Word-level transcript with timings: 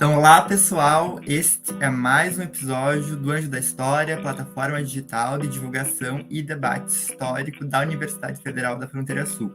Então, 0.00 0.16
olá 0.16 0.40
pessoal, 0.40 1.20
este 1.26 1.74
é 1.78 1.90
mais 1.90 2.38
um 2.38 2.42
episódio 2.42 3.18
do 3.18 3.30
Anjo 3.30 3.50
da 3.50 3.58
História, 3.58 4.18
plataforma 4.18 4.82
digital 4.82 5.36
de 5.36 5.46
divulgação 5.46 6.24
e 6.30 6.42
debate 6.42 6.88
histórico 6.88 7.66
da 7.66 7.80
Universidade 7.80 8.40
Federal 8.40 8.78
da 8.78 8.88
Fronteira 8.88 9.26
Sul. 9.26 9.54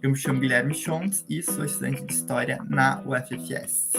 Eu 0.00 0.10
me 0.10 0.16
chamo 0.16 0.38
Guilherme 0.38 0.74
Schontz 0.74 1.24
e 1.28 1.42
sou 1.42 1.64
estudante 1.64 2.04
de 2.04 2.12
História 2.12 2.60
na 2.68 3.02
UFFS. 3.04 3.94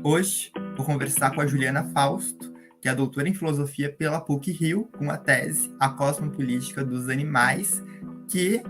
Hoje 0.00 0.52
vou 0.76 0.86
conversar 0.86 1.34
com 1.34 1.40
a 1.40 1.46
Juliana 1.48 1.90
Fausto, 1.92 2.54
que 2.80 2.88
é 2.88 2.94
doutora 2.94 3.28
em 3.28 3.34
Filosofia 3.34 3.92
pela 3.92 4.20
PUC-Rio, 4.20 4.88
com 4.96 5.10
a 5.10 5.16
tese 5.16 5.74
A 5.80 5.88
Cosmopolítica 5.88 6.84
dos 6.84 7.08
Animais, 7.08 7.82
que 8.28 8.62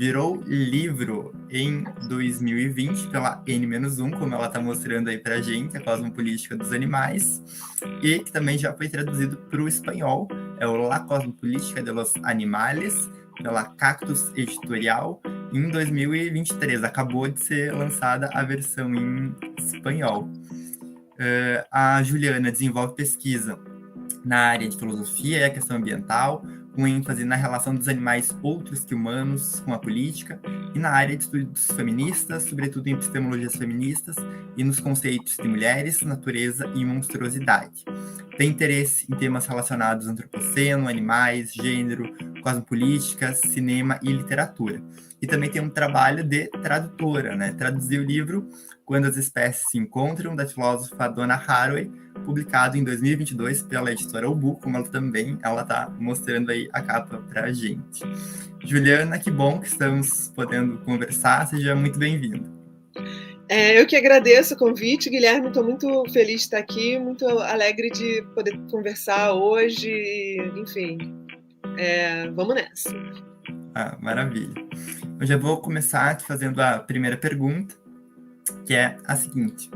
virou 0.00 0.42
livro 0.46 1.30
em 1.50 1.84
2020 2.08 3.08
pela 3.08 3.44
N-1, 3.46 4.18
como 4.18 4.34
ela 4.34 4.46
está 4.46 4.58
mostrando 4.58 5.08
aí 5.08 5.18
para 5.18 5.34
a 5.34 5.42
gente, 5.42 5.76
a 5.76 5.80
Cosmopolítica 5.82 6.56
dos 6.56 6.72
Animais, 6.72 7.42
e 8.02 8.20
que 8.20 8.32
também 8.32 8.56
já 8.56 8.72
foi 8.72 8.88
traduzido 8.88 9.36
para 9.50 9.60
o 9.60 9.68
espanhol, 9.68 10.26
é 10.58 10.66
o 10.66 10.74
La 10.74 11.00
Cosmopolítica 11.00 11.82
de 11.82 11.90
los 11.90 12.14
Animales, 12.22 13.10
pela 13.42 13.62
Cactus 13.62 14.32
Editorial, 14.34 15.20
em 15.52 15.68
2023. 15.68 16.82
Acabou 16.82 17.28
de 17.28 17.44
ser 17.44 17.74
lançada 17.74 18.30
a 18.32 18.42
versão 18.42 18.94
em 18.94 19.34
espanhol. 19.58 20.22
Uh, 20.22 21.62
a 21.70 22.02
Juliana 22.02 22.50
desenvolve 22.50 22.94
pesquisa 22.94 23.58
na 24.24 24.38
área 24.48 24.66
de 24.66 24.78
filosofia 24.78 25.40
e 25.40 25.44
a 25.44 25.50
questão 25.50 25.76
ambiental, 25.76 26.42
com 26.74 26.86
ênfase 26.86 27.24
na 27.24 27.36
relação 27.36 27.74
dos 27.74 27.88
animais 27.88 28.34
outros 28.42 28.84
que 28.84 28.94
humanos 28.94 29.60
com 29.60 29.74
a 29.74 29.78
política, 29.78 30.40
e 30.74 30.78
na 30.78 30.90
área 30.90 31.16
de 31.16 31.24
estudos 31.24 31.66
feministas, 31.72 32.44
sobretudo 32.44 32.86
em 32.88 32.92
epistemologias 32.92 33.56
feministas, 33.56 34.16
e 34.56 34.64
nos 34.64 34.80
conceitos 34.80 35.36
de 35.36 35.48
mulheres, 35.48 36.02
natureza 36.02 36.70
e 36.74 36.84
monstruosidade. 36.84 37.84
Tem 38.36 38.48
interesse 38.48 39.06
em 39.10 39.16
temas 39.16 39.46
relacionados 39.46 40.06
ao 40.06 40.12
antropoceno, 40.12 40.88
animais, 40.88 41.52
gênero, 41.52 42.12
cosmopolítica, 42.42 43.34
cinema 43.34 43.98
e 44.02 44.12
literatura. 44.12 44.82
E 45.20 45.26
também 45.26 45.50
tem 45.50 45.60
um 45.60 45.68
trabalho 45.68 46.24
de 46.24 46.48
tradutora, 46.48 47.36
né? 47.36 47.52
Traduziu 47.52 48.02
o 48.02 48.06
livro 48.06 48.48
Quando 48.84 49.06
as 49.06 49.16
Espécies 49.16 49.68
se 49.70 49.78
Encontram, 49.78 50.34
da 50.34 50.46
filósofa 50.46 51.08
Donna 51.08 51.34
Haraway, 51.34 51.90
publicado 52.24 52.76
em 52.76 52.84
2022 52.84 53.62
pela 53.62 53.92
editora 53.92 54.28
Ubu, 54.28 54.56
como 54.56 54.76
ela 54.76 54.88
também 54.88 55.38
ela 55.42 55.62
está 55.62 55.92
mostrando 55.98 56.50
aí 56.50 56.68
a 56.72 56.82
capa 56.82 57.18
para 57.28 57.44
a 57.44 57.52
gente. 57.52 58.02
Juliana, 58.64 59.18
que 59.18 59.30
bom 59.30 59.58
que 59.58 59.68
estamos 59.68 60.28
podendo 60.34 60.78
conversar, 60.78 61.46
seja 61.46 61.74
muito 61.74 61.98
bem-vinda. 61.98 62.48
É, 63.48 63.80
eu 63.80 63.86
que 63.86 63.96
agradeço 63.96 64.54
o 64.54 64.56
convite, 64.56 65.10
Guilherme. 65.10 65.48
Estou 65.48 65.64
muito 65.64 66.04
feliz 66.12 66.36
de 66.36 66.42
estar 66.42 66.58
aqui, 66.58 66.98
muito 67.00 67.26
alegre 67.26 67.90
de 67.90 68.22
poder 68.32 68.56
conversar 68.70 69.32
hoje. 69.32 70.36
Enfim, 70.56 70.98
é, 71.76 72.30
vamos 72.30 72.54
nessa. 72.54 72.90
Ah, 73.74 73.96
maravilha. 74.00 74.54
Eu 75.18 75.26
já 75.26 75.36
vou 75.36 75.60
começar 75.60 76.16
te 76.16 76.24
fazendo 76.24 76.60
a 76.60 76.78
primeira 76.78 77.16
pergunta, 77.16 77.74
que 78.64 78.72
é 78.72 78.96
a 79.04 79.16
seguinte: 79.16 79.68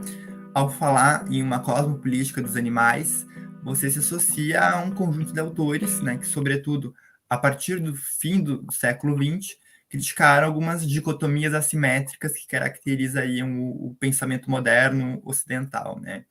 ao 0.54 0.70
falar 0.70 1.26
em 1.30 1.42
uma 1.42 1.58
cosmopolítica 1.58 2.40
dos 2.40 2.56
animais, 2.56 3.26
você 3.62 3.90
se 3.90 3.98
associa 3.98 4.62
a 4.62 4.80
um 4.82 4.92
conjunto 4.92 5.32
de 5.32 5.40
autores, 5.40 6.00
né, 6.00 6.16
que, 6.16 6.26
sobretudo, 6.26 6.94
a 7.28 7.36
partir 7.36 7.80
do 7.80 7.94
fim 7.96 8.40
do 8.40 8.64
século 8.72 9.16
XX, 9.16 9.56
criticaram 9.90 10.46
algumas 10.46 10.86
dicotomias 10.86 11.54
assimétricas 11.54 12.34
que 12.34 12.46
caracterizariam 12.46 13.60
o, 13.60 13.88
o 13.88 13.94
pensamento 13.96 14.48
moderno 14.48 15.20
ocidental. 15.24 15.98
Né? 16.00 16.24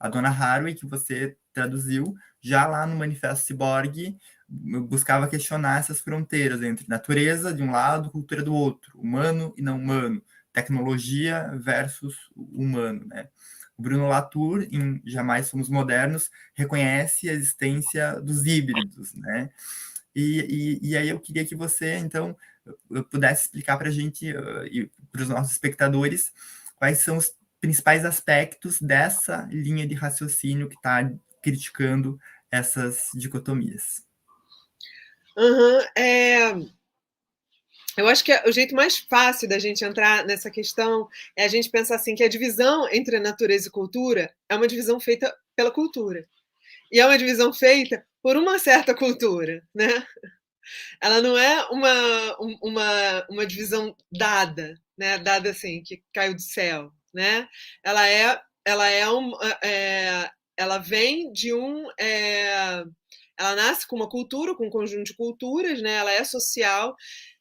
A 0.00 0.08
dona 0.08 0.30
Haraway, 0.30 0.74
que 0.74 0.86
você 0.86 1.36
traduziu, 1.52 2.14
já 2.40 2.66
lá 2.66 2.86
no 2.86 2.96
Manifesto 2.96 3.46
Cyborg, 3.46 4.16
buscava 4.48 5.28
questionar 5.28 5.80
essas 5.80 6.00
fronteiras 6.00 6.62
entre 6.62 6.88
natureza 6.88 7.52
de 7.52 7.62
um 7.62 7.70
lado, 7.70 8.10
cultura 8.10 8.42
do 8.42 8.54
outro, 8.54 8.98
humano 8.98 9.52
e 9.56 9.62
não 9.62 9.76
humano, 9.76 10.22
tecnologia 10.52 11.52
versus 11.62 12.16
humano, 12.34 13.04
né? 13.06 13.28
Bruno 13.78 14.08
Latour, 14.08 14.66
em 14.72 15.00
Jamais 15.04 15.46
Somos 15.46 15.68
Modernos, 15.68 16.30
reconhece 16.54 17.28
a 17.28 17.32
existência 17.32 18.20
dos 18.20 18.44
híbridos, 18.44 19.14
né? 19.14 19.50
E, 20.14 20.78
e, 20.82 20.88
e 20.88 20.96
aí 20.96 21.08
eu 21.08 21.20
queria 21.20 21.44
que 21.44 21.54
você, 21.54 21.96
então, 21.96 22.36
pudesse 23.10 23.42
explicar 23.42 23.76
para 23.76 23.88
a 23.88 23.92
gente 23.92 24.32
uh, 24.32 24.66
e 24.66 24.90
para 25.12 25.22
os 25.22 25.28
nossos 25.28 25.52
espectadores 25.52 26.32
quais 26.76 26.98
são 26.98 27.16
os 27.16 27.32
principais 27.60 28.04
aspectos 28.04 28.80
dessa 28.80 29.48
linha 29.50 29.86
de 29.86 29.94
raciocínio 29.94 30.68
que 30.68 30.76
está 30.76 31.10
criticando 31.42 32.18
essas 32.50 33.10
dicotomias. 33.14 34.02
Uhum, 35.36 35.80
é... 35.96 36.52
Eu 37.98 38.06
acho 38.06 38.22
que 38.22 38.32
o 38.48 38.52
jeito 38.52 38.76
mais 38.76 38.96
fácil 38.96 39.48
da 39.48 39.58
gente 39.58 39.84
entrar 39.84 40.24
nessa 40.24 40.48
questão 40.48 41.08
é 41.34 41.44
a 41.44 41.48
gente 41.48 41.68
pensar 41.68 41.96
assim 41.96 42.14
que 42.14 42.22
a 42.22 42.28
divisão 42.28 42.88
entre 42.92 43.18
natureza 43.18 43.66
e 43.66 43.72
cultura 43.72 44.32
é 44.48 44.54
uma 44.54 44.68
divisão 44.68 45.00
feita 45.00 45.36
pela 45.56 45.72
cultura. 45.72 46.24
E 46.92 47.00
é 47.00 47.04
uma 47.04 47.18
divisão 47.18 47.52
feita 47.52 48.06
por 48.22 48.36
uma 48.36 48.56
certa 48.60 48.94
cultura, 48.94 49.66
né? 49.74 50.06
Ela 51.02 51.20
não 51.20 51.36
é 51.36 51.64
uma, 51.72 52.36
uma, 52.62 53.26
uma 53.28 53.44
divisão 53.44 53.96
dada, 54.12 54.80
né? 54.96 55.18
Dada 55.18 55.50
assim, 55.50 55.82
que 55.82 56.00
caiu 56.14 56.36
do 56.36 56.40
céu, 56.40 56.92
né? 57.12 57.48
Ela 57.82 58.08
é, 58.08 58.40
ela 58.64 58.88
é, 58.88 59.10
um, 59.10 59.32
é 59.60 60.30
ela 60.56 60.78
vem 60.78 61.32
de 61.32 61.52
um 61.52 61.88
é, 61.98 62.84
ela 63.38 63.56
nasce 63.56 63.86
com 63.88 63.96
uma 63.96 64.08
cultura, 64.08 64.54
com 64.54 64.66
um 64.66 64.70
conjunto 64.70 65.04
de 65.04 65.14
culturas, 65.14 65.80
né? 65.82 65.94
Ela 65.94 66.12
é 66.12 66.22
social 66.22 66.96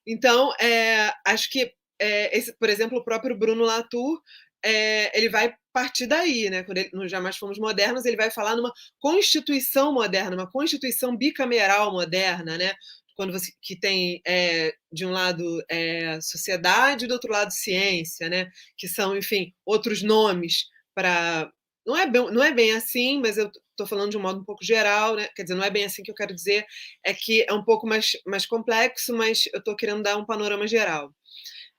então, 0.08 0.54
é, 0.60 1.12
acho 1.26 1.50
que, 1.50 1.72
é, 2.00 2.38
esse, 2.38 2.58
por 2.58 2.70
exemplo, 2.70 2.98
o 3.00 3.04
próprio 3.04 3.38
Bruno 3.38 3.64
Latour, 3.64 4.22
é, 4.64 5.18
ele 5.18 5.30
vai 5.30 5.54
partir 5.74 6.08
daí, 6.08 6.50
né? 6.50 6.64
Quando 6.64 6.80
ele, 6.80 6.90
no 6.94 7.08
Jamais 7.08 7.38
Fomos 7.38 7.60
Modernos, 7.60 8.06
ele 8.06 8.18
vai 8.18 8.32
falar 8.32 8.56
numa 8.56 8.74
constituição 9.00 9.94
moderna, 9.94 10.36
uma 10.36 10.50
constituição 10.50 11.16
bicameral 11.16 11.92
moderna, 11.92 12.58
né? 12.58 12.74
Quando 13.16 13.34
você 13.34 13.52
que 13.62 13.80
tem 13.80 14.22
é, 14.26 14.74
de 14.92 15.06
um 15.06 15.12
lado 15.12 15.44
é, 15.70 16.20
sociedade 16.22 17.08
do 17.08 17.14
outro 17.14 17.32
lado 17.32 17.52
ciência, 17.52 18.30
né? 18.30 18.48
Que 18.78 18.88
são, 18.88 19.16
enfim, 19.18 19.54
outros 19.66 20.02
nomes 20.04 20.66
para 20.96 21.52
não 21.86 21.98
é 21.98 22.06
não 22.08 22.44
é 22.44 22.54
bem 22.54 22.74
assim, 22.74 23.20
mas 23.22 23.38
eu 23.38 23.52
estou 23.78 23.88
falando 23.88 24.12
de 24.12 24.18
um 24.18 24.22
modo 24.22 24.42
um 24.42 24.44
pouco 24.44 24.64
geral, 24.64 25.16
né? 25.16 25.28
quer 25.36 25.44
dizer, 25.44 25.56
não 25.56 25.64
é 25.64 25.70
bem 25.70 25.86
assim 25.86 26.02
que 26.02 26.10
eu 26.12 26.16
quero 26.16 26.34
dizer, 26.34 26.66
é 27.06 27.14
que 27.14 27.46
é 27.48 27.54
um 27.54 27.64
pouco 27.64 27.88
mais, 27.88 28.12
mais 28.26 28.46
complexo, 28.46 29.16
mas 29.16 29.48
eu 29.54 29.60
estou 29.60 29.76
querendo 29.76 30.04
dar 30.04 30.18
um 30.18 30.26
panorama 30.26 30.68
geral. 30.68 31.14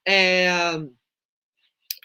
É, 0.06 0.48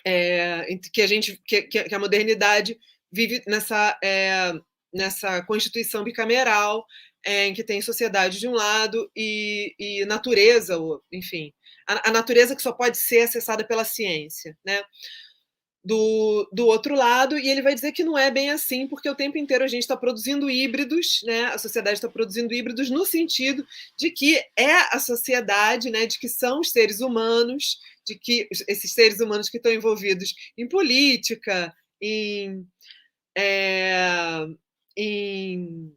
é, 0.06 0.66
que 0.92 1.02
a 1.02 1.08
gente 1.08 1.40
que, 1.46 1.62
que, 1.64 1.96
a 1.96 2.00
modernidade 2.00 2.78
vive 3.12 3.42
nessa 3.48 3.98
é, 4.04 4.54
nessa 4.94 5.42
constituição 5.44 6.04
bicameral 6.04 6.86
é, 7.25 7.48
em 7.48 7.54
que 7.54 7.64
tem 7.64 7.81
sociedade 7.81 8.40
de 8.40 8.48
um 8.48 8.54
lado 8.54 9.10
e, 9.16 9.74
e 9.80 10.06
natureza, 10.06 10.78
enfim, 11.12 11.54
a, 11.88 12.10
a, 12.10 12.12
natureza 12.12 12.56
que 12.56 12.62
só 12.62 12.74
pode 12.74 12.98
ser 12.98 13.22
acessada 13.22 13.66
pela 13.66 13.86
ciência, 13.86 14.58
né? 14.66 14.84
Do, 15.84 16.48
do 16.52 16.66
outro 16.68 16.96
lado, 16.96 17.38
e 17.38 17.50
ele 17.50 17.62
vai 17.62 17.76
dizer 17.76 17.92
que 17.92 18.04
não 18.04 18.18
é 18.18 18.32
bem 18.32 18.50
assim, 18.50 18.88
porque 18.88 19.10
o 19.10 19.16
tempo 19.16 19.38
inteiro 19.38 19.66
a 19.66 19.68
gente 19.68 19.82
está 19.82 19.98
produzindo 19.98 20.50
híbridos, 20.50 21.22
né? 21.24 21.46
a 21.46 21.58
sociedade 21.58 21.98
está 21.98 22.08
produzindo 22.08 22.54
híbridos 22.54 22.90
no 22.90 23.06
sentido 23.06 23.66
de 23.98 24.10
que 24.10 24.42
é 24.58 24.72
a 24.92 25.00
sociedade, 25.00 25.90
né? 25.90 26.06
de 26.06 26.18
que 26.18 26.30
são 26.30 26.62
os 26.62 26.72
seres 26.72 27.02
humanos, 27.02 27.80
de 28.07 28.18
que 28.18 28.48
esses 28.68 28.94
seres 28.94 29.19
humanos 29.19 29.50
que 29.50 29.57
estão 29.57 29.74
envolvidos 29.74 30.34
em 30.57 30.68
política, 30.68 31.74
em. 32.02 32.66
É, 33.36 34.46
em 34.96 35.92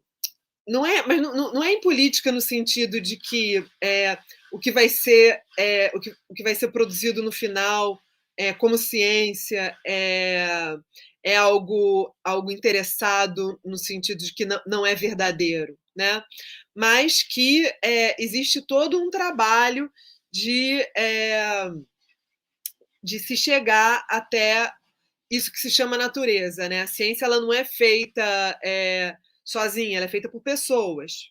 não 0.68 0.84
é, 0.84 1.06
mas 1.06 1.22
não, 1.22 1.52
não 1.52 1.62
é 1.62 1.72
em 1.74 1.80
política 1.80 2.32
no 2.32 2.40
sentido 2.40 3.00
de 3.00 3.16
que 3.16 3.64
é, 3.80 4.18
o 4.50 4.58
que 4.58 4.72
vai 4.72 4.88
ser 4.88 5.40
é, 5.56 5.92
o, 5.94 6.00
que, 6.00 6.12
o 6.28 6.34
que 6.34 6.42
vai 6.42 6.56
ser 6.56 6.68
produzido 6.72 7.22
no 7.22 7.30
final 7.30 8.00
é, 8.36 8.52
como 8.52 8.78
ciência 8.78 9.76
é, 9.86 10.76
é 11.22 11.36
algo, 11.36 12.14
algo 12.22 12.50
interessado 12.50 13.58
no 13.64 13.76
sentido 13.76 14.18
de 14.18 14.34
que 14.34 14.44
não, 14.44 14.60
não 14.66 14.86
é 14.86 14.94
verdadeiro, 14.94 15.78
né? 15.96 16.22
mas 16.74 17.22
que 17.22 17.66
é, 17.82 18.22
existe 18.22 18.60
todo 18.66 19.00
um 19.00 19.10
trabalho 19.10 19.90
de, 20.30 20.80
é, 20.96 21.70
de 23.02 23.18
se 23.18 23.36
chegar 23.36 24.04
até 24.10 24.70
isso 25.30 25.50
que 25.50 25.58
se 25.58 25.70
chama 25.70 25.96
natureza. 25.96 26.68
Né? 26.68 26.82
A 26.82 26.86
ciência 26.86 27.24
ela 27.24 27.40
não 27.40 27.52
é 27.52 27.64
feita 27.64 28.58
é, 28.62 29.16
sozinha, 29.44 29.96
ela 29.96 30.06
é 30.06 30.08
feita 30.08 30.28
por 30.28 30.42
pessoas. 30.42 31.30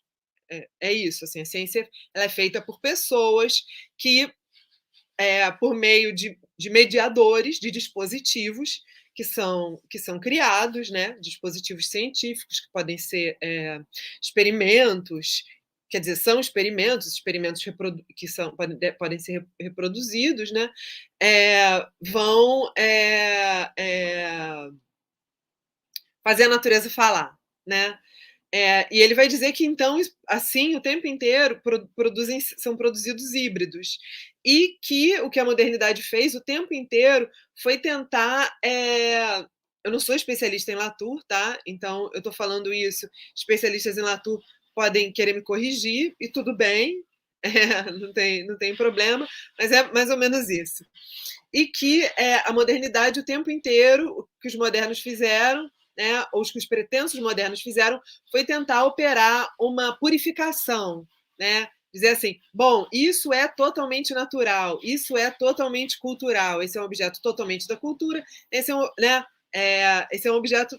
É, 0.50 0.68
é, 0.80 0.94
isso, 0.94 1.26
assim, 1.26 1.42
a 1.42 1.46
ciência 1.46 1.88
ela 2.14 2.26
é 2.26 2.30
feita 2.30 2.62
por 2.62 2.80
pessoas 2.80 3.64
que, 3.98 4.32
é, 5.18 5.50
por 5.52 5.76
meio 5.76 6.14
de 6.14 6.38
de 6.58 6.70
mediadores, 6.70 7.60
de 7.60 7.70
dispositivos 7.70 8.84
que 9.14 9.24
são, 9.24 9.82
que 9.90 9.98
são 9.98 10.20
criados, 10.20 10.90
né? 10.90 11.18
dispositivos 11.22 11.90
científicos 11.90 12.62
que 12.62 12.72
podem 12.72 12.98
ser 12.98 13.38
é, 13.42 13.80
experimentos, 14.22 15.44
quer 15.90 16.00
dizer, 16.00 16.18
são 16.18 16.40
experimentos, 16.40 17.08
experimentos 17.08 17.64
que 18.16 18.28
são, 18.28 18.56
podem, 18.56 18.78
podem 18.98 19.20
ser 19.20 19.46
reproduzidos, 19.60 20.52
né? 20.52 20.70
É, 21.22 21.86
vão 22.02 22.72
é, 22.78 23.72
é, 23.78 24.70
fazer 26.24 26.46
a 26.46 26.50
natureza 26.50 26.90
falar. 26.90 27.38
Né? 27.66 27.98
É, 28.54 28.88
e 28.94 29.00
ele 29.00 29.16
vai 29.16 29.28
dizer 29.28 29.52
que 29.54 29.66
então, 29.66 30.00
assim, 30.28 30.76
o 30.76 30.82
tempo 30.82 31.08
inteiro 31.08 31.62
produzem, 31.96 32.40
são 32.40 32.76
produzidos 32.78 33.34
híbridos. 33.34 33.98
E 34.46 34.78
que 34.82 35.20
o 35.22 35.30
que 35.30 35.40
a 35.40 35.46
modernidade 35.46 36.04
fez 36.04 36.36
o 36.36 36.42
tempo 36.42 36.74
inteiro 36.74 37.30
foi 37.62 37.78
tentar. 37.78 38.56
É, 38.64 39.40
eu 39.84 39.92
não 39.92 40.00
sou 40.00 40.16
especialista 40.16 40.72
em 40.72 40.76
Latour, 40.76 41.24
tá? 41.28 41.58
Então 41.66 42.10
eu 42.14 42.20
estou 42.20 42.32
falando 42.34 42.74
isso. 42.74 43.10
Especialistas 43.36 43.98
em 43.98 44.02
Latour 44.02 44.40
podem 44.76 45.12
querer 45.12 45.34
me 45.34 45.42
corrigir, 45.42 46.16
e 46.20 46.28
tudo 46.28 46.56
bem, 46.56 47.04
é, 47.42 47.92
não, 47.92 48.14
tem, 48.14 48.46
não 48.46 48.58
tem 48.58 48.76
problema, 48.76 49.28
mas 49.58 49.72
é 49.72 49.92
mais 49.94 50.10
ou 50.10 50.18
menos 50.18 50.50
isso. 50.50 50.86
E 51.54 51.68
que 51.68 52.04
é, 52.18 52.48
a 52.48 52.52
modernidade, 52.52 53.20
o 53.20 53.26
tempo 53.26 53.50
inteiro, 53.50 54.10
o 54.12 54.28
que 54.42 54.50
os 54.50 54.56
modernos 54.56 55.00
fizeram 55.00 55.70
né, 55.98 56.26
ou 56.34 56.42
os 56.42 56.52
que 56.52 56.60
os 56.60 56.66
pretensos 56.66 57.20
modernos 57.20 57.62
fizeram, 57.62 58.02
foi 58.30 58.44
tentar 58.44 58.84
operar 58.86 59.48
uma 59.60 59.98
purificação, 59.98 61.08
né? 61.40 61.68
Dizer 61.96 62.10
assim, 62.10 62.40
bom, 62.54 62.86
isso 62.92 63.34
é 63.34 63.48
totalmente 63.48 64.14
natural, 64.14 64.80
isso 64.84 65.18
é 65.18 65.32
totalmente 65.32 65.98
cultural, 65.98 66.62
esse 66.62 66.78
é 66.78 66.82
um 66.82 66.86
objeto 66.86 67.22
totalmente 67.22 67.68
da 67.68 67.78
cultura, 67.78 68.24
esse 68.52 68.70
é 68.70 68.76
um, 68.76 68.88
né, 69.00 69.24
é, 69.54 70.06
esse 70.12 70.28
é 70.28 70.32
um 70.32 70.36
objeto 70.36 70.78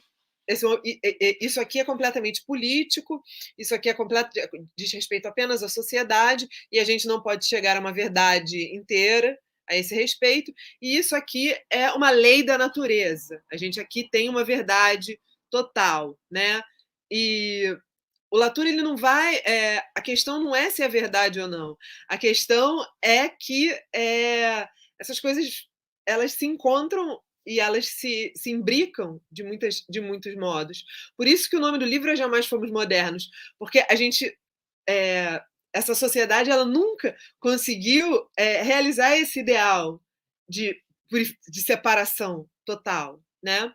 esse, 0.48 0.64
é 1.04 1.44
isso 1.44 1.60
aqui 1.60 1.80
é 1.80 1.84
completamente 1.84 2.44
político, 2.46 3.20
isso 3.58 3.74
aqui 3.74 3.88
é 3.88 3.94
completo, 3.94 4.30
diz 4.78 4.92
respeito 4.92 5.26
apenas 5.26 5.62
à 5.62 5.68
sociedade, 5.68 6.46
e 6.70 6.78
a 6.78 6.84
gente 6.84 7.06
não 7.08 7.20
pode 7.20 7.46
chegar 7.46 7.76
a 7.76 7.80
uma 7.80 7.92
verdade 7.92 8.76
inteira, 8.76 9.36
a 9.68 9.76
esse 9.76 9.94
respeito, 9.94 10.52
e 10.80 10.96
isso 10.96 11.16
aqui 11.16 11.56
é 11.68 11.90
uma 11.90 12.10
lei 12.10 12.44
da 12.44 12.56
natureza. 12.56 13.42
A 13.50 13.56
gente 13.56 13.80
aqui 13.80 14.08
tem 14.08 14.28
uma 14.28 14.44
verdade 14.44 15.18
total, 15.50 16.16
né? 16.30 16.62
E 17.10 17.76
o 18.36 18.38
Latour 18.38 18.66
ele 18.66 18.82
não 18.82 18.96
vai. 18.96 19.36
É, 19.36 19.82
a 19.94 20.02
questão 20.02 20.38
não 20.38 20.54
é 20.54 20.68
se 20.68 20.82
é 20.82 20.88
verdade 20.88 21.40
ou 21.40 21.48
não. 21.48 21.76
A 22.06 22.18
questão 22.18 22.84
é 23.02 23.30
que 23.30 23.70
é, 23.94 24.68
essas 25.00 25.18
coisas 25.18 25.66
elas 26.06 26.32
se 26.32 26.44
encontram 26.44 27.18
e 27.46 27.58
elas 27.58 27.86
se, 27.86 28.32
se 28.36 28.50
imbricam 28.50 29.18
de, 29.32 29.42
muitas, 29.42 29.82
de 29.88 30.02
muitos 30.02 30.34
modos. 30.36 30.84
Por 31.16 31.26
isso 31.26 31.48
que 31.48 31.56
o 31.56 31.60
nome 31.60 31.78
do 31.78 31.86
livro 31.86 32.10
é 32.10 32.16
Jamais 32.16 32.46
Fomos 32.46 32.70
Modernos, 32.70 33.30
porque 33.58 33.84
a 33.88 33.94
gente 33.94 34.36
é, 34.86 35.40
essa 35.74 35.94
sociedade 35.94 36.50
ela 36.50 36.66
nunca 36.66 37.16
conseguiu 37.40 38.28
realizar 38.36 39.16
esse 39.16 39.40
ideal 39.40 40.00
de, 40.48 40.78
de 41.10 41.60
separação 41.62 42.46
total, 42.66 43.22
né? 43.42 43.72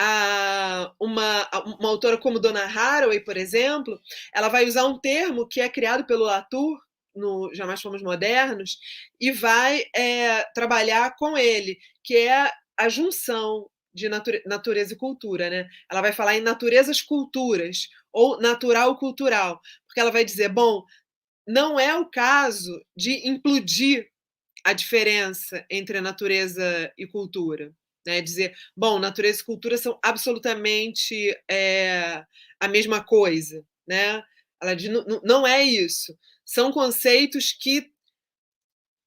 A, 0.00 0.92
uma, 1.00 1.48
uma 1.78 1.88
autora 1.88 2.18
como 2.18 2.38
Donna 2.38 2.64
Haraway, 2.64 3.20
por 3.20 3.36
exemplo, 3.36 3.98
ela 4.34 4.48
vai 4.48 4.66
usar 4.66 4.84
um 4.86 4.98
termo 4.98 5.48
que 5.48 5.60
é 5.60 5.68
criado 5.68 6.06
pelo 6.06 6.24
Latour 6.24 6.78
no 7.14 7.52
Jamais 7.54 7.80
Fomos 7.80 8.02
Modernos 8.02 8.78
e 9.20 9.32
vai 9.32 9.84
é, 9.94 10.44
trabalhar 10.54 11.16
com 11.16 11.36
ele, 11.36 11.78
que 12.04 12.16
é 12.16 12.50
a 12.76 12.88
junção 12.88 13.68
de 13.92 14.08
nature, 14.08 14.42
natureza 14.46 14.94
e 14.94 14.96
cultura, 14.96 15.50
né? 15.50 15.68
Ela 15.90 16.00
vai 16.00 16.12
falar 16.12 16.36
em 16.36 16.40
naturezas 16.40 17.02
culturas 17.02 17.88
ou 18.12 18.40
natural 18.40 18.96
cultural, 18.96 19.60
porque 19.86 20.00
ela 20.00 20.12
vai 20.12 20.24
dizer, 20.24 20.48
bom, 20.48 20.84
não 21.46 21.80
é 21.80 21.96
o 21.96 22.08
caso 22.08 22.70
de 22.96 23.28
implodir 23.28 24.08
a 24.64 24.72
diferença 24.72 25.64
entre 25.70 26.00
natureza 26.00 26.92
e 26.96 27.06
cultura. 27.06 27.72
Né? 28.08 28.22
Dizer, 28.22 28.56
bom, 28.74 28.98
natureza 28.98 29.42
e 29.42 29.44
cultura 29.44 29.76
são 29.76 29.98
absolutamente 30.02 31.38
é, 31.46 32.24
a 32.58 32.66
mesma 32.66 33.04
coisa. 33.04 33.62
Né? 33.86 34.22
Ela 34.62 34.74
diz, 34.74 34.90
não, 35.22 35.46
é 35.46 35.62
isso. 35.62 36.18
São 36.42 36.72
conceitos 36.72 37.52
que 37.52 37.92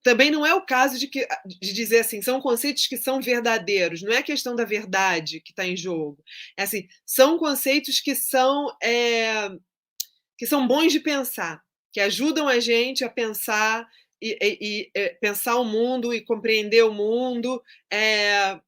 também 0.03 0.29
não 0.29 0.45
é 0.45 0.53
o 0.53 0.63
caso 0.63 0.99
de, 0.99 1.07
que, 1.07 1.27
de 1.47 1.73
dizer 1.73 2.01
assim, 2.01 2.21
são 2.21 2.39
conceitos 2.39 2.85
que 2.85 2.97
são 2.97 3.19
verdadeiros, 3.19 4.03
não 4.03 4.13
é 4.13 4.21
questão 4.21 4.55
da 4.55 4.65
verdade 4.65 5.41
que 5.41 5.51
está 5.51 5.65
em 5.65 5.75
jogo. 5.75 6.23
É 6.55 6.61
assim, 6.61 6.87
são 7.03 7.39
conceitos 7.39 7.99
que 7.99 8.13
são, 8.13 8.67
é, 8.83 9.49
que 10.37 10.45
são 10.45 10.67
bons 10.67 10.91
de 10.91 10.99
pensar 10.99 11.59
que 11.91 11.99
ajudam 11.99 12.47
a 12.47 12.59
gente 12.59 13.03
a 13.03 13.09
pensar 13.09 13.87
e, 14.21 14.37
e, 14.41 14.57
e 14.61 14.91
é, 14.95 15.09
pensar 15.09 15.55
o 15.57 15.65
mundo 15.65 16.13
e 16.13 16.21
compreender 16.21 16.83
o 16.83 16.93
mundo, 16.93 17.61
é, 17.91 18.59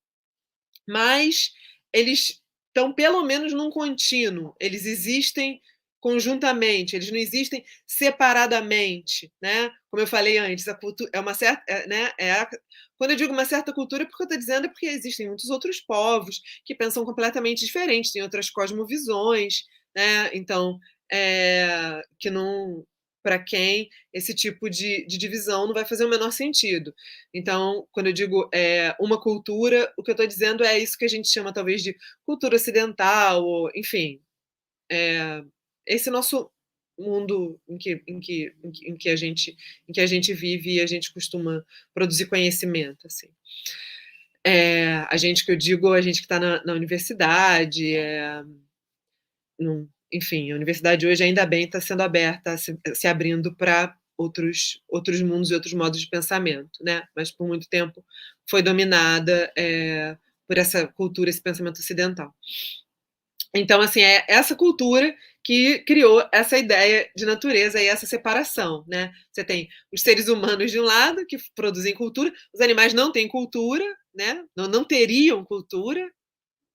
mas 0.87 1.51
eles 1.93 2.41
estão 2.67 2.93
pelo 2.93 3.23
menos 3.23 3.53
num 3.53 3.69
contínuo, 3.69 4.55
eles 4.59 4.85
existem 4.85 5.61
conjuntamente, 5.99 6.97
eles 6.97 7.09
não 7.09 7.17
existem 7.17 7.63
separadamente, 7.87 9.31
né? 9.41 9.71
Como 9.89 10.01
eu 10.03 10.07
falei 10.07 10.37
antes, 10.37 10.67
a 10.67 10.75
cultura 10.75 11.09
é 11.13 11.19
uma 11.19 11.33
certa, 11.33 11.63
é, 11.67 11.87
né? 11.87 12.11
É 12.19 12.31
a, 12.33 12.49
quando 12.97 13.11
eu 13.11 13.15
digo 13.15 13.31
uma 13.31 13.45
certa 13.45 13.73
cultura, 13.73 14.05
porque 14.05 14.23
eu 14.23 14.25
estou 14.25 14.37
dizendo 14.37 14.65
é 14.65 14.69
porque 14.69 14.87
existem 14.87 15.27
muitos 15.27 15.49
outros 15.49 15.79
povos 15.79 16.41
que 16.65 16.75
pensam 16.75 17.05
completamente 17.05 17.65
diferentes, 17.65 18.11
têm 18.11 18.21
outras 18.21 18.49
cosmovisões, 18.49 19.63
né? 19.95 20.29
Então, 20.33 20.77
é, 21.11 22.01
que 22.19 22.29
não 22.29 22.85
para 23.23 23.39
quem 23.39 23.89
esse 24.13 24.35
tipo 24.35 24.69
de, 24.69 25.05
de, 25.07 25.17
divisão 25.17 25.65
não 25.65 25.73
vai 25.73 25.85
fazer 25.85 26.05
o 26.05 26.09
menor 26.09 26.31
sentido. 26.31 26.93
Então, 27.33 27.87
quando 27.91 28.07
eu 28.07 28.13
digo 28.13 28.49
é, 28.53 28.93
uma 28.99 29.19
cultura, 29.19 29.91
o 29.97 30.03
que 30.03 30.11
eu 30.11 30.13
estou 30.13 30.27
dizendo 30.27 30.63
é 30.63 30.77
isso 30.77 30.97
que 30.97 31.05
a 31.05 31.09
gente 31.09 31.29
chama 31.29 31.53
talvez 31.53 31.81
de 31.81 31.97
cultura 32.25 32.57
ocidental, 32.57 33.43
ou, 33.45 33.71
enfim, 33.73 34.21
é, 34.91 35.41
esse 35.87 36.09
nosso 36.11 36.51
mundo 36.99 37.59
em 37.67 37.77
que, 37.77 38.03
em, 38.07 38.19
que, 38.19 38.53
em, 38.61 38.95
que, 38.95 39.09
a 39.09 39.15
gente, 39.15 39.55
em 39.87 39.93
que 39.93 40.01
a 40.01 40.05
gente 40.05 40.33
vive 40.33 40.75
e 40.75 40.81
a 40.81 40.85
gente 40.85 41.13
costuma 41.13 41.65
produzir 41.93 42.27
conhecimento. 42.27 43.07
Assim. 43.07 43.29
É, 44.45 45.05
a 45.09 45.17
gente 45.17 45.45
que 45.45 45.51
eu 45.51 45.55
digo, 45.55 45.93
a 45.93 46.01
gente 46.01 46.19
que 46.19 46.25
está 46.25 46.39
na, 46.39 46.63
na, 46.63 46.73
universidade, 46.73 47.95
é, 47.95 48.43
num, 49.57 49.87
enfim, 50.13 50.51
a 50.51 50.55
universidade 50.55 51.07
hoje, 51.07 51.23
ainda 51.23 51.45
bem, 51.45 51.65
está 51.65 51.81
sendo 51.81 52.01
aberta, 52.01 52.57
se, 52.57 52.77
se 52.93 53.07
abrindo 53.07 53.55
para 53.55 53.95
outros, 54.17 54.81
outros 54.87 55.21
mundos 55.21 55.51
e 55.51 55.53
outros 55.53 55.73
modos 55.73 55.99
de 55.99 56.09
pensamento, 56.09 56.83
né? 56.83 57.03
Mas 57.15 57.31
por 57.31 57.47
muito 57.47 57.67
tempo 57.69 58.03
foi 58.49 58.61
dominada 58.61 59.51
é, 59.57 60.17
por 60.47 60.57
essa 60.57 60.87
cultura, 60.87 61.29
esse 61.29 61.41
pensamento 61.41 61.79
ocidental. 61.79 62.33
Então, 63.55 63.81
assim, 63.81 64.01
é 64.01 64.25
essa 64.27 64.55
cultura 64.55 65.15
que 65.43 65.79
criou 65.79 66.27
essa 66.31 66.57
ideia 66.57 67.09
de 67.15 67.25
natureza 67.25 67.81
e 67.81 67.85
essa 67.85 68.05
separação, 68.05 68.83
né? 68.87 69.11
Você 69.31 69.43
tem 69.43 69.67
os 69.93 70.01
seres 70.01 70.27
humanos 70.27 70.71
de 70.71 70.79
um 70.79 70.83
lado, 70.83 71.25
que 71.27 71.37
produzem 71.55 71.93
cultura, 71.93 72.33
os 72.53 72.61
animais 72.61 72.93
não 72.93 73.11
têm 73.11 73.27
cultura, 73.27 73.83
né? 74.15 74.43
Não, 74.55 74.67
não 74.67 74.85
teriam 74.85 75.43
cultura, 75.43 76.09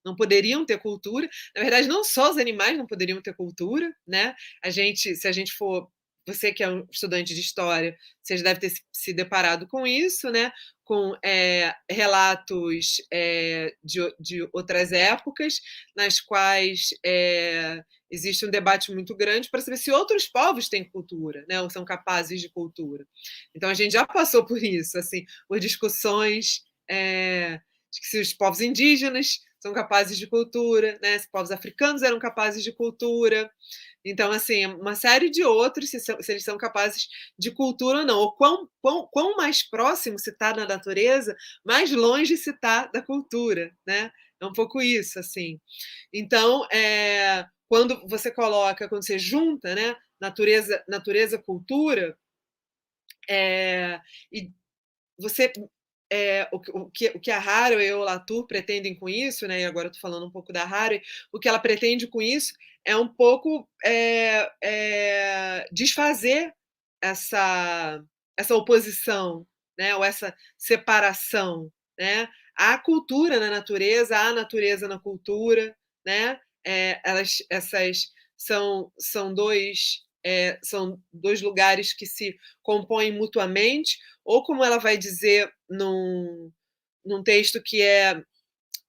não 0.08 0.16
poderiam 0.16 0.64
ter 0.64 0.78
cultura. 0.78 1.28
Na 1.54 1.62
verdade, 1.62 1.88
não 1.88 2.02
só 2.02 2.30
os 2.30 2.38
animais 2.38 2.76
não 2.76 2.86
poderiam 2.86 3.20
ter 3.20 3.34
cultura, 3.34 3.92
né? 4.06 4.34
A 4.64 4.70
gente, 4.70 5.14
se 5.14 5.28
a 5.28 5.32
gente 5.32 5.52
for 5.52 5.88
você 6.26 6.52
que 6.52 6.62
é 6.62 6.68
um 6.68 6.86
estudante 6.90 7.34
de 7.34 7.40
história, 7.40 7.96
você 8.22 8.36
já 8.36 8.44
deve 8.44 8.60
ter 8.60 8.72
se 8.92 9.12
deparado 9.12 9.66
com 9.66 9.86
isso, 9.86 10.30
né? 10.30 10.52
com 10.84 11.14
é, 11.22 11.74
relatos 11.90 12.96
é, 13.12 13.74
de, 13.84 14.00
de, 14.18 14.48
outras 14.54 14.90
épocas, 14.90 15.60
nas 15.94 16.18
quais 16.18 16.88
é, 17.04 17.82
existe 18.10 18.46
um 18.46 18.50
debate 18.50 18.90
muito 18.90 19.14
grande 19.14 19.50
para 19.50 19.60
saber 19.60 19.76
se 19.76 19.90
outros 19.90 20.26
povos 20.26 20.66
têm 20.68 20.88
cultura, 20.88 21.44
né? 21.46 21.60
ou 21.60 21.68
são 21.68 21.84
capazes 21.84 22.40
de 22.40 22.48
cultura. 22.48 23.06
Então, 23.54 23.68
a 23.68 23.74
gente 23.74 23.92
já 23.92 24.06
passou 24.06 24.46
por 24.46 24.62
isso, 24.62 24.96
assim, 24.98 25.24
por 25.46 25.60
discussões 25.60 26.64
de 26.88 28.00
que 28.00 28.06
se 28.06 28.20
os 28.20 28.32
povos 28.32 28.62
indígenas 28.62 29.40
são 29.60 29.72
capazes 29.72 30.16
de 30.18 30.26
cultura, 30.26 30.98
né? 31.02 31.18
Se 31.18 31.28
povos 31.30 31.50
africanos 31.50 32.02
eram 32.02 32.18
capazes 32.18 32.62
de 32.62 32.72
cultura. 32.72 33.50
Então, 34.04 34.30
assim, 34.32 34.66
uma 34.66 34.94
série 34.94 35.30
de 35.30 35.44
outros, 35.44 35.90
se, 35.90 36.00
são, 36.00 36.20
se 36.22 36.32
eles 36.32 36.44
são 36.44 36.56
capazes 36.56 37.08
de 37.38 37.50
cultura 37.50 38.00
ou 38.00 38.06
não. 38.06 38.18
Ou 38.18 38.32
quão, 38.36 38.68
quão, 38.80 39.08
quão 39.10 39.36
mais 39.36 39.62
próximo 39.68 40.18
se 40.18 40.30
está 40.30 40.52
da 40.52 40.66
natureza, 40.66 41.36
mais 41.64 41.90
longe 41.92 42.36
se 42.36 42.50
está 42.50 42.86
da 42.86 43.02
cultura, 43.02 43.72
né? 43.86 44.10
É 44.40 44.46
um 44.46 44.52
pouco 44.52 44.80
isso, 44.80 45.18
assim. 45.18 45.60
Então, 46.12 46.64
é, 46.72 47.44
quando 47.68 48.06
você 48.08 48.30
coloca, 48.30 48.88
quando 48.88 49.04
você 49.04 49.18
junta, 49.18 49.74
né, 49.74 49.96
natureza, 50.20 50.82
natureza, 50.88 51.38
cultura, 51.38 52.16
é, 53.28 54.00
e 54.32 54.50
você 55.18 55.52
é, 56.10 56.48
o, 56.52 56.56
o, 56.80 56.90
que, 56.90 57.08
o 57.08 57.20
que 57.20 57.30
a 57.30 57.38
Haraway 57.38 57.88
e 57.88 57.92
o 57.92 58.02
Latour 58.02 58.46
pretendem 58.46 58.94
com 58.94 59.08
isso, 59.08 59.46
né, 59.46 59.60
e 59.60 59.64
agora 59.64 59.86
eu 59.88 59.92
estou 59.92 60.00
falando 60.00 60.26
um 60.26 60.30
pouco 60.30 60.52
da 60.52 60.62
Haraway, 60.62 61.02
o 61.32 61.38
que 61.38 61.48
ela 61.48 61.58
pretende 61.58 62.06
com 62.06 62.22
isso 62.22 62.52
é 62.84 62.96
um 62.96 63.08
pouco 63.08 63.68
é, 63.84 64.50
é, 64.62 65.66
desfazer 65.70 66.54
essa, 67.02 68.02
essa 68.36 68.54
oposição, 68.54 69.46
né, 69.78 69.94
ou 69.94 70.04
essa 70.04 70.34
separação, 70.56 71.70
né, 71.98 72.28
a 72.56 72.78
cultura 72.78 73.38
na 73.38 73.50
natureza, 73.50 74.18
a 74.18 74.32
natureza 74.32 74.88
na 74.88 74.98
cultura, 74.98 75.76
né, 76.04 76.40
é, 76.66 77.00
elas, 77.04 77.38
essas 77.50 78.12
são, 78.36 78.90
são 78.98 79.34
dois 79.34 80.07
é, 80.28 80.58
são 80.62 81.00
dois 81.10 81.40
lugares 81.40 81.94
que 81.94 82.04
se 82.04 82.36
compõem 82.62 83.10
mutuamente, 83.12 83.98
ou 84.22 84.44
como 84.44 84.62
ela 84.62 84.76
vai 84.76 84.98
dizer 84.98 85.50
num, 85.70 86.52
num 87.04 87.22
texto 87.22 87.62
que 87.62 87.80
é 87.80 88.22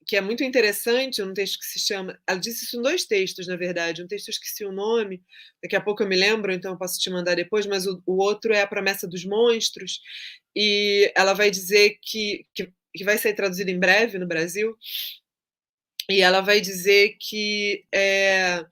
que 0.06 0.18
é 0.18 0.22
muito 0.22 0.44
interessante, 0.44 1.22
um 1.22 1.36
texto 1.36 1.60
que 1.60 1.66
se 1.66 1.80
chama. 1.80 2.20
Ela 2.28 2.40
disse 2.40 2.66
isso 2.66 2.80
em 2.80 2.82
dois 2.82 3.06
textos, 3.06 3.46
na 3.46 3.56
verdade. 3.56 4.02
Um 4.02 4.08
texto 4.08 4.30
eu 4.30 4.32
esqueci 4.32 4.66
o 4.66 4.72
nome, 4.72 5.22
daqui 5.62 5.76
a 5.76 5.82
pouco 5.82 6.02
eu 6.02 6.08
me 6.08 6.16
lembro, 6.16 6.52
então 6.52 6.72
eu 6.72 6.80
posso 6.80 7.00
te 7.00 7.12
mandar 7.12 7.36
depois, 7.36 7.68
mas 7.68 7.86
o, 7.86 8.02
o 8.08 8.18
outro 8.18 8.52
é 8.52 8.62
A 8.62 8.68
Promessa 8.68 9.08
dos 9.08 9.24
Monstros, 9.24 10.02
e 10.56 11.12
ela 11.16 11.34
vai 11.34 11.52
dizer 11.52 12.00
que, 12.02 12.44
que, 12.56 12.74
que 12.96 13.04
vai 13.04 13.20
ser 13.20 13.34
traduzido 13.36 13.70
em 13.70 13.78
breve 13.78 14.18
no 14.18 14.28
Brasil, 14.28 14.76
e 16.10 16.22
ela 16.22 16.42
vai 16.42 16.60
dizer 16.60 17.16
que 17.20 17.86
é, 17.94 18.66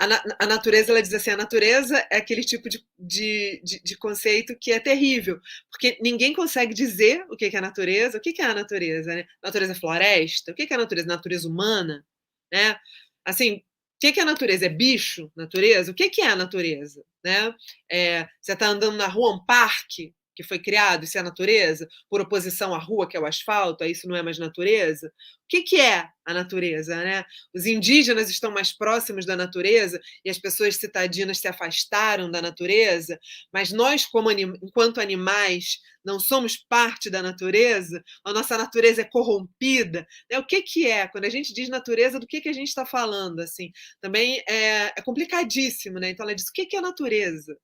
a, 0.00 0.44
a, 0.44 0.46
natureza, 0.46 0.90
ela 0.90 1.02
diz 1.02 1.12
assim, 1.12 1.30
a 1.30 1.36
natureza 1.36 1.98
é 2.10 2.16
aquele 2.16 2.42
tipo 2.42 2.70
de, 2.70 2.82
de, 2.98 3.60
de, 3.62 3.80
de, 3.82 3.96
conceito 3.98 4.56
que 4.58 4.72
é 4.72 4.80
terrível, 4.80 5.38
porque 5.70 5.98
ninguém 6.00 6.32
consegue 6.32 6.72
dizer 6.72 7.26
o 7.28 7.36
que 7.36 7.44
é 7.44 7.58
a 7.58 7.60
natureza, 7.60 8.16
o 8.16 8.20
que 8.20 8.40
é 8.40 8.44
a 8.44 8.54
natureza, 8.54 9.14
né? 9.14 9.26
Natureza 9.42 9.72
é 9.72 9.74
floresta, 9.74 10.52
o 10.52 10.54
que 10.54 10.66
é 10.70 10.74
a 10.74 10.78
natureza? 10.78 11.06
Natureza 11.06 11.46
humana, 11.46 12.02
né? 12.50 12.80
Assim, 13.26 13.56
o 13.56 13.62
que 14.00 14.18
é 14.18 14.22
a 14.22 14.26
natureza? 14.26 14.64
É 14.64 14.70
bicho, 14.70 15.30
natureza? 15.36 15.90
O 15.90 15.94
que 15.94 16.22
é 16.22 16.26
a 16.28 16.36
natureza? 16.36 17.04
Né? 17.22 17.54
É, 17.92 18.26
você 18.40 18.52
está 18.54 18.68
andando 18.68 18.96
na 18.96 19.06
rua, 19.06 19.34
um 19.34 19.44
parque, 19.44 20.14
que 20.40 20.48
foi 20.48 20.58
criado, 20.58 21.04
isso 21.04 21.18
é 21.18 21.22
natureza, 21.22 21.86
por 22.08 22.20
oposição 22.20 22.74
à 22.74 22.78
rua, 22.78 23.08
que 23.08 23.16
é 23.16 23.20
o 23.20 23.26
asfalto, 23.26 23.84
isso 23.84 24.08
não 24.08 24.16
é 24.16 24.22
mais 24.22 24.38
natureza? 24.38 25.08
O 25.08 25.10
que, 25.48 25.62
que 25.62 25.80
é 25.80 26.08
a 26.24 26.32
natureza? 26.32 26.96
Né? 26.96 27.24
Os 27.54 27.66
indígenas 27.66 28.30
estão 28.30 28.50
mais 28.50 28.72
próximos 28.72 29.26
da 29.26 29.36
natureza 29.36 30.00
e 30.24 30.30
as 30.30 30.38
pessoas 30.38 30.76
citadinas 30.76 31.38
se 31.38 31.48
afastaram 31.48 32.30
da 32.30 32.40
natureza, 32.40 33.18
mas 33.52 33.70
nós, 33.72 34.06
como 34.06 34.30
enquanto 34.30 35.00
animais, 35.00 35.80
não 36.04 36.18
somos 36.18 36.56
parte 36.56 37.10
da 37.10 37.22
natureza, 37.22 38.02
a 38.24 38.32
nossa 38.32 38.56
natureza 38.56 39.02
é 39.02 39.04
corrompida. 39.04 40.06
Né? 40.30 40.38
O 40.38 40.46
que, 40.46 40.62
que 40.62 40.86
é? 40.86 41.06
Quando 41.08 41.24
a 41.24 41.30
gente 41.30 41.52
diz 41.52 41.68
natureza, 41.68 42.18
do 42.18 42.26
que, 42.26 42.40
que 42.40 42.48
a 42.48 42.54
gente 42.54 42.68
está 42.68 42.86
falando? 42.86 43.40
assim 43.40 43.70
Também 44.00 44.42
é, 44.48 44.92
é 44.96 45.02
complicadíssimo. 45.04 45.98
Né? 45.98 46.10
Então, 46.10 46.24
ela 46.24 46.34
diz: 46.34 46.48
o 46.48 46.52
que, 46.52 46.66
que 46.66 46.76
é 46.76 46.80
natureza? 46.80 47.56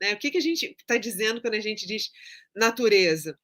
Né? 0.00 0.12
O 0.14 0.18
que, 0.18 0.30
que 0.30 0.38
a 0.38 0.42
gente 0.42 0.76
está 0.78 0.96
dizendo 0.96 1.40
quando 1.40 1.54
a 1.54 1.60
gente 1.60 1.86
diz 1.86 2.10
natureza? 2.54 3.38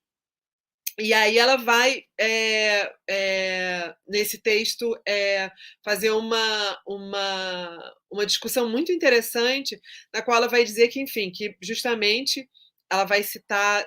E 0.98 1.12
aí 1.12 1.38
ela 1.38 1.56
vai, 1.56 2.04
é, 2.18 2.92
é, 3.10 3.94
nesse 4.06 4.38
texto, 4.40 4.96
é, 5.06 5.50
fazer 5.84 6.10
uma, 6.10 6.80
uma, 6.86 7.94
uma 8.10 8.24
discussão 8.24 8.68
muito 8.68 8.92
interessante, 8.92 9.80
na 10.12 10.22
qual 10.22 10.36
ela 10.36 10.48
vai 10.48 10.62
dizer 10.62 10.88
que, 10.88 11.00
enfim, 11.00 11.32
que 11.32 11.56
justamente 11.60 12.48
ela 12.90 13.04
vai 13.04 13.24
citar 13.24 13.84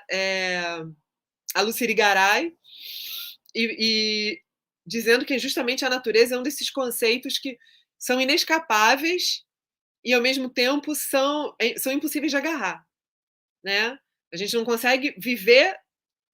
a 1.55 1.61
Luciri 1.61 1.93
Garay 1.93 2.51
e, 3.55 3.77
e 3.79 4.41
dizendo 4.85 5.25
que 5.25 5.39
justamente 5.39 5.85
a 5.85 5.89
natureza 5.89 6.35
é 6.35 6.37
um 6.37 6.43
desses 6.43 6.69
conceitos 6.69 7.39
que 7.39 7.57
são 7.97 8.19
inescapáveis 8.19 9.43
e 10.03 10.13
ao 10.13 10.21
mesmo 10.21 10.49
tempo 10.49 10.95
são, 10.95 11.55
é, 11.59 11.77
são 11.77 11.91
impossíveis 11.91 12.31
de 12.31 12.37
agarrar, 12.37 12.85
né? 13.63 13.97
A 14.33 14.37
gente 14.37 14.55
não 14.55 14.65
consegue 14.65 15.15
viver 15.17 15.77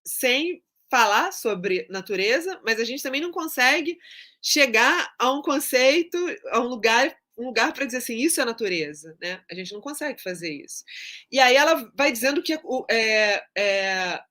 sem 0.06 0.64
falar 0.90 1.32
sobre 1.32 1.88
natureza, 1.90 2.60
mas 2.64 2.80
a 2.80 2.84
gente 2.84 3.02
também 3.02 3.22
não 3.22 3.32
consegue 3.32 3.98
chegar 4.42 5.14
a 5.18 5.32
um 5.32 5.42
conceito, 5.42 6.18
a 6.52 6.60
um 6.60 6.68
lugar 6.68 7.16
um 7.38 7.46
lugar 7.46 7.74
para 7.74 7.86
dizer 7.86 7.98
assim, 7.98 8.16
isso 8.18 8.40
é 8.40 8.46
natureza, 8.46 9.18
né? 9.20 9.42
A 9.50 9.56
gente 9.56 9.74
não 9.74 9.82
consegue 9.82 10.22
fazer 10.22 10.52
isso. 10.54 10.84
E 11.32 11.40
aí 11.40 11.56
ela 11.56 11.92
vai 11.96 12.12
dizendo 12.12 12.44
que 12.44 12.54
é, 12.90 13.44
é, 13.58 14.22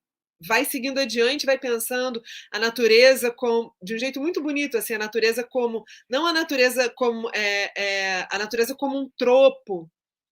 vai 0.45 0.65
seguindo 0.65 0.99
adiante, 0.99 1.45
vai 1.45 1.57
pensando 1.57 2.21
a 2.51 2.59
natureza 2.59 3.31
com, 3.31 3.71
de 3.81 3.95
um 3.95 3.99
jeito 3.99 4.19
muito 4.19 4.41
bonito, 4.41 4.77
assim, 4.77 4.93
a 4.93 4.99
natureza 4.99 5.43
como 5.43 5.83
não 6.09 6.25
a 6.25 6.33
natureza 6.33 6.89
como 6.89 7.29
é, 7.33 7.71
é 7.75 8.27
a 8.29 8.37
natureza 8.37 8.75
como 8.75 8.99
um 8.99 9.09
tropo, 9.17 9.89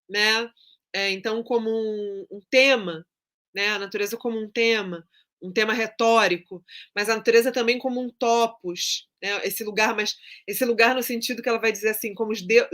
né? 0.08 0.50
É, 0.94 1.10
então 1.10 1.42
como 1.42 1.70
um, 1.70 2.26
um, 2.30 2.40
tema, 2.50 3.06
né? 3.54 3.68
A 3.68 3.78
natureza 3.78 4.16
como 4.16 4.38
um 4.38 4.50
tema, 4.50 5.06
um 5.42 5.52
tema 5.52 5.72
retórico, 5.72 6.62
mas 6.94 7.08
a 7.08 7.16
natureza 7.16 7.50
também 7.50 7.78
como 7.78 8.00
um 8.00 8.10
topos, 8.10 9.08
né? 9.22 9.40
Esse 9.44 9.64
lugar, 9.64 9.96
mas 9.96 10.16
esse 10.46 10.64
lugar 10.64 10.94
no 10.94 11.02
sentido 11.02 11.42
que 11.42 11.48
ela 11.48 11.58
vai 11.60 11.72
dizer 11.72 11.90
assim, 11.90 12.14
como 12.14 12.32
os, 12.32 12.42
deus, 12.42 12.68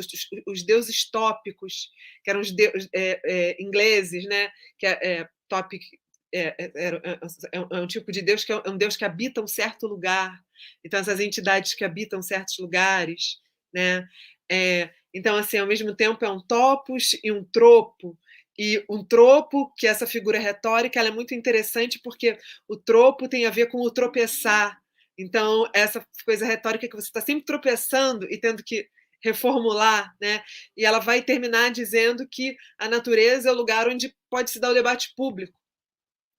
os 0.47 0.65
deuses 0.65 1.09
tópicos, 1.11 1.91
que 2.25 2.31
eram 2.31 2.41
os 2.41 2.51
deuses 2.51 2.89
é, 2.95 3.21
é, 3.25 3.63
ingleses, 3.63 4.25
né? 4.25 4.51
Que 4.79 4.87
é, 4.87 4.99
é 5.03 5.29
topic 5.49 5.83
é, 6.33 6.55
é, 6.59 6.73
é, 6.75 7.19
é, 7.53 7.81
um 7.81 7.87
tipo 7.87 8.13
de 8.13 8.23
Deus 8.23 8.45
que 8.45 8.53
é 8.53 8.63
um 8.67 8.77
Deus 8.77 8.97
que 8.97 9.05
habita 9.05 9.41
um 9.41 9.47
certo 9.47 9.87
lugar. 9.87 10.43
Então, 10.85 11.01
essas 11.01 11.21
entidades 11.21 11.75
que 11.75 11.85
habitam 11.85 12.23
certos 12.23 12.59
lugares, 12.59 13.39
né? 13.73 14.07
É, 14.51 14.91
então, 15.15 15.37
assim, 15.37 15.59
ao 15.59 15.67
mesmo 15.67 15.95
tempo 15.95 16.25
é 16.25 16.31
um 16.31 16.41
topos 16.41 17.17
e 17.23 17.33
um 17.33 17.45
tropo. 17.45 18.19
E 18.59 18.85
um 18.91 19.05
tropo, 19.05 19.73
que 19.77 19.87
essa 19.87 20.07
figura 20.07 20.39
retórica, 20.39 20.99
ela 20.99 21.09
é 21.09 21.13
muito 21.13 21.35
interessante 21.35 22.01
porque 22.03 22.37
o 22.69 22.77
tropo 22.77 23.29
tem 23.29 23.47
a 23.47 23.51
ver 23.51 23.67
com 23.67 23.81
o 23.81 23.91
tropeçar. 23.91 24.79
Então, 25.17 25.69
essa 25.75 26.05
coisa 26.25 26.45
retórica 26.45 26.89
que 26.89 26.97
você 26.97 27.09
está 27.09 27.21
sempre 27.21 27.45
tropeçando 27.45 28.27
e 28.31 28.39
tendo 28.39 28.63
que 28.65 28.89
reformular, 29.23 30.15
né? 30.21 30.43
E 30.77 30.85
ela 30.85 30.99
vai 31.01 31.23
terminar 31.23 31.71
dizendo 31.71 32.27
que 32.29 32.57
a 32.79 32.89
natureza 32.89 33.49
é 33.49 33.53
o 33.53 33.57
lugar 33.57 33.89
onde 33.89 34.15
pode 34.31 34.51
se 34.51 34.61
dar 34.61 34.71
o 34.71 34.75
debate 34.75 35.13
público 35.17 35.58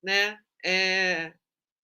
né? 0.03 0.37
É, 0.63 1.33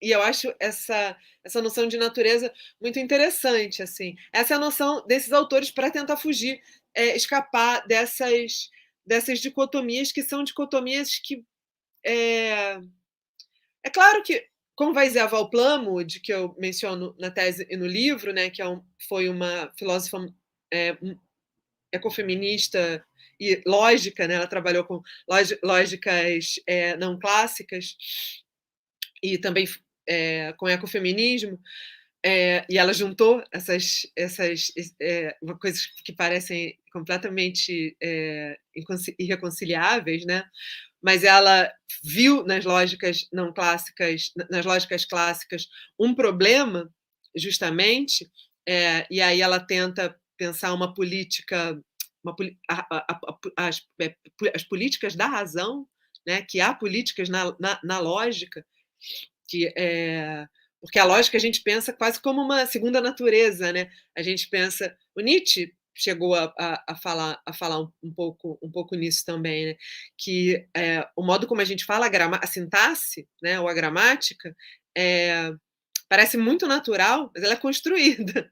e 0.02 0.12
eu 0.12 0.22
acho 0.22 0.54
essa, 0.60 1.18
essa 1.44 1.62
noção 1.62 1.88
de 1.88 1.98
natureza 1.98 2.54
muito 2.82 3.00
interessante, 3.00 3.82
assim. 3.82 4.16
Essa 4.34 4.54
é 4.54 4.58
a 4.58 4.60
noção 4.60 5.06
desses 5.08 5.32
autores 5.32 5.72
para 5.72 5.92
tentar 5.92 6.18
fugir, 6.18 6.62
é, 6.94 7.16
escapar 7.16 7.86
dessas, 7.88 8.70
dessas 9.06 9.40
dicotomias 9.40 10.12
que 10.12 10.24
são 10.24 10.44
dicotomias 10.44 11.18
que 11.18 11.44
é, 12.06 12.80
é 13.84 13.90
claro 13.92 14.22
que, 14.24 14.46
como 14.76 14.94
vai 14.94 15.08
dizer 15.08 15.20
a 15.20 15.28
Val 15.28 15.50
Plumwood, 15.50 16.20
que 16.20 16.32
eu 16.32 16.56
menciono 16.60 17.16
na 17.18 17.32
tese 17.32 17.66
e 17.70 17.76
no 17.76 17.88
livro, 17.88 18.32
né, 18.32 18.50
que 18.50 18.62
é 18.62 18.68
um, 18.68 18.84
foi 19.08 19.28
uma 19.30 19.72
filósofa 19.78 20.20
é, 20.72 20.98
ecofeminista 21.92 23.04
e 23.40 23.62
lógica, 23.66 24.28
né? 24.28 24.36
ela 24.36 24.48
trabalhou 24.48 24.84
com 24.86 25.02
lógicas 25.64 26.56
é, 26.68 26.96
não 26.98 27.20
clássicas 27.20 27.96
e 29.22 29.38
também 29.38 29.68
é, 30.08 30.54
com 30.54 30.70
ecofeminismo, 30.70 31.60
é, 32.24 32.66
e 32.70 32.78
ela 32.78 32.94
juntou 32.94 33.44
essas, 33.52 34.08
essas 34.16 34.72
é, 35.00 35.36
coisas 35.60 35.86
que 36.04 36.12
parecem 36.14 36.78
completamente 36.92 37.96
é, 38.02 38.58
irreconciliáveis, 39.20 40.26
né? 40.26 40.44
mas 41.04 41.24
ela 41.24 41.72
viu 42.04 42.44
nas 42.44 42.66
lógicas 42.66 43.28
não 43.32 43.54
clássicas, 43.54 44.32
nas 44.50 44.66
lógicas 44.66 45.06
clássicas, 45.06 45.68
um 46.00 46.16
problema, 46.16 46.92
justamente, 47.36 48.28
e 49.12 49.22
aí 49.22 49.40
ela 49.40 49.60
tenta 49.60 50.16
pensar 50.36 50.74
uma 50.74 50.96
política 50.96 51.80
uma, 52.26 52.36
a, 52.70 52.98
a, 52.98 53.68
as, 53.68 53.82
é, 54.02 54.16
as, 54.54 54.64
políticas 54.64 55.16
da 55.16 55.28
razão, 55.28 55.88
né, 56.26 56.42
que 56.42 56.60
há 56.60 56.74
políticas 56.74 57.30
na, 57.30 57.56
na, 57.60 57.80
na 57.84 58.00
lógica, 58.00 58.66
que 59.48 59.72
é, 59.78 60.48
porque 60.82 61.00
a 61.00 61.06
lógica 61.06 61.38
a 61.38 61.40
gente 61.42 61.62
pensa 61.62 61.94
quase 61.94 62.20
como 62.22 62.42
uma 62.42 62.66
segunda 62.68 63.02
natureza, 63.02 63.74
né? 63.74 63.90
A 64.16 64.22
gente 64.22 64.48
pensa, 64.48 64.96
o 65.16 65.22
Nietzsche 65.22 65.74
chegou 65.96 66.36
a, 66.36 66.54
a, 66.60 66.84
a 66.90 66.96
falar, 66.96 67.42
a 67.44 67.54
falar 67.54 67.80
um, 67.82 67.92
um, 68.04 68.14
pouco, 68.14 68.60
um 68.62 68.70
pouco 68.70 68.96
nisso 68.96 69.26
também, 69.26 69.66
né? 69.66 69.76
Que 70.16 70.68
é, 70.76 71.08
o 71.16 71.24
modo 71.26 71.48
como 71.48 71.62
a 71.62 71.66
gente 71.66 71.86
fala 71.86 72.06
a, 72.06 72.10
grama, 72.10 72.40
a 72.42 72.46
sintaxe, 72.46 73.28
né, 73.42 73.60
ou 73.60 73.68
a 73.68 73.74
gramática, 73.74 74.56
é, 74.96 75.52
parece 76.08 76.38
muito 76.38 76.68
natural, 76.68 77.32
mas 77.34 77.44
ela 77.44 77.54
é 77.54 77.58
construída. 77.58 78.52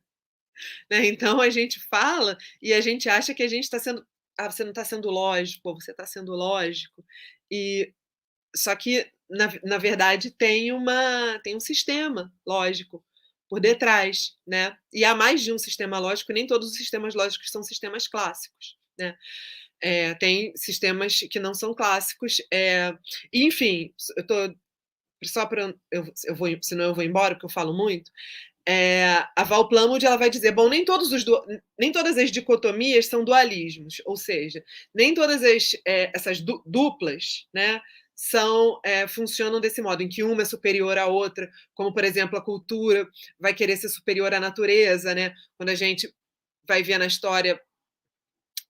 Né? 0.90 1.08
Então 1.08 1.42
a 1.42 1.50
gente 1.50 1.80
fala 1.80 2.38
e 2.62 2.74
a 2.74 2.82
gente 2.82 3.10
acha 3.10 3.34
que 3.34 3.44
a 3.44 3.48
gente 3.48 3.64
está 3.64 3.80
sendo. 3.80 4.06
Ah, 4.38 4.50
você 4.50 4.64
não 4.64 4.72
está 4.72 4.84
sendo 4.84 5.10
lógico, 5.10 5.74
você 5.76 5.92
está 5.92 6.06
sendo 6.06 6.34
lógico. 6.34 7.06
E 7.52 7.94
só 8.56 8.76
que, 8.76 9.08
na, 9.30 9.52
na 9.64 9.78
verdade, 9.78 10.32
tem, 10.32 10.72
uma, 10.72 11.40
tem 11.44 11.56
um 11.56 11.60
sistema 11.60 12.32
lógico 12.46 13.04
por 13.50 13.60
detrás, 13.60 14.36
né? 14.48 14.76
E 14.92 15.06
há 15.06 15.14
mais 15.16 15.42
de 15.42 15.52
um 15.54 15.60
sistema 15.60 16.00
lógico, 16.00 16.34
nem 16.34 16.48
todos 16.48 16.72
os 16.72 16.78
sistemas 16.78 17.14
lógicos 17.14 17.52
são 17.52 17.64
sistemas 17.64 18.08
clássicos, 18.08 18.78
né? 18.98 19.16
É, 19.82 20.14
tem 20.16 20.54
sistemas 20.56 21.20
que 21.30 21.40
não 21.40 21.54
são 21.54 21.74
clássicos. 21.74 22.38
É, 22.52 22.94
enfim, 23.34 23.94
eu 24.18 24.26
tô 24.26 24.56
só 25.26 25.46
para 25.46 25.74
eu, 25.92 26.06
eu 26.26 26.36
vou, 26.36 26.48
senão 26.62 26.86
eu 26.86 26.96
vou 26.96 27.04
embora 27.04 27.36
porque 27.36 27.46
eu 27.46 27.50
falo 27.50 27.74
muito. 27.74 28.12
É, 28.68 29.26
a 29.36 29.44
Val 29.44 29.68
Plumwood 29.68 30.06
ela 30.06 30.16
vai 30.16 30.30
dizer, 30.30 30.52
bom, 30.54 30.70
nem 30.70 30.86
todos 30.86 31.12
os 31.12 31.26
nem 31.78 31.92
todas 31.92 32.18
as 32.18 32.32
dicotomias 32.32 33.08
são 33.08 33.24
dualismos, 33.24 34.02
ou 34.06 34.16
seja, 34.16 34.64
nem 34.96 35.14
todas 35.14 35.44
as, 35.44 35.74
é, 35.86 36.12
essas 36.16 36.40
du 36.40 36.64
duplas, 36.66 37.46
né, 37.54 37.82
são 38.16 38.80
é, 38.86 39.08
funcionam 39.08 39.60
desse 39.60 39.82
modo, 39.82 40.02
em 40.02 40.10
que 40.10 40.24
uma 40.24 40.44
é 40.44 40.46
superior 40.46 40.98
à 40.98 41.08
outra, 41.08 41.50
como 41.74 41.94
por 41.94 42.04
exemplo 42.04 42.38
a 42.38 42.42
cultura 42.44 43.08
vai 43.40 43.54
querer 43.54 43.76
ser 43.78 43.90
superior 43.90 44.34
à 44.34 44.40
natureza, 44.40 45.14
né? 45.14 45.34
Quando 45.58 45.70
a 45.70 45.76
gente 45.76 46.14
vai 46.68 46.84
ver 46.84 46.98
na 46.98 47.06
história 47.06 47.60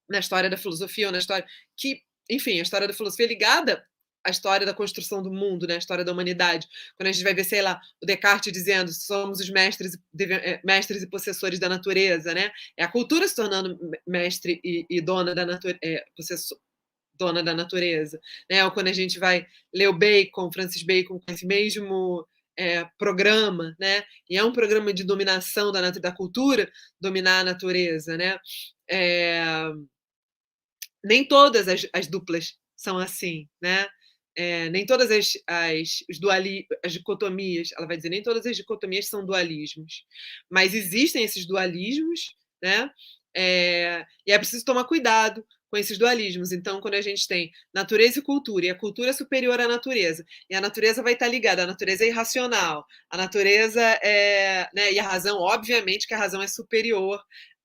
na 0.10 0.20
história 0.20 0.50
da 0.50 0.58
filosofia 0.58 1.08
ou 1.08 1.12
na 1.12 1.20
história 1.20 1.46
que, 1.78 2.02
enfim, 2.30 2.60
a 2.60 2.64
história 2.64 2.88
da 2.88 2.94
filosofia 2.94 3.26
é 3.26 3.30
ligada 3.30 3.86
à 4.26 4.30
história 4.30 4.66
da 4.66 4.74
construção 4.74 5.22
do 5.22 5.32
mundo, 5.32 5.68
né? 5.68 5.76
A 5.76 5.80
história 5.80 6.06
da 6.06 6.12
humanidade. 6.12 6.68
Quando 6.96 7.08
a 7.08 7.12
gente 7.12 7.24
vai 7.24 7.34
ver, 7.34 7.44
sei 7.44 7.62
lá, 7.62 7.80
o 8.02 8.06
Descartes 8.06 8.52
dizendo 8.52 8.92
somos 8.92 9.40
os 9.40 9.50
mestres, 9.50 9.98
é, 10.20 10.60
mestres 10.64 11.04
e 11.04 11.10
possessores 11.10 11.60
da 11.60 11.70
natureza, 11.70 12.34
né? 12.34 12.52
É 12.78 12.84
a 12.84 12.92
cultura 12.92 13.28
se 13.28 13.36
tornando 13.36 13.78
mestre 14.08 14.60
e, 14.64 14.86
e 14.90 15.02
dona 15.02 15.36
da 15.36 15.46
natureza, 15.46 15.80
é, 15.84 16.06
possessor, 16.16 16.58
dona 17.16 17.44
da 17.44 17.54
natureza, 17.54 18.20
né? 18.50 18.64
Ou 18.66 18.72
quando 18.72 18.88
a 18.88 18.94
gente 18.94 19.20
vai 19.20 19.46
ler 19.74 19.88
o 19.88 19.98
Bacon, 19.98 20.52
Francis 20.52 20.84
Bacon, 20.84 21.20
com 21.20 21.34
esse 21.34 21.46
mesmo 21.46 22.28
é, 22.58 22.86
programa, 22.98 23.76
né? 23.80 24.04
E 24.30 24.38
é 24.38 24.44
um 24.44 24.54
programa 24.54 24.94
de 24.94 25.04
dominação 25.04 25.72
da, 25.72 25.90
da 25.92 26.12
cultura, 26.12 26.72
dominar 27.00 27.40
a 27.40 27.44
natureza, 27.44 28.18
né? 28.18 28.40
É, 28.90 29.44
nem 31.04 31.28
todas 31.28 31.68
as, 31.68 31.88
as, 31.94 32.08
duplas 32.08 32.56
são 32.76 32.98
assim, 32.98 33.48
né? 33.62 33.88
É, 34.36 34.70
nem 34.70 34.86
todas 34.86 35.12
as, 35.12 35.34
as, 35.48 36.04
os 36.10 36.20
duali, 36.20 36.66
as 36.84 36.94
dicotomias, 36.94 37.70
ela 37.78 37.88
vai 37.88 37.98
dizer, 37.98 38.10
nem 38.10 38.24
todas 38.24 38.46
as 38.46 38.58
dicotomias 38.58 39.08
são 39.08 39.26
dualismos, 39.26 40.06
mas 40.50 40.74
existem 40.74 41.24
esses 41.24 41.46
dualismos, 41.46 42.36
né? 42.62 42.90
É, 43.36 44.06
e 44.26 44.32
é 44.32 44.38
preciso 44.38 44.66
tomar 44.66 44.86
cuidado 44.86 45.46
com 45.74 45.78
esses 45.78 45.98
dualismos. 45.98 46.52
Então, 46.52 46.80
quando 46.80 46.94
a 46.94 47.02
gente 47.02 47.28
tem 47.28 47.52
natureza 47.74 48.20
e 48.20 48.22
cultura, 48.22 48.68
e 48.68 48.70
a 48.70 48.76
cultura 48.76 49.10
é 49.10 49.14
superior 49.14 49.60
à 49.60 49.68
natureza, 49.68 50.24
e 50.48 50.56
a 50.56 50.62
natureza 50.62 51.02
vai 51.02 51.14
estar 51.14 51.28
ligada, 51.28 51.64
a 51.64 51.68
natureza 51.68 52.04
é 52.04 52.10
irracional, 52.10 52.86
a 53.10 53.18
natureza 53.18 53.82
é. 53.82 54.70
Né, 54.76 54.94
e 54.94 55.00
a 55.00 55.04
razão, 55.04 55.40
obviamente, 55.40 56.08
que 56.08 56.14
a 56.14 56.18
razão 56.18 56.44
é 56.44 56.48
superior 56.48 57.20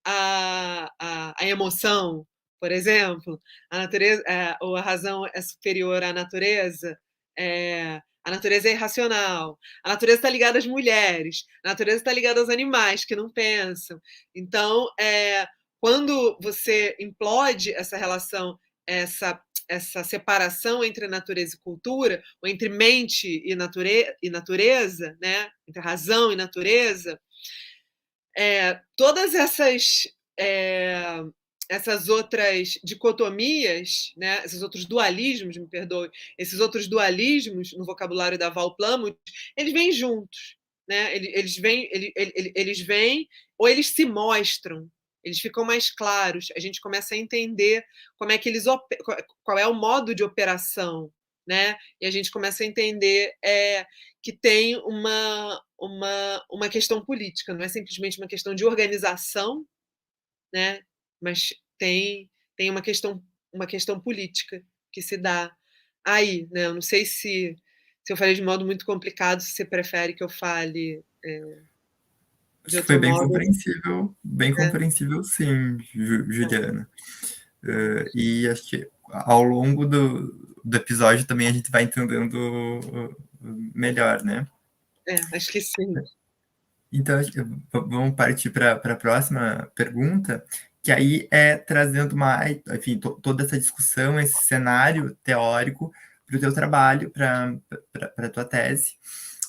à, 0.04 0.90
à, 0.98 1.44
à 1.44 1.46
emoção, 1.46 2.26
por 2.60 2.72
exemplo, 2.72 3.40
a 3.70 3.78
natureza, 3.78 4.22
é, 4.26 4.56
ou 4.60 4.76
a 4.76 4.80
razão 4.80 5.24
é 5.34 5.40
superior 5.40 6.02
à 6.02 6.12
natureza. 6.12 6.98
É, 7.38 8.00
a 8.24 8.30
natureza 8.30 8.68
é 8.68 8.72
irracional. 8.72 9.58
A 9.82 9.90
natureza 9.90 10.18
está 10.18 10.30
ligada 10.30 10.58
às 10.58 10.66
mulheres. 10.66 11.44
A 11.64 11.68
natureza 11.68 11.98
está 11.98 12.12
ligada 12.12 12.40
aos 12.40 12.50
animais 12.50 13.04
que 13.04 13.16
não 13.16 13.30
pensam. 13.30 14.00
Então, 14.34 14.86
é, 15.00 15.46
quando 15.80 16.38
você 16.42 16.96
implode 17.00 17.72
essa 17.72 17.96
relação, 17.96 18.58
essa, 18.86 19.40
essa 19.68 20.04
separação 20.04 20.84
entre 20.84 21.06
natureza 21.08 21.56
e 21.56 21.60
cultura, 21.60 22.22
ou 22.42 22.48
entre 22.48 22.68
mente 22.68 23.42
e, 23.44 23.54
nature, 23.54 24.14
e 24.22 24.28
natureza, 24.30 25.16
né? 25.20 25.50
entre 25.66 25.80
razão 25.80 26.32
e 26.32 26.36
natureza, 26.36 27.18
é, 28.36 28.80
todas 28.96 29.34
essas, 29.34 30.02
é, 30.38 31.20
essas 31.68 32.08
outras 32.08 32.78
dicotomias, 32.82 34.12
né? 34.16 34.42
esses 34.44 34.62
outros 34.62 34.84
dualismos, 34.84 35.56
me 35.56 35.68
perdoe, 35.68 36.10
esses 36.38 36.60
outros 36.60 36.88
dualismos 36.88 37.72
no 37.72 37.84
vocabulário 37.84 38.38
da 38.38 38.48
Val 38.48 38.74
Plumwood, 38.74 39.16
eles 39.56 39.72
vêm 39.72 39.92
juntos. 39.92 40.56
Né? 40.88 41.14
Eles, 41.14 41.56
vêm, 41.56 41.88
eles, 41.92 42.12
eles 42.54 42.80
vêm 42.80 43.28
ou 43.58 43.68
eles 43.68 43.88
se 43.88 44.06
mostram 44.06 44.90
eles 45.24 45.40
ficam 45.40 45.64
mais 45.64 45.90
claros, 45.90 46.46
a 46.56 46.60
gente 46.60 46.80
começa 46.80 47.14
a 47.14 47.18
entender 47.18 47.84
como 48.16 48.32
é 48.32 48.38
que 48.38 48.48
eles 48.48 48.64
qual 49.42 49.58
é 49.58 49.66
o 49.66 49.74
modo 49.74 50.14
de 50.14 50.24
operação, 50.24 51.12
né? 51.46 51.76
E 52.00 52.06
a 52.06 52.10
gente 52.10 52.30
começa 52.30 52.62
a 52.62 52.66
entender 52.66 53.34
é, 53.44 53.86
que 54.22 54.32
tem 54.32 54.76
uma, 54.76 55.62
uma, 55.78 56.46
uma 56.50 56.68
questão 56.68 57.04
política, 57.04 57.54
não 57.54 57.64
é 57.64 57.68
simplesmente 57.68 58.18
uma 58.18 58.28
questão 58.28 58.54
de 58.54 58.64
organização, 58.64 59.66
né? 60.52 60.80
Mas 61.20 61.54
tem, 61.78 62.30
tem 62.56 62.70
uma 62.70 62.82
questão 62.82 63.22
uma 63.52 63.66
questão 63.66 63.98
política 63.98 64.62
que 64.92 65.00
se 65.00 65.16
dá 65.16 65.50
aí, 66.04 66.46
né? 66.50 66.66
Eu 66.66 66.74
não 66.74 66.82
sei 66.82 67.04
se 67.04 67.56
se 68.04 68.12
eu 68.12 68.16
falei 68.16 68.34
de 68.34 68.42
modo 68.42 68.64
muito 68.64 68.86
complicado, 68.86 69.40
se 69.40 69.50
você 69.50 69.64
prefere 69.64 70.14
que 70.14 70.24
eu 70.24 70.28
fale 70.30 71.02
é, 71.24 71.42
foi 72.82 72.98
bem 72.98 73.10
modo. 73.10 73.26
compreensível, 73.26 74.16
bem 74.22 74.52
é. 74.52 74.54
compreensível, 74.54 75.24
sim, 75.24 75.78
Juliana. 75.92 76.88
Uh, 77.62 78.04
e 78.14 78.48
acho 78.48 78.68
que 78.68 78.88
ao 79.10 79.42
longo 79.42 79.86
do, 79.86 80.32
do 80.64 80.76
episódio 80.76 81.26
também 81.26 81.48
a 81.48 81.52
gente 81.52 81.70
vai 81.70 81.84
entendendo 81.84 83.16
melhor, 83.74 84.22
né? 84.22 84.46
É, 85.08 85.36
acho 85.36 85.50
que 85.50 85.60
sim. 85.60 85.94
Então, 86.92 87.20
vamos 87.72 88.14
partir 88.14 88.50
para 88.50 88.72
a 88.72 88.96
próxima 88.96 89.70
pergunta, 89.74 90.44
que 90.82 90.92
aí 90.92 91.28
é 91.30 91.56
trazendo 91.56 92.16
mais, 92.16 92.58
enfim, 92.72 92.98
to, 92.98 93.18
toda 93.22 93.44
essa 93.44 93.58
discussão, 93.58 94.18
esse 94.18 94.44
cenário 94.44 95.16
teórico 95.22 95.92
para 96.26 96.36
o 96.36 96.40
teu 96.40 96.54
trabalho, 96.54 97.10
para 97.10 97.58
a 98.16 98.30
tua 98.30 98.44
tese 98.44 98.94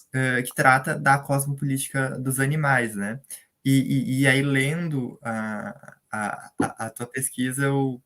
uh, 0.09 0.43
que 0.43 0.53
trata 0.53 0.97
da 0.97 1.19
cosmopolítica 1.19 2.17
dos 2.19 2.39
animais, 2.39 2.95
né? 2.95 3.19
E, 3.63 3.79
e, 3.79 4.21
e 4.21 4.27
aí, 4.27 4.41
lendo 4.41 5.19
a, 5.21 5.93
a, 6.11 6.51
a, 6.85 6.89
tua 6.89 7.07
pesquisa, 7.07 7.65
eu 7.65 8.01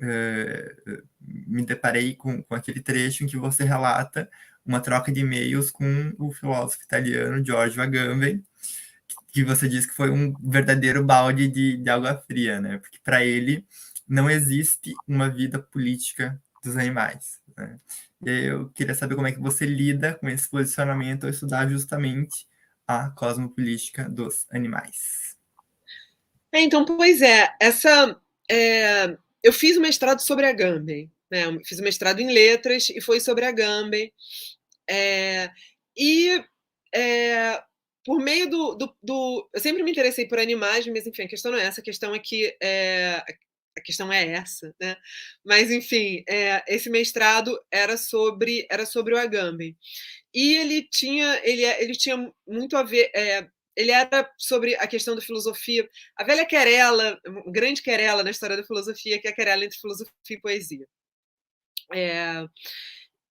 uh, 0.00 1.02
me 1.20 1.64
deparei 1.66 2.14
com, 2.14 2.42
com 2.42 2.54
aquele 2.54 2.80
trecho 2.80 3.24
em 3.24 3.26
que 3.26 3.36
você 3.36 3.64
relata 3.64 4.28
uma 4.64 4.80
troca 4.80 5.12
de 5.12 5.20
e-mails 5.20 5.70
com 5.70 6.12
o 6.18 6.32
filósofo 6.32 6.82
italiano 6.82 7.44
Giorgio 7.44 7.82
Agamben, 7.82 8.44
que 9.36 9.44
você 9.44 9.68
diz 9.68 9.84
que 9.84 9.92
foi 9.92 10.10
um 10.10 10.32
verdadeiro 10.42 11.04
balde 11.04 11.46
de, 11.46 11.76
de 11.76 11.90
água 11.90 12.16
fria, 12.26 12.58
né? 12.58 12.78
Porque 12.78 12.98
para 13.04 13.22
ele 13.22 13.66
não 14.08 14.30
existe 14.30 14.94
uma 15.06 15.28
vida 15.28 15.58
política 15.58 16.40
dos 16.64 16.74
animais. 16.74 17.38
Né? 17.54 17.78
Eu 18.24 18.70
queria 18.70 18.94
saber 18.94 19.14
como 19.14 19.26
é 19.26 19.32
que 19.32 19.38
você 19.38 19.66
lida 19.66 20.14
com 20.14 20.26
esse 20.26 20.48
posicionamento 20.48 21.24
ao 21.24 21.30
estudar 21.30 21.68
justamente 21.68 22.46
a 22.88 23.10
cosmopolítica 23.10 24.08
dos 24.08 24.46
animais. 24.50 25.36
É, 26.50 26.60
então, 26.62 26.86
pois 26.86 27.20
é, 27.20 27.54
essa 27.60 28.18
é, 28.50 29.18
eu 29.42 29.52
fiz 29.52 29.76
um 29.76 29.82
mestrado 29.82 30.20
sobre 30.20 30.46
a 30.46 30.48
Agamben, 30.48 31.12
né? 31.30 31.42
Fiz 31.62 31.78
um 31.78 31.84
mestrado 31.84 32.20
em 32.20 32.32
letras 32.32 32.88
e 32.88 33.02
foi 33.02 33.20
sobre 33.20 33.44
a 33.44 33.50
Agamben. 33.50 34.10
É, 34.88 35.50
e 35.94 36.42
é, 36.94 37.62
por 38.06 38.22
meio 38.22 38.48
do, 38.48 38.74
do, 38.76 38.96
do, 39.02 39.50
Eu 39.52 39.60
sempre 39.60 39.82
me 39.82 39.90
interessei 39.90 40.28
por 40.28 40.38
animais, 40.38 40.86
mas 40.86 41.08
enfim, 41.08 41.24
a 41.24 41.28
questão 41.28 41.50
não 41.50 41.58
é 41.58 41.64
essa, 41.64 41.80
a 41.80 41.84
questão 41.84 42.14
é 42.14 42.20
que 42.20 42.56
é, 42.62 43.20
a 43.76 43.80
questão 43.82 44.12
é 44.12 44.28
essa, 44.28 44.72
né? 44.80 44.96
Mas 45.44 45.72
enfim, 45.72 46.22
é, 46.28 46.62
esse 46.68 46.88
mestrado 46.88 47.60
era 47.68 47.96
sobre 47.96 48.64
era 48.70 48.86
sobre 48.86 49.12
o 49.12 49.18
Agamben 49.18 49.76
e 50.32 50.54
ele 50.54 50.88
tinha 50.88 51.40
ele, 51.44 51.64
é, 51.64 51.82
ele 51.82 51.94
tinha 51.94 52.32
muito 52.46 52.76
a 52.76 52.84
ver 52.84 53.10
é, 53.14 53.48
ele 53.76 53.90
era 53.90 54.32
sobre 54.38 54.76
a 54.76 54.86
questão 54.86 55.16
da 55.16 55.20
filosofia, 55.20 55.88
a 56.16 56.24
velha 56.24 56.46
querela, 56.46 57.20
grande 57.48 57.82
querela 57.82 58.22
na 58.22 58.30
história 58.30 58.56
da 58.56 58.64
filosofia, 58.64 59.20
que 59.20 59.28
é 59.28 59.30
a 59.32 59.34
querela 59.34 59.64
entre 59.64 59.78
filosofia 59.78 60.12
e 60.30 60.40
poesia. 60.40 60.86
É, 61.92 62.44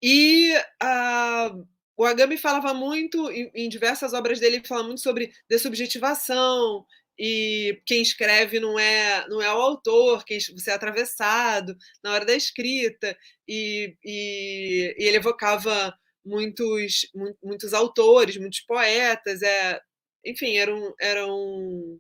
e 0.04 0.54
a, 0.82 1.52
o 1.98 2.06
Agamben 2.06 2.38
falava 2.38 2.74
muito, 2.74 3.32
em, 3.32 3.50
em, 3.54 3.70
diversas 3.70 4.14
obras 4.14 4.40
dele, 4.40 4.58
ele 4.58 4.68
fala 4.68 4.84
muito 4.84 5.02
sobre 5.02 5.32
dessubjetivação, 5.50 6.86
e 7.18 7.82
quem 7.86 8.02
escreve 8.02 8.60
não 8.60 8.78
é 8.78 9.26
não 9.30 9.42
é 9.42 9.54
o 9.54 9.62
autor, 9.62 10.26
quem 10.26 10.38
você 10.40 10.72
é 10.72 10.74
atravessado 10.74 11.76
na 12.04 12.14
hora 12.14 12.26
da 12.26 12.34
escrita. 12.34 13.18
E, 13.48 13.96
e, 14.04 14.96
e 14.98 15.04
ele 15.06 15.18
evocava 15.18 15.94
muitos 16.26 17.08
muitos 17.44 17.74
autores, 17.74 18.38
muitos 18.38 18.62
poetas, 18.62 19.42
é, 19.42 19.80
enfim 20.26 20.58
eram 20.58 20.94
eram 21.00 22.00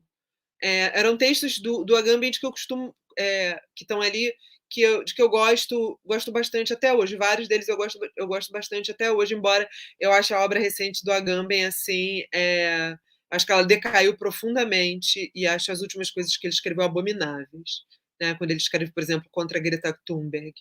é, 0.61 0.99
eram 0.99 1.17
textos 1.17 1.59
do, 1.59 1.83
do 1.85 1.95
Agamben 1.95 2.31
que 2.31 2.45
eu 2.45 2.51
costumo 2.51 2.95
é, 3.17 3.59
que 3.75 3.83
estão 3.83 4.01
ali 4.01 4.33
que 4.69 4.81
eu, 4.81 5.03
de 5.03 5.13
que 5.13 5.21
eu 5.21 5.29
gosto, 5.29 5.99
gosto 6.05 6.31
bastante 6.31 6.73
até 6.73 6.93
hoje. 6.93 7.15
Vários 7.15 7.47
deles 7.47 7.67
eu 7.67 7.77
gosto, 7.77 7.99
eu 8.15 8.27
gosto 8.27 8.51
bastante 8.51 8.91
até 8.91 9.11
hoje, 9.11 9.35
embora 9.35 9.67
eu 9.99 10.11
ache 10.11 10.33
a 10.33 10.43
obra 10.43 10.59
recente 10.59 11.03
do 11.03 11.11
Agamben 11.11 11.65
assim, 11.65 12.23
é, 12.33 12.95
acho 13.31 13.45
que 13.45 13.51
ela 13.51 13.65
decaiu 13.65 14.17
profundamente 14.17 15.31
e 15.33 15.47
acho 15.47 15.71
as 15.71 15.81
últimas 15.81 16.11
coisas 16.11 16.35
que 16.37 16.47
ele 16.47 16.53
escreveu 16.53 16.83
abomináveis. 16.83 17.83
Né? 18.19 18.35
Quando 18.35 18.51
ele 18.51 18.59
escreve, 18.59 18.91
por 18.91 19.03
exemplo, 19.03 19.29
contra 19.31 19.59
Greta 19.59 19.97
Thunberg. 20.05 20.53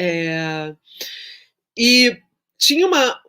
É, 0.00 0.74
e 1.76 2.18
tinha 2.58 2.86
uma, 2.86 3.20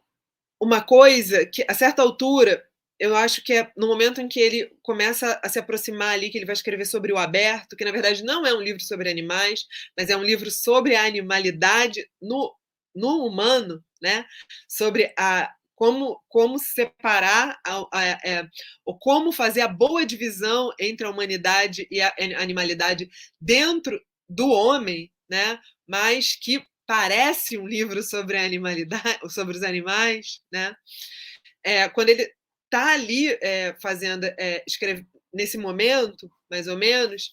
uma 0.61 0.81
coisa 0.81 1.45
que, 1.45 1.65
a 1.67 1.73
certa 1.73 2.01
altura, 2.01 2.63
eu 3.03 3.17
acho 3.17 3.43
que 3.43 3.51
é 3.51 3.69
no 3.75 3.85
momento 3.85 4.21
em 4.21 4.29
que 4.29 4.39
ele 4.39 4.71
começa 4.81 5.37
a 5.43 5.49
se 5.49 5.59
aproximar 5.59 6.13
ali, 6.13 6.29
que 6.29 6.37
ele 6.37 6.45
vai 6.45 6.53
escrever 6.53 6.85
sobre 6.85 7.11
o 7.11 7.17
aberto, 7.17 7.75
que 7.75 7.83
na 7.83 7.91
verdade 7.91 8.23
não 8.23 8.45
é 8.45 8.53
um 8.53 8.61
livro 8.61 8.81
sobre 8.81 9.09
animais, 9.09 9.65
mas 9.97 10.09
é 10.09 10.15
um 10.15 10.23
livro 10.23 10.49
sobre 10.49 10.95
a 10.95 11.03
animalidade 11.03 12.09
no, 12.21 12.55
no 12.95 13.25
humano, 13.25 13.83
né? 14.01 14.23
sobre 14.69 15.13
a, 15.19 15.53
como, 15.75 16.17
como 16.29 16.57
separar, 16.57 17.59
a, 17.67 17.75
a, 17.75 17.87
a, 17.91 18.05
é, 18.23 18.47
ou 18.85 18.97
como 18.97 19.33
fazer 19.33 19.59
a 19.59 19.67
boa 19.67 20.05
divisão 20.05 20.69
entre 20.79 21.05
a 21.05 21.09
humanidade 21.09 21.85
e 21.91 21.99
a 21.99 22.13
animalidade 22.37 23.09
dentro 23.37 23.99
do 24.29 24.49
homem, 24.49 25.11
né? 25.29 25.59
mas 25.85 26.37
que 26.37 26.63
parece 26.87 27.57
um 27.57 27.67
livro 27.67 28.01
sobre 28.01 28.37
a 28.37 28.45
animalidade, 28.45 29.19
sobre 29.29 29.57
os 29.57 29.63
animais, 29.63 30.39
né? 30.49 30.73
É, 31.65 31.87
quando 31.87 32.09
ele 32.09 32.29
está 32.73 32.93
ali 32.93 33.29
é, 33.39 33.75
fazendo, 33.79 34.25
é, 34.25 34.63
escreve, 34.67 35.05
nesse 35.31 35.59
momento, 35.59 36.29
mais 36.49 36.67
ou 36.67 36.75
menos, 36.75 37.31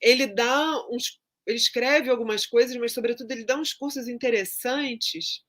ele 0.00 0.28
dá 0.28 0.80
uns, 0.88 1.20
ele 1.44 1.56
escreve 1.56 2.08
algumas 2.08 2.46
coisas, 2.46 2.76
mas 2.76 2.92
sobretudo 2.92 3.30
ele 3.32 3.44
dá 3.44 3.56
uns 3.56 3.72
cursos 3.72 4.06
interessantes 4.06 5.42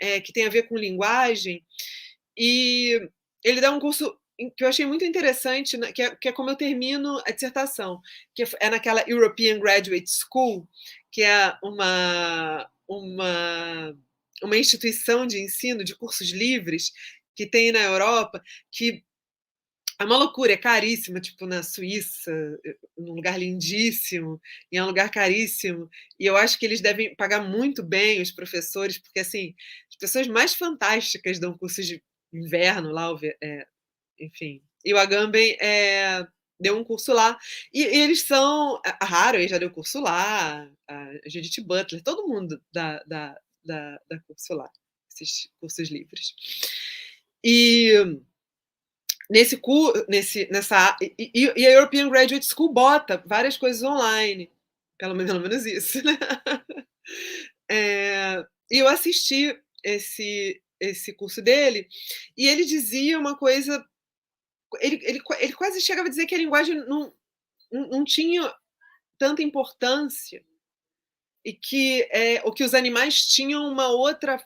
é, 0.00 0.20
que 0.20 0.32
tem 0.32 0.46
a 0.46 0.50
ver 0.50 0.64
com 0.64 0.76
linguagem 0.76 1.64
e 2.36 3.00
ele 3.44 3.60
dá 3.60 3.70
um 3.70 3.78
curso 3.78 4.18
que 4.56 4.64
eu 4.64 4.68
achei 4.68 4.84
muito 4.84 5.04
interessante, 5.04 5.76
né, 5.76 5.92
que 5.92 6.02
é, 6.02 6.16
que 6.16 6.28
é 6.28 6.32
como 6.32 6.50
eu 6.50 6.56
termino 6.56 7.22
a 7.24 7.30
dissertação, 7.30 8.00
que 8.34 8.42
é 8.58 8.68
naquela 8.68 9.04
European 9.06 9.60
Graduate 9.60 10.10
School, 10.10 10.68
que 11.12 11.22
é 11.22 11.56
uma 11.62 12.68
uma, 12.88 13.96
uma 14.42 14.56
instituição 14.56 15.26
de 15.26 15.40
ensino 15.40 15.84
de 15.84 15.94
cursos 15.94 16.30
livres 16.30 16.92
que 17.34 17.46
tem 17.46 17.72
na 17.72 17.80
Europa, 17.80 18.42
que 18.70 19.04
é 19.98 20.04
uma 20.04 20.16
loucura, 20.16 20.52
é 20.52 20.56
caríssima, 20.56 21.20
tipo 21.20 21.46
na 21.46 21.62
Suíça, 21.62 22.32
num 22.98 23.14
lugar 23.14 23.38
lindíssimo, 23.38 24.40
e 24.70 24.76
é 24.76 24.82
um 24.82 24.86
lugar 24.86 25.10
caríssimo. 25.10 25.88
E 26.18 26.26
eu 26.26 26.36
acho 26.36 26.58
que 26.58 26.66
eles 26.66 26.80
devem 26.80 27.14
pagar 27.14 27.40
muito 27.40 27.82
bem 27.82 28.20
os 28.20 28.32
professores, 28.32 28.98
porque 28.98 29.20
assim, 29.20 29.54
as 29.88 29.96
pessoas 29.96 30.26
mais 30.26 30.54
fantásticas 30.54 31.38
dão 31.38 31.56
cursos 31.56 31.86
de 31.86 32.02
inverno 32.32 32.90
lá, 32.90 33.08
é, 33.42 33.66
enfim. 34.18 34.62
E 34.84 34.92
o 34.92 34.98
Agamben 34.98 35.56
é, 35.60 36.26
deu 36.58 36.76
um 36.78 36.84
curso 36.84 37.12
lá. 37.12 37.38
E, 37.72 37.82
e 37.82 38.00
eles 38.02 38.22
são. 38.22 38.80
A 38.84 39.04
Haraway 39.04 39.48
já 39.48 39.58
deu 39.58 39.70
curso 39.70 40.00
lá, 40.00 40.68
a 40.88 41.10
Judith 41.26 41.62
Butler, 41.64 42.02
todo 42.02 42.26
mundo 42.26 42.60
da, 42.72 43.02
da, 43.04 43.38
da, 43.64 44.00
da 44.08 44.20
curso 44.26 44.54
lá, 44.54 44.68
esses 45.10 45.48
cursos 45.60 45.90
livres. 45.90 46.34
E 47.44 48.20
nesse 49.30 49.60
nesse, 50.08 50.48
nessa. 50.50 50.96
E, 51.00 51.30
e, 51.34 51.66
a 51.66 51.70
European 51.70 52.08
Graduate 52.08 52.46
School 52.46 52.72
bota 52.72 53.22
várias 53.26 53.56
coisas 53.56 53.82
online. 53.82 54.50
Pelo 54.98 55.14
menos, 55.14 55.32
pelo 55.32 55.42
menos 55.42 55.66
isso, 55.66 56.02
né? 56.04 56.18
É, 57.70 58.44
e 58.70 58.78
eu 58.78 58.88
assisti 58.88 59.58
esse, 59.82 60.62
esse 60.78 61.12
curso 61.12 61.40
dele, 61.40 61.88
e 62.36 62.46
ele 62.46 62.64
dizia 62.64 63.18
uma 63.18 63.36
coisa 63.36 63.84
ele, 64.80 65.00
ele, 65.02 65.20
ele 65.38 65.52
quase 65.52 65.80
chegava 65.80 66.06
a 66.06 66.10
dizer 66.10 66.26
que 66.26 66.34
a 66.34 66.38
linguagem 66.38 66.76
não, 66.86 67.12
não 67.70 68.04
tinha 68.04 68.54
tanta 69.18 69.42
importância 69.42 70.44
e 71.44 71.52
que 71.52 72.02
é, 72.10 72.40
o 72.44 72.52
que 72.52 72.64
os 72.64 72.74
animais 72.74 73.26
tinham 73.26 73.70
uma 73.70 73.88
outra 73.88 74.42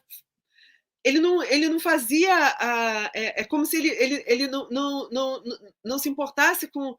ele 1.07 1.21
não, 1.21 1.40
ele 1.45 1.69
não 1.69 1.79
fazia 1.79 2.35
a, 2.35 3.11
é, 3.14 3.42
é, 3.42 3.45
como 3.45 3.64
se 3.64 3.77
ele, 3.77 3.90
ele, 3.90 4.25
ele 4.27 4.47
não, 4.49 4.69
não, 4.71 5.09
não, 5.09 5.42
não 5.85 5.99
se 6.01 6.09
importasse 6.09 6.66
com 6.66 6.97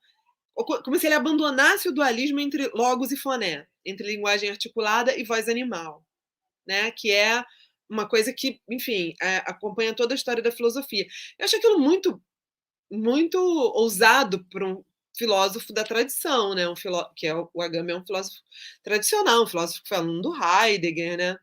como 0.56 0.98
se 0.98 1.06
ele 1.06 1.14
abandonasse 1.14 1.88
o 1.88 1.92
dualismo 1.92 2.40
entre 2.40 2.68
logos 2.74 3.12
e 3.12 3.18
foné, 3.18 3.68
entre 3.86 4.08
linguagem 4.08 4.50
articulada 4.50 5.16
e 5.16 5.24
voz 5.24 5.48
animal, 5.48 6.04
né? 6.66 6.90
Que 6.90 7.12
é 7.12 7.44
uma 7.88 8.08
coisa 8.08 8.34
que, 8.34 8.60
enfim, 8.68 9.14
é, 9.22 9.38
acompanha 9.46 9.94
toda 9.94 10.16
a 10.16 10.18
história 10.18 10.42
da 10.42 10.52
filosofia. 10.52 11.06
Eu 11.38 11.46
acho 11.46 11.58
aquilo 11.58 11.78
muito 11.78 12.20
muito 12.90 13.38
ousado 13.38 14.44
para 14.50 14.66
um 14.66 14.84
filósofo 15.18 15.74
da 15.74 15.84
tradição, 15.84 16.56
né? 16.56 16.68
Um 16.70 16.76
filó 16.76 17.04
que 17.16 17.28
é 17.28 17.36
o, 17.36 17.50
Agamben 17.62 17.96
é 17.96 18.00
um 18.00 18.06
filósofo 18.06 18.40
tradicional, 18.84 19.44
um 19.44 19.48
filósofo 19.48 19.84
que 19.84 19.90
fala 19.90 20.08
do 20.08 20.34
Heidegger, 20.34 21.18
né? 21.18 21.38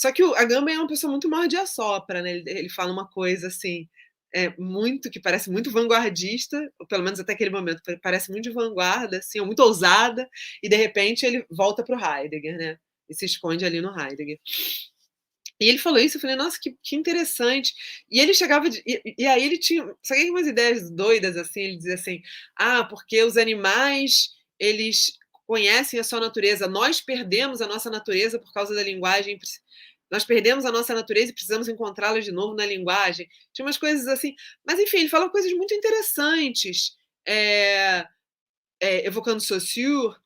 Só 0.00 0.10
que 0.10 0.22
o 0.22 0.34
Agamben 0.34 0.76
é 0.76 0.78
uma 0.78 0.88
pessoa 0.88 1.10
muito 1.10 1.28
morde 1.28 1.58
a 1.58 1.66
sopra, 1.66 2.22
né? 2.22 2.30
Ele, 2.30 2.50
ele 2.50 2.68
fala 2.70 2.90
uma 2.90 3.06
coisa 3.06 3.48
assim, 3.48 3.86
é 4.34 4.48
muito 4.58 5.10
que 5.10 5.20
parece 5.20 5.50
muito 5.50 5.70
vanguardista, 5.70 6.58
ou 6.78 6.86
pelo 6.86 7.02
menos 7.02 7.20
até 7.20 7.34
aquele 7.34 7.50
momento 7.50 7.82
parece 8.02 8.30
muito 8.30 8.44
de 8.44 8.50
vanguarda, 8.50 9.18
assim, 9.18 9.40
ou 9.40 9.46
muito 9.46 9.60
ousada, 9.60 10.26
e 10.62 10.70
de 10.70 10.76
repente 10.76 11.26
ele 11.26 11.44
volta 11.50 11.84
para 11.84 11.98
o 11.98 12.00
Heidegger, 12.02 12.56
né? 12.56 12.78
E 13.10 13.14
se 13.14 13.26
esconde 13.26 13.62
ali 13.66 13.82
no 13.82 13.90
Heidegger. 13.90 14.38
E 15.60 15.68
ele 15.68 15.76
falou 15.76 15.98
isso, 15.98 16.16
eu 16.16 16.20
falei, 16.22 16.34
nossa, 16.36 16.58
que, 16.58 16.74
que 16.82 16.96
interessante. 16.96 17.74
E 18.10 18.20
ele 18.20 18.32
chegava, 18.32 18.70
de, 18.70 18.82
e, 18.86 19.14
e, 19.18 19.26
aí 19.26 19.44
ele 19.44 19.58
tinha, 19.58 19.84
sabe 20.02 20.30
umas 20.30 20.46
ideias 20.46 20.90
doidas, 20.90 21.36
assim, 21.36 21.60
ele 21.60 21.76
dizia 21.76 21.94
assim, 21.94 22.22
ah, 22.56 22.84
porque 22.84 23.22
os 23.22 23.36
animais, 23.36 24.30
eles 24.58 25.12
conhecem 25.46 25.98
a 25.98 26.04
sua 26.04 26.20
natureza, 26.20 26.68
nós 26.68 27.00
perdemos 27.00 27.60
a 27.60 27.66
nossa 27.66 27.90
natureza 27.90 28.38
por 28.38 28.52
causa 28.52 28.72
da 28.72 28.84
linguagem, 28.84 29.36
nós 30.10 30.24
perdemos 30.24 30.64
a 30.64 30.72
nossa 30.72 30.94
natureza 30.94 31.30
e 31.30 31.34
precisamos 31.34 31.68
encontrá-la 31.68 32.20
de 32.20 32.32
novo 32.32 32.54
na 32.54 32.66
linguagem. 32.66 33.28
Tinha 33.52 33.64
umas 33.64 33.78
coisas 33.78 34.06
assim, 34.08 34.34
mas 34.64 34.78
enfim, 34.78 34.98
ele 34.98 35.08
falou 35.08 35.30
coisas 35.30 35.52
muito 35.52 35.72
interessantes, 35.74 36.96
é, 37.26 38.06
é, 38.80 39.06
evocando 39.06 39.40
Saussure, 39.40 40.16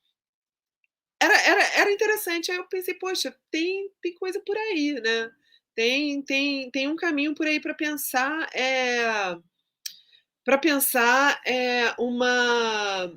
era, 1.21 1.41
era, 1.41 1.63
era 1.81 1.93
interessante. 1.93 2.51
Aí 2.51 2.59
eu 2.59 2.69
pensei, 2.69 2.95
poxa, 2.95 3.35
tem, 3.51 3.91
tem 4.03 4.15
coisa 4.15 4.41
por 4.41 4.57
aí, 4.57 4.95
né? 4.95 5.31
Tem, 5.75 6.23
tem, 6.23 6.71
tem 6.71 6.89
um 6.89 6.97
caminho 6.97 7.35
por 7.35 7.47
aí 7.47 7.61
para 7.61 7.75
pensar. 7.75 8.49
É, 8.55 9.37
para 10.45 10.59
pensar 10.59 11.41
é, 11.47 11.95
uma 11.99 13.13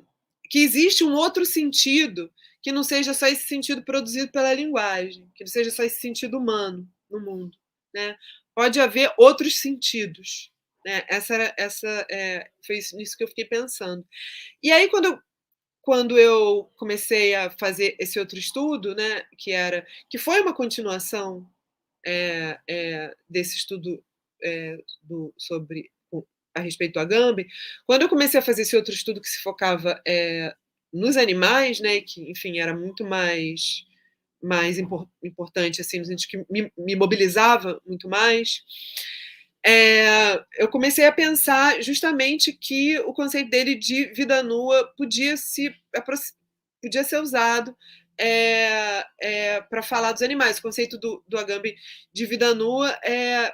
que 0.50 0.60
existe 0.60 1.04
um 1.04 1.12
outro 1.12 1.44
sentido 1.44 2.30
que 2.68 2.72
não 2.72 2.84
seja 2.84 3.14
só 3.14 3.26
esse 3.26 3.48
sentido 3.48 3.82
produzido 3.82 4.30
pela 4.30 4.52
linguagem, 4.52 5.26
que 5.34 5.42
não 5.42 5.48
seja 5.48 5.70
só 5.70 5.82
esse 5.84 6.02
sentido 6.02 6.36
humano 6.36 6.86
no 7.10 7.18
mundo, 7.18 7.56
né? 7.94 8.14
Pode 8.54 8.78
haver 8.78 9.10
outros 9.16 9.58
sentidos, 9.58 10.52
né? 10.84 11.02
Essa 11.08 11.54
essa 11.56 12.06
é, 12.10 12.50
foi 12.66 12.76
isso 12.76 13.16
que 13.16 13.24
eu 13.24 13.28
fiquei 13.28 13.46
pensando. 13.46 14.06
E 14.62 14.70
aí 14.70 14.86
quando 14.90 15.06
eu 15.06 15.18
quando 15.80 16.18
eu 16.18 16.70
comecei 16.76 17.34
a 17.34 17.48
fazer 17.48 17.96
esse 17.98 18.18
outro 18.20 18.38
estudo, 18.38 18.94
né, 18.94 19.22
que 19.38 19.50
era 19.50 19.86
que 20.10 20.18
foi 20.18 20.38
uma 20.42 20.54
continuação 20.54 21.50
é, 22.04 22.60
é, 22.68 23.16
desse 23.30 23.56
estudo 23.56 24.04
é, 24.42 24.76
do, 25.02 25.32
sobre 25.38 25.90
a 26.54 26.60
respeito 26.60 26.94
do 26.94 27.00
Agamben, 27.00 27.46
quando 27.86 28.02
eu 28.02 28.10
comecei 28.10 28.38
a 28.38 28.42
fazer 28.42 28.60
esse 28.60 28.76
outro 28.76 28.92
estudo 28.92 29.22
que 29.22 29.28
se 29.30 29.40
focava 29.40 29.98
nos 30.92 31.16
animais, 31.16 31.80
né, 31.80 32.00
que 32.00 32.30
enfim 32.30 32.58
era 32.58 32.74
muito 32.74 33.04
mais 33.04 33.86
mais 34.40 34.78
importante 35.22 35.80
assim, 35.80 36.00
que 36.28 36.44
me, 36.48 36.72
me 36.78 36.94
mobilizava 36.94 37.80
muito 37.84 38.08
mais 38.08 38.62
é, 39.66 40.42
eu 40.56 40.68
comecei 40.68 41.04
a 41.04 41.12
pensar 41.12 41.82
justamente 41.82 42.52
que 42.52 42.98
o 43.00 43.12
conceito 43.12 43.50
dele 43.50 43.74
de 43.74 44.06
vida 44.14 44.42
nua 44.42 44.84
podia, 44.96 45.36
se, 45.36 45.74
podia 46.80 47.04
ser 47.04 47.20
usado 47.20 47.76
é, 48.16 49.04
é, 49.20 49.60
para 49.62 49.82
falar 49.82 50.12
dos 50.12 50.22
animais. 50.22 50.58
O 50.58 50.62
conceito 50.62 50.96
do, 50.98 51.22
do 51.26 51.38
Agamben 51.38 51.74
de 52.12 52.26
vida 52.26 52.54
nua 52.54 52.90
é, 53.04 53.52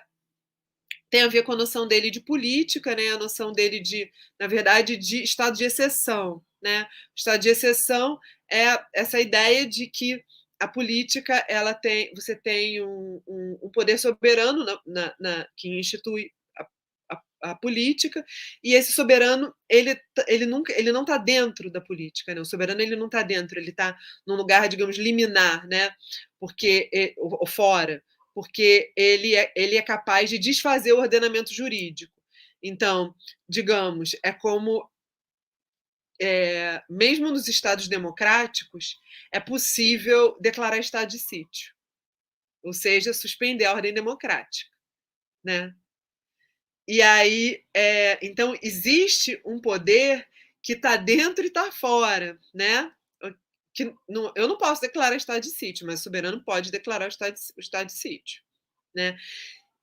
tem 1.11 1.23
a 1.23 1.29
ver 1.29 1.42
com 1.42 1.53
a 1.53 1.57
noção 1.57 1.88
dele 1.88 2.11
de 2.11 2.20
política, 2.20 2.94
né? 2.94 3.09
a 3.09 3.18
noção 3.18 3.53
dele 3.53 3.81
de, 3.81 4.11
na 4.38 4.47
verdade, 4.47 4.97
de 4.97 5.23
estado 5.23 5.57
de 5.57 5.64
exceção. 5.64 6.42
Né? 6.64 6.83
O 6.83 6.87
estado 7.14 7.40
de 7.42 7.50
exceção 7.50 8.18
é 8.50 8.83
essa 8.94 9.20
ideia 9.20 9.66
de 9.66 9.87
que 9.87 10.24
a 10.59 10.66
política 10.66 11.44
ela 11.46 11.74
tem 11.74 12.11
você 12.14 12.35
tem 12.35 12.83
um, 12.83 13.20
um, 13.27 13.59
um 13.64 13.70
poder 13.70 13.98
soberano 13.98 14.64
na, 14.64 14.81
na, 14.87 15.14
na, 15.20 15.48
que 15.57 15.68
institui 15.79 16.31
a, 16.57 16.66
a, 17.12 17.50
a 17.50 17.55
política 17.55 18.24
e 18.62 18.72
esse 18.72 18.92
soberano 18.92 19.55
ele, 19.68 20.00
ele 20.27 20.46
nunca 20.46 20.72
ele 20.72 20.90
não 20.90 21.03
está 21.03 21.18
dentro 21.18 21.70
da 21.70 21.83
política, 21.83 22.35
né? 22.35 22.40
O 22.40 22.46
soberano 22.46 22.81
ele 22.81 22.96
não 22.96 23.07
está 23.07 23.22
dentro, 23.22 23.59
ele 23.59 23.70
está 23.70 23.94
num 24.27 24.37
lugar 24.37 24.68
digamos 24.68 24.96
liminar, 24.96 25.66
né? 25.66 25.90
Porque 26.40 27.14
ou 27.18 27.46
fora, 27.46 28.03
porque 28.35 28.90
ele 28.96 29.35
é, 29.35 29.53
ele 29.55 29.77
é 29.77 29.83
capaz 29.83 30.31
de 30.31 30.38
desfazer 30.38 30.92
o 30.92 31.00
ordenamento 31.00 31.53
jurídico. 31.53 32.14
Então, 32.62 33.14
digamos, 33.46 34.16
é 34.24 34.33
como 34.33 34.88
é, 36.20 36.83
mesmo 36.88 37.31
nos 37.31 37.48
estados 37.48 37.88
democráticos, 37.88 39.00
é 39.33 39.40
possível 39.40 40.38
declarar 40.40 40.79
estado 40.79 41.09
de 41.11 41.18
sítio, 41.18 41.74
ou 42.62 42.72
seja, 42.72 43.12
suspender 43.12 43.64
a 43.64 43.74
ordem 43.74 43.92
democrática, 43.92 44.70
né? 45.44 45.74
E 46.87 47.00
aí, 47.00 47.64
é, 47.74 48.18
então 48.22 48.55
existe 48.62 49.40
um 49.44 49.59
poder 49.61 50.27
que 50.62 50.74
está 50.74 50.96
dentro 50.96 51.44
e 51.44 51.48
está 51.48 51.72
fora, 51.72 52.38
né? 52.53 52.90
Que 53.74 53.92
não, 54.09 54.33
eu 54.37 54.46
não 54.46 54.57
posso 54.57 54.81
declarar 54.81 55.16
estado 55.16 55.42
de 55.42 55.50
sítio, 55.50 55.87
mas 55.87 56.00
o 56.00 56.03
soberano 56.05 56.44
pode 56.44 56.70
declarar 56.70 57.07
o 57.07 57.09
estado 57.09 57.35
de, 57.35 57.40
o 57.57 57.61
estado 57.61 57.87
de 57.87 57.92
sítio, 57.92 58.42
né? 58.94 59.16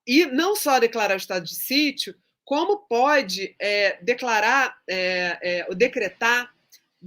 E 0.08 0.26
não 0.26 0.56
só 0.56 0.80
declarar 0.80 1.16
o 1.16 1.18
estado 1.18 1.46
de 1.46 1.56
sítio, 1.56 2.16
como 2.44 2.86
pode 2.88 3.56
é, 3.60 4.02
declarar 4.04 4.76
é, 4.90 5.40
é, 5.42 5.66
ou 5.70 5.76
decretar 5.76 6.52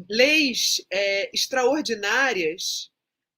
leis 0.08 0.80
é, 0.90 1.30
extraordinárias 1.32 2.90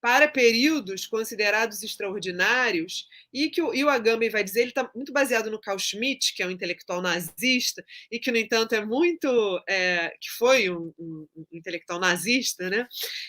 para 0.06 0.28
períodos 0.28 1.04
considerados 1.04 1.82
extraordinários 1.82 3.08
e 3.32 3.50
que 3.50 3.60
o, 3.60 3.74
e 3.74 3.82
o 3.82 3.88
Agamben 3.88 4.30
vai 4.30 4.44
dizer, 4.44 4.60
ele 4.60 4.68
está 4.68 4.88
muito 4.94 5.12
baseado 5.12 5.50
no 5.50 5.60
Carl 5.60 5.78
Schmitt, 5.80 6.32
que 6.32 6.44
é 6.44 6.46
um 6.46 6.50
intelectual 6.50 7.02
nazista 7.02 7.84
e 8.08 8.20
que, 8.20 8.30
no 8.30 8.36
entanto, 8.36 8.74
é 8.74 8.84
muito, 8.84 9.28
é, 9.68 10.10
que 10.20 10.30
foi 10.38 10.70
um, 10.70 10.94
um, 10.96 11.26
um, 11.34 11.46
intelectual 11.52 11.98
nazista, 11.98 12.70
né? 12.70 12.86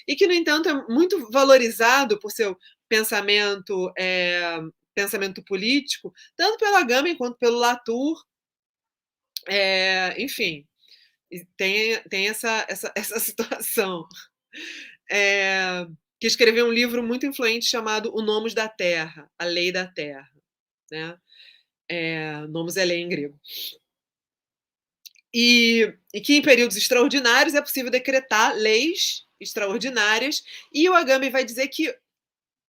E 0.08 0.16
que, 0.16 0.28
no 0.28 0.34
entanto, 0.34 0.70
é 0.70 0.74
muito 0.88 1.32
valorizado 1.32 2.20
por 2.20 2.32
seu 2.32 2.56
pensamento, 2.88 3.92
é, 3.98 4.60
pensamento 4.94 5.44
político, 5.44 6.14
tanto 6.36 6.60
pelo 6.60 6.76
Agamben 6.76 7.16
quanto 7.16 7.40
pelo 7.40 7.58
Latour, 7.58 8.24
é, 9.48 10.16
enfim, 10.22 10.68
tem, 11.56 12.02
tem 12.10 12.28
essa, 12.30 12.66
essa, 12.70 12.92
essa 12.96 13.20
situação. 13.20 14.08
É, 15.10 15.86
que 16.20 16.28
escreveu 16.28 16.66
um 16.68 16.72
livro 16.72 17.04
muito 17.04 17.26
influente 17.26 17.66
chamado 17.66 18.14
O 18.16 18.22
Nomos 18.22 18.54
da 18.54 18.68
Terra, 18.68 19.30
A 19.38 19.46
Lei 19.46 19.72
da 19.72 19.86
Terra. 19.86 20.30
Né? 20.92 21.18
É, 21.90 22.48
nomos 22.48 22.76
é 22.78 22.84
lei 22.84 23.00
em 23.00 23.10
grego. 23.10 23.40
E, 25.34 25.94
e, 26.14 26.22
que 26.22 26.36
em 26.36 26.42
períodos 26.42 26.78
extraordinários 26.78 27.54
é 27.54 27.62
possível 27.62 27.92
decretar 27.92 28.56
leis 28.56 29.26
extraordinárias, 29.40 30.44
e 30.74 30.90
o 30.90 30.94
Agamben 30.94 31.30
vai 31.30 31.46
dizer 31.46 31.68
que 31.68 31.96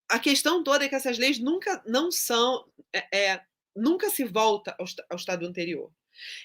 a 0.08 0.18
questão 0.18 0.62
toda 0.62 0.84
é 0.84 0.88
que 0.88 0.94
essas 0.94 1.18
leis 1.18 1.38
nunca 1.38 1.82
não 1.86 2.10
são, 2.10 2.64
é, 2.92 3.32
é 3.32 3.42
nunca 3.74 4.10
se 4.10 4.24
volta 4.24 4.76
ao, 4.78 4.86
ao 5.10 5.16
estado 5.16 5.46
anterior. 5.46 5.90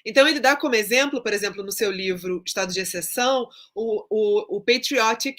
Então, 0.06 0.28
ele 0.28 0.40
dá 0.40 0.56
como 0.56 0.76
exemplo, 0.76 1.22
por 1.22 1.34
exemplo, 1.34 1.64
no 1.64 1.72
seu 1.72 1.92
livro 1.92 2.42
Estado 2.46 2.74
de 2.74 2.80
Exceção, 2.80 3.48
o, 3.76 4.06
o, 4.10 4.58
o 4.58 4.62
Patriotic 4.62 5.38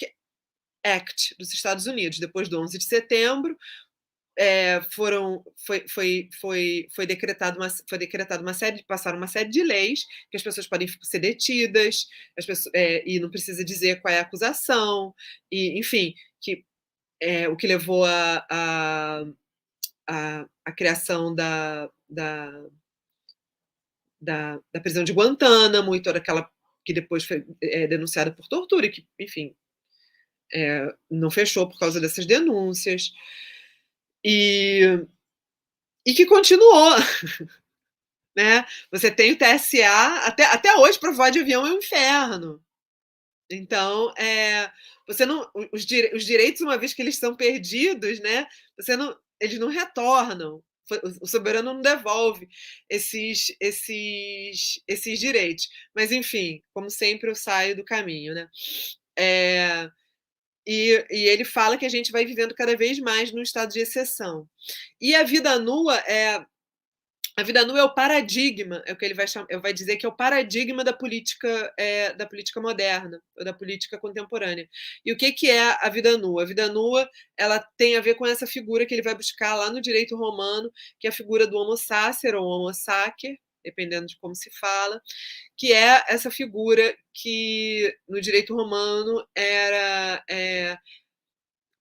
Act 0.83 1.35
dos 1.39 1.53
Estados 1.53 1.87
Unidos. 1.87 2.19
Depois 2.19 2.47
do 2.47 2.61
11 2.61 2.77
de 2.77 2.85
setembro, 2.85 3.57
é, 4.37 4.81
foram, 4.91 5.43
foi, 5.65 5.87
foi, 5.87 6.29
foi, 6.39 6.87
foi, 6.93 7.05
decretado 7.05 7.57
uma, 7.57 7.69
foi 7.69 7.97
decretado 7.97 8.43
uma 8.43 8.53
série, 8.53 8.83
passaram 8.83 9.17
uma 9.17 9.27
série 9.27 9.49
de 9.49 9.63
leis 9.63 10.05
que 10.29 10.37
as 10.37 10.43
pessoas 10.43 10.67
podem 10.67 10.87
ser 11.01 11.19
detidas, 11.19 12.07
as 12.37 12.45
pessoas, 12.45 12.73
é, 12.75 13.03
e 13.09 13.19
não 13.19 13.31
precisa 13.31 13.63
dizer 13.63 14.01
qual 14.01 14.13
é 14.13 14.19
a 14.19 14.21
acusação, 14.21 15.13
e, 15.51 15.79
enfim, 15.79 16.13
que, 16.41 16.65
é, 17.21 17.47
o 17.47 17.55
que 17.55 17.67
levou 17.67 18.05
a, 18.05 18.45
a, 18.49 19.23
a, 20.07 20.45
a 20.65 20.71
criação 20.73 21.33
da, 21.33 21.89
da 22.09 22.51
da, 24.25 24.59
da 24.73 24.81
prisão 24.81 25.03
de 25.03 25.13
Guantánamo 25.13 25.95
e 25.95 26.01
toda 26.01 26.17
aquela 26.17 26.49
que 26.83 26.93
depois 26.93 27.23
foi 27.23 27.45
é, 27.63 27.87
denunciada 27.87 28.31
por 28.31 28.47
tortura 28.47 28.85
e 28.85 28.91
que, 28.91 29.07
enfim, 29.19 29.55
é, 30.53 30.93
não 31.09 31.31
fechou 31.31 31.67
por 31.67 31.79
causa 31.79 31.99
dessas 31.99 32.25
denúncias. 32.25 33.11
E, 34.23 34.99
e 36.05 36.13
que 36.13 36.25
continuou. 36.25 36.91
né? 38.35 38.65
Você 38.91 39.09
tem 39.09 39.31
o 39.31 39.37
TSA, 39.37 40.25
até, 40.25 40.45
até 40.45 40.75
hoje, 40.75 40.99
para 40.99 41.11
voar 41.11 41.31
de 41.31 41.39
avião 41.39 41.65
é 41.65 41.71
um 41.71 41.77
inferno. 41.77 42.63
Então, 43.49 44.13
é, 44.17 44.71
você 45.07 45.25
não, 45.25 45.49
os, 45.71 45.85
os 46.13 46.25
direitos, 46.25 46.61
uma 46.61 46.77
vez 46.77 46.93
que 46.93 47.01
eles 47.01 47.17
são 47.17 47.35
perdidos, 47.35 48.19
né, 48.19 48.47
você 48.77 48.95
não, 48.95 49.15
eles 49.39 49.59
não 49.59 49.67
retornam 49.67 50.63
o 51.21 51.27
soberano 51.27 51.73
não 51.73 51.81
devolve 51.81 52.47
esses, 52.89 53.55
esses, 53.59 54.81
esses 54.87 55.19
direitos. 55.19 55.67
Mas, 55.95 56.11
enfim, 56.11 56.61
como 56.73 56.89
sempre, 56.89 57.29
eu 57.29 57.35
saio 57.35 57.75
do 57.75 57.83
caminho, 57.83 58.33
né? 58.33 58.47
É, 59.17 59.89
e, 60.67 61.05
e, 61.11 61.27
ele 61.27 61.45
fala 61.45 61.77
que 61.77 61.85
a 61.85 61.89
gente 61.89 62.11
vai 62.11 62.25
vivendo 62.25 62.55
cada 62.55 62.75
vez 62.75 62.99
mais 62.99 63.31
no 63.31 63.41
estado 63.41 63.71
de 63.71 63.79
exceção. 63.79 64.47
E 64.99 65.15
a 65.15 65.23
vida 65.23 65.59
nua 65.59 65.97
é 65.99 66.45
a 67.37 67.43
vida 67.43 67.65
nua 67.65 67.79
é 67.79 67.83
o 67.83 67.93
paradigma, 67.93 68.81
é 68.85 68.93
o 68.93 68.97
que 68.97 69.03
ele 69.03 69.13
vai, 69.13 69.27
chamar, 69.27 69.47
vai 69.61 69.73
dizer 69.73 69.97
que 69.97 70.05
é 70.05 70.09
o 70.09 70.15
paradigma 70.15 70.83
da 70.85 70.93
política 70.93 71.73
é, 71.77 72.13
da 72.13 72.25
política 72.25 72.61
moderna, 72.61 73.21
ou 73.37 73.43
da 73.43 73.53
política 73.53 73.97
contemporânea. 73.97 74.69
E 75.05 75.11
o 75.11 75.17
que, 75.17 75.33
que 75.33 75.49
é 75.49 75.75
a 75.81 75.89
vida 75.89 76.17
nua? 76.17 76.43
A 76.43 76.45
vida 76.45 76.69
nua 76.69 77.09
ela 77.37 77.59
tem 77.77 77.97
a 77.97 78.01
ver 78.01 78.15
com 78.15 78.25
essa 78.25 78.47
figura 78.47 78.85
que 78.85 78.93
ele 78.93 79.01
vai 79.01 79.15
buscar 79.15 79.55
lá 79.55 79.69
no 79.69 79.81
direito 79.81 80.15
romano, 80.15 80.71
que 80.99 81.07
é 81.07 81.09
a 81.09 81.13
figura 81.13 81.45
do 81.45 81.57
homo 81.57 81.75
sacer 81.75 82.35
ou 82.35 82.45
homo 82.45 82.73
sacer, 82.73 83.37
dependendo 83.63 84.05
de 84.07 84.17
como 84.19 84.35
se 84.35 84.49
fala, 84.59 85.01
que 85.57 85.73
é 85.73 86.03
essa 86.07 86.31
figura 86.31 86.95
que 87.13 87.93
no 88.07 88.21
direito 88.21 88.55
romano 88.55 89.25
era 89.35 90.23
é, 90.29 90.77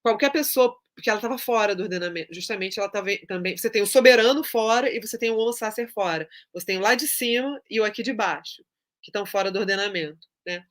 qualquer 0.02 0.30
pessoa 0.32 0.76
porque 0.94 1.11
ela 1.11 1.18
estava 1.18 1.37
fora 1.37 1.74
do 1.74 1.83
ordenamento. 1.83 2.33
Justamente 2.33 2.78
ela 2.78 2.87
estava 2.87 3.09
também. 3.26 3.57
Você 3.57 3.68
tem 3.68 3.83
o 3.83 3.87
soberano 3.87 4.44
fora 4.44 4.90
e 4.90 5.00
você 5.00 5.18
tem 5.18 5.30
o 5.30 5.37
homo 5.37 5.52
sacer 5.52 5.88
fora. 5.88 6.28
Você 6.52 6.66
tem 6.66 6.78
o 6.78 6.80
lá 6.80 6.94
de 6.94 7.09
cima 7.09 7.61
e 7.68 7.80
o 7.80 7.85
aqui 7.85 8.02
de 8.02 8.12
baixo, 8.12 8.64
que 9.02 9.11
estão 9.11 9.26
fora 9.26 9.50
do 9.50 9.59
ordenamento. 9.59 10.26
Né? 10.46 10.64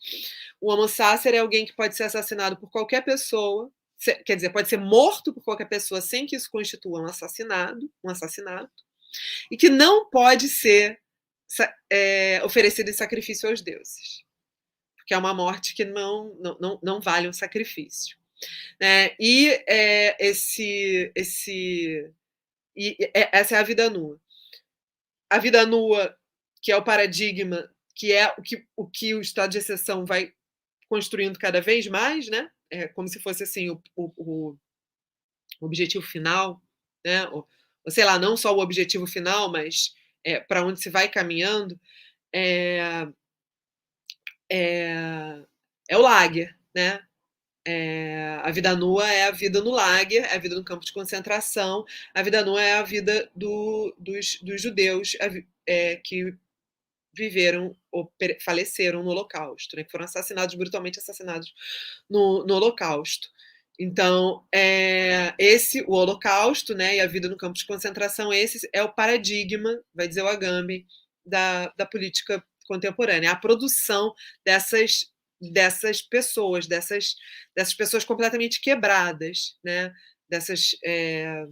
O 0.61 0.71
homo 0.71 0.87
sacer 0.87 1.33
é 1.33 1.39
alguém 1.39 1.65
que 1.65 1.75
pode 1.75 1.95
ser 1.95 2.03
assassinado 2.03 2.57
por 2.57 2.69
qualquer 2.69 3.03
pessoa, 3.03 3.71
quer 4.25 4.35
dizer, 4.35 4.51
pode 4.51 4.69
ser 4.69 4.77
morto 4.77 5.33
por 5.33 5.43
qualquer 5.43 5.67
pessoa 5.67 5.99
sem 5.99 6.25
que 6.25 6.35
isso 6.35 6.49
constitua 6.49 7.01
um 7.01 7.05
assassinato, 7.05 7.91
um 8.03 8.09
assassinato, 8.09 8.71
e 9.49 9.57
que 9.57 9.69
não 9.69 10.09
pode 10.09 10.47
ser 10.47 10.99
é, 11.89 12.41
oferecido 12.43 12.89
em 12.89 12.93
sacrifício 12.93 13.49
aos 13.49 13.61
deuses, 13.61 14.23
porque 14.95 15.13
é 15.13 15.17
uma 15.17 15.33
morte 15.33 15.75
que 15.75 15.85
não, 15.85 16.35
não, 16.39 16.57
não, 16.59 16.79
não 16.83 17.01
vale 17.01 17.27
um 17.27 17.33
sacrifício. 17.33 18.17
Né? 18.79 19.15
E 19.19 19.49
é, 19.67 20.15
esse, 20.19 21.11
esse, 21.15 22.11
e 22.75 22.97
é, 23.13 23.37
essa 23.37 23.55
é 23.55 23.59
a 23.59 23.63
vida 23.63 23.89
nua. 23.89 24.19
A 25.29 25.39
vida 25.39 25.65
nua, 25.65 26.15
que 26.61 26.71
é 26.71 26.77
o 26.77 26.83
paradigma, 26.83 27.69
que 27.95 28.11
é 28.11 28.33
o 28.37 28.41
que 28.41 28.65
o, 28.75 28.87
que 28.87 29.13
o 29.13 29.21
estado 29.21 29.51
de 29.51 29.57
exceção 29.59 30.05
vai 30.05 30.33
construindo 30.89 31.39
cada 31.39 31.61
vez 31.61 31.87
mais, 31.87 32.27
né? 32.27 32.49
É 32.69 32.87
como 32.87 33.07
se 33.07 33.19
fosse 33.19 33.43
assim 33.43 33.69
o, 33.69 33.81
o, 33.95 34.57
o 35.59 35.65
objetivo 35.65 36.05
final, 36.05 36.61
né? 37.05 37.27
Ou, 37.29 37.47
sei 37.89 38.05
lá, 38.05 38.17
não 38.19 38.37
só 38.37 38.55
o 38.55 38.61
objetivo 38.61 39.05
final, 39.07 39.51
mas 39.51 39.93
é, 40.23 40.39
para 40.39 40.65
onde 40.65 40.81
se 40.81 40.89
vai 40.89 41.09
caminhando, 41.09 41.79
é, 42.33 43.07
é, 44.51 45.43
é 45.89 45.97
o 45.97 46.01
lager, 46.01 46.57
né? 46.75 47.05
É, 47.65 48.39
a 48.43 48.51
vida 48.51 48.75
nua 48.75 49.09
é 49.09 49.23
a 49.23 49.31
vida 49.31 49.61
no 49.61 49.71
lager, 49.71 50.23
é 50.25 50.35
a 50.35 50.37
vida 50.37 50.55
no 50.55 50.65
campo 50.65 50.85
de 50.85 50.91
concentração, 50.91 51.85
a 52.13 52.21
vida 52.21 52.43
nua 52.43 52.61
é 52.61 52.73
a 52.73 52.83
vida 52.83 53.29
do, 53.33 53.95
dos, 53.97 54.37
dos, 54.41 54.61
judeus 54.61 55.15
é, 55.65 55.95
que 55.97 56.35
viveram 57.15 57.75
ou 57.91 58.11
faleceram 58.43 59.03
no 59.03 59.11
Holocausto, 59.11 59.77
né, 59.77 59.83
que 59.83 59.91
foram 59.91 60.05
assassinados, 60.05 60.55
brutalmente 60.55 60.99
assassinados 60.99 61.53
no, 62.09 62.45
no 62.45 62.55
Holocausto. 62.55 63.29
Então, 63.79 64.45
é, 64.53 65.33
esse, 65.39 65.81
o 65.83 65.93
Holocausto 65.93 66.75
né, 66.75 66.97
e 66.97 66.99
a 66.99 67.07
vida 67.07 67.29
no 67.29 67.37
campo 67.37 67.57
de 67.57 67.65
concentração, 67.65 68.33
esse 68.33 68.67
é 68.73 68.83
o 68.83 68.93
paradigma, 68.93 69.79
vai 69.93 70.07
dizer 70.07 70.21
o 70.21 70.27
Agamben, 70.27 70.85
da, 71.25 71.73
da 71.77 71.85
política 71.85 72.43
contemporânea, 72.67 73.31
a 73.31 73.35
produção 73.35 74.13
dessas 74.45 75.12
dessas 75.51 76.01
pessoas, 76.01 76.67
dessas, 76.67 77.15
dessas 77.55 77.73
pessoas 77.73 78.05
completamente 78.05 78.61
quebradas, 78.61 79.57
né? 79.63 79.93
dessas, 80.29 80.75
é, 80.83 81.45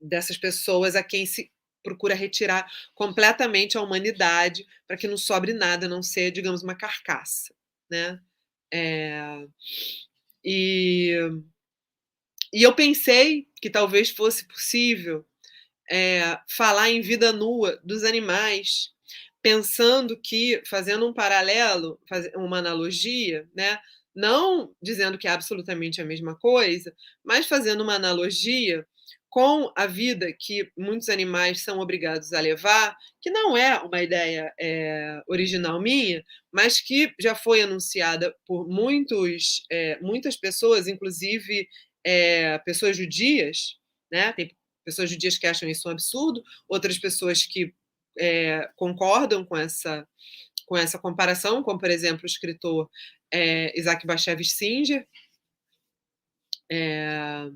dessas 0.00 0.36
pessoas 0.36 0.94
a 0.94 1.02
quem 1.02 1.26
se 1.26 1.50
procura 1.82 2.14
retirar 2.14 2.70
completamente 2.94 3.76
a 3.76 3.82
humanidade 3.82 4.64
para 4.86 4.96
que 4.96 5.08
não 5.08 5.16
sobre 5.16 5.52
nada, 5.52 5.86
a 5.86 5.88
não 5.88 6.02
ser, 6.02 6.30
digamos, 6.30 6.62
uma 6.62 6.76
carcaça, 6.76 7.52
né? 7.90 8.20
É, 8.72 9.46
e, 10.44 11.18
e 12.52 12.62
eu 12.62 12.74
pensei 12.74 13.48
que 13.60 13.68
talvez 13.68 14.10
fosse 14.10 14.46
possível 14.46 15.26
é, 15.90 16.38
falar 16.48 16.90
em 16.90 17.00
vida 17.00 17.32
nua 17.32 17.80
dos 17.84 18.04
animais, 18.04 18.92
pensando 19.42 20.16
que, 20.20 20.62
fazendo 20.68 21.06
um 21.06 21.12
paralelo, 21.12 21.98
uma 22.36 22.58
analogia, 22.58 23.48
né? 23.54 23.78
não 24.14 24.74
dizendo 24.82 25.18
que 25.18 25.26
é 25.26 25.30
absolutamente 25.30 26.00
a 26.00 26.04
mesma 26.04 26.36
coisa, 26.36 26.94
mas 27.24 27.46
fazendo 27.46 27.82
uma 27.82 27.94
analogia 27.94 28.86
com 29.28 29.72
a 29.74 29.86
vida 29.86 30.30
que 30.38 30.70
muitos 30.76 31.08
animais 31.08 31.62
são 31.62 31.78
obrigados 31.78 32.34
a 32.34 32.40
levar, 32.40 32.94
que 33.20 33.30
não 33.30 33.56
é 33.56 33.78
uma 33.80 34.02
ideia 34.02 34.52
é, 34.60 35.22
original 35.26 35.80
minha, 35.80 36.22
mas 36.52 36.80
que 36.80 37.10
já 37.18 37.34
foi 37.34 37.62
anunciada 37.62 38.34
por 38.46 38.68
muitos, 38.68 39.64
é, 39.70 39.98
muitas 40.02 40.36
pessoas, 40.36 40.86
inclusive 40.86 41.66
é, 42.04 42.58
pessoas 42.58 42.94
judias, 42.94 43.78
né? 44.12 44.32
Tem 44.34 44.54
pessoas 44.84 45.08
judias 45.08 45.38
que 45.38 45.46
acham 45.46 45.66
isso 45.66 45.88
um 45.88 45.92
absurdo, 45.92 46.42
outras 46.68 46.98
pessoas 46.98 47.46
que 47.46 47.72
é, 48.18 48.68
concordam 48.76 49.44
com 49.44 49.56
essa 49.56 50.06
com 50.66 50.76
essa 50.76 50.98
comparação, 50.98 51.62
como 51.62 51.78
por 51.78 51.90
exemplo 51.90 52.22
o 52.22 52.26
escritor 52.26 52.88
é, 53.30 53.78
Isaac 53.78 54.06
Bashevis 54.06 54.52
Singer, 54.52 55.06
é, 56.70 57.50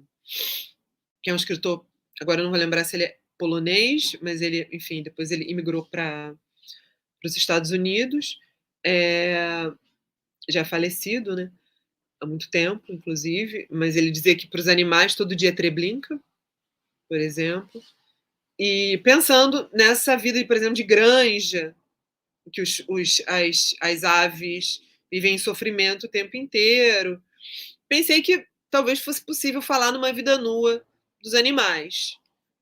que 1.22 1.30
é 1.30 1.32
um 1.32 1.36
escritor, 1.36 1.86
agora 2.20 2.40
eu 2.40 2.44
não 2.44 2.50
vou 2.50 2.60
lembrar 2.60 2.84
se 2.84 2.96
ele 2.96 3.04
é 3.04 3.18
polonês, 3.38 4.16
mas 4.20 4.40
ele, 4.42 4.68
enfim, 4.72 5.02
depois 5.02 5.30
ele 5.30 5.50
imigrou 5.50 5.86
para 5.86 6.34
os 7.24 7.36
Estados 7.36 7.70
Unidos, 7.70 8.38
é, 8.84 9.70
já 10.48 10.64
falecido, 10.64 11.34
né? 11.34 11.50
Há 12.20 12.26
muito 12.26 12.50
tempo, 12.50 12.84
inclusive, 12.88 13.66
mas 13.70 13.96
ele 13.96 14.10
dizia 14.10 14.36
que 14.36 14.46
para 14.46 14.60
os 14.60 14.68
animais 14.68 15.14
todo 15.14 15.36
dia 15.36 15.50
é 15.50 15.52
treblinka, 15.52 16.18
por 17.08 17.18
exemplo. 17.18 17.82
E 18.58 18.98
pensando 19.04 19.68
nessa 19.72 20.16
vida, 20.16 20.44
por 20.46 20.56
exemplo, 20.56 20.74
de 20.74 20.82
granja, 20.82 21.74
que 22.52 22.62
os, 22.62 22.82
os, 22.88 23.22
as, 23.26 23.74
as 23.80 24.04
aves 24.04 24.80
vivem 25.10 25.34
em 25.34 25.38
sofrimento 25.38 26.04
o 26.04 26.10
tempo 26.10 26.36
inteiro. 26.36 27.22
Pensei 27.88 28.22
que 28.22 28.46
talvez 28.70 29.00
fosse 29.00 29.24
possível 29.24 29.62
falar 29.62 29.92
numa 29.92 30.12
vida 30.12 30.38
nua 30.38 30.84
dos 31.22 31.34
animais. 31.34 32.16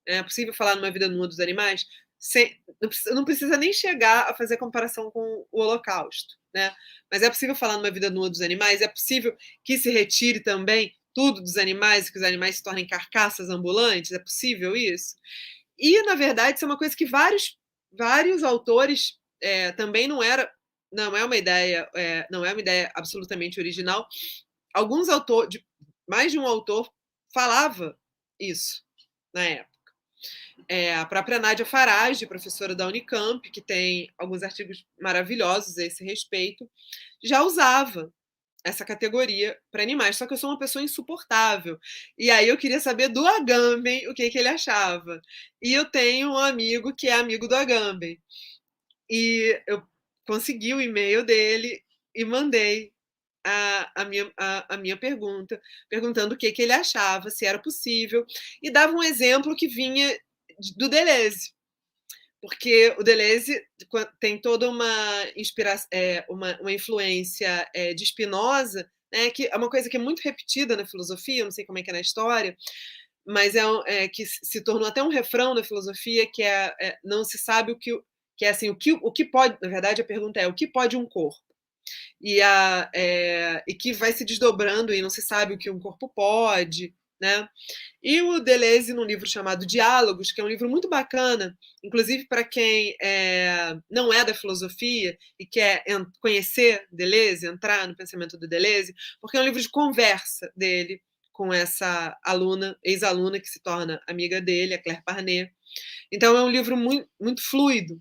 É 0.06 0.22
possível 0.22 0.52
falar 0.52 0.76
numa 0.76 0.90
vida 0.90 1.08
nua 1.08 1.26
dos 1.26 1.40
animais? 1.40 1.86
Sem, 2.18 2.58
não, 2.80 2.88
precisa, 2.88 3.14
não, 3.14 3.24
precisa, 3.24 3.56
nem 3.56 3.72
chegar 3.72 4.30
a 4.30 4.34
fazer 4.34 4.56
comparação 4.56 5.10
com 5.10 5.46
o 5.50 5.60
Holocausto, 5.60 6.34
né? 6.54 6.74
Mas 7.10 7.22
é 7.22 7.28
possível 7.28 7.54
falar 7.54 7.76
numa 7.76 7.90
vida 7.90 8.10
nua 8.10 8.30
dos 8.30 8.40
animais? 8.40 8.80
É 8.80 8.88
possível 8.88 9.36
que 9.62 9.78
se 9.78 9.90
retire 9.90 10.40
também 10.40 10.94
tudo 11.14 11.40
dos 11.40 11.56
animais, 11.56 12.10
que 12.10 12.18
os 12.18 12.24
animais 12.24 12.56
se 12.56 12.62
tornem 12.62 12.86
carcaças 12.86 13.50
ambulantes? 13.50 14.12
É 14.12 14.18
possível 14.18 14.74
isso? 14.74 15.16
E, 15.78 16.02
na 16.02 16.14
verdade, 16.14 16.56
isso 16.56 16.64
é 16.64 16.68
uma 16.68 16.78
coisa 16.78 16.96
que 16.96 17.06
vários, 17.06 17.56
vários 17.92 18.42
autores 18.42 19.18
é, 19.42 19.72
também 19.72 20.08
não 20.08 20.22
era 20.22 20.50
não 20.94 21.16
é 21.16 21.24
uma 21.24 21.36
ideia, 21.36 21.90
é, 21.94 22.26
não 22.30 22.44
é 22.44 22.52
uma 22.52 22.60
ideia 22.60 22.90
absolutamente 22.94 23.58
original. 23.58 24.06
Alguns 24.72 25.08
autores, 25.08 25.60
mais 26.08 26.30
de 26.30 26.38
um 26.38 26.46
autor 26.46 26.88
falava 27.32 27.98
isso 28.38 28.82
na 29.34 29.42
época. 29.42 29.74
É, 30.68 30.94
a 30.94 31.04
própria 31.04 31.38
Nádia 31.38 31.66
Farage, 31.66 32.26
professora 32.26 32.74
da 32.74 32.86
Unicamp, 32.86 33.50
que 33.50 33.60
tem 33.60 34.08
alguns 34.16 34.42
artigos 34.42 34.86
maravilhosos 35.00 35.76
a 35.78 35.84
esse 35.84 36.04
respeito, 36.04 36.70
já 37.22 37.42
usava 37.42 38.12
essa 38.64 38.84
categoria 38.84 39.58
para 39.70 39.82
animais, 39.82 40.16
só 40.16 40.26
que 40.26 40.32
eu 40.32 40.38
sou 40.38 40.50
uma 40.50 40.58
pessoa 40.58 40.82
insuportável. 40.82 41.78
E 42.18 42.30
aí 42.30 42.48
eu 42.48 42.56
queria 42.56 42.80
saber 42.80 43.08
do 43.08 43.26
Agamben 43.26 44.08
o 44.08 44.14
que, 44.14 44.30
que 44.30 44.38
ele 44.38 44.48
achava. 44.48 45.20
E 45.62 45.72
eu 45.72 45.84
tenho 45.90 46.30
um 46.32 46.38
amigo 46.38 46.94
que 46.94 47.08
é 47.08 47.12
amigo 47.12 47.46
do 47.46 47.54
Agamben. 47.54 48.18
E 49.10 49.62
eu 49.66 49.82
consegui 50.26 50.74
o 50.74 50.80
e-mail 50.80 51.24
dele 51.24 51.82
e 52.14 52.24
mandei 52.24 52.92
a, 53.44 54.02
a, 54.02 54.04
minha, 54.06 54.32
a, 54.38 54.74
a, 54.74 54.76
minha 54.78 54.96
pergunta, 54.96 55.60
perguntando 55.90 56.34
o 56.34 56.38
que, 56.38 56.50
que 56.52 56.62
ele 56.62 56.72
achava, 56.72 57.30
se 57.30 57.44
era 57.44 57.58
possível, 57.58 58.24
e 58.62 58.70
dava 58.70 58.94
um 58.94 59.02
exemplo 59.02 59.54
que 59.54 59.68
vinha 59.68 60.18
do 60.76 60.88
Deleuze, 60.88 61.52
porque 62.44 62.94
o 62.98 63.02
Deleuze 63.02 63.58
tem 64.20 64.38
toda 64.38 64.68
uma, 64.68 64.86
inspiração, 65.34 65.88
é, 65.90 66.22
uma, 66.28 66.60
uma 66.60 66.72
influência 66.72 67.66
é, 67.74 67.94
de 67.94 68.04
Spinoza, 68.04 68.86
né, 69.10 69.30
que 69.30 69.46
é 69.46 69.56
uma 69.56 69.70
coisa 69.70 69.88
que 69.88 69.96
é 69.96 70.00
muito 70.00 70.20
repetida 70.20 70.76
na 70.76 70.86
filosofia, 70.86 71.42
não 71.42 71.50
sei 71.50 71.64
como 71.64 71.78
é 71.78 71.82
que 71.82 71.88
é 71.88 71.94
na 71.94 72.02
história, 72.02 72.54
mas 73.26 73.54
é, 73.54 73.62
é 73.86 74.08
que 74.08 74.26
se 74.26 74.62
tornou 74.62 74.86
até 74.86 75.02
um 75.02 75.08
refrão 75.08 75.54
da 75.54 75.64
filosofia, 75.64 76.30
que 76.30 76.42
é, 76.42 76.74
é 76.78 76.98
não 77.02 77.24
se 77.24 77.38
sabe 77.38 77.72
o 77.72 77.78
que 77.78 77.98
que 78.36 78.44
é 78.44 78.50
assim, 78.50 78.68
o 78.68 78.76
que, 78.76 78.92
o 78.92 79.12
que 79.12 79.24
pode, 79.24 79.56
na 79.62 79.68
verdade, 79.68 80.02
a 80.02 80.04
pergunta 80.04 80.40
é 80.40 80.46
o 80.46 80.52
que 80.52 80.66
pode 80.66 80.96
um 80.96 81.06
corpo? 81.06 81.40
E, 82.20 82.42
a, 82.42 82.90
é, 82.94 83.62
e 83.66 83.72
que 83.72 83.92
vai 83.92 84.12
se 84.12 84.24
desdobrando 84.24 84.92
e 84.92 85.00
não 85.00 85.08
se 85.08 85.22
sabe 85.22 85.54
o 85.54 85.58
que 85.58 85.70
um 85.70 85.78
corpo 85.78 86.08
pode, 86.08 86.92
né? 87.20 87.48
E 88.02 88.20
o 88.22 88.40
Deleuze, 88.40 88.92
num 88.92 89.04
livro 89.04 89.26
chamado 89.26 89.66
Diálogos, 89.66 90.32
que 90.32 90.40
é 90.40 90.44
um 90.44 90.48
livro 90.48 90.68
muito 90.68 90.88
bacana, 90.88 91.56
inclusive 91.82 92.26
para 92.26 92.44
quem 92.44 92.94
é, 93.00 93.76
não 93.90 94.12
é 94.12 94.24
da 94.24 94.34
filosofia 94.34 95.16
e 95.38 95.46
quer 95.46 95.82
conhecer 96.20 96.86
Deleuze, 96.90 97.46
entrar 97.46 97.88
no 97.88 97.96
pensamento 97.96 98.36
do 98.38 98.48
Deleuze, 98.48 98.94
porque 99.20 99.36
é 99.36 99.40
um 99.40 99.44
livro 99.44 99.60
de 99.60 99.68
conversa 99.70 100.52
dele 100.56 101.00
com 101.32 101.52
essa 101.52 102.16
aluna, 102.22 102.78
ex-aluna 102.82 103.40
que 103.40 103.48
se 103.48 103.60
torna 103.60 104.00
amiga 104.06 104.40
dele, 104.40 104.74
a 104.74 104.82
Claire 104.82 105.02
Parnet. 105.04 105.52
Então 106.12 106.36
é 106.36 106.42
um 106.42 106.50
livro 106.50 106.76
muito, 106.76 107.08
muito 107.20 107.42
fluido, 107.42 108.00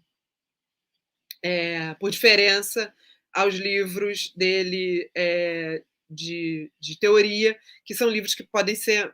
é, 1.44 1.94
por 1.96 2.12
diferença 2.12 2.94
aos 3.34 3.56
livros 3.56 4.32
dele 4.36 5.10
é, 5.16 5.84
de, 6.10 6.72
de 6.80 6.98
teoria, 6.98 7.58
que 7.86 7.96
são 7.96 8.10
livros 8.10 8.36
que 8.36 8.44
podem 8.44 8.76
ser 8.76 9.14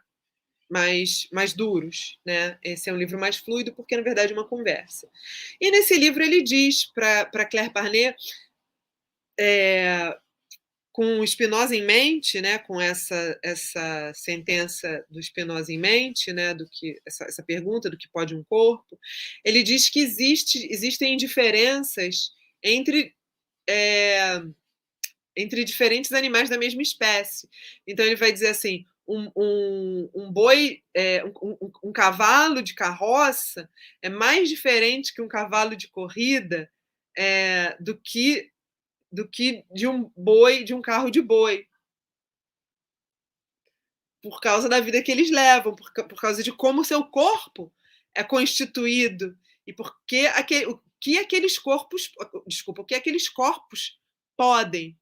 mais, 0.70 1.28
mais 1.32 1.54
duros. 1.54 2.20
Né? 2.26 2.58
Esse 2.64 2.90
é 2.90 2.94
um 2.94 2.98
livro 2.98 3.20
mais 3.20 3.38
fluido, 3.38 3.74
porque, 3.74 3.96
na 3.96 4.04
verdade, 4.04 4.34
é 4.34 4.36
uma 4.36 4.48
conversa. 4.48 5.10
E 5.60 5.72
nesse 5.72 5.98
livro 5.98 6.24
ele 6.24 6.44
diz 6.44 6.86
para 6.94 7.46
Claire 7.46 7.74
Parnet, 7.74 8.16
é, 9.40 10.16
com 10.92 11.20
o 11.20 11.26
Spinoza 11.26 11.74
em 11.74 11.82
mente, 11.82 12.42
né, 12.42 12.58
com 12.60 12.80
essa, 12.80 13.40
essa 13.42 14.12
sentença 14.14 15.06
do 15.10 15.22
Spinoza 15.24 15.72
em 15.72 15.78
mente, 15.78 16.34
né, 16.34 16.54
do 16.54 16.68
que 16.70 17.00
essa, 17.08 17.24
essa 17.24 17.42
pergunta 17.42 17.90
do 17.90 17.98
que 17.98 18.10
pode 18.10 18.36
um 18.36 18.44
corpo, 18.44 19.00
ele 19.46 19.64
diz 19.64 19.90
que 19.90 20.02
existe, 20.02 20.68
existem 20.70 21.16
diferenças 21.16 22.32
entre 22.62 23.16
é, 23.70 24.42
entre 25.40 25.64
diferentes 25.64 26.12
animais 26.12 26.50
da 26.50 26.58
mesma 26.58 26.82
espécie. 26.82 27.50
Então 27.88 28.06
ele 28.06 28.16
vai 28.16 28.32
dizer 28.32 28.48
assim, 28.48 28.86
um, 29.08 29.32
um, 29.36 30.10
um 30.14 30.32
boi, 30.32 30.84
é, 30.94 31.24
um, 31.24 31.58
um, 31.84 31.92
cavalo 31.92 32.62
de 32.62 32.74
carroça 32.76 33.70
é 34.02 34.10
mais 34.10 34.50
diferente 34.50 35.14
que 35.14 35.22
um 35.22 35.28
cavalo 35.28 35.76
de 35.76 35.88
corrida 35.88 36.70
é, 37.18 37.76
do 37.80 37.98
que 37.98 38.52
do 39.12 39.28
que 39.28 39.66
de 39.74 39.88
um 39.88 40.12
boi, 40.16 40.64
de 40.64 40.76
um 40.76 40.82
carro 40.82 41.10
de 41.10 41.20
boi. 41.20 41.66
Por 44.22 44.40
causa 44.40 44.70
da 44.70 44.80
vida 44.80 45.02
que 45.02 45.12
eles 45.12 45.32
levam, 45.32 45.76
por, 45.76 45.92
por 45.92 46.22
causa 46.22 46.44
de 46.44 46.52
como 46.52 46.82
o 46.82 46.86
seu 46.86 47.04
corpo 47.04 47.74
é 48.14 48.24
constituído 48.24 49.36
e 49.66 49.74
porque 49.74 50.28
aquele, 50.36 50.68
o 50.68 50.80
que 51.00 51.18
aqueles 51.18 51.58
corpos, 51.58 52.12
desculpa, 52.46 52.84
o 52.84 52.86
que 52.86 52.94
aqueles 52.94 53.28
corpos 53.28 54.00
podem. 54.40 54.98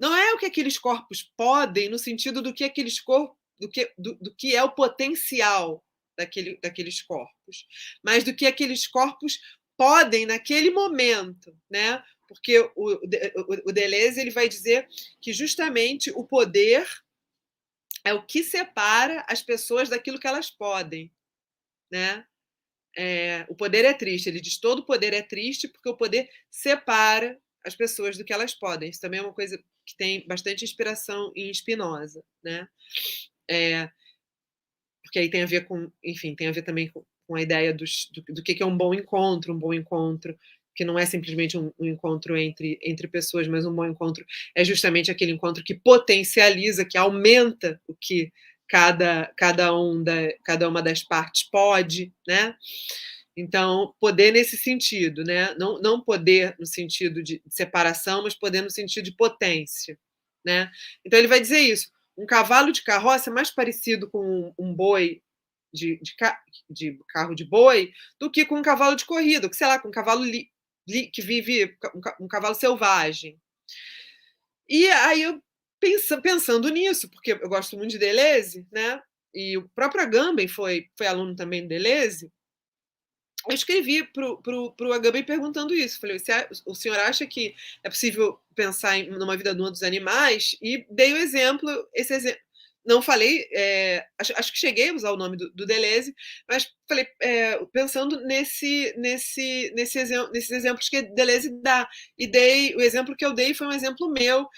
Não 0.00 0.12
é 0.12 0.34
o 0.34 0.38
que 0.38 0.46
aqueles 0.46 0.76
corpos 0.76 1.22
podem 1.36 1.88
no 1.88 1.98
sentido 1.98 2.42
do 2.42 2.52
que 2.52 2.64
aqueles 2.64 3.00
corpos, 3.00 3.38
do 3.56 3.68
que, 3.68 3.92
do, 3.96 4.16
do 4.16 4.34
que 4.34 4.56
é 4.56 4.64
o 4.64 4.74
potencial 4.74 5.84
daquele, 6.18 6.58
daqueles 6.60 7.00
corpos, 7.00 7.66
mas 8.02 8.24
do 8.24 8.34
que 8.34 8.46
aqueles 8.46 8.88
corpos 8.88 9.38
podem 9.76 10.26
naquele 10.26 10.70
momento, 10.70 11.56
né? 11.70 12.02
porque 12.30 12.60
o, 12.60 12.70
o, 12.76 13.70
o 13.70 13.72
Deleuze 13.72 14.20
ele 14.20 14.30
vai 14.30 14.48
dizer 14.48 14.86
que 15.20 15.32
justamente 15.32 16.12
o 16.12 16.24
poder 16.24 16.88
é 18.04 18.14
o 18.14 18.24
que 18.24 18.44
separa 18.44 19.24
as 19.28 19.42
pessoas 19.42 19.88
daquilo 19.88 20.18
que 20.18 20.28
elas 20.28 20.48
podem, 20.48 21.12
né? 21.90 22.24
É, 22.96 23.44
o 23.48 23.54
poder 23.56 23.84
é 23.84 23.92
triste. 23.92 24.28
Ele 24.28 24.40
diz 24.40 24.58
todo 24.58 24.86
poder 24.86 25.12
é 25.12 25.22
triste 25.22 25.66
porque 25.66 25.88
o 25.88 25.96
poder 25.96 26.30
separa 26.48 27.36
as 27.64 27.74
pessoas 27.74 28.16
do 28.16 28.24
que 28.24 28.32
elas 28.32 28.54
podem. 28.54 28.90
Isso 28.90 29.00
também 29.00 29.20
é 29.20 29.22
uma 29.22 29.32
coisa 29.32 29.58
que 29.86 29.96
tem 29.96 30.26
bastante 30.26 30.64
inspiração 30.64 31.32
em 31.34 31.52
Spinoza, 31.52 32.22
né? 32.42 32.66
É, 33.50 33.90
porque 35.02 35.18
aí 35.18 35.30
tem 35.30 35.42
a 35.42 35.46
ver 35.46 35.66
com, 35.66 35.90
enfim, 36.04 36.34
tem 36.34 36.46
a 36.46 36.52
ver 36.52 36.62
também 36.62 36.88
com, 36.88 37.04
a 37.34 37.42
ideia 37.42 37.72
dos, 37.72 38.08
do, 38.12 38.34
do 38.34 38.42
que 38.42 38.60
é 38.60 38.66
um 38.66 38.76
bom 38.76 38.92
encontro, 38.92 39.54
um 39.54 39.58
bom 39.58 39.72
encontro 39.72 40.36
que 40.74 40.84
não 40.84 40.98
é 40.98 41.06
simplesmente 41.06 41.56
um, 41.56 41.72
um, 41.78 41.86
encontro 41.86 42.36
entre, 42.36 42.78
entre 42.82 43.06
pessoas, 43.06 43.46
mas 43.46 43.66
um 43.66 43.74
bom 43.74 43.84
encontro 43.84 44.24
é 44.54 44.64
justamente 44.64 45.10
aquele 45.10 45.32
encontro 45.32 45.62
que 45.62 45.74
potencializa, 45.74 46.84
que 46.84 46.98
aumenta 46.98 47.80
o 47.86 47.94
que 47.94 48.32
cada, 48.68 49.32
cada, 49.36 49.76
um 49.76 50.02
da, 50.02 50.32
cada 50.44 50.68
uma 50.68 50.80
das 50.80 51.02
partes 51.02 51.42
pode, 51.50 52.12
né? 52.26 52.54
Então, 53.40 53.94
poder 53.98 54.32
nesse 54.32 54.56
sentido, 54.58 55.24
né? 55.24 55.54
Não, 55.54 55.80
não 55.80 55.98
poder 55.98 56.54
no 56.58 56.66
sentido 56.66 57.22
de 57.22 57.42
separação, 57.48 58.22
mas 58.22 58.34
poder 58.34 58.60
no 58.60 58.70
sentido 58.70 59.04
de 59.06 59.16
potência, 59.16 59.98
né? 60.44 60.70
Então, 61.04 61.18
ele 61.18 61.28
vai 61.28 61.40
dizer 61.40 61.60
isso. 61.60 61.90
Um 62.18 62.26
cavalo 62.26 62.70
de 62.70 62.82
carroça 62.82 63.30
é 63.30 63.32
mais 63.32 63.50
parecido 63.50 64.10
com 64.10 64.52
um, 64.58 64.74
boi 64.74 65.22
de, 65.72 65.98
de, 66.02 66.14
de, 66.68 66.98
carro 67.08 67.34
de 67.34 67.44
boi 67.46 67.92
do 68.18 68.30
que 68.30 68.44
com 68.44 68.56
um 68.58 68.62
cavalo 68.62 68.94
de 68.94 69.06
corrida, 69.06 69.48
que 69.48 69.56
sei 69.56 69.66
lá, 69.66 69.78
com 69.78 69.88
um 69.88 69.92
cavalo 69.92 70.22
li, 70.22 70.50
li, 70.86 71.06
que 71.10 71.22
vive 71.22 71.74
um, 71.94 72.24
um, 72.24 72.28
cavalo 72.28 72.54
selvagem. 72.54 73.40
E 74.68 74.86
aí 74.88 75.22
eu 75.22 75.42
pensa, 75.80 76.20
pensando 76.20 76.68
nisso, 76.68 77.08
porque 77.10 77.32
eu 77.32 77.48
gosto 77.48 77.74
muito 77.78 77.92
de 77.92 77.98
Deleuze, 77.98 78.66
né? 78.70 79.00
E 79.32 79.56
o 79.56 79.66
próprio 79.70 80.02
Agamben 80.02 80.46
foi, 80.46 80.90
foi 80.98 81.06
aluno 81.06 81.34
também 81.34 81.62
do 81.62 81.68
Deleuze 81.68 82.30
eu 83.48 83.54
escrevi 83.54 84.04
para 84.04 84.26
o 84.26 84.92
Agamben 84.92 85.22
perguntando 85.22 85.74
isso. 85.74 86.00
Falei, 86.00 86.18
o 86.66 86.74
senhor 86.74 86.98
acha 86.98 87.26
que 87.26 87.54
é 87.82 87.88
possível 87.88 88.38
pensar 88.54 88.98
em 88.98 89.08
numa 89.10 89.36
vida 89.36 89.54
nua 89.54 89.70
dos 89.70 89.82
animais? 89.82 90.56
E 90.60 90.86
dei 90.90 91.12
o 91.12 91.16
exemplo, 91.16 91.68
esse 91.94 92.12
exemplo. 92.12 92.40
Não 92.84 93.02
falei, 93.02 93.46
é, 93.52 94.06
acho, 94.18 94.32
acho, 94.38 94.52
que 94.52 94.58
cheguei 94.58 94.88
a 94.88 94.94
usar 94.94 95.10
o 95.12 95.16
nome 95.16 95.36
do, 95.36 95.50
do 95.52 95.66
Deleuze, 95.66 96.14
mas 96.48 96.66
falei, 96.88 97.06
é, 97.20 97.62
pensando 97.66 98.18
nesse, 98.24 98.94
nesse, 98.96 99.70
nesse 99.76 99.98
exemplo, 99.98 100.30
nesses 100.32 100.50
exemplos 100.50 100.88
que 100.88 101.02
Deleuze 101.02 101.50
dá. 101.62 101.86
E 102.18 102.26
dei, 102.26 102.74
o 102.74 102.80
exemplo 102.80 103.14
que 103.14 103.24
eu 103.24 103.34
dei 103.34 103.52
foi 103.52 103.66
um 103.66 103.72
exemplo 103.72 104.10
meu, 104.10 104.48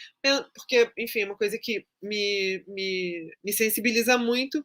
porque, 0.54 0.88
enfim, 0.96 1.22
é 1.22 1.26
uma 1.26 1.36
coisa 1.36 1.58
que 1.58 1.84
me, 2.00 2.64
me, 2.68 3.36
me 3.44 3.52
sensibiliza 3.52 4.16
muito, 4.16 4.64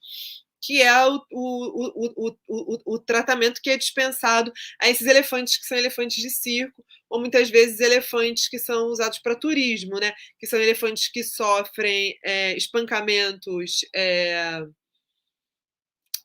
que 0.62 0.82
é 0.82 1.06
o, 1.06 1.22
o, 1.32 2.32
o, 2.48 2.96
o, 2.96 3.00
tratamento 3.00 3.62
que 3.62 3.70
é 3.70 3.78
dispensado 3.78 4.52
a 4.82 4.90
esses 4.90 5.08
elefantes 5.08 5.58
que 5.58 5.66
são 5.66 5.78
elefantes 5.78 6.22
de 6.22 6.30
circo, 6.30 6.84
ou 7.10 7.20
muitas 7.20 7.50
vezes 7.50 7.80
elefantes 7.80 8.48
que 8.48 8.60
são 8.60 8.88
usados 8.88 9.20
para 9.20 9.36
turismo, 9.36 10.00
né? 10.00 10.14
que 10.40 10.48
são 10.48 10.60
elefantes 10.60 11.10
que 11.10 11.24
sofrem 11.24 12.18
é, 12.24 12.56
espancamentos 12.58 13.86
é, 13.96 14.64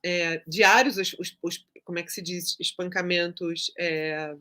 é, 0.05 0.43
diários, 0.47 0.97
os, 0.97 1.14
os, 1.18 1.37
os, 1.43 1.66
como 1.85 1.99
é 1.99 2.03
que 2.03 2.12
se 2.12 2.22
diz? 2.22 2.57
Espancamentos. 2.59 3.72
É, 3.78 4.35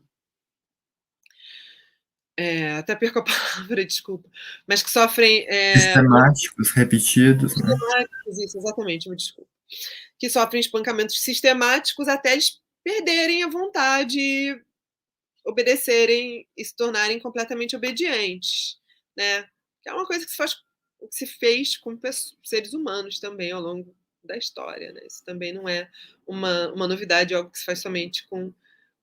é, 2.34 2.72
até 2.72 2.96
perco 2.96 3.18
a 3.18 3.22
palavra, 3.24 3.84
desculpa, 3.84 4.28
mas 4.66 4.82
que 4.82 4.90
sofrem. 4.90 5.46
É, 5.48 5.78
sistemáticos, 5.78 6.70
repetidos. 6.72 7.56
Né? 7.56 7.68
Sistemáticos, 7.68 8.38
né? 8.38 8.44
isso, 8.44 8.58
exatamente, 8.58 9.10
me 9.10 9.16
desculpa 9.16 9.51
que 10.18 10.30
sofrem 10.30 10.60
espancamentos 10.60 11.20
sistemáticos 11.22 12.08
até 12.08 12.32
eles 12.32 12.60
perderem 12.84 13.42
a 13.42 13.48
vontade, 13.48 14.60
obedecerem 15.44 16.46
e 16.56 16.64
se 16.64 16.74
tornarem 16.76 17.20
completamente 17.20 17.76
obedientes, 17.76 18.78
né? 19.16 19.42
Que 19.82 19.90
é 19.90 19.92
uma 19.92 20.06
coisa 20.06 20.24
que 20.24 20.30
se 20.30 20.36
faz, 20.36 20.54
que 20.54 20.62
se 21.10 21.26
fez 21.26 21.76
com 21.76 21.98
seres 22.44 22.72
humanos 22.72 23.18
também 23.18 23.52
ao 23.52 23.60
longo 23.60 23.94
da 24.24 24.36
história, 24.36 24.92
né? 24.92 25.00
Isso 25.06 25.24
também 25.24 25.52
não 25.52 25.68
é 25.68 25.90
uma, 26.26 26.72
uma 26.72 26.88
novidade, 26.88 27.34
algo 27.34 27.50
que 27.50 27.58
se 27.58 27.64
faz 27.64 27.80
somente 27.80 28.26
com, 28.28 28.52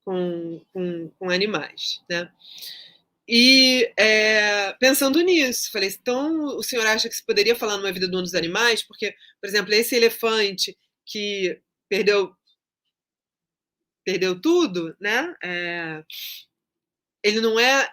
com, 0.06 0.66
com, 0.74 1.10
com 1.20 1.30
animais, 1.30 2.02
né? 2.10 2.32
E 3.32 3.94
é, 3.96 4.74
pensando 4.80 5.22
nisso, 5.22 5.72
falei, 5.72 5.88
então 5.90 6.58
o 6.58 6.64
senhor 6.64 6.84
acha 6.88 7.08
que 7.08 7.16
se 7.16 7.24
poderia 7.24 7.56
falar 7.56 7.78
numa 7.78 7.92
vida 7.92 8.08
do 8.08 8.16
ano 8.16 8.24
dos 8.24 8.34
animais? 8.34 8.82
Porque, 8.82 9.16
por 9.40 9.48
exemplo, 9.48 9.74
esse 9.74 9.96
elefante 9.96 10.78
que 11.06 11.60
perdeu 11.88 12.36
perdeu 14.04 14.40
tudo, 14.40 14.96
né? 15.00 15.36
É, 15.44 16.04
ele 17.24 17.42
não 17.42 17.60
é 17.60 17.90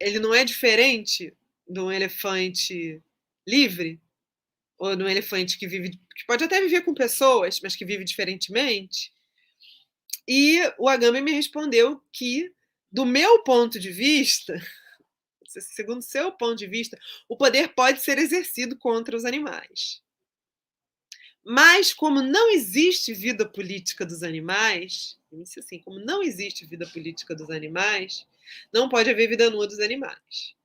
ele 0.00 0.18
não 0.18 0.34
é 0.34 0.44
diferente 0.44 1.32
de 1.68 1.80
um 1.80 1.90
elefante 1.90 3.02
livre 3.46 4.00
ou 4.78 4.94
de 4.94 5.02
um 5.02 5.08
elefante 5.08 5.58
que 5.58 5.66
vive 5.66 5.90
que 5.90 6.26
pode 6.26 6.44
até 6.44 6.60
viver 6.60 6.82
com 6.82 6.94
pessoas, 6.94 7.60
mas 7.60 7.76
que 7.76 7.84
vive 7.84 8.04
diferentemente. 8.04 9.12
E 10.28 10.60
o 10.78 10.88
Agame 10.88 11.20
me 11.20 11.32
respondeu 11.32 12.02
que 12.12 12.52
do 12.90 13.04
meu 13.04 13.42
ponto 13.42 13.78
de 13.78 13.90
vista, 13.90 14.54
segundo 15.46 16.02
seu 16.02 16.32
ponto 16.32 16.56
de 16.56 16.66
vista, 16.66 16.98
o 17.28 17.36
poder 17.36 17.74
pode 17.74 18.00
ser 18.00 18.18
exercido 18.18 18.76
contra 18.76 19.16
os 19.16 19.24
animais. 19.24 20.02
Mas 21.48 21.94
como 21.94 22.20
não 22.20 22.50
existe 22.50 23.14
vida 23.14 23.48
política 23.48 24.04
dos 24.04 24.24
animais, 24.24 25.16
assim, 25.56 25.78
como 25.78 26.00
não 26.00 26.20
existe 26.20 26.66
vida 26.66 26.84
política 26.88 27.36
dos 27.36 27.48
animais, 27.50 28.26
não 28.72 28.88
pode 28.88 29.08
haver 29.08 29.28
vida 29.28 29.48
nua 29.48 29.64
dos 29.64 29.78
animais. 29.78 30.56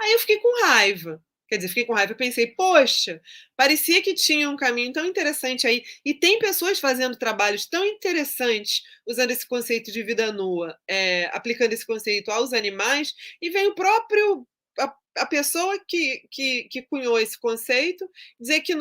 Aí 0.00 0.12
eu 0.12 0.18
fiquei 0.20 0.38
com 0.38 0.64
raiva. 0.64 1.22
Quer 1.46 1.56
dizer, 1.56 1.68
fiquei 1.68 1.84
com 1.84 1.92
raiva 1.92 2.12
e 2.12 2.16
pensei, 2.16 2.46
poxa, 2.46 3.20
parecia 3.56 4.00
que 4.00 4.14
tinha 4.14 4.48
um 4.48 4.56
caminho 4.56 4.90
tão 4.90 5.04
interessante 5.04 5.66
aí. 5.66 5.84
E 6.02 6.14
tem 6.14 6.38
pessoas 6.38 6.80
fazendo 6.80 7.16
trabalhos 7.16 7.66
tão 7.66 7.84
interessantes 7.84 8.82
usando 9.06 9.32
esse 9.32 9.46
conceito 9.46 9.92
de 9.92 10.02
vida 10.02 10.32
nua, 10.32 10.78
é, 10.88 11.26
aplicando 11.34 11.74
esse 11.74 11.86
conceito 11.86 12.30
aos 12.30 12.54
animais, 12.54 13.14
e 13.40 13.50
vem 13.50 13.66
o 13.66 13.74
próprio. 13.74 14.46
a, 14.78 14.94
a 15.18 15.26
pessoa 15.26 15.78
que, 15.86 16.22
que, 16.30 16.64
que 16.70 16.82
cunhou 16.82 17.18
esse 17.18 17.38
conceito 17.38 18.08
dizer 18.40 18.60
que, 18.60 18.74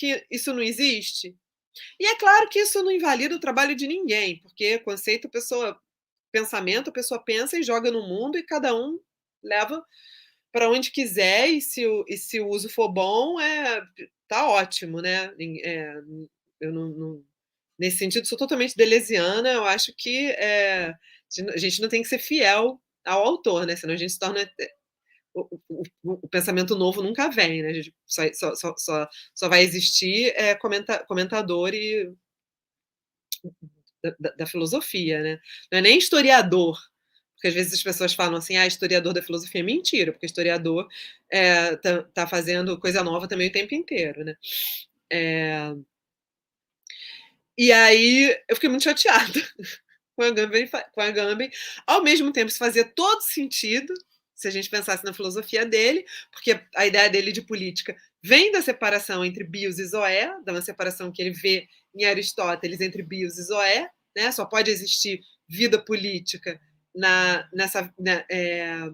que 0.00 0.26
isso 0.30 0.54
não 0.54 0.62
existe. 0.62 1.36
E 2.00 2.06
é 2.06 2.16
claro 2.16 2.48
que 2.48 2.58
isso 2.58 2.82
não 2.82 2.90
invalida 2.90 3.36
o 3.36 3.40
trabalho 3.40 3.76
de 3.76 3.86
ninguém, 3.86 4.40
porque 4.40 4.78
conceito, 4.78 5.28
pessoa. 5.28 5.78
pensamento, 6.32 6.88
a 6.90 6.92
pessoa 6.92 7.22
pensa 7.22 7.58
e 7.58 7.62
joga 7.62 7.90
no 7.90 8.08
mundo 8.08 8.38
e 8.38 8.42
cada 8.42 8.74
um 8.74 8.98
leva 9.42 9.84
para 10.52 10.70
onde 10.70 10.90
quiser 10.90 11.48
e 11.48 11.60
se, 11.60 11.86
o, 11.86 12.04
e 12.08 12.16
se 12.16 12.40
o 12.40 12.48
uso 12.48 12.68
for 12.70 12.88
bom, 12.88 13.38
é, 13.40 13.82
tá 14.26 14.48
ótimo, 14.48 15.00
né? 15.02 15.32
É, 15.64 15.94
eu 16.60 16.72
não, 16.72 16.88
não, 16.88 17.24
nesse 17.78 17.98
sentido, 17.98 18.26
sou 18.26 18.38
totalmente 18.38 18.76
delesiana. 18.76 19.50
Eu 19.50 19.64
acho 19.64 19.94
que 19.96 20.30
é, 20.32 20.94
a 21.54 21.56
gente 21.58 21.80
não 21.82 21.88
tem 21.88 22.02
que 22.02 22.08
ser 22.08 22.18
fiel 22.18 22.80
ao 23.04 23.22
autor, 23.24 23.66
né? 23.66 23.76
Senão 23.76 23.94
a 23.94 23.96
gente 23.96 24.12
se 24.12 24.18
torna. 24.18 24.50
O, 25.34 25.48
o, 25.68 25.82
o 26.02 26.28
pensamento 26.28 26.74
novo 26.76 27.02
nunca 27.02 27.28
vem, 27.30 27.62
né? 27.62 27.68
A 27.68 27.72
gente 27.72 27.94
só, 28.06 28.22
só, 28.54 28.74
só, 28.76 29.08
só 29.34 29.48
vai 29.48 29.62
existir 29.62 30.32
é, 30.36 30.54
comenta, 30.54 31.04
comentador 31.06 31.72
e 31.72 32.12
da, 34.18 34.30
da, 34.30 34.46
filosofia, 34.46 35.22
né? 35.22 35.40
Não 35.70 35.78
é 35.78 35.82
nem 35.82 35.98
historiador 35.98 36.78
porque 37.40 37.48
às 37.48 37.54
vezes 37.54 37.72
as 37.72 37.82
pessoas 37.82 38.12
falam 38.12 38.36
assim, 38.36 38.58
ah, 38.58 38.66
historiador 38.66 39.14
da 39.14 39.22
filosofia 39.22 39.62
é 39.62 39.64
mentira, 39.64 40.12
porque 40.12 40.26
historiador 40.26 40.86
é, 41.30 41.74
tá, 41.76 42.02
tá, 42.02 42.26
fazendo 42.26 42.78
coisa 42.78 43.02
nova 43.02 43.26
também 43.26 43.48
o 43.48 43.52
tempo 43.52 43.74
inteiro, 43.74 44.22
né? 44.22 44.36
É... 45.10 45.72
E 47.56 47.72
aí 47.72 48.38
eu 48.46 48.56
fiquei 48.56 48.68
muito 48.68 48.84
chateada 48.84 49.40
com 50.14 50.22
a 50.22 50.26
Agamben, 50.26 50.68
com 50.68 51.00
a 51.00 51.04
Agamben. 51.06 51.50
Ao 51.86 52.02
mesmo 52.02 52.30
tempo, 52.30 52.48
isso 52.48 52.58
fazia 52.58 52.84
todo 52.84 53.22
sentido 53.22 53.94
se 54.40 54.48
a 54.48 54.50
gente 54.50 54.70
pensasse 54.70 55.04
na 55.04 55.12
filosofia 55.12 55.66
dele, 55.66 56.02
porque 56.32 56.58
a 56.74 56.86
ideia 56.86 57.10
dele 57.10 57.30
de 57.30 57.42
política 57.42 57.94
vem 58.24 58.50
da 58.50 58.62
separação 58.62 59.22
entre 59.22 59.44
bios 59.44 59.78
e 59.78 59.84
zoé, 59.84 60.32
da 60.46 60.52
uma 60.52 60.62
separação 60.62 61.12
que 61.12 61.20
ele 61.20 61.32
vê 61.32 61.68
em 61.94 62.06
Aristóteles 62.06 62.80
entre 62.80 63.02
bios 63.02 63.36
e 63.36 63.42
zoé, 63.42 63.90
né? 64.16 64.32
Só 64.32 64.46
pode 64.46 64.70
existir 64.70 65.20
vida 65.46 65.78
política 65.78 66.58
na, 66.94 67.46
nessa, 67.52 67.92
na, 67.98 68.24
é, 68.30 68.88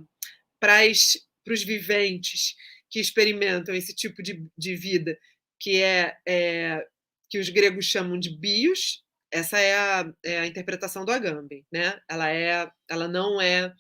para 0.58 0.82
os 0.84 1.62
viventes 1.62 2.56
que 2.90 2.98
experimentam 2.98 3.72
esse 3.72 3.94
tipo 3.94 4.24
de, 4.24 4.44
de 4.58 4.74
vida, 4.74 5.16
que 5.60 5.80
é, 5.80 6.16
é, 6.26 6.84
que 7.30 7.38
os 7.38 7.48
gregos 7.50 7.84
chamam 7.84 8.18
de 8.18 8.36
bios. 8.36 9.04
Essa 9.30 9.60
é 9.60 9.76
a, 9.76 10.12
é 10.24 10.38
a 10.40 10.46
interpretação 10.46 11.04
do 11.04 11.12
Agamben, 11.12 11.64
né? 11.70 12.00
Ela 12.10 12.32
é, 12.32 12.68
ela 12.88 13.06
não 13.06 13.40
é, 13.40 13.72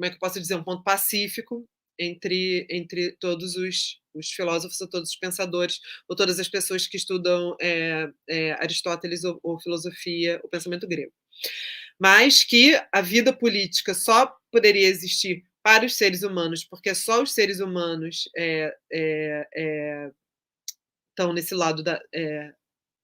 como 0.00 0.06
é 0.06 0.10
que 0.10 0.16
eu 0.16 0.20
posso 0.20 0.40
dizer, 0.40 0.54
um 0.54 0.64
ponto 0.64 0.82
pacífico 0.82 1.68
entre, 1.98 2.66
entre 2.70 3.12
todos 3.20 3.54
os, 3.56 4.00
os 4.14 4.30
filósofos 4.30 4.80
ou 4.80 4.88
todos 4.88 5.10
os 5.10 5.16
pensadores 5.16 5.78
ou 6.08 6.16
todas 6.16 6.40
as 6.40 6.48
pessoas 6.48 6.86
que 6.86 6.96
estudam 6.96 7.54
é, 7.60 8.08
é, 8.26 8.52
Aristóteles 8.52 9.24
ou, 9.24 9.38
ou 9.42 9.60
filosofia, 9.60 10.40
o 10.42 10.48
pensamento 10.48 10.88
grego 10.88 11.12
mas 12.00 12.42
que 12.42 12.80
a 12.90 13.02
vida 13.02 13.30
política 13.30 13.92
só 13.92 14.34
poderia 14.50 14.88
existir 14.88 15.44
para 15.62 15.84
os 15.84 15.94
seres 15.94 16.22
humanos, 16.22 16.64
porque 16.64 16.94
só 16.94 17.22
os 17.22 17.32
seres 17.32 17.60
humanos 17.60 18.26
é, 18.34 18.74
é, 18.90 19.48
é, 19.54 20.10
estão 21.10 21.34
nesse 21.34 21.54
lado 21.54 21.82
da. 21.82 22.00
É, 22.14 22.54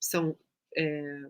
são. 0.00 0.34
É, 0.74 1.22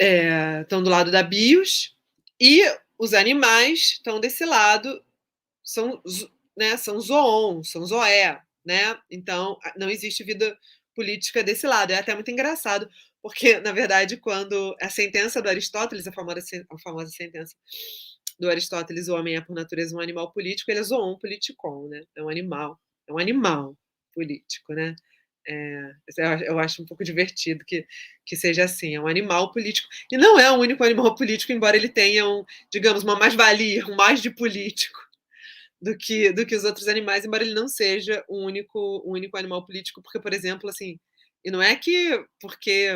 é, 0.00 0.60
estão 0.62 0.82
do 0.82 0.88
lado 0.88 1.10
da 1.10 1.22
bios 1.22 1.94
e 2.40 2.62
os 2.98 3.14
animais 3.14 3.92
estão 3.92 4.20
desse 4.20 4.44
lado, 4.44 5.02
são, 5.64 6.02
né, 6.56 6.76
são 6.76 7.00
zoon, 7.00 7.62
são 7.64 7.84
zoé, 7.86 8.42
né? 8.64 8.98
Então 9.10 9.58
não 9.76 9.90
existe 9.90 10.24
vida 10.24 10.58
política 10.94 11.42
desse 11.44 11.66
lado. 11.66 11.92
É 11.92 11.98
até 11.98 12.14
muito 12.14 12.30
engraçado, 12.30 12.88
porque, 13.22 13.60
na 13.60 13.72
verdade, 13.72 14.16
quando 14.16 14.76
a 14.80 14.88
sentença 14.90 15.40
do 15.42 15.48
Aristóteles, 15.48 16.06
a 16.06 16.12
famosa, 16.12 16.40
a 16.70 16.78
famosa 16.78 17.10
sentença 17.10 17.54
do 18.38 18.48
Aristóteles, 18.50 19.08
o 19.08 19.14
homem 19.16 19.36
é 19.36 19.40
por 19.40 19.54
natureza 19.54 19.96
um 19.96 20.00
animal 20.00 20.32
político, 20.32 20.70
ele 20.70 20.80
é 20.80 20.82
zoon 20.82 21.18
politikon, 21.18 21.88
né? 21.88 22.02
É 22.16 22.22
um 22.22 22.28
animal, 22.28 22.78
é 23.08 23.12
um 23.12 23.18
animal 23.18 23.76
político, 24.14 24.72
né? 24.74 24.94
É, 25.50 25.92
eu 26.46 26.58
acho 26.58 26.82
um 26.82 26.84
pouco 26.84 27.02
divertido 27.02 27.64
que, 27.64 27.86
que 28.26 28.36
seja 28.36 28.64
assim, 28.64 28.94
é 28.94 29.00
um 29.00 29.06
animal 29.06 29.50
político. 29.50 29.88
E 30.12 30.18
não 30.18 30.38
é 30.38 30.50
o 30.52 30.56
único 30.56 30.84
animal 30.84 31.14
político, 31.14 31.52
embora 31.52 31.76
ele 31.76 31.88
tenha, 31.88 32.28
um, 32.28 32.44
digamos, 32.70 33.02
uma 33.02 33.18
mais-valia, 33.18 33.86
um 33.86 33.96
mais 33.96 34.20
de 34.20 34.30
político 34.30 34.98
do 35.80 35.96
que, 35.96 36.32
do 36.32 36.44
que 36.44 36.54
os 36.54 36.64
outros 36.64 36.88
animais, 36.88 37.24
embora 37.24 37.42
ele 37.44 37.54
não 37.54 37.68
seja 37.68 38.24
o 38.28 38.44
único, 38.44 38.78
o 39.04 39.12
único 39.12 39.36
animal 39.38 39.64
político, 39.64 40.02
porque, 40.02 40.20
por 40.20 40.34
exemplo, 40.34 40.68
assim, 40.68 40.98
e 41.44 41.50
não 41.50 41.62
é 41.62 41.74
que 41.76 42.24
porque 42.40 42.90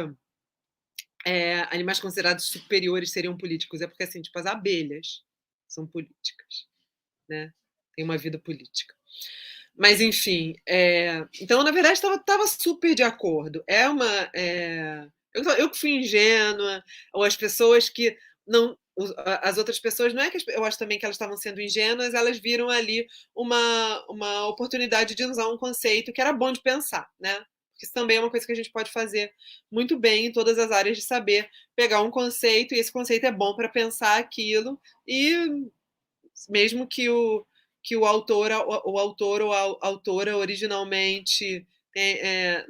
é, 1.25 1.61
animais 1.75 2.01
considerados 2.01 2.47
superiores 2.47 3.13
seriam 3.13 3.37
políticos, 3.37 3.81
é 3.81 3.87
porque, 3.87 4.03
assim, 4.03 4.21
tipo, 4.21 4.39
as 4.39 4.47
abelhas 4.47 5.23
são 5.69 5.87
políticas, 5.87 6.67
né? 7.29 7.53
Tem 7.95 8.05
uma 8.05 8.19
vida 8.19 8.39
política. 8.39 8.95
Mas, 9.77 10.01
enfim, 10.01 10.55
é... 10.69 11.27
então, 11.41 11.63
na 11.63 11.71
verdade, 11.71 11.95
estava 11.95 12.47
super 12.47 12.95
de 12.95 13.03
acordo. 13.03 13.63
É 13.67 13.89
uma. 13.89 14.31
É... 14.35 15.07
Eu, 15.35 15.43
eu 15.53 15.71
que 15.71 15.79
fui 15.79 15.91
ingênua, 15.93 16.85
ou 17.13 17.25
as 17.25 17.37
pessoas 17.37 17.89
que 17.89 18.17
não. 18.47 18.77
As 19.43 19.57
outras 19.57 19.79
pessoas, 19.81 20.13
não 20.13 20.23
é 20.23 20.31
que 20.31 20.39
eu 20.49 20.65
acho 20.65 20.79
também 20.79 20.99
que 20.99 21.05
elas 21.07 21.15
estavam 21.15 21.37
sendo 21.39 21.63
ingênuas, 21.63 22.13
elas 22.13 22.39
viram 22.39 22.69
ali 22.69 23.07
uma, 23.35 24.05
uma 24.07 24.47
oportunidade 24.47 25.15
de 25.15 25.25
usar 25.25 25.49
um 25.49 25.57
conceito 25.57 26.13
que 26.13 26.21
era 26.21 26.31
bom 26.31 26.53
de 26.53 26.61
pensar, 26.61 27.09
né? 27.19 27.43
Isso 27.83 27.93
também 27.93 28.19
é 28.19 28.21
uma 28.21 28.31
coisa 28.31 28.47
que 28.47 28.53
a 28.53 28.57
gente 28.57 28.71
pode 28.71 28.93
fazer 28.93 29.33
muito 29.71 29.99
bem 29.99 30.27
em 30.27 30.33
todas 30.33 30.59
as 30.59 30.71
áreas 30.71 30.97
de 30.97 31.03
saber, 31.03 31.49
pegar 31.75 32.01
um 32.03 32.11
conceito, 32.11 32.75
e 32.75 32.79
esse 32.79 32.93
conceito 32.93 33.25
é 33.25 33.33
bom 33.33 33.57
para 33.57 33.69
pensar 33.69 34.19
aquilo, 34.19 34.81
e 35.07 35.35
mesmo 36.49 36.87
que 36.87 37.09
o, 37.09 37.45
que 37.83 37.97
o 37.97 38.05
autor, 38.05 38.51
o, 38.53 38.93
o 38.93 38.99
autor 38.99 39.43
ou 39.43 39.53
a 39.53 39.79
autora 39.83 40.37
originalmente 40.37 41.67
é, 41.97 42.65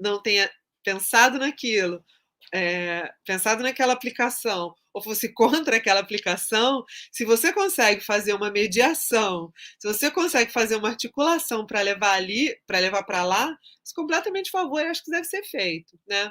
não 0.00 0.22
tenha 0.22 0.50
pensado 0.84 1.38
naquilo, 1.38 2.04
é, 2.52 3.12
pensado 3.24 3.62
naquela 3.62 3.92
aplicação, 3.92 4.74
ou 4.92 5.02
fosse 5.02 5.32
contra 5.34 5.76
aquela 5.76 6.00
aplicação, 6.00 6.84
se 7.12 7.24
você 7.24 7.52
consegue 7.52 8.00
fazer 8.00 8.34
uma 8.34 8.50
mediação, 8.50 9.52
se 9.78 9.86
você 9.88 10.10
consegue 10.10 10.52
fazer 10.52 10.76
uma 10.76 10.88
articulação 10.88 11.66
para 11.66 11.80
levar 11.80 12.12
ali, 12.14 12.56
para 12.66 12.78
levar 12.78 13.02
para 13.04 13.24
lá, 13.24 13.56
isso 13.84 13.94
é 13.94 14.00
completamente 14.00 14.50
favor, 14.50 14.80
eu 14.80 14.90
acho 14.90 15.04
que 15.04 15.10
deve 15.10 15.24
ser 15.24 15.42
feito, 15.44 15.98
né? 16.08 16.30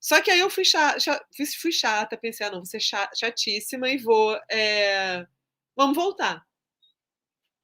Só 0.00 0.20
que 0.20 0.30
aí 0.30 0.40
eu 0.40 0.50
fui 0.50 0.64
chata, 0.64 1.24
fui 1.60 1.72
chata 1.72 2.16
pensei, 2.16 2.46
ah, 2.46 2.50
não, 2.50 2.58
vou 2.58 2.66
ser 2.66 2.80
chatíssima 2.80 3.88
e 3.88 3.98
vou, 3.98 4.38
é, 4.50 5.26
vamos 5.76 5.96
voltar 5.96 6.44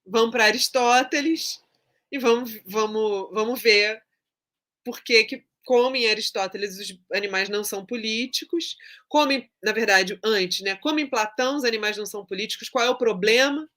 vamos 0.07 0.30
para 0.30 0.44
Aristóteles 0.44 1.61
e 2.11 2.18
vamos, 2.18 2.59
vamos, 2.66 3.28
vamos 3.32 3.61
ver 3.61 4.02
por 4.84 5.02
que, 5.02 5.24
que 5.24 5.44
como 5.66 5.96
em 5.96 6.09
Aristóteles 6.09 6.78
os 6.78 6.96
animais 7.12 7.48
não 7.48 7.64
são 7.64 7.84
políticos, 7.84 8.76
como, 9.09 9.32
na 9.62 9.72
verdade, 9.72 10.16
antes, 10.24 10.61
né? 10.61 10.76
Como 10.76 11.00
em 11.00 11.11
Platão 11.11 11.57
os 11.57 11.64
animais 11.64 11.96
não 11.96 12.07
são 12.07 12.24
políticos, 12.24 12.68
qual 12.68 12.84
é 12.84 12.88
o 12.88 12.96
problema 12.96 13.68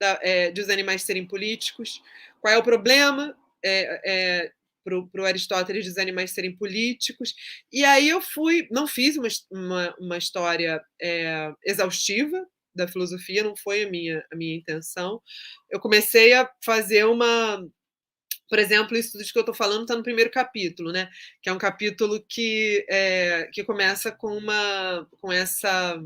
da, 0.00 0.18
é, 0.20 0.50
de 0.50 0.60
os 0.60 0.68
animais 0.68 1.02
serem 1.02 1.24
políticos? 1.24 2.02
Qual 2.40 2.52
é 2.52 2.58
o 2.58 2.62
problema 2.62 3.38
é, 3.64 4.00
é, 4.04 4.52
para 4.84 5.22
o 5.22 5.24
Aristóteles 5.24 5.86
dos 5.86 5.96
animais 5.96 6.32
serem 6.32 6.56
políticos? 6.56 7.32
E 7.72 7.84
aí 7.84 8.08
eu 8.08 8.20
fui, 8.20 8.66
não 8.68 8.88
fiz 8.88 9.16
uma, 9.16 9.28
uma, 9.48 9.96
uma 10.00 10.18
história 10.18 10.82
é, 11.00 11.52
exaustiva, 11.64 12.44
da 12.74 12.88
filosofia, 12.88 13.42
não 13.42 13.56
foi 13.56 13.84
a 13.84 13.90
minha, 13.90 14.24
a 14.32 14.36
minha 14.36 14.56
intenção. 14.56 15.20
Eu 15.70 15.80
comecei 15.80 16.32
a 16.32 16.50
fazer 16.64 17.04
uma. 17.04 17.64
Por 18.48 18.58
exemplo, 18.58 18.96
isso 18.96 19.12
tudo 19.12 19.24
que 19.24 19.38
eu 19.38 19.40
estou 19.40 19.54
falando 19.54 19.82
está 19.82 19.94
no 19.94 20.02
primeiro 20.02 20.30
capítulo, 20.30 20.90
né? 20.92 21.10
Que 21.42 21.50
é 21.50 21.52
um 21.52 21.58
capítulo 21.58 22.24
que, 22.26 22.86
é, 22.88 23.48
que 23.52 23.64
começa 23.64 24.10
com 24.10 24.36
uma 24.36 25.06
com 25.20 25.30
essa 25.30 26.02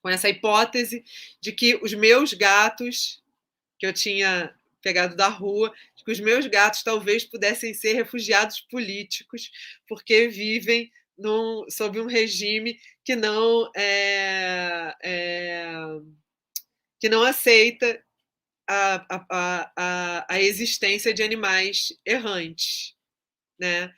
com 0.00 0.08
essa 0.08 0.28
hipótese 0.28 1.04
de 1.40 1.52
que 1.52 1.76
os 1.76 1.94
meus 1.94 2.32
gatos 2.32 3.22
que 3.78 3.86
eu 3.86 3.92
tinha 3.92 4.52
pegado 4.82 5.14
da 5.14 5.28
rua, 5.28 5.72
de 5.94 6.04
que 6.04 6.10
os 6.10 6.18
meus 6.18 6.46
gatos 6.46 6.82
talvez 6.82 7.24
pudessem 7.24 7.72
ser 7.72 7.92
refugiados 7.92 8.60
políticos, 8.60 9.50
porque 9.86 10.28
vivem 10.28 10.90
num, 11.18 11.64
sob 11.70 12.00
um 12.00 12.06
regime 12.06 12.78
que 13.04 13.14
não 13.16 13.70
é, 13.76 14.94
é, 15.02 15.72
que 17.00 17.08
não 17.08 17.22
aceita 17.22 18.02
a, 18.68 19.06
a, 19.10 19.72
a, 19.76 20.34
a 20.34 20.40
existência 20.40 21.12
de 21.12 21.22
animais 21.22 21.88
errantes, 22.06 22.94
né? 23.58 23.92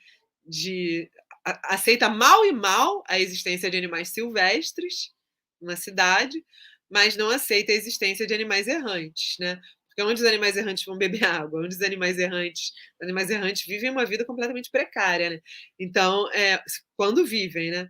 De 0.45 1.09
aceita 1.45 2.09
mal 2.09 2.43
e 2.45 2.51
mal 2.51 3.03
a 3.07 3.19
existência 3.19 3.69
de 3.69 3.77
animais 3.77 4.09
silvestres 4.09 5.13
na 5.61 5.75
cidade, 5.75 6.43
mas 6.89 7.15
não 7.15 7.29
aceita 7.29 7.71
a 7.71 7.75
existência 7.75 8.25
de 8.25 8.33
animais 8.33 8.67
errantes, 8.67 9.37
né? 9.39 9.59
Porque 9.95 10.11
onde 10.11 10.21
os 10.21 10.27
animais 10.27 10.57
errantes 10.57 10.83
vão 10.83 10.97
beber 10.97 11.23
água, 11.23 11.61
onde 11.61 11.75
os 11.75 11.81
animais 11.81 12.17
errantes, 12.17 12.73
os 12.99 13.03
animais 13.03 13.29
errantes 13.29 13.65
vivem 13.65 13.89
uma 13.89 14.05
vida 14.05 14.25
completamente 14.25 14.69
precária, 14.69 15.29
né? 15.29 15.41
Então, 15.79 16.29
é, 16.33 16.61
quando 16.97 17.25
vivem, 17.25 17.71
né? 17.71 17.89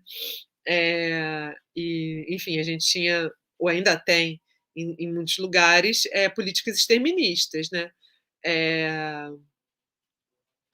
É, 0.68 1.54
e, 1.76 2.26
enfim, 2.30 2.60
a 2.60 2.64
gente 2.64 2.86
tinha, 2.86 3.32
ou 3.58 3.68
ainda 3.70 3.98
tem, 3.98 4.42
em, 4.76 4.96
em 5.00 5.14
muitos 5.14 5.38
lugares, 5.38 6.06
é, 6.12 6.30
políticas 6.30 6.78
exterministas, 6.78 7.70
né? 7.72 7.90
É, 8.46 9.30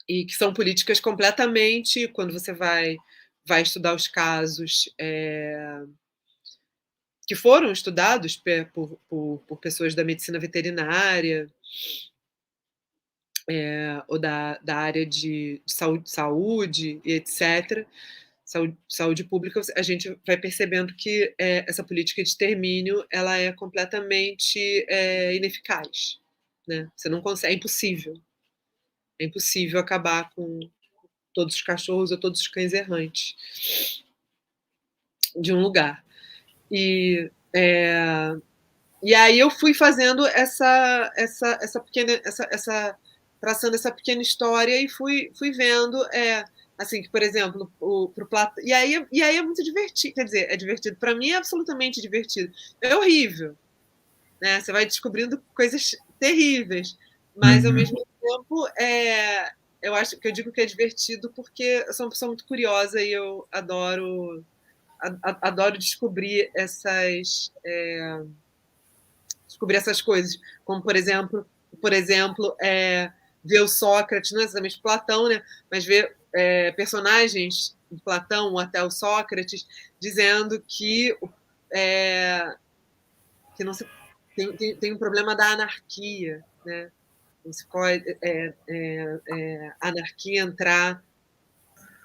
e 0.08 0.26
que 0.26 0.34
são 0.34 0.52
políticas 0.52 1.00
completamente, 1.00 2.08
quando 2.08 2.32
você 2.32 2.52
vai, 2.52 2.96
vai 3.46 3.62
estudar 3.62 3.94
os 3.94 4.06
casos 4.06 4.92
é, 5.00 5.82
que 7.26 7.34
foram 7.34 7.70
estudados 7.72 8.36
por, 8.72 8.98
por, 9.08 9.38
por 9.46 9.56
pessoas 9.58 9.94
da 9.94 10.04
medicina 10.04 10.38
veterinária 10.38 11.48
é, 13.48 14.02
ou 14.08 14.18
da, 14.18 14.58
da 14.58 14.76
área 14.76 15.06
de, 15.06 15.62
de 15.64 15.72
saúde, 15.72 16.10
saúde 16.10 17.00
etc., 17.04 17.86
saúde, 18.44 18.76
saúde 18.88 19.24
pública, 19.24 19.60
a 19.76 19.82
gente 19.82 20.16
vai 20.26 20.36
percebendo 20.36 20.94
que 20.94 21.34
é, 21.38 21.64
essa 21.68 21.82
política 21.82 22.22
de 22.22 22.28
extermínio 22.28 23.04
ela 23.10 23.36
é 23.38 23.52
completamente 23.52 24.58
é, 24.88 25.34
ineficaz. 25.34 26.20
Né? 26.66 26.90
Você 26.94 27.08
não 27.08 27.22
consegue, 27.22 27.54
é 27.54 27.56
impossível. 27.56 28.20
É 29.18 29.24
impossível 29.24 29.80
acabar 29.80 30.30
com 30.34 30.60
todos 31.32 31.54
os 31.54 31.62
cachorros 31.62 32.10
ou 32.10 32.18
todos 32.18 32.40
os 32.40 32.48
cães 32.48 32.72
errantes 32.72 34.04
de 35.34 35.52
um 35.52 35.60
lugar. 35.60 36.04
E, 36.72 37.30
é, 37.54 38.34
e 39.02 39.14
aí 39.14 39.38
eu 39.38 39.50
fui 39.50 39.74
fazendo 39.74 40.26
essa, 40.26 41.12
essa, 41.14 41.58
essa 41.60 41.80
pequena, 41.80 42.18
essa, 42.24 42.48
essa, 42.50 42.96
traçando 43.38 43.76
essa 43.76 43.92
pequena 43.92 44.22
história 44.22 44.80
e 44.80 44.88
fui, 44.88 45.30
fui 45.38 45.52
vendo, 45.52 46.02
é, 46.14 46.44
assim, 46.78 47.02
que, 47.02 47.10
por 47.10 47.22
exemplo, 47.22 47.70
o, 47.78 48.08
pro 48.08 48.26
Platão, 48.26 48.64
e 48.64 48.72
aí, 48.72 49.06
e 49.12 49.22
aí 49.22 49.36
é 49.36 49.42
muito 49.42 49.62
divertido, 49.62 50.14
quer 50.14 50.24
dizer, 50.24 50.46
é 50.50 50.56
divertido, 50.56 50.96
para 50.96 51.14
mim 51.14 51.30
é 51.30 51.36
absolutamente 51.36 52.00
divertido, 52.00 52.50
é 52.80 52.96
horrível, 52.96 53.54
né, 54.40 54.60
você 54.60 54.72
vai 54.72 54.86
descobrindo 54.86 55.42
coisas 55.54 55.94
terríveis, 56.18 56.96
mas 57.36 57.64
uhum. 57.64 57.70
ao 57.70 57.74
mesmo 57.74 58.06
tempo, 58.20 58.68
é, 58.78 59.52
eu 59.82 59.94
acho 59.94 60.16
que 60.16 60.28
eu 60.28 60.32
digo 60.32 60.52
que 60.52 60.60
é 60.60 60.66
divertido 60.66 61.30
porque 61.34 61.84
eu 61.86 61.92
sou 61.92 62.06
uma 62.06 62.10
pessoa 62.10 62.28
muito 62.28 62.46
curiosa 62.46 63.02
e 63.02 63.12
eu 63.12 63.46
adoro 63.50 64.44
adoro 65.40 65.78
descobrir 65.78 66.50
essas 66.54 67.52
é, 67.64 68.22
descobrir 69.46 69.76
essas 69.76 70.00
coisas, 70.00 70.38
como 70.64 70.82
por 70.82 70.96
exemplo, 70.96 71.46
por 71.80 71.92
exemplo, 71.92 72.56
é, 72.60 73.12
ver 73.44 73.60
o 73.60 73.68
Sócrates, 73.68 74.32
não 74.32 74.40
exatamente 74.40 74.80
Platão, 74.80 75.28
né, 75.28 75.42
mas 75.70 75.84
ver 75.84 76.16
é, 76.34 76.70
personagens 76.72 77.76
de 77.90 78.00
Platão 78.00 78.58
até 78.58 78.82
o 78.82 78.90
Sócrates 78.90 79.66
dizendo 80.00 80.62
que 80.66 81.16
é, 81.72 82.54
que 83.56 83.64
não 83.64 83.74
se 83.74 83.86
tem, 84.34 84.56
tem, 84.56 84.76
tem, 84.76 84.92
um 84.92 84.98
problema 84.98 85.34
da 85.34 85.52
anarquia, 85.52 86.42
né? 86.64 86.90
Não 87.44 87.52
se 87.52 87.66
pode 87.66 88.02
é, 88.22 88.54
é, 88.68 89.20
é, 89.28 89.72
anarquia 89.80 90.40
entrar 90.40 91.02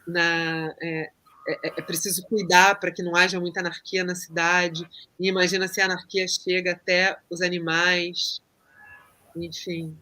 na 0.05 0.75
é, 0.81 1.11
é 1.47 1.81
preciso 1.81 2.23
cuidar 2.23 2.75
para 2.75 2.91
que 2.91 3.01
não 3.01 3.15
haja 3.15 3.39
muita 3.39 3.61
anarquia 3.61 4.03
na 4.03 4.15
cidade. 4.15 4.87
E 5.19 5.27
imagina 5.27 5.67
se 5.67 5.79
a 5.79 5.85
anarquia 5.85 6.27
chega 6.27 6.73
até 6.73 7.17
os 7.29 7.41
animais, 7.41 8.41
enfim, 9.35 9.97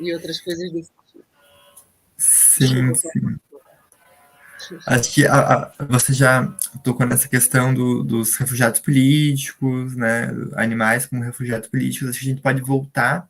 e 0.00 0.12
outras 0.12 0.40
coisas 0.40 0.72
desse 0.72 0.90
tipo. 1.06 1.24
Sim, 2.16 2.94
sim. 2.94 3.38
Acho 4.86 5.12
que 5.12 5.26
a, 5.26 5.72
a, 5.78 5.84
você 5.84 6.12
já 6.12 6.46
tocou 6.84 7.06
nessa 7.06 7.28
questão 7.28 7.74
do, 7.74 8.02
dos 8.02 8.36
refugiados 8.36 8.80
políticos, 8.80 9.96
né, 9.96 10.28
animais 10.54 11.06
como 11.06 11.22
refugiados 11.22 11.68
políticos. 11.68 12.08
Acho 12.08 12.20
que 12.20 12.26
a 12.26 12.28
gente 12.30 12.42
pode 12.42 12.62
voltar 12.62 13.28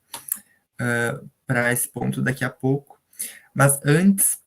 uh, 0.80 1.30
para 1.46 1.72
esse 1.72 1.88
ponto 1.88 2.22
daqui 2.22 2.44
a 2.44 2.50
pouco. 2.50 2.98
Mas 3.54 3.80
antes, 3.84 4.38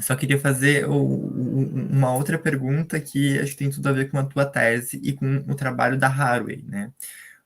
só 0.00 0.14
queria 0.16 0.38
fazer 0.38 0.86
uma 0.86 2.14
outra 2.14 2.38
pergunta 2.38 3.00
que 3.00 3.38
acho 3.38 3.52
que 3.52 3.58
tem 3.58 3.70
tudo 3.70 3.88
a 3.88 3.92
ver 3.92 4.10
com 4.10 4.18
a 4.18 4.24
tua 4.24 4.46
tese 4.46 5.00
e 5.02 5.12
com 5.12 5.44
o 5.48 5.54
trabalho 5.54 5.98
da 5.98 6.08
Harway, 6.08 6.64
né? 6.66 6.92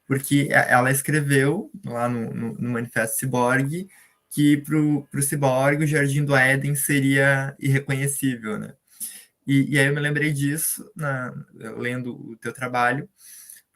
Porque 0.07 0.49
ela 0.51 0.91
escreveu 0.91 1.71
lá 1.85 2.09
no, 2.09 2.33
no, 2.35 2.55
no 2.55 2.71
Manifesto 2.71 3.19
Cyborg 3.19 3.89
que 4.31 4.57
para 4.59 4.79
o 4.79 5.23
ciborgue 5.23 5.85
o 5.85 5.87
Jardim 5.87 6.25
do 6.25 6.35
Éden 6.35 6.75
seria 6.75 7.55
irreconhecível, 7.59 8.59
né? 8.59 8.75
E, 9.47 9.75
e 9.75 9.79
aí 9.79 9.87
eu 9.87 9.95
me 9.95 10.01
lembrei 10.01 10.33
disso, 10.33 10.91
na, 10.97 11.35
lendo 11.77 12.15
o 12.15 12.37
teu 12.37 12.53
trabalho, 12.53 13.09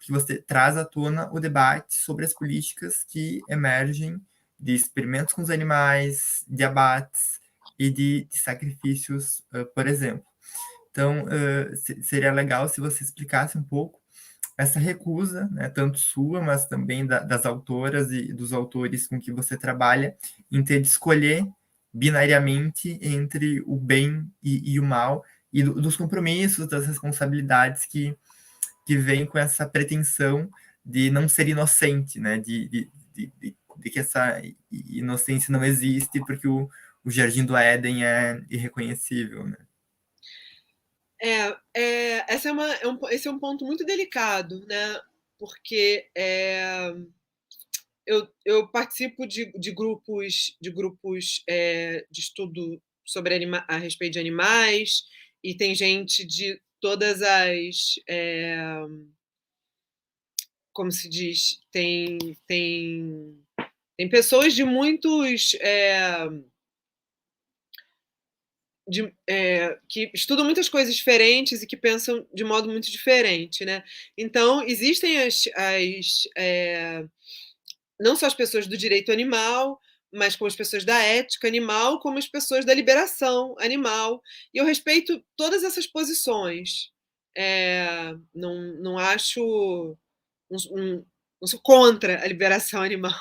que 0.00 0.12
você 0.12 0.40
traz 0.40 0.76
à 0.76 0.84
tona 0.84 1.28
o 1.32 1.40
debate 1.40 1.96
sobre 1.96 2.24
as 2.24 2.32
políticas 2.32 3.04
que 3.04 3.40
emergem 3.48 4.20
de 4.58 4.74
experimentos 4.74 5.34
com 5.34 5.42
os 5.42 5.50
animais, 5.50 6.44
de 6.48 6.64
abates 6.64 7.40
e 7.78 7.90
de, 7.90 8.26
de 8.30 8.38
sacrifícios, 8.38 9.42
uh, 9.54 9.66
por 9.74 9.86
exemplo. 9.86 10.24
Então, 10.90 11.24
uh, 11.24 12.02
seria 12.02 12.32
legal 12.32 12.68
se 12.68 12.80
você 12.80 13.04
explicasse 13.04 13.58
um 13.58 13.62
pouco 13.62 14.00
essa 14.58 14.78
recusa, 14.78 15.48
né, 15.52 15.68
tanto 15.68 15.98
sua, 15.98 16.40
mas 16.40 16.66
também 16.66 17.06
da, 17.06 17.20
das 17.20 17.44
autoras 17.44 18.10
e 18.10 18.32
dos 18.32 18.52
autores 18.52 19.06
com 19.06 19.20
que 19.20 19.30
você 19.30 19.56
trabalha, 19.56 20.16
em 20.50 20.64
ter 20.64 20.80
de 20.80 20.88
escolher 20.88 21.46
binariamente 21.92 22.98
entre 23.02 23.62
o 23.66 23.76
bem 23.76 24.30
e, 24.42 24.72
e 24.72 24.80
o 24.80 24.82
mal, 24.82 25.22
e 25.52 25.62
do, 25.62 25.74
dos 25.80 25.96
compromissos, 25.96 26.66
das 26.66 26.86
responsabilidades 26.86 27.84
que, 27.84 28.16
que 28.86 28.96
vêm 28.96 29.26
com 29.26 29.38
essa 29.38 29.66
pretensão 29.66 30.48
de 30.84 31.10
não 31.10 31.28
ser 31.28 31.48
inocente, 31.48 32.18
né, 32.18 32.38
de, 32.38 32.68
de, 32.68 32.90
de, 33.14 33.56
de 33.78 33.90
que 33.90 33.98
essa 33.98 34.40
inocência 34.70 35.52
não 35.52 35.62
existe, 35.62 36.18
porque 36.20 36.48
o, 36.48 36.68
o 37.06 37.10
Jardim 37.10 37.46
do 37.46 37.56
Éden 37.56 38.04
é 38.04 38.42
irreconhecível, 38.50 39.46
né? 39.46 39.56
É, 41.22 41.56
é, 41.74 42.34
essa 42.34 42.48
é 42.48 42.52
uma, 42.52 42.74
é 42.74 42.88
um, 42.88 42.98
esse 43.08 43.28
é 43.28 43.30
um 43.30 43.38
ponto 43.38 43.64
muito 43.64 43.86
delicado, 43.86 44.66
né? 44.66 45.00
Porque 45.38 46.10
é, 46.16 46.92
eu, 48.04 48.28
eu 48.44 48.68
participo 48.68 49.24
de, 49.24 49.52
de 49.52 49.70
grupos 49.70 50.56
de 50.60 50.70
grupos 50.70 51.44
é, 51.48 52.04
de 52.10 52.20
estudo 52.20 52.82
sobre 53.04 53.34
anima, 53.34 53.64
a 53.68 53.76
respeito 53.76 54.14
de 54.14 54.18
animais 54.18 55.04
e 55.44 55.56
tem 55.56 55.76
gente 55.76 56.24
de 56.26 56.60
todas 56.80 57.22
as 57.22 58.00
é, 58.08 58.56
como 60.72 60.90
se 60.90 61.08
diz 61.08 61.60
tem 61.70 62.18
tem 62.48 63.40
tem 63.96 64.08
pessoas 64.08 64.54
de 64.54 64.64
muitos 64.64 65.54
é, 65.60 66.28
de, 68.88 69.12
é, 69.28 69.78
que 69.88 70.10
estudam 70.14 70.44
muitas 70.44 70.68
coisas 70.68 70.94
diferentes 70.94 71.62
e 71.62 71.66
que 71.66 71.76
pensam 71.76 72.26
de 72.32 72.44
modo 72.44 72.68
muito 72.68 72.90
diferente, 72.90 73.64
né? 73.64 73.82
Então 74.16 74.62
existem 74.62 75.18
as, 75.18 75.44
as 75.56 76.28
é, 76.36 77.04
não 77.98 78.16
só 78.16 78.26
as 78.26 78.34
pessoas 78.34 78.66
do 78.66 78.76
direito 78.76 79.10
animal, 79.10 79.80
mas 80.12 80.36
como 80.36 80.48
as 80.48 80.56
pessoas 80.56 80.84
da 80.84 80.98
ética 80.98 81.48
animal, 81.48 82.00
como 82.00 82.18
as 82.18 82.28
pessoas 82.28 82.64
da 82.64 82.74
liberação 82.74 83.54
animal. 83.58 84.22
E 84.54 84.58
eu 84.58 84.64
respeito 84.64 85.22
todas 85.36 85.64
essas 85.64 85.86
posições. 85.86 86.90
É, 87.36 88.14
não, 88.34 88.54
não 88.80 88.98
acho. 88.98 89.96
Um, 90.50 90.56
um, 90.72 91.06
não 91.40 91.48
sou 91.48 91.60
contra 91.62 92.22
a 92.22 92.26
liberação 92.26 92.80
animal. 92.82 93.20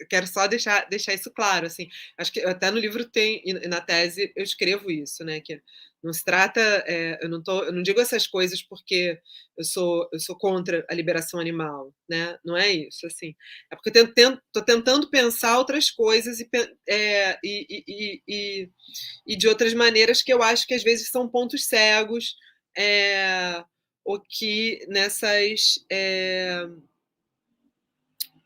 É, 0.00 0.04
quero 0.06 0.26
só 0.26 0.46
deixar, 0.46 0.88
deixar 0.88 1.14
isso 1.14 1.30
claro, 1.30 1.66
assim, 1.66 1.88
acho 2.18 2.32
que 2.32 2.40
até 2.40 2.70
no 2.70 2.78
livro 2.78 3.04
tem, 3.04 3.42
e 3.44 3.52
na 3.68 3.80
tese 3.80 4.32
eu 4.36 4.42
escrevo 4.42 4.90
isso, 4.90 5.24
né, 5.24 5.40
que 5.40 5.60
não 6.02 6.12
se 6.12 6.24
trata, 6.24 6.60
é, 6.86 7.18
eu, 7.22 7.28
não 7.28 7.42
tô, 7.42 7.64
eu 7.64 7.72
não 7.72 7.82
digo 7.82 8.00
essas 8.00 8.26
coisas 8.26 8.62
porque 8.62 9.18
eu 9.56 9.64
sou, 9.64 10.08
eu 10.12 10.20
sou 10.20 10.36
contra 10.36 10.86
a 10.88 10.94
liberação 10.94 11.40
animal, 11.40 11.92
né, 12.08 12.38
não 12.44 12.56
é 12.56 12.70
isso, 12.70 13.06
assim, 13.06 13.34
é 13.72 13.76
porque 13.76 13.98
eu 13.98 14.04
estou 14.06 14.64
tentando 14.64 15.10
pensar 15.10 15.58
outras 15.58 15.90
coisas 15.90 16.40
e, 16.40 16.48
é, 16.88 17.38
e, 17.44 17.66
e, 17.68 18.22
e, 18.28 18.70
e, 19.26 19.36
de 19.36 19.48
outras 19.48 19.74
maneiras 19.74 20.22
que 20.22 20.32
eu 20.32 20.42
acho 20.42 20.66
que 20.66 20.74
às 20.74 20.82
vezes 20.82 21.10
são 21.10 21.28
pontos 21.28 21.66
cegos, 21.66 22.36
é, 22.76 23.64
o 24.04 24.18
que 24.20 24.86
nessas... 24.88 25.84
É, 25.90 26.66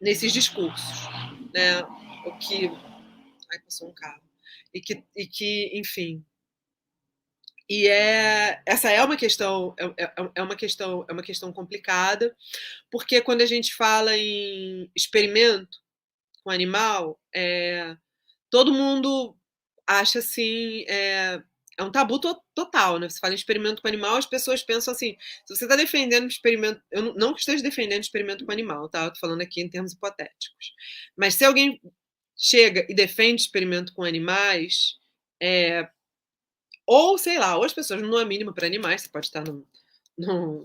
nesses 0.02 0.32
discursos 0.32 1.22
né? 1.52 1.82
O 2.26 2.38
que. 2.38 2.66
Ai, 3.52 3.58
passou 3.64 3.88
um 3.88 3.94
carro. 3.94 4.22
E 4.74 4.80
que, 4.80 5.04
e 5.16 5.26
que 5.26 5.70
enfim. 5.74 6.24
E 7.68 7.86
é, 7.86 8.60
essa 8.66 8.90
é 8.90 9.02
uma 9.02 9.16
questão 9.16 9.74
é, 9.78 10.04
é, 10.04 10.12
é 10.34 10.42
uma 10.42 10.56
questão 10.56 11.06
é 11.08 11.12
uma 11.12 11.22
questão 11.22 11.52
complicada 11.52 12.36
porque 12.90 13.20
quando 13.20 13.40
a 13.40 13.46
gente 13.46 13.74
fala 13.74 14.16
em 14.16 14.90
experimento 14.96 15.78
com 16.42 16.50
animal 16.50 17.20
é, 17.34 17.96
todo 18.50 18.74
mundo 18.74 19.36
acha 19.86 20.18
assim 20.18 20.84
é, 20.88 21.40
é 21.78 21.82
um 21.82 21.90
tabu 21.90 22.18
to 22.20 22.36
total, 22.54 22.98
né? 22.98 23.08
Você 23.08 23.18
fala 23.18 23.32
em 23.32 23.36
experimento 23.36 23.80
com 23.80 23.88
animal, 23.88 24.16
as 24.16 24.26
pessoas 24.26 24.62
pensam 24.62 24.92
assim: 24.92 25.16
se 25.46 25.56
você 25.56 25.64
está 25.64 25.76
defendendo 25.76 26.26
experimento, 26.26 26.80
eu 26.90 27.02
não, 27.02 27.14
não 27.14 27.34
que 27.34 27.40
esteja 27.40 27.62
defendendo 27.62 28.02
experimento 28.02 28.44
com 28.44 28.52
animal, 28.52 28.88
tá? 28.88 29.04
Eu 29.04 29.12
tô 29.12 29.20
falando 29.20 29.40
aqui 29.42 29.60
em 29.62 29.68
termos 29.68 29.92
hipotéticos. 29.92 30.72
Mas 31.16 31.34
se 31.34 31.44
alguém 31.44 31.80
chega 32.36 32.86
e 32.88 32.94
defende 32.94 33.42
experimento 33.42 33.94
com 33.94 34.02
animais, 34.02 34.96
é, 35.40 35.88
ou 36.86 37.16
sei 37.18 37.38
lá, 37.38 37.56
ou 37.56 37.64
as 37.64 37.72
pessoas 37.72 38.02
não 38.02 38.18
a 38.18 38.24
mínima 38.24 38.52
para 38.52 38.66
animais, 38.66 39.02
você 39.02 39.08
pode 39.08 39.26
estar 39.26 39.44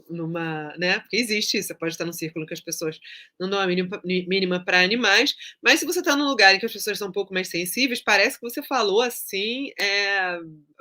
numa, 0.10 0.76
né? 0.78 0.99
Porque 0.99 1.18
existe 1.18 1.58
isso, 1.58 1.68
você 1.68 1.76
pode 1.76 1.93
estar 1.93 2.05
num 2.05 2.14
círculo 2.14 2.45
que 2.45 2.53
as 2.53 2.60
pessoas 2.60 2.99
não 3.39 3.49
dão 3.49 3.60
a 3.60 3.68
mínima, 3.68 4.01
mínima 4.03 4.64
para 4.64 4.82
animais, 4.82 5.36
mas 5.62 5.80
se 5.80 5.86
você 5.86 5.99
está 5.99 6.16
num 6.16 6.28
lugar 6.28 6.53
em 6.53 6.60
que 6.60 6.66
as 6.66 6.74
pessoas 6.74 6.97
são 6.97 7.10
um 7.10 7.14
pouco 7.14 7.34
mais 7.34 7.49
sensíveis, 7.49 8.01
parece 8.01 8.39
que 8.39 8.49
você 8.49 8.62
falou 8.64 9.01
assim, 9.01 9.72
é, 9.80 10.39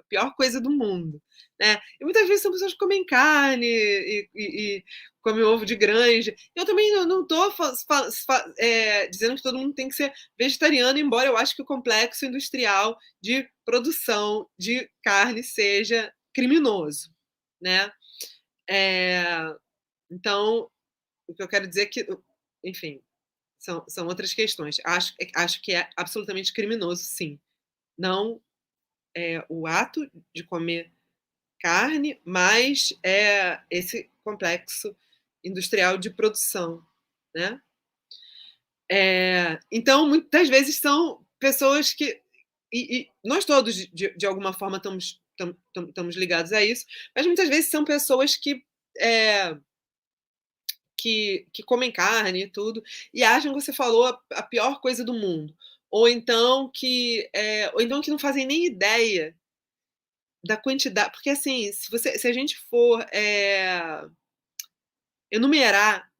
pior 0.09 0.35
coisa 0.35 0.61
do 0.61 0.71
mundo. 0.71 1.23
Né? 1.61 1.81
E 2.01 2.05
muitas 2.05 2.27
vezes 2.29 2.43
são 2.43 2.53
pessoas 2.53 2.73
que 2.73 2.79
comem 2.79 3.05
carne 3.05 3.67
e, 3.67 4.29
e, 4.35 4.77
e 4.77 4.85
comem 5.23 5.43
ovo 5.43 5.65
de 5.65 5.75
granja. 5.75 6.35
Eu 6.55 6.65
também 6.65 6.93
não 7.07 7.23
estou 7.23 7.53
é, 8.59 9.07
dizendo 9.09 9.37
que 9.37 9.43
todo 9.43 9.59
mundo 9.59 9.75
tem 9.75 9.89
que 9.89 9.95
ser 9.95 10.13
vegetariano, 10.39 10.99
embora 10.99 11.29
eu 11.29 11.37
acho 11.37 11.55
que 11.55 11.63
o 11.63 11.67
complexo 11.67 12.27
industrial 12.27 12.97
de 13.23 13.49
produção 13.65 14.49
de 14.59 14.89
carne 15.03 15.43
seja 15.43 16.13
criminoso. 16.35 17.11
Né? 17.61 17.91
É, 18.69 19.25
então, 20.11 20.71
o 21.27 21.35
que 21.35 21.43
eu 21.43 21.49
quero 21.49 21.67
dizer 21.67 21.83
é 21.83 21.87
que, 21.87 22.07
enfim, 22.65 23.03
são, 23.59 23.85
são 23.89 24.07
outras 24.07 24.33
questões. 24.33 24.77
Acho, 24.85 25.15
acho 25.35 25.61
que 25.63 25.73
é 25.73 25.89
absolutamente 25.97 26.53
criminoso, 26.53 27.03
sim. 27.03 27.41
Não 27.99 28.41
é, 29.17 29.43
o 29.49 29.67
ato 29.67 30.09
de 30.35 30.45
comer 30.45 30.93
carne, 31.59 32.21
mas 32.23 32.93
é 33.03 33.59
esse 33.71 34.11
complexo 34.23 34.95
industrial 35.43 35.97
de 35.97 36.11
produção, 36.11 36.85
né? 37.35 37.61
É, 38.93 39.59
então, 39.73 40.07
muitas 40.07 40.49
vezes 40.49 40.79
são 40.79 41.25
pessoas 41.41 41.93
que 41.95 42.21
e, 42.73 42.99
e 42.99 43.11
nós 43.25 43.45
todos 43.45 43.75
de, 43.75 44.15
de 44.17 44.27
alguma 44.27 44.53
forma 44.53 44.77
estamos 44.77 45.21
estamos 45.89 46.17
ligados 46.17 46.53
a 46.53 46.63
isso, 46.63 46.87
mas 47.15 47.27
muitas 47.27 47.49
vezes 47.49 47.71
são 47.71 47.85
pessoas 47.85 48.37
que 48.37 48.65
é, 48.99 49.57
que, 50.97 51.47
que 51.53 51.63
comem 51.63 51.93
carne 51.93 52.45
e 52.45 52.51
tudo 52.51 52.83
e 53.13 53.23
acham 53.23 53.53
que 53.53 53.61
você 53.61 53.73
falou 53.73 54.07
a, 54.07 54.21
a 54.33 54.43
pior 54.43 54.81
coisa 54.81 55.05
do 55.05 55.13
mundo 55.13 55.55
ou 55.91 56.09
então 56.09 56.71
que 56.73 57.29
é, 57.35 57.71
ou 57.75 57.81
então 57.81 58.01
que 58.01 58.11
não 58.11 58.19
fazem 58.19 58.47
nem 58.47 58.67
ideia 58.67 59.37
da 60.45 60.57
quantidade, 60.57 61.13
porque 61.13 61.31
assim, 61.31 61.73
se, 61.73 61.91
você, 61.91 62.19
se 62.19 62.29
a 62.29 62.33
gente 62.33 62.57
for 62.71 63.01
é, 63.13 64.05
enumerar 65.33 66.11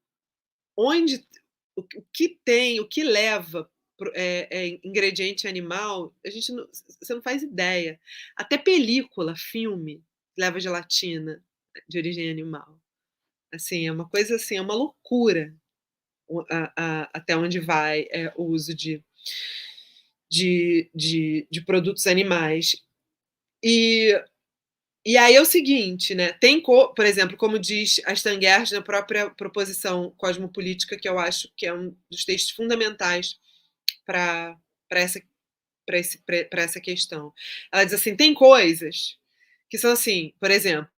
onde 0.77 1.25
o, 1.75 1.81
o 1.81 2.05
que 2.13 2.39
tem, 2.43 2.79
o 2.79 2.87
que 2.87 3.03
leva 3.03 3.69
é, 4.13 4.79
ingrediente 4.83 5.47
animal, 5.47 6.13
a 6.25 6.29
gente 6.29 6.51
não, 6.51 6.67
você 6.71 7.15
não 7.15 7.21
faz 7.21 7.41
ideia. 7.41 7.99
Até 8.35 8.57
película, 8.57 9.35
filme, 9.35 10.03
leva 10.37 10.59
gelatina 10.59 11.43
de 11.87 11.97
origem 11.97 12.29
animal. 12.29 12.79
Assim, 13.53 13.87
é 13.87 13.91
uma 13.91 14.07
coisa 14.07 14.35
assim, 14.35 14.57
é 14.57 14.61
uma 14.61 14.75
loucura 14.75 15.55
a, 16.49 16.73
a, 16.75 17.09
até 17.13 17.35
onde 17.35 17.59
vai 17.59 18.07
o 18.35 18.43
uso 18.43 18.75
de, 18.75 19.03
de, 20.29 20.89
de, 20.93 21.47
de 21.49 21.61
produtos 21.61 22.07
animais. 22.07 22.75
E 23.63 24.13
e 25.07 25.15
aí 25.15 25.35
é 25.35 25.41
o 25.41 25.45
seguinte, 25.45 26.13
né? 26.13 26.33
Tem, 26.33 26.61
por 26.61 27.05
exemplo, 27.05 27.37
como 27.37 27.57
diz 27.57 28.01
a 28.05 28.11
Stangert 28.11 28.73
na 28.73 28.81
própria 28.81 29.29
proposição 29.29 30.13
cosmopolítica, 30.17 30.97
que 30.99 31.07
eu 31.07 31.17
acho 31.17 31.49
que 31.55 31.65
é 31.65 31.73
um 31.73 31.95
dos 32.11 32.25
textos 32.25 32.51
fundamentais 32.53 33.39
para 34.05 34.59
essa, 34.89 35.21
essa 35.87 36.81
questão. 36.81 37.33
Ela 37.71 37.85
diz 37.85 37.93
assim: 37.93 38.17
tem 38.17 38.33
coisas 38.33 39.17
que 39.69 39.77
são 39.77 39.93
assim, 39.93 40.33
por 40.41 40.51
exemplo, 40.51 40.91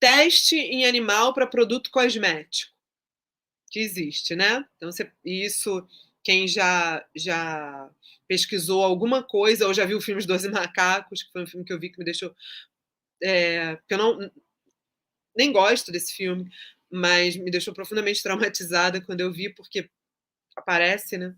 teste 0.00 0.56
em 0.56 0.86
animal 0.86 1.34
para 1.34 1.46
produto 1.46 1.90
cosmético, 1.90 2.72
que 3.70 3.80
existe, 3.80 4.34
né? 4.34 4.64
Então, 4.78 4.90
você, 4.90 5.12
isso, 5.22 5.86
quem 6.24 6.46
já, 6.48 7.04
já 7.14 7.90
pesquisou 8.28 8.82
alguma 8.82 9.22
coisa, 9.22 9.66
ou 9.66 9.74
já 9.74 9.84
viu 9.84 9.98
o 9.98 10.00
filme 10.00 10.20
Os 10.20 10.26
Doze 10.26 10.48
Macacos, 10.48 11.22
que 11.22 11.32
foi 11.32 11.42
um 11.42 11.46
filme 11.46 11.64
que 11.64 11.72
eu 11.72 11.78
vi 11.80 11.90
que 11.90 11.98
me 11.98 12.04
deixou 12.04 12.34
é, 13.22 13.76
porque 13.76 13.94
eu 13.94 13.98
não 13.98 14.30
nem 15.36 15.52
gosto 15.52 15.92
desse 15.92 16.14
filme, 16.14 16.50
mas 16.90 17.36
me 17.36 17.50
deixou 17.50 17.72
profundamente 17.72 18.22
traumatizada 18.22 19.00
quando 19.00 19.20
eu 19.20 19.32
vi, 19.32 19.48
porque 19.54 19.88
aparece, 20.56 21.16
né? 21.16 21.34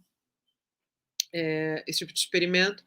É, 1.33 1.85
esse 1.87 2.01
tipo 2.01 2.13
de 2.13 2.21
experimento. 2.21 2.83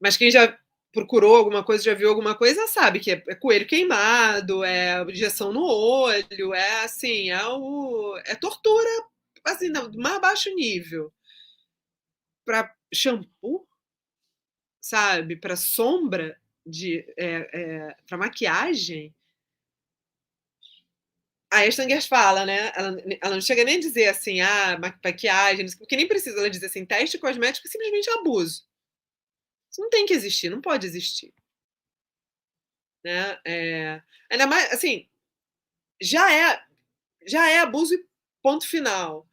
Mas 0.00 0.16
quem 0.16 0.30
já 0.30 0.58
procurou 0.92 1.36
alguma 1.36 1.62
coisa, 1.64 1.84
já 1.84 1.94
viu 1.94 2.08
alguma 2.08 2.34
coisa, 2.34 2.66
sabe 2.68 3.00
que 3.00 3.12
é, 3.12 3.24
é 3.28 3.34
coelho 3.34 3.66
queimado, 3.66 4.64
é 4.64 5.02
injeção 5.04 5.52
no 5.52 5.62
olho, 5.64 6.54
é 6.54 6.84
assim, 6.84 7.30
é, 7.30 7.46
o, 7.46 8.16
é 8.24 8.34
tortura 8.34 9.09
assim, 9.44 9.72
do 9.72 9.98
mais 9.98 10.20
baixo 10.20 10.54
nível. 10.54 11.12
Para 12.44 12.74
shampoo, 12.92 13.66
sabe? 14.80 15.36
Para 15.36 15.56
sombra, 15.56 16.40
de 16.66 17.04
é, 17.16 17.48
é, 17.52 17.96
para 18.06 18.18
maquiagem, 18.18 19.14
a 21.52 21.66
Estangers 21.66 22.06
fala, 22.06 22.46
né? 22.46 22.72
Ela, 22.76 22.96
ela, 23.20 23.34
não 23.34 23.40
chega 23.40 23.64
nem 23.64 23.76
a 23.76 23.80
dizer 23.80 24.08
assim, 24.08 24.40
ah, 24.40 24.78
maquiagem, 24.78 25.66
porque 25.76 25.96
nem 25.96 26.06
precisa 26.06 26.38
ela 26.38 26.48
dizer 26.48 26.66
assim, 26.66 26.86
teste 26.86 27.18
cosmético 27.18 27.66
é 27.66 27.70
simplesmente 27.70 28.08
abuso. 28.10 28.64
Isso 29.70 29.80
não 29.80 29.90
tem 29.90 30.06
que 30.06 30.14
existir, 30.14 30.48
não 30.48 30.60
pode 30.60 30.86
existir. 30.86 31.34
Né? 33.04 33.40
É, 33.44 34.02
ainda 34.30 34.46
mais, 34.46 34.72
assim, 34.72 35.08
já 36.00 36.32
é, 36.32 36.62
já 37.26 37.50
é 37.50 37.58
abuso 37.60 37.94
e 37.94 38.06
ponto 38.42 38.66
final. 38.66 39.28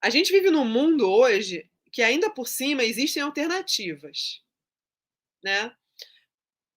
A 0.00 0.10
gente 0.10 0.32
vive 0.32 0.50
num 0.50 0.64
mundo 0.64 1.10
hoje 1.10 1.68
que 1.90 2.02
ainda 2.02 2.30
por 2.30 2.46
cima 2.46 2.84
existem 2.84 3.22
alternativas, 3.22 4.42
né? 5.42 5.72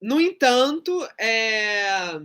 No 0.01 0.19
entanto, 0.19 1.07
é, 1.19 2.19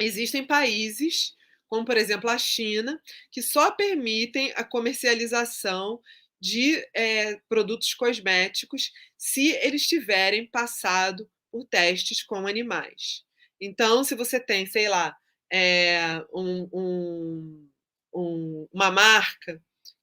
existem 0.00 0.46
países, 0.46 1.36
como 1.68 1.84
por 1.84 1.96
exemplo 1.96 2.30
a 2.30 2.38
China, 2.38 3.00
que 3.30 3.42
só 3.42 3.70
permitem 3.70 4.52
a 4.56 4.64
comercialização 4.64 6.00
de 6.40 6.76
é, 6.94 7.36
produtos 7.48 7.94
cosméticos 7.94 8.90
se 9.18 9.50
eles 9.50 9.86
tiverem 9.86 10.46
passado 10.46 11.30
por 11.50 11.66
testes 11.66 12.22
com 12.22 12.46
animais. 12.46 13.22
Então, 13.60 14.02
se 14.02 14.14
você 14.14 14.40
tem, 14.40 14.66
sei 14.66 14.88
lá, 14.88 15.14
é, 15.52 16.24
um, 16.32 16.68
um, 16.72 17.70
um, 18.14 18.68
uma 18.72 18.90
marca 18.90 19.62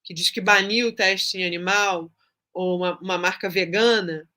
que 0.09 0.13
diz 0.15 0.31
que 0.31 0.41
baniu 0.41 0.87
o 0.87 0.91
teste 0.91 1.37
em 1.37 1.45
animal, 1.45 2.11
ou 2.51 2.77
uma, 2.77 2.99
uma 2.99 3.15
marca 3.15 3.47
vegana, 3.47 4.27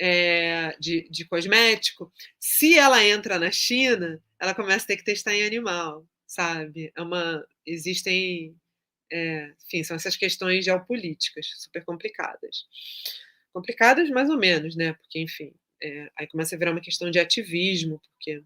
é, 0.00 0.74
de, 0.80 1.06
de 1.10 1.26
cosmético, 1.26 2.10
se 2.40 2.78
ela 2.78 3.04
entra 3.04 3.38
na 3.38 3.50
China, 3.50 4.18
ela 4.40 4.54
começa 4.54 4.84
a 4.84 4.86
ter 4.86 4.96
que 4.96 5.04
testar 5.04 5.34
em 5.34 5.44
animal, 5.44 6.08
sabe? 6.26 6.90
É 6.96 7.02
uma, 7.02 7.46
existem, 7.66 8.56
é, 9.12 9.52
enfim, 9.66 9.84
são 9.84 9.94
essas 9.94 10.16
questões 10.16 10.64
geopolíticas 10.64 11.46
super 11.58 11.84
complicadas. 11.84 12.64
Complicadas 13.52 14.08
mais 14.08 14.30
ou 14.30 14.38
menos, 14.38 14.74
né? 14.74 14.94
Porque, 14.94 15.20
enfim, 15.20 15.52
é, 15.82 16.10
aí 16.16 16.26
começa 16.28 16.54
a 16.54 16.58
virar 16.58 16.70
uma 16.70 16.80
questão 16.80 17.10
de 17.10 17.18
ativismo, 17.18 18.00
porque. 18.08 18.42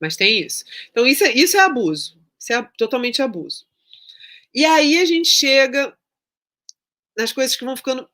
Mas 0.00 0.16
tem 0.16 0.40
isso. 0.40 0.64
Então, 0.90 1.06
isso 1.06 1.24
é, 1.24 1.32
isso 1.34 1.58
é 1.58 1.60
abuso. 1.60 2.18
Isso 2.38 2.54
é 2.54 2.70
totalmente 2.78 3.20
abuso. 3.20 3.68
E 4.54 4.64
aí 4.64 4.98
a 4.98 5.04
gente 5.04 5.28
chega 5.28 5.96
nas 7.16 7.32
coisas 7.32 7.56
que 7.56 7.64
vão 7.64 7.76
ficando 7.76 8.08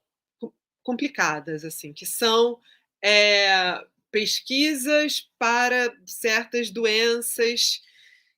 complicadas, 0.82 1.64
assim, 1.64 1.92
que 1.92 2.06
são 2.06 2.60
é, 3.02 3.84
pesquisas 4.10 5.30
para 5.38 5.94
certas 6.06 6.70
doenças 6.70 7.82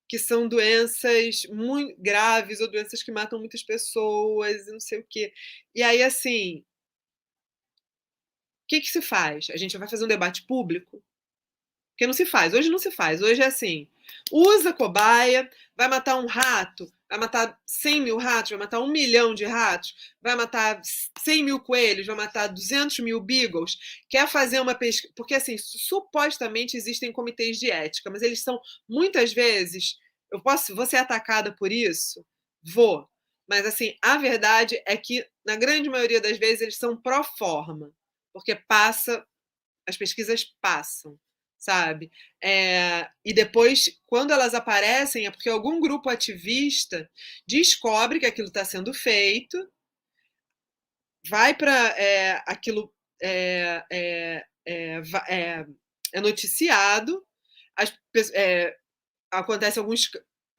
que 0.09 0.19
são 0.19 0.49
doenças 0.49 1.45
muito 1.51 2.01
graves 2.01 2.61
ou 2.61 2.71
doenças 2.71 3.03
que 3.03 3.13
matam 3.13 3.39
muitas 3.39 3.63
pessoas 3.63 4.67
e 4.67 4.73
não 4.73 4.81
sei 4.81 5.01
o 5.01 5.07
quê. 5.09 5.33
E 5.75 5.83
aí, 5.83 6.03
assim, 6.03 6.65
o 8.65 8.67
que, 8.69 8.81
que 8.81 8.89
se 8.91 9.03
faz? 9.03 9.49
A 9.51 9.57
gente 9.57 9.77
vai 9.77 9.87
fazer 9.89 10.05
um 10.07 10.09
debate 10.09 10.43
público? 10.47 11.03
Porque 11.99 12.07
não 12.07 12.13
se 12.13 12.25
faz. 12.25 12.55
Hoje 12.55 12.71
não 12.71 12.79
se 12.79 12.93
faz. 12.93 13.21
Hoje 13.21 13.43
é 13.43 13.47
assim: 13.47 13.89
usa 14.31 14.73
cobaia, 14.73 15.51
vai 15.77 15.89
matar 15.89 16.17
um 16.17 16.27
rato, 16.27 16.87
vai 17.11 17.19
matar 17.19 17.61
100 17.67 18.03
mil 18.03 18.17
ratos, 18.19 18.51
vai 18.51 18.59
matar 18.61 18.79
um 18.79 18.87
milhão 18.87 19.35
de 19.35 19.45
ratos, 19.45 19.97
vai 20.23 20.37
matar 20.37 20.81
100 21.19 21.43
mil 21.43 21.59
coelhos, 21.59 22.07
vai 22.07 22.15
matar 22.15 22.47
200 22.47 23.01
mil 23.01 23.21
beagles, 23.21 23.77
quer 24.09 24.29
fazer 24.29 24.61
uma 24.61 24.77
pesquisa. 24.77 25.13
Porque, 25.17 25.35
assim, 25.35 25.57
supostamente 25.59 26.77
existem 26.77 27.11
comitês 27.11 27.59
de 27.59 27.69
ética, 27.69 28.09
mas 28.11 28.23
eles 28.23 28.45
são, 28.45 28.61
muitas 28.89 29.33
vezes, 29.33 29.97
eu 30.33 30.41
posso, 30.41 30.77
ser 30.87 30.99
atacada 30.99 31.51
por 31.51 31.73
isso? 31.73 32.25
Vou. 32.63 33.09
Mas, 33.49 33.67
assim, 33.67 33.97
a 34.01 34.17
verdade 34.19 34.81
é 34.87 34.97
que, 34.97 35.27
na 35.45 35.57
grande 35.57 35.91
maioria 35.91 36.21
das 36.21 36.39
vezes, 36.39 36.61
eles 36.61 36.77
são 36.77 36.97
pró 36.97 37.25
forma, 37.25 37.91
porque 38.33 38.55
passa, 38.55 39.27
as 39.85 39.97
pesquisas 39.97 40.45
passam 40.63 41.19
sabe? 41.59 42.11
É, 42.43 43.09
e 43.25 43.35
depois, 43.35 43.91
quando 44.07 44.33
elas 44.33 44.55
aparecem, 44.55 45.27
é 45.27 45.31
porque 45.31 45.49
algum 45.49 45.81
grupo 45.81 46.09
ativista 46.09 47.11
descobre 47.47 48.21
que 48.21 48.27
aquilo 48.27 48.49
está 48.49 48.65
sendo 48.65 48.95
feito, 48.95 49.59
vai 51.29 51.55
para 51.55 51.75
é, 51.99 52.43
aquilo 52.47 52.93
é, 53.23 53.85
é, 53.91 54.45
é, 54.67 55.67
é, 56.13 56.21
noticiado, 56.21 57.27
as, 57.77 57.93
acontece 59.31 59.79
alguns 59.79 60.11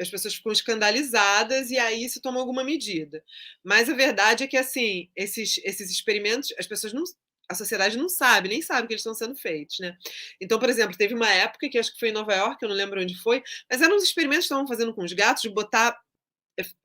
as 0.01 0.09
pessoas 0.09 0.35
ficam 0.35 0.51
escandalizadas 0.51 1.71
e 1.71 1.77
aí 1.77 2.07
se 2.09 2.21
toma 2.21 2.39
alguma 2.39 2.63
medida. 2.63 3.23
Mas 3.63 3.89
a 3.89 3.93
verdade 3.93 4.45
é 4.45 4.47
que 4.47 4.55
assim, 4.55 5.09
esses, 5.15 5.59
esses 5.63 5.91
experimentos, 5.91 6.53
as 6.57 6.65
pessoas 6.65 6.93
não, 6.93 7.03
a 7.49 7.55
sociedade 7.55 7.97
não 7.97 8.07
sabe, 8.07 8.47
nem 8.47 8.61
sabe 8.61 8.87
que 8.87 8.93
eles 8.93 9.01
estão 9.01 9.15
sendo 9.15 9.35
feitos, 9.35 9.77
né? 9.79 9.97
Então, 10.39 10.59
por 10.59 10.69
exemplo, 10.69 10.95
teve 10.95 11.15
uma 11.15 11.29
época 11.29 11.67
que 11.67 11.79
acho 11.79 11.91
que 11.91 11.99
foi 11.99 12.09
em 12.09 12.13
Nova 12.13 12.33
York, 12.33 12.61
eu 12.61 12.69
não 12.69 12.75
lembro 12.75 13.01
onde 13.01 13.19
foi, 13.19 13.43
mas 13.69 13.81
eram 13.81 13.97
uns 13.97 14.03
experimentos 14.03 14.45
que 14.45 14.53
estavam 14.53 14.67
fazendo 14.67 14.93
com 14.93 15.03
os 15.03 15.13
gatos 15.13 15.41
de 15.41 15.49
botar 15.49 15.99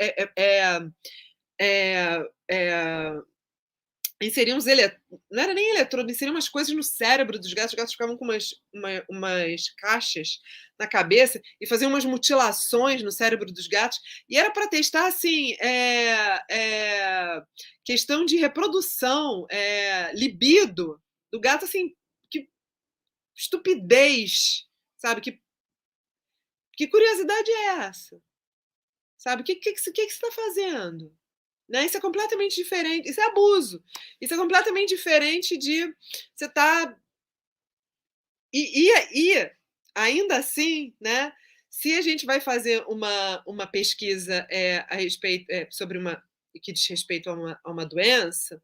é, 0.01 0.23
é, 0.23 0.33
é, 0.37 0.81
é, 1.61 2.29
é 2.51 3.13
inseriam 4.27 4.59
uns 4.59 4.65
não 5.31 5.43
era 5.43 5.55
nem 5.55 5.71
eletrodo, 5.71 6.11
inseriam 6.11 6.35
umas 6.35 6.49
coisas 6.49 6.75
no 6.75 6.83
cérebro 6.83 7.39
dos 7.39 7.53
gatos, 7.53 7.73
os 7.73 7.77
gatos 7.77 7.93
ficavam 7.93 8.17
com 8.17 8.25
umas, 8.25 8.51
uma, 8.73 9.05
umas 9.11 9.71
caixas 9.79 10.41
na 10.79 10.87
cabeça 10.87 11.41
e 11.61 11.67
faziam 11.67 11.91
umas 11.91 12.05
mutilações 12.05 13.03
no 13.03 13.13
cérebro 13.13 13.53
dos 13.53 13.67
gatos, 13.67 14.01
e 14.29 14.37
era 14.37 14.51
para 14.51 14.69
testar, 14.69 15.07
assim, 15.07 15.53
é, 15.61 16.41
é, 16.51 17.43
questão 17.85 18.25
de 18.25 18.37
reprodução, 18.37 19.47
é, 19.51 20.13
libido 20.15 21.01
do 21.33 21.41
gato, 21.41 21.65
assim, 21.65 21.95
que 22.31 22.49
estupidez, 23.37 24.67
sabe? 24.97 25.21
Que, 25.21 25.41
que 26.77 26.87
curiosidade 26.87 27.51
é 27.51 27.67
essa? 27.81 28.21
Sabe? 29.17 29.43
O 29.43 29.45
que, 29.45 29.57
que, 29.57 29.73
que, 29.73 29.93
que 29.93 29.93
você 29.93 30.07
está 30.07 30.31
fazendo? 30.31 31.17
Né? 31.69 31.87
Isso 31.87 31.97
é 31.97 32.01
completamente 32.01 32.55
diferente. 32.55 33.09
Isso 33.09 33.21
é 33.21 33.25
abuso. 33.25 33.83
Isso 34.21 34.35
é 34.35 34.37
completamente 34.37 34.95
diferente 34.95 35.57
de 35.57 35.95
você. 36.35 36.49
Tá... 36.49 36.97
E, 38.53 38.89
e, 38.89 39.33
e, 39.33 39.51
ainda 39.95 40.37
assim, 40.37 40.95
né? 41.01 41.33
Se 41.69 41.93
a 41.95 42.03
gente 42.03 42.25
vai 42.25 42.41
fazer 42.41 42.85
uma, 42.87 43.43
uma 43.47 43.67
pesquisa 43.67 44.47
é, 44.49 44.79
a 44.89 44.95
respeito 44.95 45.51
é, 45.51 45.67
sobre 45.71 45.99
uma 45.99 46.23
que 46.63 46.73
diz 46.73 46.87
respeito 46.87 47.29
a 47.29 47.35
uma, 47.35 47.61
a 47.65 47.71
uma 47.73 47.85
doença, 47.85 48.63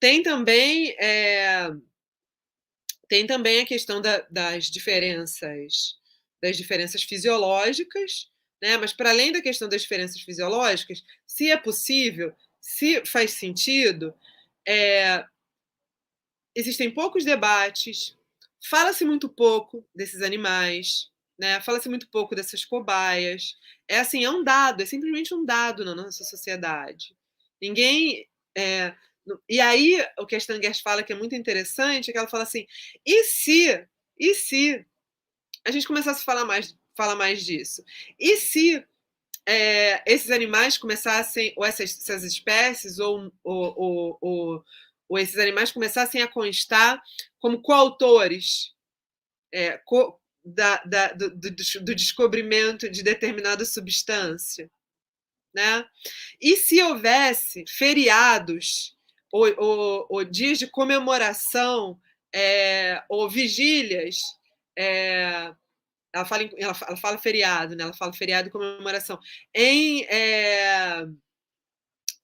tem 0.00 0.24
também 0.24 0.90
é, 0.98 1.70
tem 3.08 3.26
também 3.26 3.60
a 3.60 3.66
questão 3.66 4.00
da, 4.00 4.26
das 4.30 4.64
diferenças 4.66 6.00
das 6.42 6.56
diferenças 6.56 7.04
fisiológicas, 7.04 8.28
né? 8.62 8.76
Mas 8.76 8.92
para 8.92 9.10
além 9.10 9.32
da 9.32 9.42
questão 9.42 9.68
das 9.68 9.82
diferenças 9.82 10.20
fisiológicas, 10.20 11.04
se 11.26 11.50
é 11.50 11.56
possível, 11.56 12.32
se 12.60 13.04
faz 13.04 13.32
sentido, 13.32 14.14
é, 14.66 15.24
existem 16.54 16.90
poucos 16.90 17.24
debates, 17.24 18.16
fala-se 18.70 19.04
muito 19.04 19.28
pouco 19.28 19.84
desses 19.92 20.22
animais, 20.22 21.10
né? 21.38 21.60
Fala-se 21.60 21.88
muito 21.88 22.08
pouco 22.08 22.36
dessas 22.36 22.64
cobaias. 22.64 23.56
É 23.88 23.98
assim, 23.98 24.24
é 24.24 24.30
um 24.30 24.44
dado, 24.44 24.82
é 24.82 24.86
simplesmente 24.86 25.34
um 25.34 25.44
dado 25.44 25.84
na 25.84 25.94
nossa 25.94 26.22
sociedade. 26.24 27.16
Ninguém. 27.60 28.28
É... 28.56 28.94
E 29.48 29.60
aí, 29.60 30.04
o 30.18 30.26
que 30.26 30.34
a 30.34 30.38
Stangers 30.38 30.80
fala 30.80 31.02
que 31.02 31.12
é 31.12 31.16
muito 31.16 31.34
interessante 31.34 32.10
é 32.10 32.12
que 32.12 32.18
ela 32.18 32.28
fala 32.28 32.42
assim: 32.44 32.66
e 33.04 33.24
se, 33.24 33.86
e 34.18 34.34
se 34.34 34.84
a 35.64 35.70
gente 35.70 35.86
começasse 35.86 36.20
a 36.22 36.24
falar 36.24 36.44
mais, 36.44 36.76
falar 36.96 37.14
mais 37.16 37.44
disso? 37.44 37.84
E 38.18 38.36
se 38.36 38.84
é, 39.46 40.02
esses 40.06 40.30
animais 40.30 40.78
começassem, 40.78 41.52
ou 41.56 41.64
essas, 41.64 41.90
essas 41.98 42.24
espécies, 42.24 42.98
ou, 42.98 43.32
ou, 43.42 43.74
ou, 43.76 44.18
ou, 44.20 44.64
ou 45.08 45.18
esses 45.18 45.38
animais 45.38 45.72
começassem 45.72 46.22
a 46.22 46.28
constar 46.28 47.02
como 47.40 47.60
coautores, 47.60 48.72
é, 49.52 49.78
co, 49.78 50.20
da, 50.44 50.82
da, 50.84 51.12
do, 51.12 51.30
do, 51.30 51.50
do 51.50 51.94
descobrimento 51.94 52.90
de 52.90 53.02
determinada 53.02 53.64
substância. 53.64 54.70
Né? 55.54 55.84
E 56.40 56.56
se 56.56 56.82
houvesse 56.82 57.64
feriados 57.68 58.96
ou, 59.30 59.46
ou, 59.58 60.06
ou 60.08 60.24
dias 60.24 60.58
de 60.58 60.66
comemoração 60.66 62.00
é, 62.34 63.02
ou 63.08 63.28
vigílias, 63.28 64.18
é, 64.76 65.54
ela, 66.12 66.24
fala, 66.24 66.42
ela, 66.56 66.76
ela, 66.86 66.96
fala 66.96 67.18
feriado, 67.18 67.74
né? 67.74 67.84
ela 67.84 67.92
fala 67.94 68.12
feriado 68.12 68.48
e 68.48 68.52
comemoração, 68.52 69.18
em, 69.54 70.04
é, 70.04 71.06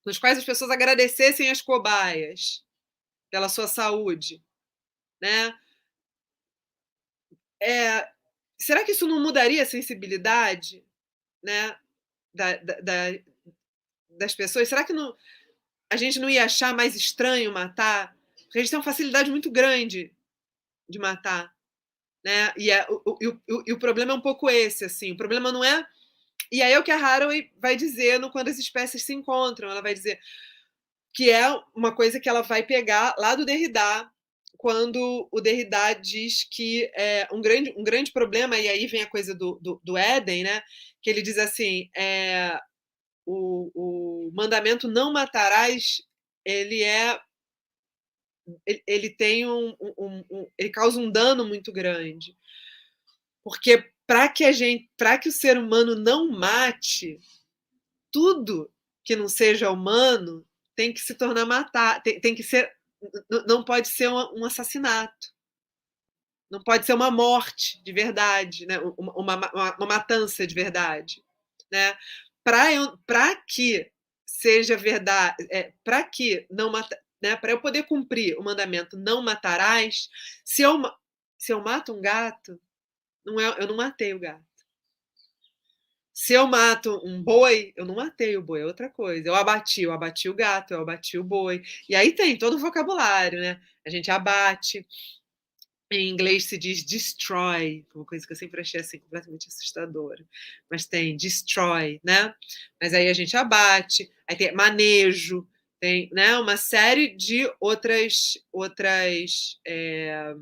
nos 0.04 0.18
quais 0.18 0.38
as 0.38 0.44
pessoas 0.44 0.70
agradecessem 0.70 1.50
as 1.50 1.62
cobaias 1.62 2.64
pela 3.30 3.48
sua 3.48 3.66
saúde, 3.66 4.42
né? 5.20 5.58
É, 7.60 8.08
será 8.58 8.84
que 8.84 8.92
isso 8.92 9.06
não 9.06 9.20
mudaria 9.20 9.62
a 9.62 9.66
sensibilidade 9.66 10.84
né, 11.42 11.76
da, 12.32 12.56
da, 12.56 12.80
da, 12.80 13.18
das 14.10 14.34
pessoas? 14.34 14.68
Será 14.68 14.84
que 14.84 14.92
não, 14.92 15.16
a 15.90 15.96
gente 15.96 16.18
não 16.18 16.30
ia 16.30 16.44
achar 16.44 16.74
mais 16.74 16.94
estranho 16.94 17.52
matar? 17.52 18.16
Porque 18.44 18.58
a 18.58 18.62
gente 18.62 18.70
tem 18.70 18.78
uma 18.78 18.84
facilidade 18.84 19.30
muito 19.30 19.50
grande 19.50 20.14
de 20.88 20.98
matar. 20.98 21.54
Né? 22.24 22.52
E, 22.56 22.70
é, 22.70 22.86
o, 22.88 23.02
o, 23.06 23.14
o, 23.28 23.62
e 23.66 23.72
o 23.72 23.78
problema 23.78 24.12
é 24.12 24.14
um 24.14 24.20
pouco 24.20 24.50
esse, 24.50 24.84
assim. 24.84 25.12
O 25.12 25.16
problema 25.16 25.52
não 25.52 25.64
é. 25.64 25.84
E 26.50 26.62
aí 26.62 26.72
é 26.72 26.78
o 26.78 26.82
que 26.82 26.90
a 26.90 26.96
Haraway 26.96 27.50
vai 27.60 27.76
dizer 27.76 28.18
no 28.18 28.30
quando 28.30 28.48
as 28.48 28.58
espécies 28.58 29.04
se 29.04 29.14
encontram. 29.14 29.70
Ela 29.70 29.82
vai 29.82 29.94
dizer 29.94 30.18
que 31.14 31.30
é 31.30 31.46
uma 31.74 31.94
coisa 31.94 32.20
que 32.20 32.28
ela 32.28 32.42
vai 32.42 32.62
pegar 32.62 33.14
lá 33.18 33.34
do 33.34 33.44
Derrida, 33.44 34.08
quando 34.56 35.28
o 35.30 35.40
Derrida 35.40 35.94
diz 35.94 36.46
que 36.50 36.90
é 36.94 37.28
um 37.32 37.40
grande, 37.40 37.72
um 37.76 37.84
grande 37.84 38.12
problema, 38.12 38.58
e 38.58 38.68
aí 38.68 38.86
vem 38.86 39.02
a 39.02 39.10
coisa 39.10 39.34
do, 39.34 39.58
do, 39.62 39.80
do 39.84 39.96
Éden, 39.96 40.42
né? 40.42 40.62
que 41.02 41.10
ele 41.10 41.22
diz 41.22 41.38
assim: 41.38 41.88
é, 41.96 42.58
o, 43.24 43.70
o 43.74 44.30
mandamento 44.34 44.88
não 44.88 45.12
matarás, 45.12 46.02
ele 46.44 46.82
é. 46.82 47.18
Ele, 48.86 49.10
tem 49.10 49.46
um, 49.46 49.76
um, 49.80 50.24
um, 50.30 50.46
ele 50.56 50.70
causa 50.70 50.98
um 50.98 51.10
dano 51.10 51.46
muito 51.46 51.72
grande 51.72 52.36
porque 53.44 53.90
para 54.06 54.28
que 54.28 54.44
a 54.44 54.52
gente 54.52 54.90
para 54.96 55.18
que 55.18 55.28
o 55.28 55.32
ser 55.32 55.58
humano 55.58 55.94
não 55.94 56.30
mate 56.30 57.18
tudo 58.12 58.70
que 59.04 59.14
não 59.14 59.28
seja 59.28 59.70
humano 59.70 60.46
tem 60.74 60.92
que 60.92 61.00
se 61.00 61.14
tornar 61.14 61.44
matar 61.44 62.02
tem, 62.02 62.20
tem 62.20 62.34
que 62.34 62.42
ser 62.42 62.72
não 63.46 63.64
pode 63.64 63.88
ser 63.88 64.08
um 64.08 64.44
assassinato. 64.44 65.32
Não 66.50 66.62
pode 66.62 66.86
ser 66.86 66.94
uma 66.94 67.10
morte 67.10 67.82
de 67.82 67.92
verdade, 67.92 68.66
né? 68.66 68.78
uma, 68.78 69.12
uma, 69.12 69.76
uma 69.76 69.86
matança 69.86 70.46
de 70.46 70.54
verdade. 70.54 71.22
Né? 71.70 71.96
Para 72.42 73.36
que 73.46 73.90
seja 74.26 74.76
verdade, 74.76 75.46
é, 75.50 75.72
para 75.84 76.02
que 76.02 76.46
não 76.50 76.70
mata, 76.70 76.98
né? 77.20 77.36
para 77.36 77.52
eu 77.52 77.60
poder 77.60 77.84
cumprir 77.84 78.38
o 78.38 78.44
mandamento 78.44 78.96
não 78.96 79.22
matarás, 79.22 80.08
se 80.44 80.62
eu, 80.62 80.80
se 81.36 81.52
eu 81.52 81.62
mato 81.62 81.92
um 81.92 82.00
gato, 82.00 82.60
não 83.24 83.40
é, 83.40 83.56
eu 83.62 83.66
não 83.68 83.76
matei 83.76 84.14
o 84.14 84.18
gato. 84.18 84.48
Se 86.20 86.32
eu 86.32 86.48
mato 86.48 87.00
um 87.04 87.22
boi, 87.22 87.72
eu 87.76 87.86
não 87.86 87.94
matei 87.94 88.36
o 88.36 88.42
boi, 88.42 88.62
é 88.62 88.66
outra 88.66 88.90
coisa. 88.90 89.28
Eu 89.28 89.36
abati, 89.36 89.82
eu 89.82 89.92
abati 89.92 90.28
o 90.28 90.34
gato, 90.34 90.74
eu 90.74 90.80
abati 90.80 91.16
o 91.16 91.22
boi. 91.22 91.62
E 91.88 91.94
aí 91.94 92.12
tem 92.12 92.36
todo 92.36 92.54
o 92.54 92.58
vocabulário, 92.58 93.40
né? 93.40 93.60
A 93.86 93.90
gente 93.90 94.10
abate. 94.10 94.84
Em 95.90 96.08
inglês 96.10 96.46
se 96.46 96.58
diz 96.58 96.84
destroy, 96.84 97.86
uma 97.94 98.04
coisa 98.04 98.26
que 98.26 98.32
eu 98.32 98.36
sempre 98.36 98.60
achei 98.60 98.80
assim 98.80 98.98
completamente 98.98 99.46
assustadora. 99.46 100.26
Mas 100.68 100.86
tem 100.86 101.16
destroy, 101.16 102.00
né? 102.02 102.34
Mas 102.82 102.92
aí 102.92 103.08
a 103.08 103.14
gente 103.14 103.36
abate, 103.36 104.10
aí 104.28 104.34
tem 104.36 104.52
manejo, 104.52 105.46
tem 105.80 106.08
né, 106.12 106.36
uma 106.38 106.56
série 106.56 107.16
de 107.16 107.50
outras 107.60 108.38
outras 108.52 109.58
é, 109.66 110.34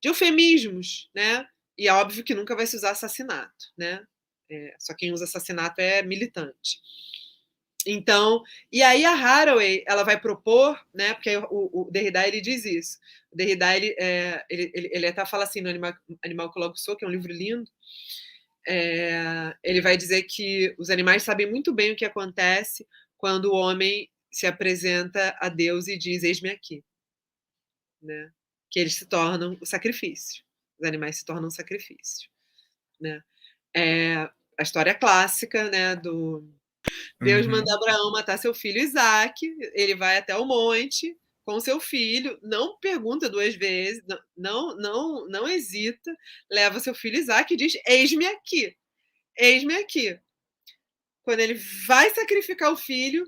de 0.00 0.08
eufemismos, 0.08 1.10
né? 1.14 1.46
E 1.76 1.86
é 1.88 1.92
óbvio 1.92 2.24
que 2.24 2.34
nunca 2.34 2.56
vai 2.56 2.66
se 2.66 2.76
usar 2.76 2.90
assassinato, 2.90 3.66
né? 3.76 4.02
É, 4.50 4.74
só 4.78 4.94
quem 4.94 5.12
usa 5.12 5.24
assassinato 5.24 5.80
é 5.80 6.02
militante. 6.02 6.80
Então, 7.86 8.42
e 8.72 8.82
aí 8.82 9.04
a 9.04 9.12
Haraway 9.12 9.84
ela 9.86 10.02
vai 10.02 10.20
propor, 10.20 10.78
né? 10.92 11.14
Porque 11.14 11.36
o, 11.36 11.86
o 11.86 11.90
Derrida 11.90 12.26
ele 12.26 12.40
diz 12.40 12.64
isso. 12.64 12.98
O 13.32 13.36
Derrida 13.36 13.76
ele, 13.76 13.94
é, 13.98 14.44
ele, 14.50 14.70
ele, 14.74 14.90
ele, 14.92 15.06
até 15.06 15.24
fala 15.24 15.44
assim 15.44 15.60
no 15.60 15.70
Animal, 15.70 15.94
Animal 16.24 16.50
que 16.52 16.60
Logo 16.60 16.76
Sou, 16.76 16.96
que 16.96 17.04
é 17.04 17.08
um 17.08 17.10
livro 17.10 17.32
lindo. 17.32 17.70
É, 18.66 19.54
ele 19.62 19.80
vai 19.80 19.96
dizer 19.96 20.24
que 20.24 20.74
os 20.78 20.90
animais 20.90 21.22
sabem 21.22 21.50
muito 21.50 21.72
bem 21.72 21.92
o 21.92 21.96
que 21.96 22.04
acontece 22.04 22.86
quando 23.16 23.46
o 23.46 23.56
homem 23.56 24.10
se 24.30 24.46
apresenta 24.46 25.36
a 25.40 25.48
Deus 25.48 25.88
e 25.88 25.98
diz: 25.98 26.22
Eis-me 26.22 26.50
aqui. 26.50 26.84
Né? 28.02 28.32
Que 28.70 28.80
eles 28.80 28.94
se 28.94 29.06
tornam 29.06 29.56
o 29.60 29.66
sacrifício. 29.66 30.44
Os 30.78 30.86
animais 30.86 31.18
se 31.18 31.24
tornam 31.24 31.48
um 31.48 31.50
sacrifício. 31.50 32.28
Né? 33.00 33.20
É, 33.74 34.28
a 34.58 34.62
história 34.62 34.94
clássica, 34.94 35.70
né, 35.70 35.94
do 35.96 36.48
Deus 37.20 37.46
uhum. 37.46 37.52
manda 37.52 37.74
Abraão 37.74 38.12
matar 38.12 38.38
seu 38.38 38.54
filho 38.54 38.78
Isaac, 38.78 39.34
ele 39.74 39.94
vai 39.94 40.18
até 40.18 40.36
o 40.36 40.44
monte 40.44 41.16
com 41.44 41.60
seu 41.60 41.80
filho, 41.80 42.38
não 42.42 42.78
pergunta 42.78 43.28
duas 43.28 43.54
vezes, 43.54 44.02
não, 44.36 44.76
não, 44.76 45.26
não 45.28 45.48
hesita, 45.48 46.14
leva 46.50 46.78
seu 46.78 46.94
filho 46.94 47.16
Isaac 47.16 47.52
e 47.52 47.56
diz: 47.56 47.72
Eis-me 47.86 48.26
aqui, 48.26 48.76
eis-me 49.36 49.74
aqui. 49.76 50.18
Quando 51.22 51.40
ele 51.40 51.54
vai 51.86 52.10
sacrificar 52.10 52.72
o 52.72 52.76
filho, 52.76 53.26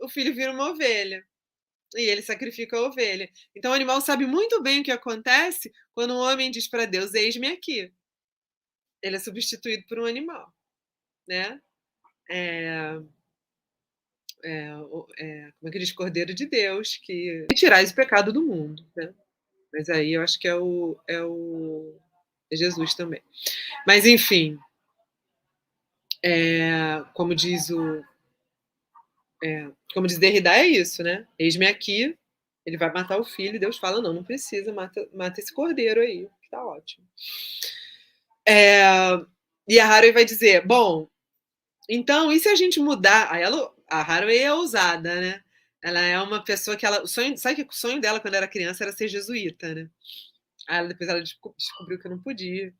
o 0.00 0.08
filho 0.08 0.34
vira 0.34 0.52
uma 0.52 0.70
ovelha. 0.70 1.24
E 1.96 2.02
ele 2.02 2.22
sacrifica 2.22 2.76
a 2.76 2.82
ovelha. 2.82 3.30
Então 3.54 3.70
o 3.70 3.74
animal 3.74 4.00
sabe 4.00 4.26
muito 4.26 4.62
bem 4.62 4.80
o 4.80 4.84
que 4.84 4.90
acontece 4.90 5.72
quando 5.94 6.14
um 6.14 6.18
homem 6.18 6.50
diz 6.50 6.68
para 6.68 6.86
Deus: 6.86 7.14
Eis-me 7.14 7.48
aqui. 7.48 7.92
Ele 9.02 9.16
é 9.16 9.20
substituído 9.20 9.84
por 9.86 10.00
um 10.00 10.06
animal 10.06 10.52
né? 11.26 11.60
É, 12.30 12.98
é, 14.44 14.70
é, 15.18 15.52
como 15.58 15.68
é 15.68 15.70
que 15.70 15.78
diz? 15.78 15.92
Cordeiro 15.92 16.34
de 16.34 16.46
Deus, 16.46 16.98
que 17.02 17.46
tirar 17.54 17.82
esse 17.82 17.94
pecado 17.94 18.32
do 18.32 18.42
mundo, 18.42 18.84
né? 18.96 19.12
Mas 19.72 19.88
aí 19.88 20.12
eu 20.12 20.22
acho 20.22 20.38
que 20.38 20.46
é 20.46 20.54
o, 20.54 20.96
é 21.08 21.22
o 21.22 21.98
é 22.50 22.56
Jesus 22.56 22.94
também. 22.94 23.22
Mas 23.86 24.06
enfim, 24.06 24.58
é, 26.22 27.04
como 27.12 27.34
diz 27.34 27.70
o 27.70 28.02
é, 29.44 29.70
como 29.92 30.06
diz 30.06 30.16
Derrida 30.16 30.56
é 30.56 30.66
isso, 30.66 31.02
né? 31.02 31.26
Eis-me 31.38 31.66
aqui, 31.66 32.16
ele 32.64 32.78
vai 32.78 32.90
matar 32.90 33.20
o 33.20 33.24
filho, 33.24 33.56
e 33.56 33.58
Deus 33.58 33.76
fala 33.76 34.00
não, 34.00 34.14
não 34.14 34.24
precisa, 34.24 34.72
mata, 34.72 35.06
mata 35.12 35.38
esse 35.38 35.52
cordeiro 35.52 36.00
aí, 36.00 36.26
que 36.42 36.48
tá 36.50 36.64
ótimo. 36.64 37.06
É, 38.48 38.80
e 39.68 39.78
a 39.78 39.86
Harry 39.86 40.12
vai 40.12 40.24
dizer, 40.24 40.66
bom, 40.66 41.08
então, 41.86 42.32
e 42.32 42.40
se 42.40 42.48
a 42.48 42.54
gente 42.54 42.80
mudar? 42.80 43.30
Aí 43.30 43.42
ela, 43.42 43.70
a 43.90 44.00
Haraway 44.00 44.38
é 44.38 44.52
ousada, 44.54 45.20
né? 45.20 45.42
Ela 45.82 46.00
é 46.00 46.18
uma 46.18 46.42
pessoa 46.42 46.76
que 46.78 46.86
ela. 46.86 47.02
O 47.02 47.06
sonho, 47.06 47.36
sabe 47.36 47.56
que 47.56 47.70
o 47.70 47.76
sonho 47.76 48.00
dela 48.00 48.18
quando 48.20 48.34
era 48.34 48.48
criança 48.48 48.84
era 48.84 48.92
ser 48.92 49.08
jesuíta, 49.08 49.74
né? 49.74 49.90
Aí 50.66 50.88
depois 50.88 51.10
ela 51.10 51.20
descobriu 51.22 51.98
que 51.98 52.08
não 52.08 52.18
podia. 52.18 52.72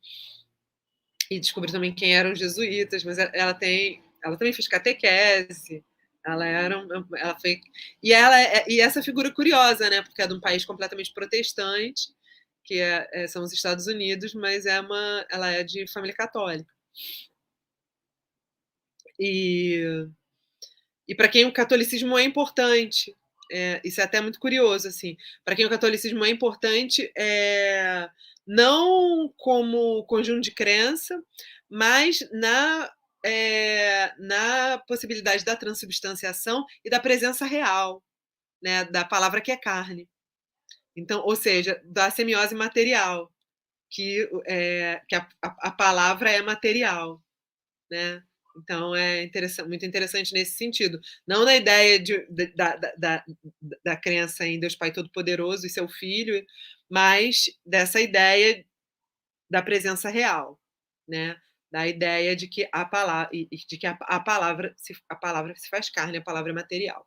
E 1.29 1.39
descobriu 1.39 1.71
também 1.71 1.93
quem 1.93 2.15
eram 2.15 2.31
os 2.31 2.39
jesuítas, 2.39 3.03
mas 3.03 3.19
ela 3.19 3.53
tem. 3.53 4.03
Ela 4.23 4.37
também 4.37 4.53
fez 4.53 4.67
catequese, 4.67 5.83
Ela 6.25 6.45
era, 6.47 6.75
ela 7.17 7.39
foi 7.39 7.59
e 8.01 8.11
ela 8.13 8.39
é, 8.41 8.65
e 8.67 8.81
essa 8.81 9.03
figura 9.03 9.31
curiosa, 9.33 9.89
né? 9.89 10.01
Porque 10.01 10.21
é 10.21 10.27
de 10.27 10.33
um 10.33 10.39
país 10.41 10.65
completamente 10.65 11.13
protestante, 11.13 12.13
que 12.63 12.79
é, 12.79 13.07
é, 13.13 13.27
são 13.27 13.43
os 13.43 13.53
Estados 13.53 13.87
Unidos, 13.87 14.33
mas 14.33 14.65
é 14.65 14.79
uma, 14.79 15.25
ela 15.31 15.51
é 15.51 15.63
de 15.63 15.85
família 15.91 16.15
católica. 16.15 16.71
E 19.19 20.07
e 21.07 21.13
para 21.15 21.29
quem 21.29 21.45
o 21.45 21.53
catolicismo 21.53 22.17
é 22.17 22.23
importante, 22.23 23.15
é, 23.51 23.79
isso 23.83 24.01
é 24.01 24.03
até 24.03 24.19
muito 24.21 24.39
curioso, 24.39 24.87
assim. 24.87 25.15
Para 25.43 25.55
quem 25.55 25.65
o 25.65 25.69
catolicismo 25.69 26.25
é 26.25 26.29
importante, 26.29 27.11
é, 27.17 28.09
não 28.45 29.31
como 29.37 30.03
conjunto 30.05 30.41
de 30.41 30.51
crença, 30.51 31.21
mas 31.69 32.27
na, 32.31 32.91
é, 33.25 34.13
na 34.19 34.77
possibilidade 34.87 35.43
da 35.43 35.55
transubstanciação 35.55 36.63
e 36.83 36.89
da 36.91 36.99
presença 36.99 37.43
real, 37.43 38.03
né, 38.61 38.85
da 38.85 39.03
palavra 39.03 39.41
que 39.41 39.51
é 39.51 39.57
carne. 39.57 40.07
Então, 40.95 41.21
ou 41.25 41.35
seja, 41.35 41.81
da 41.85 42.11
semiose 42.11 42.53
material, 42.53 43.33
que, 43.89 44.29
é, 44.45 45.01
que 45.09 45.15
a, 45.15 45.27
a, 45.41 45.71
palavra 45.71 46.29
é 46.29 46.41
material, 46.41 47.21
né? 47.91 48.21
Então 48.57 48.95
é 48.95 49.23
interessante, 49.23 49.67
muito 49.67 49.85
interessante 49.85 50.33
nesse 50.33 50.57
sentido. 50.57 50.99
Não 51.27 51.43
na 51.43 51.55
ideia 51.55 51.99
de, 51.99 52.25
da, 52.55 52.75
da, 52.77 52.93
da, 52.97 53.25
da 53.83 53.97
crença 53.97 54.45
em 54.45 54.59
Deus 54.59 54.75
Pai 54.75 54.93
Todo-Poderoso 54.93 55.65
e 55.65 55.69
seu 55.69 55.89
Filho, 55.89 56.45
mas 56.89 57.45
dessa 57.65 57.99
ideia 57.99 58.65
da 59.49 59.61
presença 59.61 60.09
real, 60.09 60.59
né? 61.07 61.37
Da 61.75 61.85
ideia 61.85 62.37
de 62.37 62.47
que 62.47 62.69
a 62.71 62.85
palavra, 62.85 63.29
de 63.33 63.77
que 63.77 63.85
a, 63.85 63.97
a 64.03 64.17
palavra, 64.17 64.73
se, 64.77 64.95
a 65.09 65.15
palavra 65.17 65.53
se 65.57 65.67
faz 65.67 65.89
carne, 65.89 66.19
a 66.19 66.21
palavra 66.21 66.51
é 66.51 66.55
material. 66.55 67.05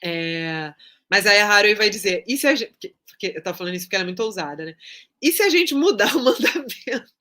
É, 0.00 0.72
mas 1.10 1.26
aí 1.26 1.40
a 1.40 1.48
Haruhi 1.48 1.74
vai 1.74 1.90
dizer, 1.90 2.22
e 2.24 2.38
se 2.38 2.46
a 2.46 2.54
gente, 2.54 2.94
porque 3.08 3.26
eu 3.34 3.38
estou 3.38 3.52
falando 3.52 3.74
isso 3.74 3.86
porque 3.86 3.96
ela 3.96 4.04
é 4.04 4.06
muito 4.06 4.22
ousada, 4.22 4.64
né? 4.64 4.76
E 5.20 5.32
se 5.32 5.42
a 5.42 5.48
gente 5.48 5.74
mudar 5.74 6.14
o 6.14 6.22
mandamento? 6.22 7.12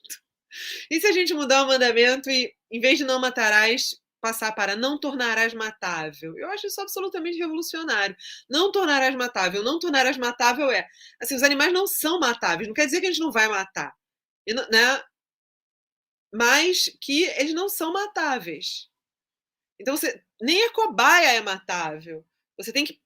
E 0.91 1.01
se 1.01 1.07
a 1.07 1.11
gente 1.11 1.33
mudar 1.33 1.63
o 1.63 1.67
mandamento 1.67 2.29
e, 2.29 2.53
em 2.69 2.79
vez 2.79 2.99
de 2.99 3.03
não 3.03 3.19
matarás, 3.19 3.99
passar 4.21 4.51
para 4.51 4.75
não 4.75 4.99
tornarás 4.99 5.55
matável? 5.55 6.37
Eu 6.37 6.51
acho 6.51 6.67
isso 6.67 6.79
absolutamente 6.79 7.39
revolucionário. 7.39 8.15
Não 8.47 8.71
tornarás 8.71 9.15
matável. 9.15 9.63
Não 9.63 9.79
tornarás 9.79 10.17
matável 10.17 10.69
é. 10.69 10.87
Assim, 11.19 11.35
os 11.35 11.41
animais 11.41 11.73
não 11.73 11.87
são 11.87 12.19
matáveis. 12.19 12.67
Não 12.67 12.75
quer 12.75 12.85
dizer 12.85 13.01
que 13.01 13.07
a 13.07 13.11
gente 13.11 13.21
não 13.21 13.31
vai 13.31 13.47
matar. 13.47 13.91
Né? 14.47 15.01
Mas 16.33 16.89
que 17.01 17.23
eles 17.23 17.53
não 17.53 17.69
são 17.69 17.93
matáveis. 17.93 18.89
Então, 19.79 19.95
você, 19.95 20.23
nem 20.41 20.65
a 20.65 20.73
cobaia 20.73 21.33
é 21.33 21.41
matável. 21.41 22.25
Você 22.57 22.71
tem 22.73 22.85
que. 22.85 22.99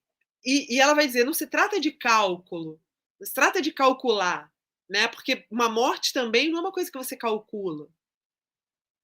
E, 0.43 0.75
e 0.75 0.79
ela 0.79 0.93
vai 0.93 1.05
dizer: 1.05 1.25
não 1.25 1.33
se 1.33 1.47
trata 1.47 1.79
de 1.79 1.91
cálculo. 1.91 2.81
Não 3.19 3.27
se 3.27 3.33
trata 3.33 3.61
de 3.61 3.71
calcular 3.71 4.51
né? 4.91 5.07
Porque 5.07 5.45
uma 5.49 5.69
morte 5.69 6.11
também 6.11 6.51
não 6.51 6.59
é 6.59 6.61
uma 6.61 6.71
coisa 6.71 6.91
que 6.91 6.97
você 6.97 7.15
calcula, 7.15 7.87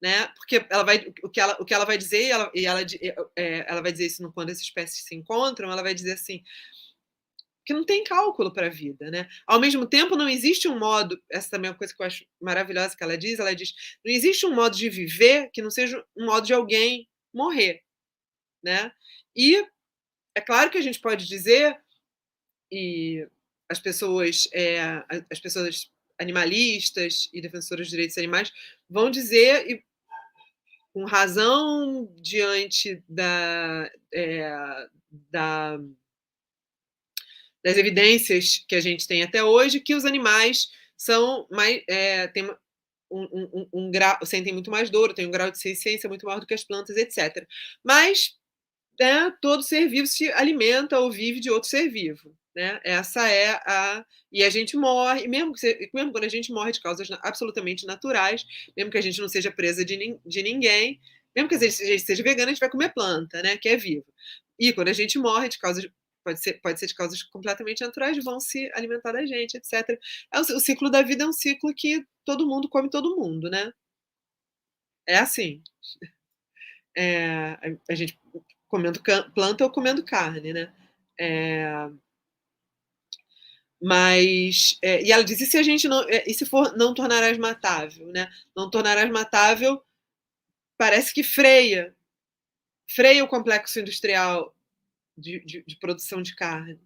né? 0.02 0.28
Porque 0.36 0.66
ela 0.68 0.84
vai, 0.84 0.98
o 1.24 1.30
que 1.30 1.40
ela, 1.40 1.56
o 1.58 1.64
que 1.64 1.72
ela 1.72 1.86
vai 1.86 1.96
dizer, 1.96 2.24
e 2.26 2.30
ela, 2.30 2.50
e 2.54 2.66
ela, 2.66 2.80
é, 3.34 3.64
ela 3.66 3.80
vai 3.80 3.90
dizer 3.90 4.06
isso 4.06 4.30
quando 4.32 4.50
as 4.50 4.60
espécies 4.60 5.02
se 5.02 5.14
encontram, 5.14 5.72
ela 5.72 5.82
vai 5.82 5.94
dizer 5.94 6.12
assim 6.12 6.44
que 7.68 7.74
não 7.74 7.84
tem 7.84 8.02
cálculo 8.02 8.50
para 8.50 8.68
a 8.68 8.70
vida, 8.70 9.10
né? 9.10 9.28
Ao 9.46 9.60
mesmo 9.60 9.86
tempo, 9.86 10.16
não 10.16 10.26
existe 10.26 10.66
um 10.66 10.78
modo, 10.78 11.22
essa 11.30 11.50
também 11.50 11.68
é 11.68 11.72
uma 11.72 11.76
coisa 11.76 11.94
que 11.94 12.02
eu 12.02 12.06
acho 12.06 12.24
maravilhosa 12.40 12.96
que 12.96 13.04
ela 13.04 13.18
diz, 13.18 13.38
ela 13.38 13.54
diz, 13.54 13.74
não 14.02 14.10
existe 14.10 14.46
um 14.46 14.54
modo 14.54 14.74
de 14.74 14.88
viver 14.88 15.50
que 15.52 15.60
não 15.60 15.70
seja 15.70 16.02
um 16.16 16.24
modo 16.24 16.46
de 16.46 16.54
alguém 16.54 17.06
morrer, 17.30 17.82
né? 18.64 18.90
E 19.36 19.62
é 20.34 20.40
claro 20.40 20.70
que 20.70 20.78
a 20.78 20.80
gente 20.80 20.98
pode 20.98 21.28
dizer, 21.28 21.78
e 22.72 23.28
as 23.68 23.78
pessoas, 23.78 24.48
é, 24.54 25.04
as 25.30 25.38
pessoas 25.38 25.90
animalistas 26.18 27.28
e 27.34 27.42
defensoras 27.42 27.84
dos 27.84 27.90
direitos 27.90 28.16
animais 28.16 28.50
vão 28.88 29.10
dizer, 29.10 29.70
e, 29.70 29.84
com 30.94 31.04
razão, 31.04 32.10
diante 32.16 33.04
da, 33.06 33.92
é, 34.10 34.88
da, 35.30 35.78
das 37.64 37.76
evidências 37.76 38.64
que 38.68 38.74
a 38.74 38.80
gente 38.80 39.06
tem 39.06 39.22
até 39.22 39.42
hoje, 39.42 39.80
que 39.80 39.94
os 39.94 40.04
animais 40.04 40.68
são 40.96 41.46
mais. 41.50 41.82
É, 41.88 42.26
têm 42.28 42.44
um, 43.10 43.22
um, 43.22 43.68
um, 43.72 43.90
grau, 43.90 44.18
sentem 44.24 44.52
muito 44.52 44.70
mais 44.70 44.90
dor, 44.90 45.14
têm 45.14 45.26
um 45.26 45.30
grau 45.30 45.50
de 45.50 45.58
ciência 45.58 46.08
muito 46.08 46.26
maior 46.26 46.40
do 46.40 46.46
que 46.46 46.54
as 46.54 46.64
plantas, 46.64 46.96
etc. 46.96 47.46
Mas 47.82 48.36
né, 49.00 49.32
todo 49.40 49.62
ser 49.62 49.88
vivo 49.88 50.06
se 50.06 50.30
alimenta 50.32 50.98
ou 50.98 51.10
vive 51.10 51.40
de 51.40 51.50
outro 51.50 51.68
ser 51.68 51.88
vivo. 51.88 52.34
Né? 52.54 52.80
Essa 52.84 53.28
é 53.28 53.50
a. 53.64 54.04
E 54.32 54.42
a 54.42 54.50
gente 54.50 54.76
morre, 54.76 55.28
mesmo, 55.28 55.52
que, 55.54 55.90
mesmo 55.94 56.12
quando 56.12 56.24
a 56.24 56.28
gente 56.28 56.52
morre 56.52 56.72
de 56.72 56.80
causas 56.80 57.08
absolutamente 57.22 57.86
naturais, 57.86 58.44
mesmo 58.76 58.90
que 58.90 58.98
a 58.98 59.00
gente 59.00 59.20
não 59.20 59.28
seja 59.28 59.50
presa 59.50 59.84
de, 59.84 60.18
de 60.26 60.42
ninguém, 60.42 61.00
mesmo 61.34 61.48
que 61.48 61.54
a 61.54 61.58
gente 61.58 62.00
seja 62.00 62.22
vegana, 62.22 62.50
a 62.50 62.54
gente 62.54 62.60
vai 62.60 62.68
comer 62.68 62.92
planta, 62.92 63.40
né? 63.42 63.56
Que 63.56 63.68
é 63.68 63.76
viva. 63.76 64.04
E 64.58 64.72
quando 64.72 64.88
a 64.88 64.92
gente 64.92 65.18
morre 65.18 65.48
de 65.48 65.58
causas 65.58 65.88
pode 66.28 66.40
ser, 66.42 66.60
pode 66.60 66.78
ser 66.78 66.86
de 66.86 66.94
causas 66.94 67.22
completamente 67.22 67.80
naturais, 67.80 68.22
vão 68.22 68.38
se 68.38 68.70
alimentar 68.74 69.12
da 69.12 69.24
gente, 69.24 69.56
etc. 69.56 69.98
É 70.32 70.38
o, 70.38 70.42
o, 70.42 70.60
ciclo 70.60 70.90
da 70.90 71.02
vida 71.02 71.24
é 71.24 71.26
um 71.26 71.32
ciclo 71.32 71.74
que 71.74 72.04
todo 72.24 72.46
mundo 72.46 72.68
come 72.68 72.90
todo 72.90 73.16
mundo, 73.16 73.48
né? 73.50 73.72
É 75.06 75.18
assim. 75.18 75.62
É, 76.96 77.56
a, 77.88 77.94
gente 77.94 78.18
comendo 78.68 79.00
planta 79.34 79.64
ou 79.64 79.70
comendo 79.70 80.04
carne, 80.04 80.52
né? 80.52 80.72
É, 81.18 81.88
mas 83.80 84.76
é, 84.82 85.02
e 85.02 85.12
ela 85.12 85.24
disse 85.24 85.44
e 85.44 85.46
se 85.46 85.56
a 85.56 85.62
gente 85.62 85.88
não 85.88 86.02
é, 86.08 86.24
e 86.26 86.34
se 86.34 86.44
for 86.44 86.76
não 86.76 86.92
tornarás 86.92 87.38
matável 87.38 88.08
né 88.08 88.28
não 88.56 88.68
tornarás 88.68 89.08
matável 89.08 89.80
parece 90.76 91.14
que 91.14 91.22
freia 91.22 91.94
freia 92.90 93.22
o 93.22 93.28
complexo 93.28 93.78
industrial 93.78 94.52
de, 95.18 95.44
de, 95.44 95.64
de 95.66 95.76
produção 95.78 96.22
de 96.22 96.34
carne 96.34 96.80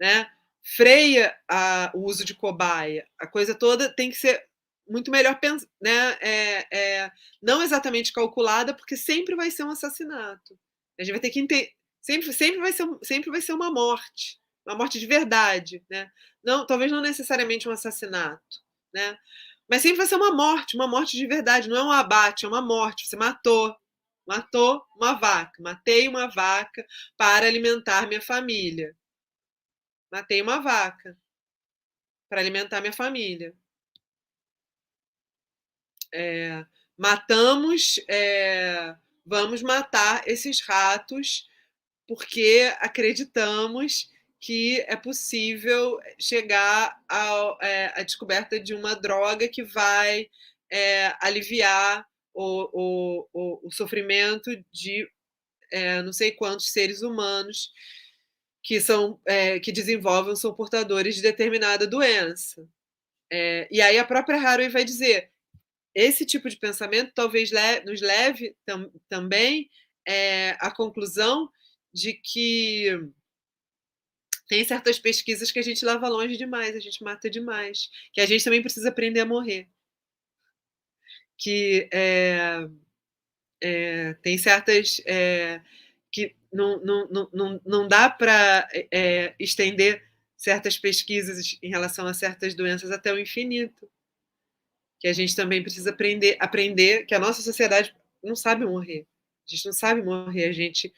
né 0.00 0.30
freia 0.76 1.36
a, 1.48 1.90
o 1.94 2.04
uso 2.04 2.24
de 2.24 2.34
cobaia 2.34 3.06
a 3.18 3.26
coisa 3.26 3.54
toda 3.54 3.94
tem 3.94 4.10
que 4.10 4.16
ser 4.16 4.44
muito 4.88 5.10
melhor 5.10 5.38
né 5.80 6.18
é, 6.20 6.66
é, 6.76 7.12
não 7.42 7.62
exatamente 7.62 8.12
calculada 8.12 8.74
porque 8.74 8.96
sempre 8.96 9.36
vai 9.36 9.50
ser 9.50 9.64
um 9.64 9.70
assassinato 9.70 10.58
a 10.98 11.04
gente 11.04 11.12
vai 11.12 11.20
ter 11.20 11.30
que 11.30 11.40
entender 11.40 11.72
sempre 12.02 12.32
sempre 12.32 12.60
vai 12.60 12.72
ser 12.72 12.86
sempre 13.02 13.30
vai 13.30 13.40
ser 13.40 13.52
uma 13.52 13.70
morte 13.70 14.40
uma 14.66 14.76
morte 14.76 14.98
de 14.98 15.06
verdade, 15.06 15.82
né? 15.90 16.10
Não, 16.44 16.66
talvez 16.66 16.90
não 16.90 17.00
necessariamente 17.00 17.68
um 17.68 17.72
assassinato, 17.72 18.60
né? 18.94 19.16
Mas 19.68 19.82
sempre 19.82 19.98
vai 19.98 20.06
ser 20.06 20.16
uma 20.16 20.32
morte, 20.34 20.76
uma 20.76 20.88
morte 20.88 21.16
de 21.16 21.26
verdade, 21.26 21.68
não 21.68 21.76
é 21.76 21.84
um 21.84 21.92
abate, 21.92 22.44
é 22.44 22.48
uma 22.48 22.62
morte. 22.62 23.06
Você 23.06 23.16
matou, 23.16 23.74
matou 24.30 24.86
uma 24.94 25.14
vaca, 25.14 25.60
matei 25.60 26.06
uma 26.06 26.28
vaca 26.28 26.86
para 27.16 27.48
alimentar 27.48 28.06
minha 28.06 28.22
família. 28.22 28.96
Matei 30.08 30.40
uma 30.40 30.60
vaca 30.60 31.18
para 32.28 32.40
alimentar 32.40 32.80
minha 32.80 32.92
família. 32.92 33.52
É, 36.14 36.64
matamos, 36.96 37.98
é, 38.08 38.94
vamos 39.26 39.62
matar 39.62 40.22
esses 40.28 40.60
ratos 40.60 41.48
porque 42.06 42.72
acreditamos 42.78 44.12
que 44.38 44.80
é 44.82 44.94
possível 44.94 45.98
chegar 46.20 46.96
é, 47.60 48.00
à 48.00 48.02
descoberta 48.04 48.60
de 48.60 48.74
uma 48.74 48.94
droga 48.94 49.48
que 49.48 49.64
vai 49.64 50.30
é, 50.70 51.16
aliviar 51.20 52.08
o, 52.40 53.28
o, 53.32 53.68
o, 53.68 53.72
sofrimento 53.72 54.50
de 54.72 55.08
é, 55.72 56.02
não 56.02 56.12
sei 56.12 56.32
quantos 56.32 56.72
seres 56.72 57.02
humanos 57.02 57.72
que 58.62 58.80
são 58.80 59.20
é, 59.26 59.60
que 59.60 59.72
desenvolvem 59.72 60.36
são 60.36 60.54
portadores 60.54 61.14
de 61.14 61.22
determinada 61.22 61.86
doença. 61.86 62.66
É, 63.32 63.68
e 63.70 63.80
aí 63.80 63.98
a 63.98 64.04
própria 64.04 64.38
Haruhi 64.38 64.68
vai 64.68 64.84
dizer 64.84 65.30
esse 65.94 66.24
tipo 66.24 66.48
de 66.48 66.56
pensamento 66.56 67.12
talvez 67.14 67.50
le 67.50 67.80
nos 67.84 68.00
leve 68.00 68.56
tam 68.64 68.90
também 69.08 69.70
é, 70.06 70.56
à 70.60 70.70
conclusão 70.70 71.50
de 71.92 72.14
que 72.14 73.10
tem 74.48 74.64
certas 74.64 74.98
pesquisas 74.98 75.52
que 75.52 75.60
a 75.60 75.62
gente 75.62 75.84
leva 75.84 76.08
longe 76.08 76.36
demais, 76.36 76.74
a 76.74 76.80
gente 76.80 77.04
mata 77.04 77.30
demais, 77.30 77.88
que 78.12 78.20
a 78.20 78.26
gente 78.26 78.42
também 78.42 78.60
precisa 78.60 78.88
aprender 78.88 79.20
a 79.20 79.26
morrer. 79.26 79.68
Que 81.40 81.88
é, 81.92 82.68
é, 83.62 84.14
tem 84.14 84.36
certas. 84.36 85.00
É, 85.06 85.60
que 86.12 86.34
não, 86.52 86.80
não, 86.80 87.28
não, 87.32 87.60
não 87.64 87.88
dá 87.88 88.10
para 88.10 88.68
estender 89.38 90.02
certas 90.36 90.78
pesquisas 90.78 91.58
em 91.62 91.68
relação 91.68 92.06
a 92.06 92.14
certas 92.14 92.54
doenças 92.54 92.90
até 92.90 93.12
o 93.12 93.18
infinito. 93.18 93.88
Que 94.98 95.08
a 95.08 95.12
gente 95.12 95.36
também 95.36 95.62
precisa 95.62 95.90
aprender, 95.90 96.36
aprender 96.40 97.04
que 97.06 97.14
a 97.14 97.18
nossa 97.18 97.42
sociedade 97.42 97.94
não 98.22 98.34
sabe 98.34 98.64
morrer. 98.64 99.06
A 99.46 99.50
gente 99.50 99.66
não 99.66 99.72
sabe 99.72 100.02
morrer, 100.02 100.44
a 100.44 100.52
gente 100.52 100.92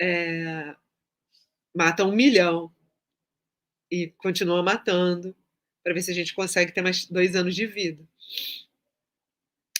é, 0.00 0.74
mata 1.74 2.04
um 2.04 2.12
milhão 2.12 2.74
e 3.90 4.08
continua 4.18 4.62
matando 4.62 5.36
para 5.82 5.94
ver 5.94 6.02
se 6.02 6.10
a 6.10 6.14
gente 6.14 6.34
consegue 6.34 6.72
ter 6.72 6.82
mais 6.82 7.06
dois 7.06 7.34
anos 7.34 7.54
de 7.54 7.66
vida. 7.66 8.06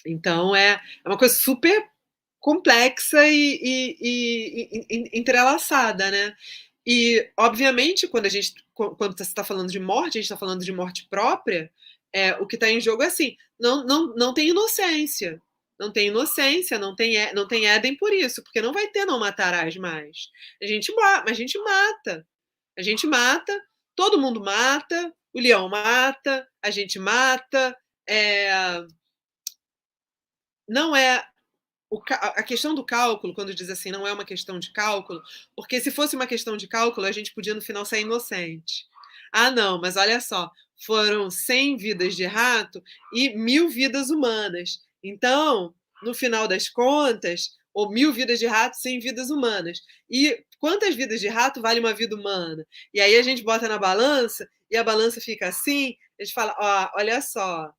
Então 0.07 0.55
é, 0.55 0.81
é 1.05 1.09
uma 1.09 1.19
coisa 1.19 1.35
super 1.35 1.89
complexa 2.39 3.27
e, 3.27 3.61
e, 3.63 3.97
e, 4.01 4.87
e 4.91 5.19
entrelaçada, 5.19 6.11
né? 6.11 6.35
E, 6.87 7.31
obviamente, 7.39 8.09
quando 8.09 8.27
a 8.27 8.29
gente 8.29 8.55
quando 8.75 9.17
você 9.17 9.25
está 9.25 9.45
falando 9.45 9.71
de 9.71 9.79
morte, 9.79 10.17
a 10.17 10.21
gente 10.21 10.23
está 10.23 10.37
falando 10.37 10.65
de 10.65 10.73
morte 10.73 11.07
própria, 11.11 11.71
é, 12.13 12.33
o 12.37 12.47
que 12.47 12.57
está 12.57 12.71
em 12.71 12.81
jogo 12.81 13.03
é 13.03 13.07
assim, 13.07 13.37
não, 13.59 13.85
não, 13.85 14.15
não 14.15 14.35
tem 14.35 14.49
inocência. 14.49 15.41
Não 15.79 15.91
tem 15.91 16.09
inocência, 16.09 16.79
não 16.79 16.95
tem, 16.95 17.33
não 17.33 17.49
tem 17.49 17.67
Éden 17.67 17.97
por 17.97 18.13
isso, 18.13 18.43
porque 18.43 18.61
não 18.61 18.73
vai 18.73 18.89
ter 18.89 19.07
não 19.07 19.19
matarás 19.19 19.77
mais. 19.77 20.29
A 20.63 20.67
gente, 20.67 20.93
a 21.27 21.33
gente 21.33 21.59
mata. 21.59 22.27
A 22.79 22.83
gente 22.83 23.07
mata, 23.07 23.59
todo 23.97 24.21
mundo 24.21 24.43
mata, 24.43 25.15
o 25.33 25.41
leão 25.41 25.69
mata, 25.69 26.47
a 26.63 26.71
gente 26.71 26.99
mata. 26.99 27.77
É... 28.07 28.51
Não 30.71 30.95
é 30.95 31.25
a 32.21 32.43
questão 32.45 32.77
do 32.77 32.87
cálculo, 32.87 33.35
quando 33.35 33.53
diz 33.53 33.69
assim, 33.69 33.91
não 33.91 34.07
é 34.07 34.13
uma 34.13 34.25
questão 34.25 34.61
de 34.61 34.73
cálculo, 34.73 35.21
porque 35.57 35.81
se 35.81 35.91
fosse 35.91 36.15
uma 36.15 36.29
questão 36.29 36.57
de 36.57 36.69
cálculo, 36.69 37.09
a 37.09 37.11
gente 37.11 37.35
podia 37.35 37.55
no 37.55 37.61
final 37.61 37.85
sair 37.85 38.03
inocente. 38.03 38.87
Ah, 39.33 39.51
não, 39.51 39.81
mas 39.81 39.97
olha 39.97 40.21
só, 40.21 40.49
foram 40.87 41.29
100 41.29 41.77
vidas 41.77 42.15
de 42.15 42.25
rato 42.25 42.81
e 43.13 43.31
mil 43.31 43.69
vidas 43.69 44.11
humanas. 44.11 44.81
Então, 45.03 45.75
no 46.05 46.15
final 46.15 46.47
das 46.47 46.69
contas, 46.69 47.51
ou 47.75 47.91
mil 47.91 48.13
vidas 48.13 48.39
de 48.39 48.47
rato, 48.47 48.77
100 48.77 49.01
vidas 49.01 49.29
humanas. 49.29 49.81
E 50.09 50.45
quantas 50.61 50.95
vidas 50.95 51.21
de 51.21 51.27
rato 51.27 51.61
vale 51.61 51.81
uma 51.81 51.93
vida 51.93 52.15
humana? 52.15 52.65
E 52.95 53.01
aí 53.01 53.17
a 53.17 53.23
gente 53.23 53.43
bota 53.43 53.67
na 53.67 53.77
balança 53.77 54.49
e 54.71 54.77
a 54.77 54.85
balança 54.85 55.21
fica 55.21 55.49
assim, 55.49 55.97
a 56.21 56.23
gente 56.23 56.33
fala, 56.33 56.55
ó, 56.57 56.91
olha 57.01 57.21
só, 57.21 57.73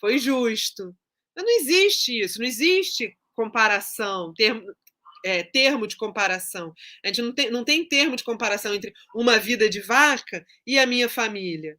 foi 0.00 0.18
justo. 0.18 0.96
Não 1.42 1.48
existe 1.60 2.20
isso, 2.20 2.40
não 2.40 2.46
existe 2.46 3.16
comparação, 3.34 4.34
termo, 4.34 4.66
é, 5.24 5.44
termo 5.44 5.86
de 5.86 5.96
comparação. 5.96 6.74
A 7.04 7.08
gente 7.08 7.22
não 7.22 7.32
tem, 7.32 7.50
não 7.50 7.64
tem 7.64 7.88
termo 7.88 8.16
de 8.16 8.24
comparação 8.24 8.74
entre 8.74 8.92
uma 9.14 9.38
vida 9.38 9.68
de 9.68 9.80
vaca 9.80 10.44
e 10.66 10.78
a 10.78 10.86
minha 10.86 11.08
família. 11.08 11.78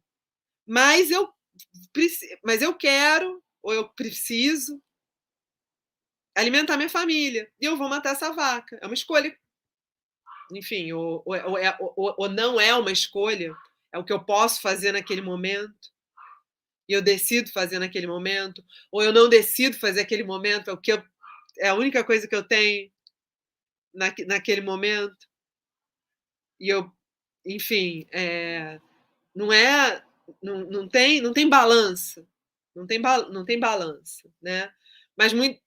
Mas 0.66 1.10
eu, 1.10 1.28
mas 2.42 2.62
eu 2.62 2.74
quero, 2.74 3.42
ou 3.62 3.74
eu 3.74 3.88
preciso, 3.90 4.82
alimentar 6.34 6.78
minha 6.78 6.88
família. 6.88 7.50
E 7.60 7.66
eu 7.66 7.76
vou 7.76 7.88
matar 7.88 8.12
essa 8.12 8.32
vaca. 8.32 8.78
É 8.80 8.86
uma 8.86 8.94
escolha. 8.94 9.36
Enfim, 10.54 10.92
ou, 10.92 11.22
ou, 11.26 11.58
é, 11.58 11.76
ou, 11.78 12.14
ou 12.18 12.28
não 12.28 12.58
é 12.58 12.74
uma 12.74 12.90
escolha, 12.90 13.54
é 13.92 13.98
o 13.98 14.04
que 14.04 14.12
eu 14.12 14.24
posso 14.24 14.60
fazer 14.62 14.92
naquele 14.92 15.20
momento 15.20 15.90
e 16.90 16.92
eu 16.92 17.00
decido 17.00 17.48
fazer 17.52 17.78
naquele 17.78 18.08
momento, 18.08 18.64
ou 18.90 19.00
eu 19.00 19.12
não 19.12 19.28
decido 19.28 19.78
fazer 19.78 20.00
aquele 20.00 20.24
momento, 20.24 20.70
é 20.70 20.72
o 20.72 20.76
que 20.76 20.92
eu 20.92 21.00
é 21.60 21.68
a 21.68 21.74
única 21.74 22.02
coisa 22.02 22.26
que 22.26 22.34
eu 22.34 22.42
tenho 22.42 22.90
na, 23.94 24.12
naquele 24.26 24.60
momento. 24.60 25.28
E 26.58 26.68
eu, 26.68 26.90
enfim, 27.46 28.08
é, 28.10 28.80
não 29.32 29.52
é, 29.52 30.02
não, 30.42 30.64
não 30.68 30.88
tem, 30.88 31.20
não 31.20 31.32
tem 31.32 31.48
balança, 31.48 32.26
não 32.74 32.84
tem, 32.88 32.98
não 32.98 33.44
tem 33.44 33.60
balança, 33.60 34.28
né? 34.42 34.72
Mas 35.16 35.32
muito, 35.32 35.60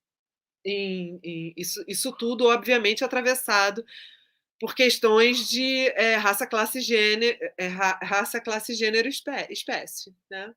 em, 0.66 1.22
em, 1.24 1.54
isso, 1.56 1.86
isso 1.88 2.12
tudo, 2.18 2.48
obviamente, 2.48 3.02
atravessado 3.02 3.86
por 4.60 4.76
questões 4.76 5.48
de 5.48 5.88
é, 5.96 6.16
raça, 6.16 6.46
classe, 6.46 6.82
gênero, 6.82 7.38
é, 7.58 7.68
raça, 7.68 8.42
classe, 8.42 8.74
gênero, 8.74 9.08
espé 9.08 9.48
espécie, 9.50 10.14
né? 10.30 10.54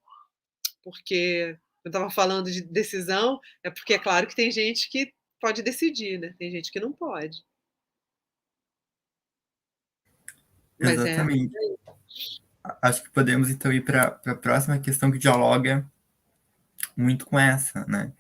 Porque 0.86 1.58
eu 1.84 1.88
estava 1.88 2.08
falando 2.08 2.48
de 2.48 2.62
decisão, 2.62 3.40
é 3.60 3.70
porque 3.70 3.94
é 3.94 3.98
claro 3.98 4.28
que 4.28 4.36
tem 4.36 4.52
gente 4.52 4.88
que 4.88 5.12
pode 5.40 5.60
decidir, 5.60 6.16
né? 6.16 6.32
Tem 6.38 6.48
gente 6.48 6.70
que 6.70 6.78
não 6.78 6.92
pode. 6.92 7.44
É 10.80 10.92
Exatamente. 10.92 11.52
É... 11.56 12.76
Acho 12.80 13.02
que 13.02 13.10
podemos 13.10 13.50
então 13.50 13.72
ir 13.72 13.84
para 13.84 14.20
a 14.24 14.34
próxima 14.36 14.78
questão 14.78 15.10
que 15.10 15.18
dialoga 15.18 15.84
muito 16.96 17.26
com 17.26 17.36
essa, 17.36 17.84
né? 17.86 18.12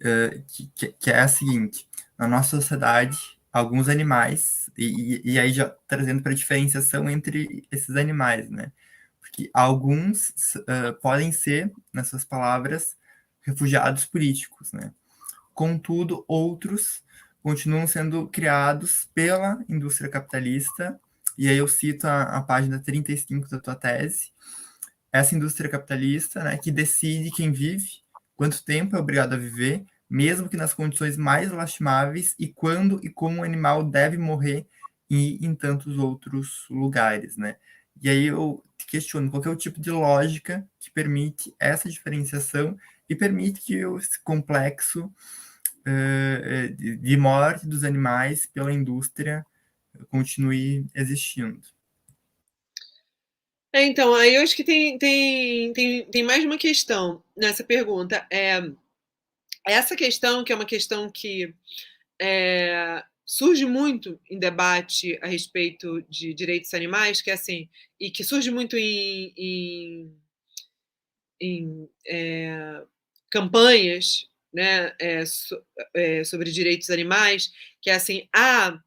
Uh, 0.00 0.42
que, 0.74 0.92
que, 0.92 1.10
é 1.12 1.20
a 1.20 1.28
seguinte: 1.28 1.88
na 2.18 2.26
nossa 2.26 2.56
sociedade, 2.60 3.16
alguns 3.52 3.88
animais, 3.88 4.68
e, 4.76 5.22
e 5.24 5.38
aí 5.38 5.52
já 5.52 5.68
trazendo 5.86 6.22
para 6.22 6.32
a 6.32 6.34
diferenciação 6.34 7.08
entre 7.08 7.64
esses 7.70 7.94
animais, 7.94 8.50
né? 8.50 8.72
Porque 9.30 9.50
alguns 9.54 10.30
uh, 10.30 10.92
podem 11.00 11.30
ser, 11.30 11.72
nas 11.92 12.08
suas 12.08 12.24
palavras, 12.24 12.96
refugiados 13.40 14.04
políticos, 14.04 14.72
né? 14.72 14.92
Contudo, 15.54 16.24
outros 16.26 17.02
continuam 17.42 17.86
sendo 17.86 18.28
criados 18.28 19.08
pela 19.14 19.64
indústria 19.68 20.10
capitalista, 20.10 21.00
e 21.38 21.48
aí 21.48 21.56
eu 21.56 21.68
cito 21.68 22.06
a, 22.06 22.22
a 22.22 22.42
página 22.42 22.78
35 22.78 23.48
da 23.48 23.58
tua 23.58 23.74
tese, 23.74 24.32
essa 25.12 25.34
indústria 25.34 25.70
capitalista, 25.70 26.44
né, 26.44 26.58
que 26.58 26.70
decide 26.70 27.30
quem 27.30 27.50
vive, 27.50 27.88
quanto 28.36 28.64
tempo 28.64 28.94
é 28.96 28.98
obrigado 28.98 29.32
a 29.32 29.38
viver, 29.38 29.84
mesmo 30.08 30.48
que 30.48 30.56
nas 30.56 30.74
condições 30.74 31.16
mais 31.16 31.50
lastimáveis, 31.50 32.34
e 32.38 32.48
quando 32.48 33.00
e 33.02 33.08
como 33.08 33.40
o 33.40 33.44
animal 33.44 33.82
deve 33.82 34.18
morrer 34.18 34.66
e 35.08 35.44
em 35.44 35.54
tantos 35.54 35.98
outros 35.98 36.66
lugares, 36.70 37.36
né? 37.36 37.56
E 38.02 38.08
aí 38.08 38.26
eu 38.26 38.62
questiono 38.86 39.30
qual 39.30 39.42
é 39.44 39.48
o 39.48 39.56
tipo 39.56 39.80
de 39.80 39.90
lógica 39.90 40.68
que 40.80 40.90
permite 40.90 41.54
essa 41.58 41.88
diferenciação 41.88 42.76
e 43.08 43.14
permite 43.14 43.60
que 43.60 43.74
esse 43.74 44.20
complexo 44.22 45.06
uh, 45.86 46.98
de 47.00 47.16
morte 47.16 47.66
dos 47.66 47.84
animais 47.84 48.46
pela 48.46 48.72
indústria 48.72 49.46
continue 50.10 50.86
existindo. 50.94 51.60
É, 53.72 53.84
então, 53.84 54.14
aí 54.14 54.34
eu 54.34 54.42
acho 54.42 54.56
que 54.56 54.64
tem, 54.64 54.98
tem, 54.98 55.72
tem, 55.72 56.04
tem 56.06 56.22
mais 56.24 56.44
uma 56.44 56.58
questão 56.58 57.22
nessa 57.36 57.62
pergunta. 57.62 58.26
É, 58.30 58.60
essa 59.66 59.94
questão, 59.94 60.42
que 60.42 60.52
é 60.52 60.56
uma 60.56 60.64
questão 60.64 61.08
que 61.08 61.54
é, 62.20 63.04
surge 63.30 63.64
muito 63.64 64.20
em 64.28 64.40
debate 64.40 65.16
a 65.22 65.28
respeito 65.28 66.02
de 66.08 66.34
direitos 66.34 66.74
animais, 66.74 67.22
que 67.22 67.30
é 67.30 67.34
assim, 67.34 67.70
e 68.00 68.10
que 68.10 68.24
surge 68.24 68.50
muito 68.50 68.76
em, 68.76 69.32
em, 69.36 70.20
em 71.40 71.90
é, 72.04 72.84
campanhas 73.30 74.28
né, 74.52 74.92
é, 74.98 75.24
so, 75.24 75.64
é, 75.94 76.24
sobre 76.24 76.50
direitos 76.50 76.90
animais, 76.90 77.52
que 77.80 77.88
é 77.88 77.94
assim, 77.94 78.28
ah, 78.34 78.82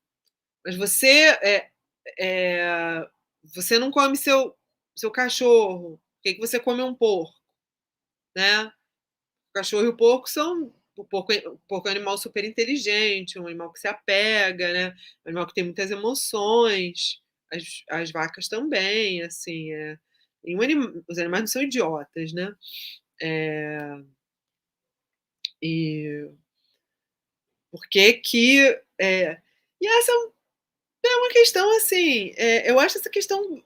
mas 0.65 0.75
você 0.75 1.37
é, 1.41 1.71
é, 2.19 3.09
você 3.55 3.79
não 3.79 3.91
come 3.91 4.17
seu, 4.17 4.53
seu 4.93 5.09
cachorro, 5.09 6.01
por 6.17 6.21
que, 6.21 6.33
que 6.33 6.41
você 6.41 6.59
come 6.59 6.81
um 6.81 6.93
porco? 6.93 7.39
Né? 8.35 8.65
O 8.65 9.53
cachorro 9.53 9.85
e 9.85 9.87
o 9.87 9.95
porco 9.95 10.29
são 10.29 10.75
o 10.97 11.03
porco, 11.05 11.33
o 11.33 11.57
porco 11.67 11.87
é 11.87 11.91
um 11.91 11.95
animal 11.95 12.17
super 12.17 12.43
inteligente, 12.45 13.39
um 13.39 13.47
animal 13.47 13.71
que 13.73 13.79
se 13.79 13.87
apega, 13.87 14.71
né? 14.73 14.89
Um 15.25 15.29
animal 15.29 15.47
que 15.47 15.53
tem 15.53 15.63
muitas 15.63 15.91
emoções. 15.91 17.21
As, 17.51 17.83
as 17.89 18.11
vacas 18.11 18.47
também, 18.47 19.21
assim, 19.23 19.71
é, 19.73 19.97
um 20.47 20.61
anim, 20.61 21.03
os 21.07 21.17
animais 21.17 21.41
não 21.43 21.47
são 21.47 21.61
idiotas, 21.63 22.33
né? 22.33 22.53
É, 23.21 24.03
e 25.61 26.29
por 27.71 27.87
que 27.89 28.13
que. 28.13 28.59
É, 28.99 29.37
e 29.81 29.87
essa 29.87 30.11
é 31.05 31.17
uma 31.17 31.29
questão 31.29 31.77
assim. 31.77 32.33
É, 32.37 32.69
eu 32.71 32.79
acho 32.79 32.97
essa 32.99 33.09
questão. 33.09 33.63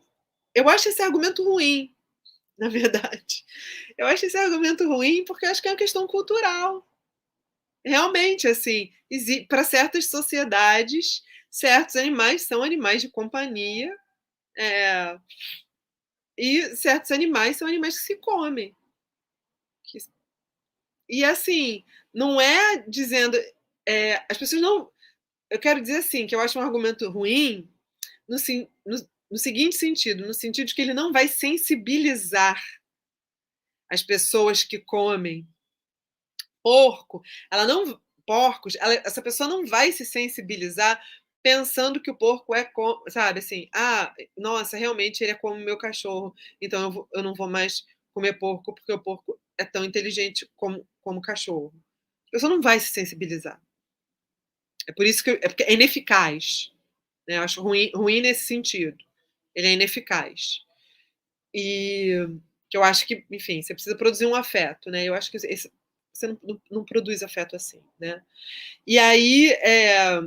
Eu 0.55 0.69
acho 0.69 0.89
esse 0.89 1.01
argumento 1.01 1.43
ruim, 1.43 1.95
na 2.57 2.69
verdade. 2.69 3.45
Eu 3.97 4.07
acho 4.07 4.25
esse 4.27 4.37
argumento 4.37 4.87
ruim 4.87 5.25
porque 5.25 5.47
acho 5.47 5.61
que 5.61 5.69
é 5.69 5.71
uma 5.71 5.77
questão 5.77 6.07
cultural. 6.07 6.86
Realmente, 7.85 8.47
assim, 8.47 8.91
para 9.47 9.63
certas 9.63 10.09
sociedades, 10.09 11.23
certos 11.49 11.95
animais 11.95 12.43
são 12.43 12.61
animais 12.61 13.01
de 13.01 13.09
companhia, 13.09 13.95
é, 14.57 15.17
e 16.37 16.75
certos 16.75 17.11
animais 17.11 17.57
são 17.57 17.67
animais 17.67 17.97
que 17.99 18.05
se 18.05 18.15
comem. 18.17 18.75
E 21.09 21.23
assim, 21.23 21.83
não 22.13 22.39
é 22.39 22.83
dizendo. 22.87 23.37
É, 23.87 24.23
as 24.29 24.37
pessoas 24.37 24.61
não. 24.61 24.91
Eu 25.49 25.59
quero 25.59 25.81
dizer 25.81 25.97
assim, 25.97 26.27
que 26.27 26.35
eu 26.35 26.41
acho 26.41 26.59
um 26.59 26.61
argumento 26.61 27.09
ruim 27.09 27.71
no, 28.27 28.35
no, 28.85 29.09
no 29.31 29.37
seguinte 29.37 29.77
sentido: 29.77 30.27
no 30.27 30.33
sentido 30.33 30.67
de 30.67 30.75
que 30.75 30.81
ele 30.81 30.93
não 30.93 31.11
vai 31.13 31.27
sensibilizar 31.27 32.61
as 33.89 34.03
pessoas 34.03 34.63
que 34.63 34.79
comem 34.79 35.47
porco. 36.67 37.21
Ela 37.49 37.65
não. 37.65 37.97
porcos, 38.25 38.75
ela, 38.75 38.93
essa 38.95 39.21
pessoa 39.21 39.47
não 39.47 39.65
vai 39.65 39.93
se 39.93 40.05
sensibilizar 40.05 41.01
pensando 41.41 42.01
que 42.01 42.11
o 42.11 42.17
porco 42.17 42.53
é, 42.53 42.65
como, 42.65 43.01
sabe, 43.09 43.39
assim, 43.39 43.69
ah, 43.73 44.13
nossa, 44.37 44.75
realmente 44.75 45.23
ele 45.23 45.31
é 45.31 45.35
como 45.35 45.55
meu 45.55 45.77
cachorro, 45.77 46.35
então 46.61 46.81
eu, 46.81 46.91
vou, 46.91 47.09
eu 47.13 47.23
não 47.23 47.33
vou 47.33 47.47
mais 47.47 47.85
comer 48.13 48.33
porco 48.33 48.75
porque 48.75 48.91
o 48.91 48.99
porco 48.99 49.39
é 49.57 49.63
tão 49.63 49.85
inteligente 49.85 50.49
como, 50.57 50.85
como 51.01 51.19
o 51.19 51.21
cachorro. 51.21 51.73
A 52.27 52.31
pessoa 52.31 52.49
não 52.49 52.61
vai 52.61 52.81
se 52.81 52.89
sensibilizar. 52.89 53.61
É 54.89 54.91
por 54.91 55.05
isso 55.05 55.23
que 55.23 55.29
é, 55.29 55.47
porque 55.47 55.63
é 55.63 55.71
ineficaz. 55.71 56.73
Né? 57.25 57.37
Eu 57.37 57.43
acho 57.43 57.61
ruim, 57.61 57.91
ruim 57.95 58.19
nesse 58.19 58.43
sentido. 58.43 58.97
Ele 59.55 59.67
é 59.67 59.71
ineficaz. 59.71 60.65
E 61.53 62.27
que 62.69 62.77
eu 62.77 62.83
acho 62.83 63.07
que, 63.07 63.25
enfim, 63.31 63.61
você 63.61 63.73
precisa 63.73 63.95
produzir 63.95 64.25
um 64.25 64.35
afeto, 64.35 64.89
né? 64.89 65.05
Eu 65.05 65.13
acho 65.13 65.31
que 65.31 65.37
esse, 65.37 65.71
você 66.17 66.27
não, 66.27 66.39
não, 66.43 66.61
não, 66.71 66.85
produz 66.85 67.21
afeto 67.21 67.55
assim, 67.55 67.81
né? 67.99 68.21
E 68.85 68.97
aí 68.97 69.49
é, 69.61 70.19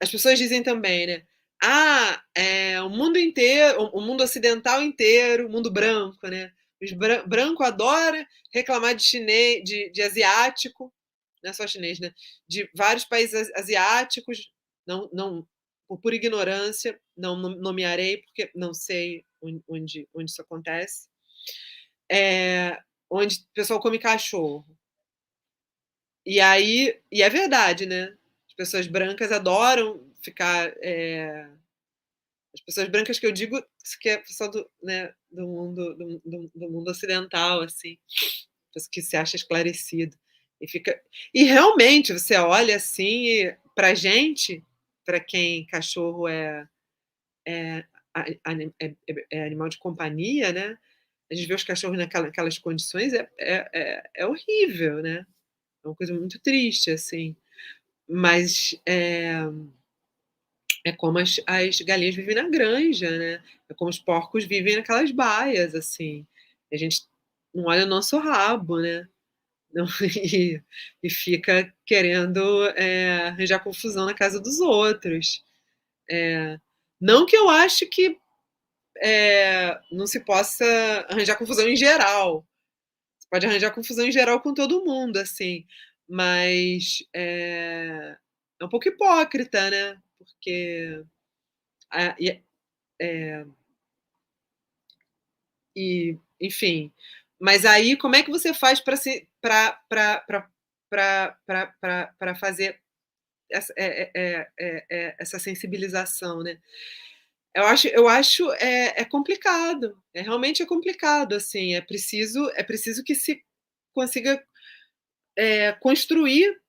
as 0.00 0.10
pessoas 0.10 0.38
dizem 0.38 0.62
também, 0.62 1.06
né? 1.06 1.22
Ah, 1.62 2.22
é, 2.34 2.80
o 2.82 2.88
mundo 2.90 3.18
inteiro, 3.18 3.82
o 3.92 4.00
mundo 4.00 4.22
ocidental 4.22 4.82
inteiro, 4.82 5.46
o 5.46 5.50
mundo 5.50 5.70
branco, 5.70 6.26
né? 6.28 6.52
Os 6.82 6.92
bran 6.92 7.26
branco 7.26 7.62
adora 7.62 8.26
reclamar 8.52 8.94
de 8.94 9.02
chinês, 9.02 9.64
de, 9.64 9.90
de 9.90 10.02
asiático, 10.02 10.92
não 11.42 11.50
é 11.50 11.54
só 11.54 11.66
chinês, 11.66 11.98
né? 11.98 12.12
De 12.48 12.70
vários 12.74 13.04
países 13.04 13.50
asiáticos, 13.54 14.52
não, 14.86 15.08
não 15.12 15.48
por 16.02 16.12
ignorância, 16.12 17.00
não 17.16 17.36
nomearei 17.36 18.18
porque 18.18 18.50
não 18.54 18.74
sei 18.74 19.24
onde, 19.68 20.08
onde 20.14 20.30
isso 20.30 20.42
acontece, 20.42 21.08
é, 22.10 22.78
onde 23.10 23.36
o 23.36 23.54
pessoal 23.54 23.80
come 23.80 23.98
cachorro. 23.98 24.75
E 26.26 26.40
aí, 26.40 26.98
e 27.10 27.22
é 27.22 27.30
verdade, 27.30 27.86
né? 27.86 28.14
As 28.48 28.54
pessoas 28.54 28.86
brancas 28.88 29.32
adoram 29.32 30.02
ficar. 30.22 30.74
É, 30.82 31.48
as 32.54 32.60
pessoas 32.62 32.88
brancas 32.88 33.18
que 33.18 33.26
eu 33.26 33.32
digo 33.32 33.62
que 34.00 34.08
é 34.08 34.16
pessoal 34.18 34.50
do, 34.50 34.68
né, 34.82 35.12
do 35.30 35.46
mundo 35.46 35.94
do, 35.94 36.20
do, 36.24 36.50
do 36.54 36.70
mundo 36.70 36.90
ocidental, 36.90 37.60
assim, 37.62 37.98
que 38.90 39.02
se 39.02 39.16
acha 39.16 39.36
esclarecido 39.36 40.16
e 40.60 40.68
fica 40.68 41.00
e 41.34 41.44
realmente 41.44 42.12
você 42.12 42.34
olha 42.36 42.76
assim 42.76 43.52
para 43.74 43.94
gente, 43.94 44.64
para 45.04 45.20
quem 45.20 45.66
cachorro 45.66 46.26
é 46.28 46.66
é, 47.46 47.84
é, 48.16 48.94
é, 49.30 49.44
animal 49.44 49.68
de 49.68 49.78
companhia, 49.78 50.52
né? 50.52 50.78
A 51.30 51.34
gente 51.34 51.46
vê 51.46 51.54
os 51.54 51.64
cachorros 51.64 51.98
naquelas 51.98 52.58
condições 52.58 53.12
é, 53.12 53.28
é, 53.38 54.02
é, 54.16 54.26
horrível, 54.26 55.02
né? 55.02 55.26
É 55.86 55.88
uma 55.88 55.94
coisa 55.94 56.12
muito 56.12 56.40
triste, 56.40 56.90
assim. 56.90 57.36
Mas 58.08 58.78
é, 58.86 59.36
é 60.84 60.92
como 60.92 61.18
as, 61.18 61.40
as 61.46 61.80
galinhas 61.80 62.16
vivem 62.16 62.34
na 62.34 62.48
granja, 62.48 63.10
né? 63.16 63.42
É 63.68 63.74
como 63.74 63.88
os 63.88 63.98
porcos 63.98 64.44
vivem 64.44 64.76
naquelas 64.76 65.12
baias, 65.12 65.74
assim. 65.74 66.26
A 66.72 66.76
gente 66.76 67.02
não 67.54 67.66
olha 67.66 67.84
o 67.84 67.88
nosso 67.88 68.18
rabo, 68.18 68.80
né? 68.80 69.08
Não, 69.72 69.86
e, 70.02 70.60
e, 71.02 71.10
fica 71.10 71.72
querendo 71.86 72.66
é, 72.70 73.28
arranjar 73.28 73.62
confusão 73.62 74.06
na 74.06 74.14
casa 74.14 74.40
dos 74.40 74.60
outros. 74.60 75.44
É, 76.10 76.58
não 77.00 77.26
que 77.26 77.36
eu 77.36 77.48
ache 77.48 77.86
que 77.86 78.18
é, 78.98 79.78
não 79.92 80.06
se 80.06 80.20
possa 80.24 80.64
arranjar 81.08 81.36
confusão 81.36 81.68
em 81.68 81.76
geral. 81.76 82.44
Você 83.26 83.30
pode 83.30 83.46
arranjar 83.46 83.72
confusão 83.74 84.06
em 84.06 84.12
geral 84.12 84.40
com 84.40 84.54
todo 84.54 84.84
mundo, 84.84 85.18
assim, 85.18 85.64
mas 86.08 86.98
é, 87.14 88.16
é 88.60 88.64
um 88.64 88.68
pouco 88.68 88.88
hipócrita, 88.88 89.68
né? 89.70 90.00
porque 90.18 91.04
é, 91.92 92.42
é, 93.00 93.46
e 95.74 96.18
enfim, 96.40 96.92
mas 97.38 97.64
aí 97.64 97.96
como 97.96 98.16
é 98.16 98.22
que 98.22 98.30
você 98.30 98.52
faz 98.54 98.80
para 98.80 98.96
se 98.96 99.28
para 99.40 99.78
fazer 102.38 102.80
essa, 103.50 103.72
é, 103.76 104.10
é, 104.14 104.48
é, 104.90 105.16
essa 105.18 105.38
sensibilização, 105.38 106.42
né? 106.42 106.58
Eu 107.56 107.64
acho, 107.66 107.88
eu 107.88 108.08
acho 108.08 108.52
é, 108.54 109.00
é 109.00 109.04
complicado, 109.04 109.98
é 110.14 110.20
realmente 110.20 110.62
é 110.62 110.66
complicado, 110.66 111.34
assim, 111.34 111.74
é 111.74 111.80
preciso 111.80 112.50
é 112.54 112.62
preciso 112.62 113.02
que 113.02 113.14
se 113.14 113.42
consiga 113.94 114.44
construir 115.80 116.60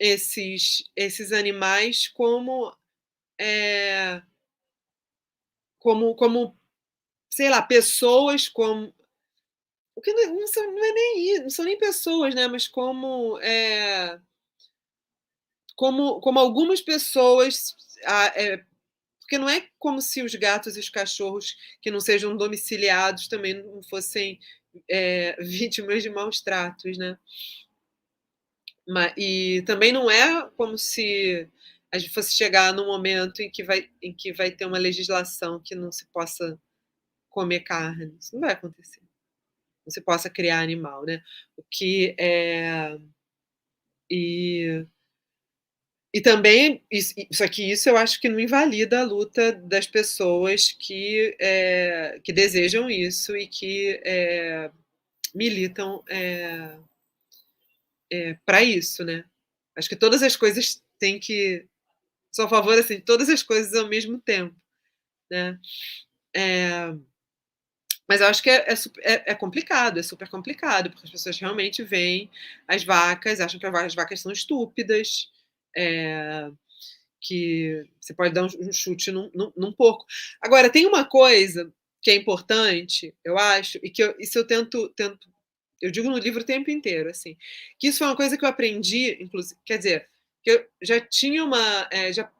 esses 0.00 0.84
esses 0.96 1.32
animais 1.32 2.08
como 2.08 2.74
é, 3.40 4.22
como, 5.78 6.14
como, 6.14 6.56
sei 7.30 7.50
lá, 7.50 7.62
pessoas 7.62 8.48
como. 8.48 8.94
O 9.94 10.00
que 10.00 10.12
não, 10.12 10.34
não, 10.36 10.46
são, 10.46 10.72
não 10.72 10.84
é 10.84 10.92
nem 10.92 11.40
não 11.42 11.50
são 11.50 11.64
nem 11.64 11.78
pessoas, 11.78 12.34
né? 12.34 12.46
Mas 12.48 12.66
como. 12.68 13.38
É, 13.40 14.20
como, 15.76 16.20
como 16.20 16.38
algumas 16.38 16.80
pessoas. 16.80 17.74
É, 18.36 18.64
porque 19.30 19.38
não 19.38 19.48
é 19.48 19.64
como 19.78 20.02
se 20.02 20.24
os 20.24 20.34
gatos 20.34 20.76
e 20.76 20.80
os 20.80 20.88
cachorros 20.88 21.56
que 21.80 21.88
não 21.88 22.00
sejam 22.00 22.36
domiciliados 22.36 23.28
também 23.28 23.54
não 23.54 23.80
fossem 23.84 24.40
é, 24.90 25.36
vítimas 25.40 26.02
de 26.02 26.10
maus 26.10 26.40
tratos, 26.40 26.98
né? 26.98 27.16
Mas, 28.88 29.14
e 29.16 29.62
também 29.62 29.92
não 29.92 30.10
é 30.10 30.50
como 30.56 30.76
se 30.76 31.48
a 31.92 31.98
gente 31.98 32.12
fosse 32.12 32.32
chegar 32.34 32.72
num 32.74 32.86
momento 32.86 33.40
em 33.40 33.48
que 33.48 33.62
vai, 33.62 33.88
em 34.02 34.12
que 34.12 34.32
vai 34.32 34.50
ter 34.50 34.64
uma 34.64 34.78
legislação 34.78 35.62
que 35.64 35.76
não 35.76 35.92
se 35.92 36.06
possa 36.08 36.60
comer 37.28 37.60
carne. 37.60 38.16
Isso 38.18 38.34
não 38.34 38.40
vai 38.40 38.52
acontecer. 38.54 39.00
Não 39.86 39.92
se 39.92 40.00
possa 40.00 40.28
criar 40.28 40.60
animal, 40.60 41.04
né? 41.04 41.22
O 41.56 41.62
que 41.70 42.16
é 42.18 42.98
e 44.10 44.84
e 46.12 46.20
também 46.20 46.82
isso, 46.90 47.14
isso 47.30 47.44
aqui 47.44 47.70
isso 47.70 47.88
eu 47.88 47.96
acho 47.96 48.20
que 48.20 48.28
não 48.28 48.40
invalida 48.40 49.00
a 49.00 49.04
luta 49.04 49.52
das 49.52 49.86
pessoas 49.86 50.72
que 50.72 51.36
é, 51.40 52.20
que 52.24 52.32
desejam 52.32 52.90
isso 52.90 53.36
e 53.36 53.46
que 53.46 54.00
é, 54.04 54.70
militam 55.34 56.02
é, 56.08 56.76
é 58.12 58.34
para 58.44 58.62
isso, 58.62 59.04
né? 59.04 59.24
Acho 59.76 59.88
que 59.88 59.96
todas 59.96 60.22
as 60.22 60.36
coisas 60.36 60.82
têm 60.98 61.18
que 61.18 61.66
sou 62.32 62.46
a 62.46 62.48
favor 62.48 62.78
assim, 62.78 62.96
de 62.96 63.02
todas 63.02 63.28
as 63.28 63.42
coisas 63.42 63.74
ao 63.74 63.88
mesmo 63.88 64.20
tempo. 64.20 64.54
Né? 65.30 65.58
É, 66.34 66.92
mas 68.08 68.20
eu 68.20 68.26
acho 68.26 68.42
que 68.42 68.50
é, 68.50 68.66
é, 69.02 69.30
é, 69.32 69.34
complicado, 69.36 70.00
é 70.00 70.02
super 70.02 70.28
complicado, 70.28 70.90
porque 70.90 71.04
as 71.04 71.12
pessoas 71.12 71.38
realmente 71.38 71.84
veem 71.84 72.28
as 72.66 72.82
vacas, 72.82 73.40
acham 73.40 73.60
que 73.60 73.66
as 73.66 73.94
vacas 73.94 74.20
são 74.20 74.32
estúpidas, 74.32 75.30
é, 75.76 76.50
que 77.20 77.84
você 78.00 78.14
pode 78.14 78.34
dar 78.34 78.44
um, 78.44 78.72
chute 78.72 79.10
num, 79.10 79.30
num, 79.34 79.52
num, 79.56 79.72
porco. 79.72 80.06
Agora, 80.40 80.70
tem 80.70 80.86
uma 80.86 81.04
coisa 81.04 81.72
que 82.02 82.10
é 82.10 82.14
importante, 82.14 83.14
eu 83.24 83.38
acho, 83.38 83.78
e 83.82 83.90
que 83.90 84.02
eu, 84.02 84.14
isso 84.18 84.38
eu 84.38 84.46
tento, 84.46 84.88
tento, 84.90 85.28
eu 85.80 85.90
digo 85.90 86.08
no 86.08 86.18
livro 86.18 86.40
o 86.40 86.46
tempo 86.46 86.70
inteiro, 86.70 87.10
assim, 87.10 87.36
que 87.78 87.88
isso 87.88 87.98
foi 87.98 88.06
uma 88.06 88.16
coisa 88.16 88.36
que 88.38 88.44
eu 88.44 88.48
aprendi, 88.48 89.22
inclusive, 89.22 89.60
quer 89.64 89.76
dizer, 89.76 90.08
que 90.42 90.50
eu 90.50 90.66
já 90.82 91.00
tinha 91.00 91.44
uma. 91.44 91.88
É, 91.92 92.12
já, 92.12 92.30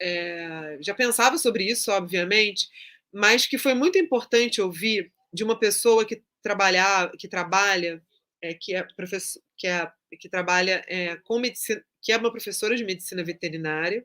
é, 0.00 0.78
já 0.80 0.94
pensava 0.94 1.38
sobre 1.38 1.64
isso, 1.64 1.90
obviamente, 1.92 2.68
mas 3.12 3.46
que 3.46 3.58
foi 3.58 3.74
muito 3.74 3.98
importante 3.98 4.60
ouvir 4.60 5.12
de 5.32 5.44
uma 5.44 5.58
pessoa 5.58 6.04
que 6.04 6.22
trabalhar, 6.42 7.10
que 7.12 7.28
trabalha, 7.28 8.02
é, 8.40 8.54
que 8.54 8.74
é 8.74 8.82
professor, 8.82 9.42
que 9.62 9.68
é 9.68 9.92
que 10.18 10.28
trabalha 10.28 10.84
é, 10.88 11.16
com 11.18 11.38
medicina, 11.38 11.82
que 12.02 12.10
é 12.10 12.16
uma 12.16 12.32
professora 12.32 12.76
de 12.76 12.84
medicina 12.84 13.22
veterinária 13.22 14.04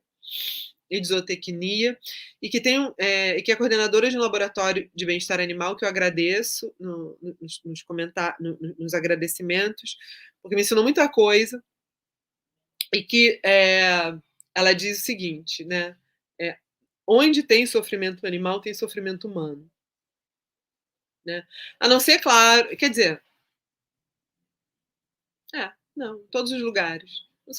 e 0.90 1.02
de 1.02 1.08
zootecnia 1.08 1.98
e 2.40 2.48
que 2.48 2.62
tem 2.62 2.94
é, 2.96 3.42
que 3.42 3.52
é 3.52 3.56
coordenadora 3.56 4.08
de 4.10 4.16
um 4.16 4.22
laboratório 4.22 4.90
de 4.94 5.06
bem-estar 5.06 5.40
animal 5.40 5.76
que 5.76 5.84
eu 5.84 5.90
agradeço 5.90 6.72
no, 6.80 7.18
nos, 7.42 7.60
nos 7.66 7.82
comentar, 7.82 8.38
no, 8.40 8.56
nos 8.78 8.94
agradecimentos 8.94 9.98
porque 10.44 10.56
me 10.56 10.62
ensinou 10.62 10.84
muita 10.84 11.10
coisa 11.10 11.62
e 12.94 13.02
que 13.02 13.42
é, 13.44 14.16
ela 14.54 14.74
diz 14.74 15.00
o 15.00 15.06
seguinte, 15.06 15.66
né? 15.66 15.98
É, 16.40 16.58
onde 17.08 17.42
tem 17.42 17.66
sofrimento 17.66 18.28
animal, 18.28 18.62
tem 18.62 18.76
sofrimento 18.76 19.28
humano. 19.28 19.70
Né? 21.26 21.46
A 21.80 21.88
não 21.88 22.00
ser, 22.00 22.20
claro, 22.20 22.78
quer 22.78 22.90
dizer, 22.90 23.22
é, 25.54 25.72
não, 25.96 26.20
em 26.20 26.28
todos 26.28 26.52
os 26.52 26.62
lugares. 26.62 27.10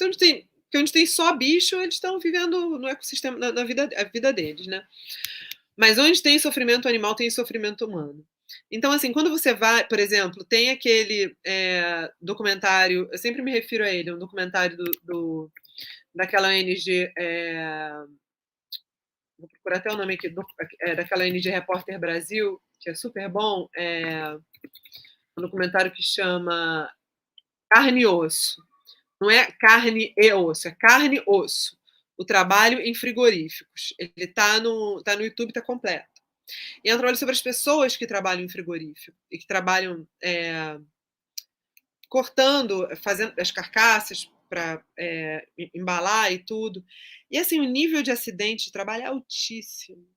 Onde 0.01 0.17
tem, 0.17 0.49
porque 0.63 0.77
onde 0.77 0.91
tem 0.91 1.05
só 1.05 1.35
bicho, 1.35 1.75
eles 1.77 1.95
estão 1.95 2.19
vivendo 2.19 2.77
no 2.77 2.87
ecossistema, 2.87 3.37
na, 3.37 3.51
na 3.51 3.63
vida, 3.63 3.89
a 3.95 4.03
vida 4.03 4.31
deles, 4.31 4.67
né? 4.67 4.85
Mas 5.75 5.97
onde 5.97 6.21
tem 6.21 6.37
sofrimento 6.37 6.87
animal, 6.87 7.15
tem 7.15 7.29
sofrimento 7.29 7.85
humano. 7.85 8.25
Então, 8.71 8.91
assim, 8.91 9.11
quando 9.11 9.29
você 9.29 9.53
vai, 9.53 9.87
por 9.87 9.99
exemplo, 9.99 10.43
tem 10.43 10.69
aquele 10.69 11.35
é, 11.45 12.11
documentário, 12.21 13.07
eu 13.11 13.17
sempre 13.17 13.41
me 13.41 13.51
refiro 13.51 13.83
a 13.83 13.89
ele, 13.89 14.11
um 14.11 14.19
documentário 14.19 14.77
do, 14.77 14.91
do 15.03 15.51
daquela 16.13 16.49
ONG. 16.49 17.11
É, 17.17 17.91
vou 19.37 19.47
procurar 19.49 19.77
até 19.77 19.91
o 19.91 19.97
nome 19.97 20.15
aqui, 20.15 20.29
do, 20.29 20.43
é, 20.81 20.95
daquela 20.95 21.23
ONG 21.23 21.49
Repórter 21.49 21.99
Brasil, 21.99 22.61
que 22.79 22.89
é 22.89 22.93
super 22.93 23.29
bom. 23.29 23.67
É, 23.75 24.33
um 25.37 25.41
documentário 25.41 25.91
que 25.91 26.03
chama 26.03 26.91
Carne 27.69 28.01
e 28.01 28.05
Osso. 28.07 28.61
Não 29.19 29.29
é 29.29 29.51
carne 29.51 30.13
e 30.15 30.33
osso, 30.33 30.67
é 30.67 30.71
carne 30.71 31.17
e 31.17 31.23
osso. 31.27 31.77
O 32.17 32.23
trabalho 32.23 32.79
em 32.79 32.93
frigoríficos. 32.93 33.93
Ele 33.97 34.11
está 34.17 34.59
no, 34.59 35.01
tá 35.03 35.15
no 35.15 35.23
YouTube, 35.23 35.49
está 35.49 35.61
completo. 35.61 36.07
E 36.83 36.89
é 36.89 36.95
um 36.95 36.97
trabalho 36.97 37.17
sobre 37.17 37.33
as 37.33 37.41
pessoas 37.41 37.95
que 37.97 38.07
trabalham 38.07 38.43
em 38.43 38.49
frigorífico 38.49 39.17
e 39.29 39.37
que 39.37 39.45
trabalham 39.45 40.07
é, 40.23 40.79
cortando, 42.07 42.87
fazendo 42.97 43.33
as 43.39 43.51
carcaças 43.51 44.29
para 44.49 44.83
é, 44.97 45.47
embalar 45.75 46.31
e 46.31 46.39
tudo. 46.39 46.83
E 47.29 47.37
assim, 47.37 47.59
o 47.59 47.69
nível 47.69 48.01
de 48.01 48.11
acidente 48.11 48.65
de 48.65 48.71
trabalho 48.71 49.03
é 49.03 49.07
altíssimo. 49.07 50.07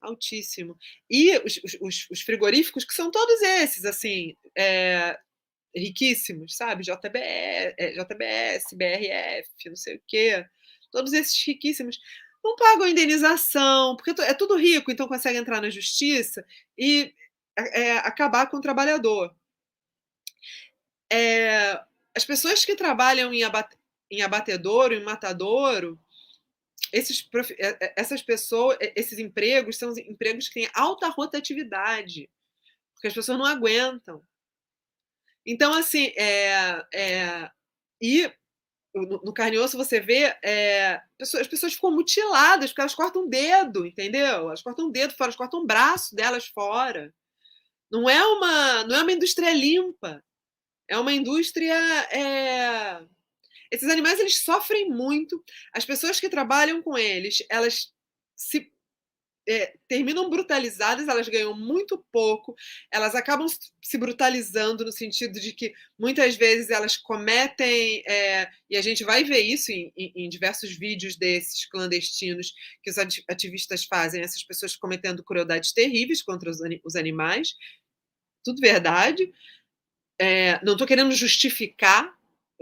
Altíssimo. 0.00 0.76
E 1.10 1.36
os, 1.38 1.60
os, 1.80 2.06
os 2.10 2.20
frigoríficos, 2.20 2.84
que 2.84 2.94
são 2.94 3.10
todos 3.10 3.40
esses, 3.42 3.84
assim, 3.84 4.36
é, 4.56 5.18
riquíssimos, 5.74 6.56
sabe? 6.56 6.84
JBS, 6.84 7.74
é, 7.78 7.92
JBS, 7.92 8.64
BRF, 8.72 9.68
não 9.68 9.76
sei 9.76 9.96
o 9.96 10.02
quê. 10.06 10.46
Todos 10.90 11.12
esses 11.12 11.42
riquíssimos 11.46 11.98
não 12.44 12.56
pagam 12.56 12.88
indenização, 12.88 13.96
porque 13.96 14.20
é 14.22 14.34
tudo 14.34 14.56
rico, 14.56 14.90
então 14.90 15.08
consegue 15.08 15.38
entrar 15.38 15.60
na 15.60 15.70
justiça 15.70 16.44
e 16.76 17.14
é, 17.56 17.92
acabar 17.98 18.46
com 18.48 18.56
o 18.56 18.60
trabalhador. 18.60 19.34
É, 21.10 21.80
as 22.14 22.24
pessoas 22.24 22.64
que 22.64 22.74
trabalham 22.74 23.32
em, 23.32 23.42
abate, 23.42 23.76
em 24.10 24.22
abatedouro, 24.22 24.94
em 24.94 25.02
matadouro, 25.02 26.00
esses, 26.92 27.26
essas 27.96 28.22
pessoas, 28.22 28.76
esses 28.94 29.18
empregos 29.18 29.78
são 29.78 29.92
empregos 29.98 30.48
que 30.48 30.60
têm 30.60 30.70
alta 30.74 31.08
rotatividade, 31.08 32.28
porque 32.94 33.08
as 33.08 33.14
pessoas 33.14 33.38
não 33.38 33.46
aguentam. 33.46 34.22
Então, 35.46 35.72
assim, 35.72 36.12
é, 36.16 36.84
é, 36.94 37.50
e 38.00 38.30
no, 38.94 39.20
no 39.24 39.32
carne 39.32 39.56
e 39.56 39.58
osso 39.58 39.76
você 39.76 40.00
vê 40.00 40.36
é, 40.44 41.00
pessoas, 41.18 41.42
as 41.42 41.48
pessoas 41.48 41.74
ficam 41.74 41.90
mutiladas 41.90 42.70
porque 42.70 42.80
elas 42.82 42.94
cortam 42.94 43.24
o 43.24 43.28
dedo, 43.28 43.86
entendeu? 43.86 44.48
Elas 44.48 44.62
cortam 44.62 44.86
o 44.86 44.92
dedo 44.92 45.14
fora, 45.14 45.28
elas 45.28 45.36
cortam 45.36 45.60
o 45.60 45.66
braço 45.66 46.14
delas 46.14 46.46
fora. 46.46 47.12
Não 47.90 48.08
é 48.08 48.24
uma, 48.24 48.84
não 48.84 48.96
é 48.96 49.02
uma 49.02 49.12
indústria 49.12 49.52
limpa. 49.52 50.22
É 50.88 50.98
uma 50.98 51.12
indústria. 51.12 51.74
É... 52.10 53.02
Esses 53.70 53.88
animais 53.88 54.20
eles 54.20 54.44
sofrem 54.44 54.90
muito. 54.90 55.42
As 55.74 55.84
pessoas 55.84 56.20
que 56.20 56.28
trabalham 56.28 56.82
com 56.82 56.96
eles, 56.96 57.38
elas 57.50 57.92
se 58.36 58.70
é, 59.48 59.74
terminam 59.88 60.30
brutalizadas, 60.30 61.08
elas 61.08 61.28
ganham 61.28 61.56
muito 61.56 62.04
pouco, 62.12 62.54
elas 62.90 63.14
acabam 63.14 63.46
se 63.82 63.98
brutalizando 63.98 64.84
no 64.84 64.92
sentido 64.92 65.40
de 65.40 65.52
que 65.52 65.72
muitas 65.98 66.36
vezes 66.36 66.70
elas 66.70 66.96
cometem, 66.96 68.02
é, 68.06 68.48
e 68.70 68.76
a 68.76 68.82
gente 68.82 69.04
vai 69.04 69.24
ver 69.24 69.40
isso 69.40 69.72
em, 69.72 69.92
em, 69.96 70.12
em, 70.16 70.28
diversos 70.28 70.76
vídeos 70.76 71.16
desses 71.16 71.66
clandestinos 71.66 72.52
que 72.82 72.90
os 72.90 72.98
ativistas 73.28 73.84
fazem, 73.84 74.22
essas 74.22 74.44
pessoas 74.44 74.76
cometendo 74.76 75.24
crueldades 75.24 75.72
terríveis 75.72 76.22
contra 76.22 76.50
os, 76.50 76.58
os 76.84 76.96
animais, 76.96 77.54
tudo 78.44 78.60
verdade. 78.60 79.32
É, 80.20 80.64
não 80.64 80.72
estou 80.72 80.86
querendo 80.86 81.12
justificar, 81.14 82.12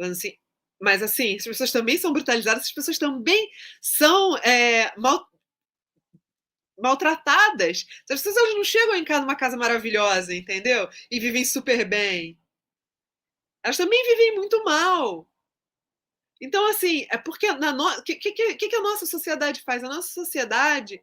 assim, 0.00 0.32
mas 0.80 1.02
assim, 1.02 1.36
as 1.36 1.44
pessoas 1.44 1.70
também 1.70 1.98
são 1.98 2.12
brutalizadas, 2.12 2.64
as 2.64 2.72
pessoas 2.72 2.96
também 2.96 3.50
são 3.82 4.36
é, 4.38 4.90
mal, 4.96 5.29
maltratadas. 6.80 7.86
As 8.10 8.22
pessoas 8.22 8.54
não 8.54 8.64
chegam 8.64 8.94
em 8.94 9.04
casa 9.04 9.22
numa 9.22 9.36
casa 9.36 9.56
maravilhosa, 9.56 10.34
entendeu? 10.34 10.88
E 11.10 11.20
vivem 11.20 11.44
super 11.44 11.84
bem. 11.84 12.38
Elas 13.62 13.76
também 13.76 14.02
vivem 14.10 14.36
muito 14.36 14.62
mal. 14.64 15.28
Então, 16.40 16.66
assim, 16.70 17.06
é 17.10 17.18
porque 17.18 17.52
na 17.52 17.72
no... 17.72 18.02
que, 18.02 18.16
que, 18.16 18.32
que, 18.32 18.68
que 18.68 18.76
a 18.76 18.82
nossa 18.82 19.04
sociedade 19.04 19.60
faz? 19.62 19.84
A 19.84 19.88
nossa 19.88 20.08
sociedade, 20.08 21.02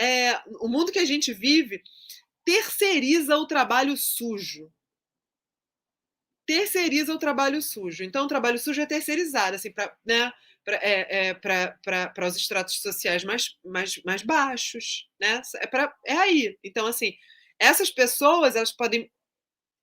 é, 0.00 0.40
o 0.60 0.68
mundo 0.68 0.90
que 0.90 0.98
a 0.98 1.04
gente 1.04 1.32
vive, 1.32 1.82
terceiriza 2.44 3.36
o 3.36 3.46
trabalho 3.46 3.96
sujo. 3.96 4.72
Terceiriza 6.46 7.12
o 7.12 7.18
trabalho 7.18 7.60
sujo. 7.60 8.02
Então, 8.02 8.24
o 8.24 8.28
trabalho 8.28 8.58
sujo 8.58 8.80
é 8.80 8.86
terceirizado, 8.86 9.56
assim, 9.56 9.70
para 9.70 9.94
né, 10.06 10.32
para 10.68 10.76
é, 10.82 11.30
é, 11.30 12.28
os 12.28 12.36
estratos 12.36 12.82
sociais 12.82 13.24
mais, 13.24 13.56
mais, 13.64 13.98
mais 14.04 14.22
baixos, 14.22 15.08
né? 15.18 15.40
É, 15.56 15.66
pra, 15.66 15.94
é 16.06 16.12
aí. 16.12 16.58
Então, 16.62 16.86
assim, 16.86 17.14
essas 17.58 17.90
pessoas 17.90 18.54
elas 18.54 18.70
podem 18.70 19.10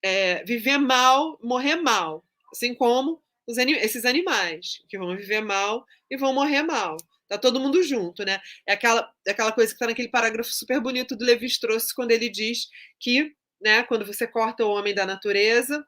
é, 0.00 0.44
viver 0.44 0.78
mal, 0.78 1.38
morrer 1.42 1.74
mal, 1.74 2.24
assim 2.52 2.72
como 2.72 3.20
os, 3.48 3.58
esses 3.58 4.04
animais 4.04 4.80
que 4.88 4.96
vão 4.96 5.16
viver 5.16 5.40
mal 5.40 5.84
e 6.08 6.16
vão 6.16 6.32
morrer 6.32 6.62
mal. 6.62 6.96
Tá 7.28 7.36
todo 7.36 7.58
mundo 7.58 7.82
junto, 7.82 8.24
né? 8.24 8.40
É 8.64 8.74
aquela, 8.74 9.12
é 9.26 9.32
aquela 9.32 9.50
coisa 9.50 9.72
que 9.72 9.74
está 9.74 9.86
naquele 9.88 10.08
parágrafo 10.08 10.52
super 10.52 10.80
bonito 10.80 11.16
do 11.16 11.24
Levi 11.24 11.46
Strauss, 11.46 11.92
quando 11.92 12.12
ele 12.12 12.28
diz 12.28 12.68
que, 13.00 13.34
né, 13.60 13.82
quando 13.82 14.06
você 14.06 14.28
corta 14.28 14.64
o 14.64 14.70
homem 14.70 14.94
da 14.94 15.04
natureza 15.04 15.84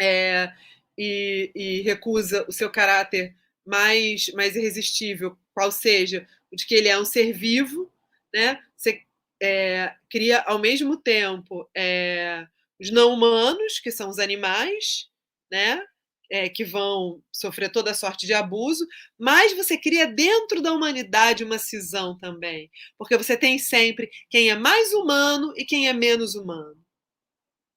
é, 0.00 0.50
e, 0.96 1.52
e 1.54 1.80
recusa 1.82 2.46
o 2.48 2.52
seu 2.52 2.70
caráter 2.70 3.36
mais, 3.64 4.28
mais 4.34 4.56
irresistível, 4.56 5.36
qual 5.52 5.70
seja 5.72 6.26
o 6.50 6.56
de 6.56 6.66
que 6.66 6.74
ele 6.74 6.88
é 6.88 6.98
um 6.98 7.04
ser 7.04 7.32
vivo, 7.32 7.90
né? 8.32 8.62
Você 8.76 9.02
é, 9.42 9.94
cria 10.10 10.40
ao 10.42 10.58
mesmo 10.58 10.96
tempo 10.96 11.68
é, 11.76 12.46
os 12.80 12.90
não 12.90 13.12
humanos, 13.12 13.78
que 13.78 13.90
são 13.90 14.08
os 14.08 14.18
animais, 14.18 15.08
né? 15.50 15.82
É, 16.30 16.48
que 16.48 16.64
vão 16.64 17.22
sofrer 17.30 17.70
toda 17.70 17.94
sorte 17.94 18.26
de 18.26 18.32
abuso, 18.32 18.86
mas 19.18 19.52
você 19.52 19.76
cria 19.76 20.06
dentro 20.06 20.62
da 20.62 20.72
humanidade 20.72 21.44
uma 21.44 21.58
cisão 21.58 22.16
também, 22.18 22.70
porque 22.98 23.16
você 23.16 23.36
tem 23.36 23.58
sempre 23.58 24.10
quem 24.30 24.48
é 24.50 24.56
mais 24.56 24.92
humano 24.94 25.52
e 25.56 25.64
quem 25.66 25.86
é 25.86 25.92
menos 25.92 26.34
humano, 26.34 26.82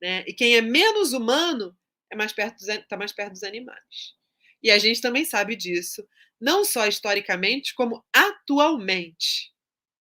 né? 0.02 0.24
E 0.28 0.34
quem 0.34 0.56
é 0.56 0.62
menos 0.62 1.14
humano 1.14 1.76
é 2.12 2.16
mais 2.16 2.32
perto 2.32 2.58
está 2.70 2.98
mais 2.98 3.12
perto 3.12 3.34
dos 3.34 3.44
animais. 3.44 4.17
E 4.68 4.72
a 4.72 4.78
gente 4.78 5.00
também 5.00 5.24
sabe 5.24 5.56
disso, 5.56 6.06
não 6.38 6.66
só 6.66 6.86
historicamente, 6.86 7.74
como 7.74 8.04
atualmente, 8.14 9.54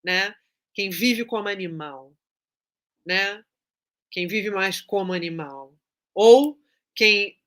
né? 0.03 0.35
Quem 0.73 0.89
vive 0.89 1.23
como 1.23 1.47
animal, 1.47 2.13
né? 3.05 3.45
Quem 4.11 4.27
vive 4.27 4.49
mais 4.49 4.81
como 4.81 5.13
animal. 5.13 5.73
Ou 6.13 6.59
quem, 6.93 7.39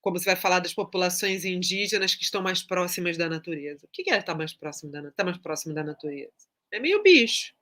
como 0.00 0.18
você 0.18 0.24
vai 0.24 0.34
falar 0.34 0.58
das 0.58 0.74
populações 0.74 1.44
indígenas 1.44 2.16
que 2.16 2.24
estão 2.24 2.42
mais 2.42 2.64
próximas 2.64 3.16
da 3.16 3.28
natureza. 3.28 3.86
O 3.86 3.88
que 3.92 4.10
é 4.10 4.18
estar 4.18 4.34
mais 4.34 4.52
próximo 4.52 4.90
da, 4.90 5.12
tá 5.12 5.22
mais 5.22 5.38
próximo 5.38 5.72
da 5.72 5.84
natureza? 5.84 6.48
É 6.72 6.80
meio 6.80 7.00
bicho. 7.00 7.54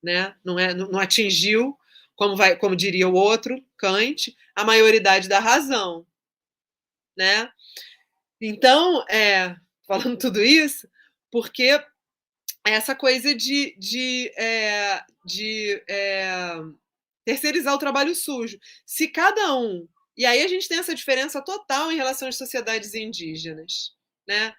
Né? 0.00 0.36
Não, 0.44 0.56
é, 0.56 0.72
não 0.72 1.00
atingiu, 1.00 1.76
como, 2.14 2.36
vai, 2.36 2.54
como 2.56 2.76
diria 2.76 3.08
o 3.08 3.14
outro, 3.14 3.60
Kant, 3.76 4.36
a 4.54 4.62
maioridade 4.62 5.28
da 5.28 5.40
razão 5.40 6.06
né? 7.16 7.50
Então, 8.40 9.04
é, 9.08 9.56
falando 9.86 10.18
tudo 10.18 10.42
isso, 10.42 10.88
porque 11.30 11.80
essa 12.64 12.94
coisa 12.94 13.34
de, 13.34 13.76
de, 13.78 14.32
é, 14.36 15.04
de 15.24 15.82
é, 15.88 16.54
terceirizar 17.24 17.74
o 17.74 17.78
trabalho 17.78 18.14
sujo. 18.14 18.58
Se 18.84 19.08
cada 19.08 19.56
um. 19.56 19.88
E 20.16 20.24
aí 20.24 20.42
a 20.42 20.48
gente 20.48 20.68
tem 20.68 20.78
essa 20.78 20.94
diferença 20.94 21.42
total 21.42 21.92
em 21.92 21.96
relação 21.96 22.28
às 22.28 22.36
sociedades 22.36 22.94
indígenas. 22.94 23.94
Né? 24.26 24.54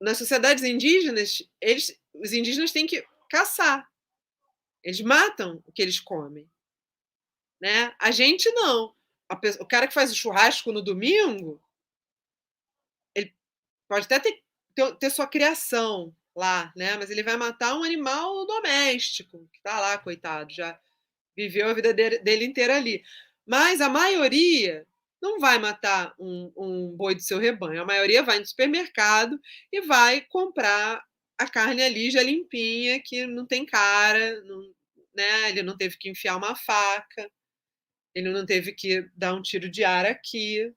Nas 0.00 0.18
sociedades 0.18 0.64
indígenas, 0.64 1.42
eles, 1.60 1.98
os 2.14 2.32
indígenas 2.32 2.72
têm 2.72 2.86
que 2.86 3.04
caçar. 3.30 3.88
Eles 4.82 5.00
matam 5.00 5.62
o 5.66 5.72
que 5.72 5.82
eles 5.82 6.00
comem. 6.00 6.50
Né? 7.60 7.94
A 7.98 8.10
gente 8.10 8.50
não 8.52 8.94
o 9.60 9.66
cara 9.66 9.86
que 9.86 9.94
faz 9.94 10.10
o 10.10 10.16
churrasco 10.16 10.72
no 10.72 10.82
domingo, 10.82 11.60
ele 13.14 13.34
pode 13.88 14.06
até 14.06 14.18
ter, 14.18 14.42
ter, 14.74 14.96
ter, 14.96 15.10
sua 15.10 15.26
criação 15.26 16.14
lá, 16.34 16.72
né? 16.76 16.96
Mas 16.96 17.10
ele 17.10 17.22
vai 17.22 17.36
matar 17.36 17.74
um 17.74 17.84
animal 17.84 18.46
doméstico, 18.46 19.48
que 19.52 19.58
está 19.58 19.80
lá, 19.80 19.98
coitado, 19.98 20.52
já 20.52 20.78
viveu 21.36 21.68
a 21.68 21.74
vida 21.74 21.92
dele, 21.92 22.18
dele, 22.18 22.44
inteira 22.44 22.76
ali. 22.76 23.04
Mas 23.46 23.80
a 23.80 23.88
maioria 23.88 24.86
não 25.20 25.38
vai 25.40 25.58
matar 25.58 26.14
um, 26.18 26.52
um 26.56 26.96
boi 26.96 27.14
do 27.14 27.22
seu 27.22 27.38
rebanho. 27.38 27.82
A 27.82 27.86
maioria 27.86 28.22
vai 28.22 28.38
no 28.38 28.46
supermercado 28.46 29.38
e 29.72 29.80
vai 29.82 30.20
comprar 30.22 31.04
a 31.38 31.48
carne 31.48 31.82
ali 31.82 32.10
já 32.10 32.22
limpinha, 32.22 33.00
que 33.00 33.26
não 33.26 33.46
tem 33.46 33.64
cara, 33.64 34.40
não, 34.42 34.74
né? 35.14 35.50
Ele 35.50 35.62
não 35.62 35.76
teve 35.76 35.96
que 35.96 36.08
enfiar 36.08 36.36
uma 36.36 36.56
faca, 36.56 37.30
ele 38.18 38.30
não 38.30 38.44
teve 38.44 38.72
que 38.72 39.08
dar 39.16 39.34
um 39.34 39.42
tiro 39.42 39.68
de 39.68 39.84
ar 39.84 40.04
aqui, 40.04 40.74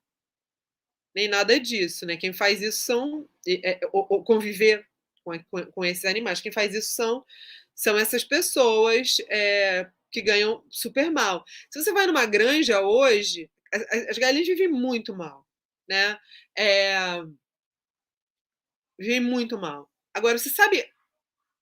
nem 1.13 1.27
nada 1.27 1.59
disso, 1.59 2.05
né? 2.05 2.15
Quem 2.15 2.31
faz 2.31 2.61
isso 2.61 2.79
são 2.79 3.29
é, 3.47 3.79
ou, 3.91 4.05
ou 4.09 4.23
conviver 4.23 4.87
com, 5.23 5.33
com, 5.71 5.83
esses 5.83 6.05
animais. 6.05 6.39
Quem 6.39 6.51
faz 6.51 6.73
isso 6.73 6.93
são 6.93 7.25
são 7.73 7.97
essas 7.97 8.23
pessoas 8.23 9.17
é, 9.29 9.89
que 10.11 10.21
ganham 10.21 10.63
super 10.69 11.09
mal. 11.09 11.43
Se 11.69 11.81
você 11.81 11.91
vai 11.91 12.05
numa 12.05 12.25
granja 12.25 12.81
hoje, 12.81 13.49
as, 13.73 14.09
as 14.09 14.17
galinhas 14.17 14.47
vivem 14.47 14.67
muito 14.67 15.15
mal, 15.15 15.47
né? 15.89 16.19
É, 16.55 16.95
vivem 18.99 19.19
muito 19.19 19.57
mal. 19.57 19.89
Agora, 20.13 20.37
você 20.37 20.49
sabe, 20.49 20.85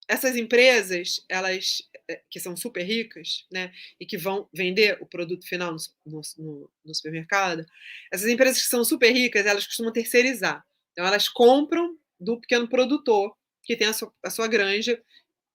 essas 0.10 0.36
empresas, 0.36 1.24
elas 1.30 1.84
eh, 2.10 2.24
que 2.32 2.40
são 2.40 2.58
super 2.58 2.82
ricas, 2.84 3.46
né, 3.52 3.72
e 4.00 4.06
que 4.08 4.18
vão 4.18 4.50
vender 4.52 4.98
o 5.00 5.06
produto 5.06 5.48
final 5.48 5.76
no, 6.04 6.22
no, 6.38 6.72
no, 6.84 6.96
supermercado, 6.96 7.64
essas 8.12 8.28
empresas 8.28 8.60
que 8.64 8.68
são 8.68 8.84
super 8.84 9.12
ricas, 9.12 9.46
elas 9.46 9.68
costumam 9.68 9.94
terceirizar. 9.94 10.66
Então, 10.92 11.06
elas 11.06 11.30
compram 11.30 11.96
do 12.20 12.42
pequeno 12.42 12.68
produtor 12.68 13.38
que 13.64 13.76
tem 13.76 13.88
a 13.88 13.94
sua, 13.94 14.12
a 14.26 14.32
sua 14.32 14.48
granja, 14.48 15.00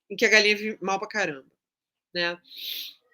em 0.08 0.14
que 0.14 0.24
a 0.24 0.28
galinha 0.28 0.56
vive 0.56 0.78
mal 0.80 1.00
pra 1.00 1.08
caramba, 1.08 1.50
né? 2.14 2.38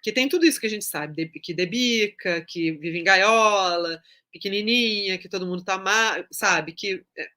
Que 0.02 0.12
tem 0.12 0.28
tudo 0.28 0.44
isso 0.44 0.60
que 0.60 0.66
a 0.66 0.70
gente 0.70 0.84
sabe, 0.84 1.30
que 1.40 1.54
debica, 1.54 2.44
que 2.46 2.72
vive 2.72 2.98
em 2.98 3.04
gaiola, 3.04 4.00
pequenininha, 4.30 5.16
que 5.16 5.28
todo 5.28 5.46
mundo 5.46 5.64
tá 5.64 5.78
mal, 5.78 6.22
sabe? 6.30 6.72
Que 6.72 7.02
eh, 7.16 7.30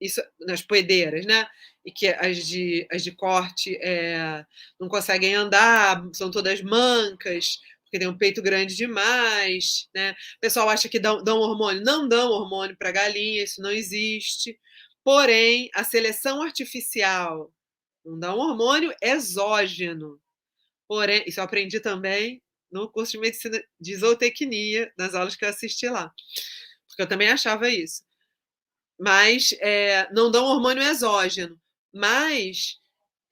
isso 0.00 0.22
nas 0.40 0.62
poedeiras, 0.62 1.24
né? 1.26 1.46
E 1.84 1.92
que 1.92 2.08
as 2.08 2.46
de, 2.46 2.86
as 2.90 3.02
de 3.02 3.12
corte 3.12 3.76
é, 3.80 4.44
não 4.78 4.88
conseguem 4.88 5.34
andar, 5.34 6.02
são 6.12 6.30
todas 6.30 6.60
mancas, 6.60 7.58
porque 7.84 7.98
tem 7.98 8.08
um 8.08 8.18
peito 8.18 8.42
grande 8.42 8.74
demais, 8.74 9.88
né? 9.94 10.12
O 10.12 10.40
pessoal 10.40 10.68
acha 10.68 10.88
que 10.88 10.98
dão, 10.98 11.22
dão 11.22 11.38
hormônio. 11.38 11.82
Não 11.84 12.08
dão 12.08 12.30
hormônio 12.30 12.76
para 12.76 12.92
galinha, 12.92 13.44
isso 13.44 13.62
não 13.62 13.70
existe. 13.70 14.58
Porém, 15.04 15.70
a 15.74 15.84
seleção 15.84 16.42
artificial 16.42 17.52
não 18.04 18.18
dá 18.18 18.34
um 18.34 18.38
hormônio 18.38 18.94
exógeno. 19.02 20.20
Porém, 20.88 21.24
isso 21.26 21.40
eu 21.40 21.44
aprendi 21.44 21.80
também 21.80 22.42
no 22.70 22.90
curso 22.90 23.12
de 23.12 23.18
medicina 23.18 23.62
de 23.80 23.96
zootecnia, 23.96 24.92
nas 24.98 25.14
aulas 25.14 25.36
que 25.36 25.44
eu 25.44 25.48
assisti 25.48 25.88
lá. 25.88 26.12
Porque 26.88 27.02
eu 27.02 27.08
também 27.08 27.28
achava 27.28 27.68
isso 27.70 28.05
mas 28.98 29.54
é, 29.60 30.08
não 30.12 30.30
dão 30.30 30.44
hormônio 30.44 30.82
exógeno. 30.82 31.58
Mas 31.92 32.78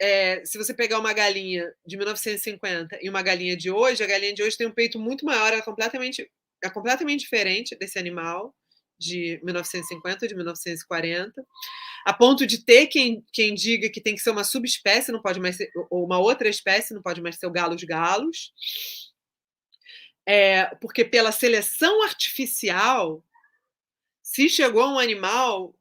é, 0.00 0.44
se 0.44 0.58
você 0.58 0.74
pegar 0.74 0.98
uma 0.98 1.12
galinha 1.12 1.72
de 1.86 1.96
1950 1.96 2.98
e 3.02 3.08
uma 3.08 3.22
galinha 3.22 3.56
de 3.56 3.70
hoje, 3.70 4.02
a 4.02 4.06
galinha 4.06 4.34
de 4.34 4.42
hoje 4.42 4.56
tem 4.56 4.66
um 4.66 4.72
peito 4.72 4.98
muito 4.98 5.24
maior, 5.24 5.52
é 5.52 5.62
completamente, 5.62 6.30
é 6.62 6.70
completamente 6.70 7.20
diferente 7.20 7.76
desse 7.76 7.98
animal 7.98 8.54
de 8.98 9.40
1950, 9.42 10.28
de 10.28 10.34
1940, 10.34 11.44
a 12.06 12.12
ponto 12.12 12.46
de 12.46 12.64
ter 12.64 12.86
quem, 12.86 13.24
quem 13.32 13.54
diga 13.54 13.90
que 13.90 14.00
tem 14.00 14.14
que 14.14 14.20
ser 14.20 14.30
uma 14.30 14.44
subespécie, 14.44 15.12
não 15.12 15.22
pode 15.22 15.40
mais 15.40 15.56
ser, 15.56 15.70
ou 15.90 16.04
uma 16.04 16.18
outra 16.18 16.48
espécie, 16.48 16.94
não 16.94 17.02
pode 17.02 17.20
mais 17.20 17.36
ser 17.36 17.46
o 17.46 17.50
galos 17.50 17.82
galos. 17.82 18.52
É, 20.26 20.66
porque 20.80 21.04
pela 21.04 21.32
seleção 21.32 22.02
artificial, 22.02 23.22
se 24.34 24.48
chegou 24.48 24.84
um 24.88 24.98
animal 24.98 25.78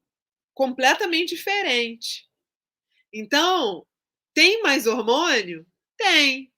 completamente 0.54 1.34
diferente. 1.34 2.30
Então, 3.12 3.84
tem 4.32 4.62
mais 4.62 4.86
hormônio? 4.86 5.66
Tem. 5.98 6.54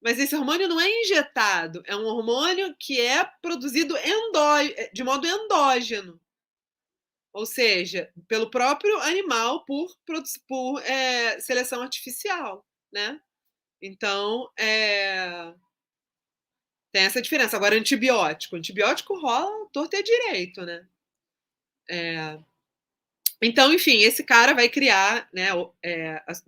Mas 0.00 0.20
esse 0.20 0.36
hormônio 0.36 0.68
não 0.68 0.80
é 0.80 0.88
injetado, 1.02 1.82
é 1.86 1.96
um 1.96 2.04
hormônio 2.04 2.76
que 2.78 3.00
é 3.00 3.24
produzido 3.42 3.96
endó 3.96 4.58
de 4.92 5.02
modo 5.02 5.26
endógeno. 5.26 6.20
Ou 7.32 7.46
seja, 7.46 8.12
pelo 8.28 8.48
próprio 8.48 8.96
animal 9.00 9.64
por, 9.64 9.88
por 10.46 10.80
é, 10.84 11.40
seleção 11.40 11.82
artificial, 11.82 12.64
né? 12.92 13.20
Então, 13.80 14.48
é, 14.56 15.52
tem 16.92 17.02
essa 17.02 17.20
diferença. 17.22 17.56
Agora, 17.56 17.74
antibiótico. 17.74 18.54
Antibiótico 18.54 19.18
rola 19.18 19.68
torto 19.72 19.96
e 19.96 20.02
direito, 20.02 20.64
né? 20.64 20.86
É... 21.92 22.38
Então, 23.42 23.72
enfim, 23.74 23.98
esse 23.98 24.24
cara 24.24 24.54
vai 24.54 24.68
criar 24.68 25.28
né, 25.32 25.48
é, 25.82 26.22
as, 26.26 26.42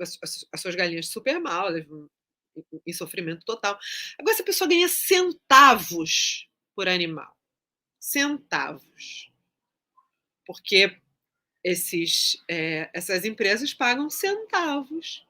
as, 0.00 0.46
as, 0.52 0.60
suas 0.60 0.74
galinhas 0.74 1.08
super 1.08 1.38
mal, 1.40 1.68
em 2.86 2.92
sofrimento 2.92 3.44
total. 3.44 3.78
Agora, 4.18 4.32
essa 4.32 4.44
pessoa 4.44 4.68
ganha 4.68 4.88
centavos 4.88 6.48
por 6.74 6.88
animal. 6.88 7.36
Centavos. 8.00 9.30
Porque 10.46 10.96
esses, 11.64 12.42
é, 12.48 12.88
essas 12.94 13.24
empresas 13.24 13.74
pagam 13.74 14.08
centavos 14.08 15.26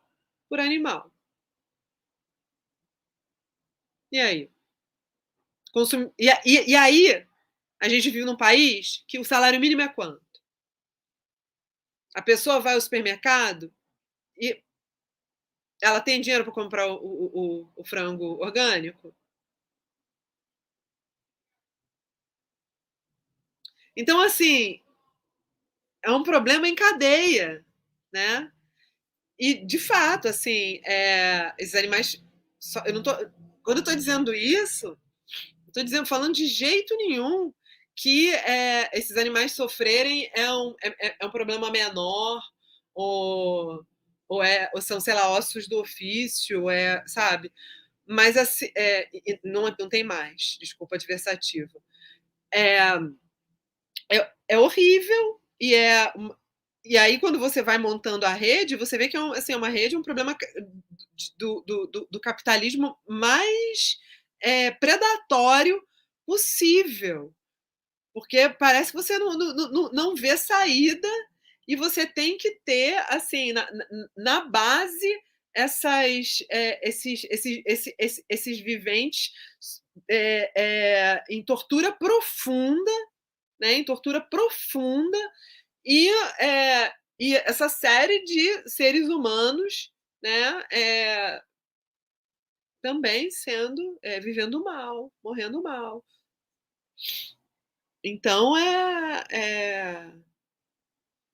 por 0.48 0.60
animal. 0.60 1.10
E 4.12 4.20
aí? 4.20 4.50
Consum... 5.72 6.12
E, 6.18 6.28
e, 6.44 6.70
e 6.70 6.76
aí, 6.76 7.26
a 7.80 7.88
gente 7.88 8.10
vive 8.10 8.24
num 8.24 8.36
país 8.36 9.04
que 9.06 9.18
o 9.18 9.24
salário 9.24 9.60
mínimo 9.60 9.82
é 9.82 9.88
quanto? 9.88 10.22
A 12.14 12.22
pessoa 12.22 12.60
vai 12.60 12.74
ao 12.74 12.80
supermercado 12.80 13.72
e 14.38 14.62
ela 15.82 16.00
tem 16.00 16.20
dinheiro 16.20 16.44
para 16.44 16.52
comprar 16.52 16.86
o, 16.88 16.96
o, 16.96 17.64
o, 17.64 17.72
o, 17.76 17.84
frango 17.84 18.42
orgânico? 18.42 19.14
Então, 23.94 24.20
assim, 24.20 24.82
é 26.02 26.10
um 26.10 26.22
problema 26.22 26.68
em 26.68 26.74
cadeia, 26.74 27.64
né? 28.12 28.50
E, 29.38 29.54
de 29.54 29.78
fato, 29.78 30.28
assim, 30.28 30.80
é, 30.84 31.54
esses 31.58 31.74
animais. 31.74 32.22
Só, 32.58 32.82
eu 32.86 32.94
não 32.94 33.02
tô, 33.02 33.12
quando 33.62 33.78
eu 33.78 33.80
estou 33.80 33.94
dizendo 33.94 34.34
isso, 34.34 34.98
estou 35.66 35.84
dizendo, 35.84 36.06
falando 36.06 36.34
de 36.34 36.46
jeito 36.46 36.96
nenhum 36.96 37.52
que 37.96 38.32
é, 38.34 38.90
esses 38.92 39.16
animais 39.16 39.52
sofrerem 39.52 40.30
é 40.34 40.52
um, 40.52 40.74
é, 40.82 41.08
é, 41.08 41.16
é 41.20 41.26
um 41.26 41.30
problema 41.30 41.70
menor, 41.70 42.42
ou, 42.94 43.84
ou, 44.28 44.42
é, 44.42 44.70
ou 44.74 44.82
são, 44.82 45.00
sei 45.00 45.14
lá, 45.14 45.30
ossos 45.30 45.66
do 45.68 45.80
ofício, 45.80 46.70
é, 46.70 47.02
sabe? 47.06 47.52
Mas 48.06 48.36
assim, 48.36 48.70
é, 48.76 49.08
não, 49.44 49.74
não 49.78 49.88
tem 49.88 50.04
mais, 50.04 50.58
desculpa 50.60 50.96
adversativa. 50.96 51.80
É, 52.52 52.78
é, 54.10 54.30
é 54.48 54.58
horrível 54.58 55.40
e 55.60 55.74
é 55.74 56.12
e 56.88 56.96
aí, 56.96 57.18
quando 57.18 57.36
você 57.38 57.62
vai 57.64 57.78
montando 57.78 58.24
a 58.24 58.32
rede, 58.32 58.76
você 58.76 58.96
vê 58.96 59.08
que 59.08 59.16
é 59.16 59.20
um, 59.20 59.32
assim, 59.32 59.52
é 59.52 59.56
uma 59.56 59.68
rede, 59.68 59.96
um 59.96 60.02
problema 60.02 60.36
do, 61.36 61.64
do, 61.66 61.86
do, 61.88 62.08
do 62.08 62.20
capitalismo 62.20 62.96
mais 63.08 63.98
é, 64.40 64.70
predatório 64.70 65.82
possível. 66.24 67.34
Porque 68.16 68.48
parece 68.48 68.92
que 68.92 68.96
você 68.96 69.18
não, 69.18 69.36
não, 69.36 69.92
não 69.92 70.14
vê 70.14 70.38
saída 70.38 71.06
e 71.68 71.76
você 71.76 72.06
tem 72.06 72.38
que 72.38 72.50
ter, 72.64 72.96
assim, 73.10 73.52
na, 73.52 73.68
na 74.16 74.40
base, 74.40 75.22
essas, 75.54 76.42
é, 76.50 76.88
esses, 76.88 77.24
esses, 77.24 77.62
esses, 77.66 78.24
esses 78.26 78.60
viventes 78.60 79.34
é, 80.08 80.50
é, 80.56 81.24
em 81.28 81.44
tortura 81.44 81.92
profunda, 81.92 82.90
né, 83.60 83.74
em 83.74 83.84
tortura 83.84 84.22
profunda, 84.22 85.18
e, 85.84 86.08
é, 86.40 86.94
e 87.20 87.36
essa 87.36 87.68
série 87.68 88.24
de 88.24 88.66
seres 88.66 89.10
humanos 89.10 89.92
né, 90.22 90.64
é, 90.72 91.42
também 92.80 93.30
sendo 93.30 93.98
é, 94.02 94.20
vivendo 94.20 94.64
mal, 94.64 95.12
morrendo 95.22 95.62
mal. 95.62 96.02
Então 98.04 98.56
é 98.56 99.24
é, 99.30 100.06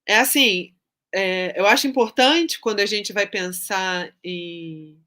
é 0.06 0.16
assim, 0.18 0.74
é, 1.14 1.58
eu 1.58 1.66
acho 1.66 1.86
importante 1.86 2.60
quando 2.60 2.80
a 2.80 2.86
gente 2.86 3.12
vai 3.12 3.26
pensar 3.26 4.14
em, 4.24 4.98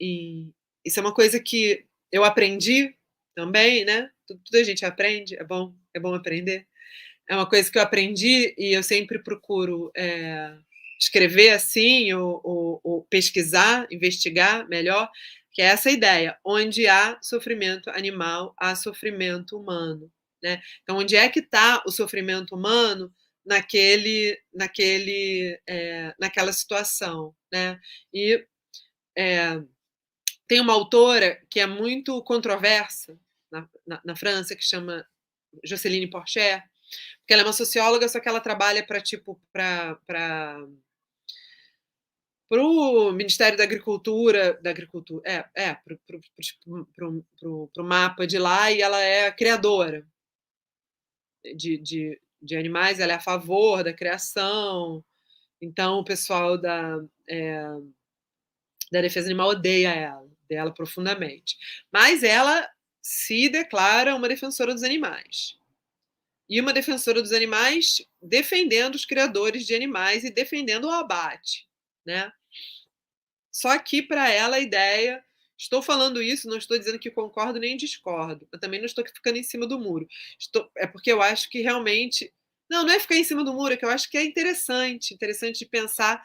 em, 0.00 0.52
isso 0.84 0.98
é 0.98 1.02
uma 1.02 1.14
coisa 1.14 1.40
que 1.40 1.84
eu 2.10 2.24
aprendi 2.24 2.94
também, 3.34 3.84
né? 3.84 4.10
Tudo, 4.26 4.40
tudo 4.44 4.56
a 4.56 4.64
gente 4.64 4.84
aprende, 4.84 5.36
é 5.36 5.44
bom, 5.44 5.74
é 5.94 6.00
bom 6.00 6.14
aprender. 6.14 6.66
É 7.28 7.36
uma 7.36 7.48
coisa 7.48 7.70
que 7.70 7.78
eu 7.78 7.82
aprendi 7.82 8.54
e 8.58 8.76
eu 8.76 8.82
sempre 8.82 9.22
procuro 9.22 9.90
é, 9.96 10.54
escrever 11.00 11.50
assim 11.50 12.12
ou, 12.12 12.40
ou, 12.44 12.80
ou 12.82 13.02
pesquisar, 13.04 13.86
investigar 13.90 14.68
melhor 14.68 15.10
que 15.52 15.60
é 15.60 15.66
essa 15.66 15.90
ideia, 15.90 16.38
onde 16.44 16.86
há 16.86 17.18
sofrimento 17.20 17.90
animal, 17.90 18.54
há 18.58 18.74
sofrimento 18.74 19.58
humano. 19.58 20.10
Né? 20.42 20.60
Então, 20.82 20.96
onde 20.96 21.14
é 21.14 21.28
que 21.28 21.40
está 21.40 21.82
o 21.86 21.90
sofrimento 21.90 22.54
humano 22.54 23.12
naquele, 23.44 24.40
naquele, 24.52 25.60
é, 25.66 26.14
naquela 26.18 26.52
situação? 26.52 27.34
Né? 27.52 27.78
E 28.12 28.44
é, 29.16 29.60
tem 30.48 30.60
uma 30.60 30.72
autora 30.72 31.40
que 31.48 31.60
é 31.60 31.66
muito 31.66 32.22
controversa 32.24 33.18
na, 33.50 33.68
na, 33.86 34.00
na 34.04 34.16
França, 34.16 34.56
que 34.56 34.64
chama 34.64 35.06
Jocelyne 35.64 36.10
Porcher, 36.10 36.62
porque 37.20 37.32
ela 37.32 37.42
é 37.42 37.44
uma 37.44 37.52
socióloga, 37.52 38.08
só 38.08 38.20
que 38.20 38.28
ela 38.28 38.40
trabalha 38.40 38.84
para 38.84 39.00
tipo 39.00 39.40
para 39.52 39.96
para 40.06 40.58
o 42.60 43.12
Ministério 43.12 43.56
da 43.56 43.64
Agricultura, 43.64 44.60
da 44.62 44.68
Agricultura, 44.68 45.22
é, 45.24 45.44
é 45.54 45.74
para 45.74 47.08
o 47.08 47.82
mapa 47.82 48.26
de 48.26 48.38
lá, 48.38 48.70
e 48.70 48.82
ela 48.82 49.00
é 49.00 49.32
criadora 49.32 50.06
de, 51.56 51.78
de, 51.78 52.20
de, 52.40 52.56
animais, 52.56 53.00
ela 53.00 53.12
é 53.12 53.16
a 53.16 53.20
favor 53.20 53.82
da 53.82 53.92
criação. 53.92 55.04
Então, 55.60 55.98
o 55.98 56.04
pessoal 56.04 56.58
da, 56.58 56.98
é, 57.28 57.64
da 58.90 59.00
defesa 59.00 59.26
animal 59.26 59.50
odeia 59.50 59.90
ela, 59.90 60.28
dela 60.48 60.74
profundamente. 60.74 61.56
Mas 61.90 62.22
ela 62.22 62.68
se 63.00 63.48
declara 63.48 64.14
uma 64.14 64.28
defensora 64.28 64.72
dos 64.72 64.82
animais. 64.82 65.58
E 66.48 66.60
uma 66.60 66.72
defensora 66.72 67.22
dos 67.22 67.32
animais 67.32 68.04
defendendo 68.20 68.94
os 68.94 69.04
criadores 69.04 69.66
de 69.66 69.74
animais 69.74 70.22
e 70.22 70.30
defendendo 70.30 70.84
o 70.84 70.90
abate, 70.90 71.66
né? 72.04 72.30
Só 73.50 73.78
que 73.78 74.02
para 74.02 74.30
ela 74.30 74.56
a 74.56 74.60
ideia, 74.60 75.24
estou 75.62 75.80
falando 75.80 76.20
isso, 76.20 76.48
não 76.48 76.58
estou 76.58 76.76
dizendo 76.76 76.98
que 76.98 77.10
concordo 77.10 77.60
nem 77.60 77.76
discordo, 77.76 78.48
eu 78.52 78.58
também 78.58 78.80
não 78.80 78.86
estou 78.86 79.04
ficando 79.06 79.38
em 79.38 79.42
cima 79.44 79.66
do 79.66 79.78
muro. 79.78 80.06
Estou, 80.38 80.70
é 80.76 80.86
porque 80.86 81.12
eu 81.12 81.22
acho 81.22 81.48
que 81.48 81.60
realmente 81.60 82.32
não, 82.68 82.84
não 82.84 82.92
é 82.92 83.00
ficar 83.00 83.16
em 83.16 83.24
cima 83.24 83.44
do 83.44 83.52
muro, 83.52 83.74
é 83.74 83.76
que 83.76 83.84
eu 83.84 83.90
acho 83.90 84.10
que 84.10 84.18
é 84.18 84.24
interessante, 84.24 85.14
interessante 85.14 85.60
de 85.60 85.66
pensar. 85.66 86.24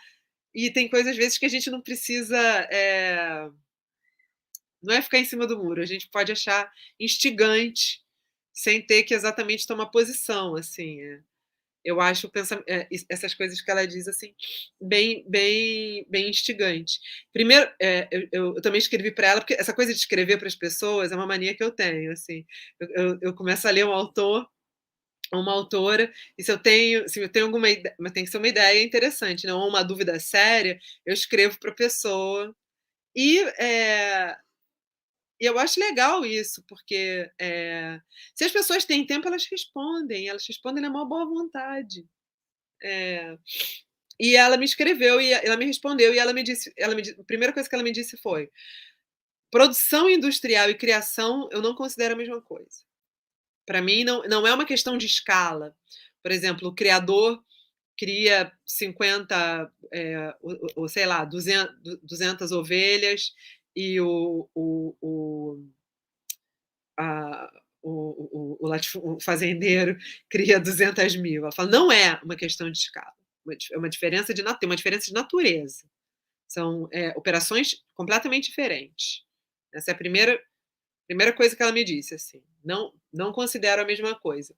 E 0.53 0.71
tem 0.71 0.89
coisas 0.89 1.11
às 1.11 1.17
vezes 1.17 1.37
que 1.37 1.45
a 1.45 1.49
gente 1.49 1.69
não 1.69 1.81
precisa 1.81 2.37
é, 2.71 3.49
não 4.81 4.95
é 4.95 5.01
ficar 5.01 5.19
em 5.19 5.25
cima 5.25 5.45
do 5.45 5.57
muro, 5.57 5.81
a 5.81 5.85
gente 5.85 6.09
pode 6.09 6.31
achar 6.31 6.71
instigante 6.99 8.03
sem 8.53 8.81
ter 8.81 9.03
que 9.03 9.13
exatamente 9.13 9.67
tomar 9.67 9.87
posição, 9.87 10.55
assim. 10.55 11.01
É 11.01 11.19
eu 11.83 12.01
acho 12.01 12.29
é, 12.67 12.87
essas 13.09 13.33
coisas 13.33 13.61
que 13.61 13.71
ela 13.71 13.85
diz 13.85 14.07
assim 14.07 14.33
bem 14.81 15.25
bem 15.29 16.05
bem 16.09 16.29
instigante. 16.29 16.99
Primeiro, 17.33 17.71
é, 17.81 18.07
eu, 18.11 18.27
eu, 18.31 18.55
eu, 18.55 18.61
também 18.61 18.79
escrevi 18.79 19.11
para 19.11 19.27
ela 19.27 19.41
porque 19.41 19.53
essa 19.53 19.73
coisa 19.73 19.93
de 19.93 19.99
escrever 19.99 20.37
para 20.37 20.47
as 20.47 20.55
pessoas 20.55 21.11
é 21.11 21.15
uma 21.15 21.27
mania 21.27 21.55
que 21.55 21.63
eu 21.63 21.71
tenho. 21.71 22.11
Assim, 22.11 22.45
eu, 22.79 23.17
eu, 23.21 23.33
começo 23.33 23.67
a 23.67 23.71
ler 23.71 23.85
um 23.85 23.91
autor, 23.91 24.47
uma 25.33 25.51
autora 25.53 26.11
e 26.37 26.43
se 26.43 26.51
eu 26.51 26.57
tenho 26.57 27.07
se 27.09 27.19
eu 27.19 27.29
tenho 27.29 27.45
alguma 27.45 27.69
ideia, 27.69 27.95
mas 27.99 28.11
tem 28.13 28.23
que 28.25 28.31
ser 28.31 28.37
uma 28.37 28.47
ideia 28.47 28.83
interessante, 28.83 29.47
não 29.47 29.67
uma 29.67 29.83
dúvida 29.83 30.19
séria, 30.19 30.79
eu 31.05 31.13
escrevo 31.13 31.59
para 31.59 31.71
a 31.71 31.75
pessoa 31.75 32.55
e 33.15 33.39
é, 33.59 34.35
e 35.39 35.45
eu 35.45 35.59
acho 35.59 35.79
legal 35.79 36.25
isso, 36.25 36.63
porque 36.67 37.29
é, 37.39 38.01
se 38.33 38.43
as 38.43 38.51
pessoas 38.51 38.85
têm 38.85 39.05
tempo, 39.05 39.27
elas 39.27 39.45
respondem, 39.49 40.27
elas 40.27 40.45
respondem 40.47 40.81
na 40.81 40.89
maior 40.89 41.05
boa 41.05 41.25
vontade. 41.25 42.05
É, 42.83 43.37
e 44.19 44.35
ela 44.35 44.57
me 44.57 44.65
escreveu 44.65 45.21
e 45.21 45.31
ela 45.31 45.57
me 45.57 45.65
respondeu 45.65 46.13
e 46.13 46.19
ela 46.19 46.33
me 46.33 46.43
disse, 46.43 46.73
ela 46.77 46.95
me 46.95 47.03
a 47.07 47.23
primeira 47.23 47.53
coisa 47.53 47.69
que 47.69 47.75
ela 47.75 47.83
me 47.83 47.91
disse 47.91 48.17
foi: 48.17 48.49
produção 49.51 50.09
industrial 50.09 50.69
e 50.69 50.75
criação 50.75 51.47
eu 51.51 51.61
não 51.61 51.75
considero 51.75 52.15
a 52.15 52.17
mesma 52.17 52.41
coisa. 52.41 52.83
Para 53.65 53.81
mim 53.81 54.03
não, 54.03 54.23
não 54.23 54.47
é 54.47 54.53
uma 54.53 54.65
questão 54.65 54.97
de 54.97 55.05
escala. 55.05 55.75
Por 56.23 56.31
exemplo, 56.31 56.69
o 56.69 56.75
criador 56.75 57.43
cria 57.97 58.51
50, 58.65 59.71
é, 59.93 60.35
ou, 60.41 60.57
ou, 60.75 60.89
sei 60.89 61.05
lá, 61.05 61.25
200, 61.25 61.99
200 62.03 62.51
ovelhas 62.51 63.33
e 63.77 64.01
o, 64.01 64.49
o, 64.55 64.97
o, 64.99 65.63
a, 66.97 67.51
o, 67.83 68.57
o, 68.59 69.13
o, 69.13 69.21
fazendeiro 69.21 69.95
cria 70.27 70.59
200 70.59 71.15
mil. 71.17 71.43
Ela 71.43 71.51
fala, 71.51 71.69
não 71.69 71.91
é 71.91 72.19
uma 72.23 72.35
questão 72.35 72.71
de 72.71 72.79
escala, 72.79 73.13
é 73.71 73.77
uma 73.77 73.87
diferença 73.87 74.33
de 74.33 74.43
tem 74.43 74.67
uma 74.67 74.75
diferença 74.75 75.05
de 75.05 75.13
natureza. 75.13 75.85
São 76.47 76.89
é, 76.91 77.09
operações 77.15 77.85
completamente 77.93 78.49
diferentes. 78.49 79.23
Essa 79.71 79.91
é 79.91 79.93
a 79.93 79.97
primeira 79.97 80.41
primeira 81.05 81.31
coisa 81.31 81.55
que 81.55 81.61
ela 81.61 81.71
me 81.71 81.83
disse 81.83 82.15
assim. 82.15 82.41
Não 82.65 82.91
não 83.13 83.31
considero 83.31 83.83
a 83.83 83.85
mesma 83.85 84.15
coisa. 84.19 84.55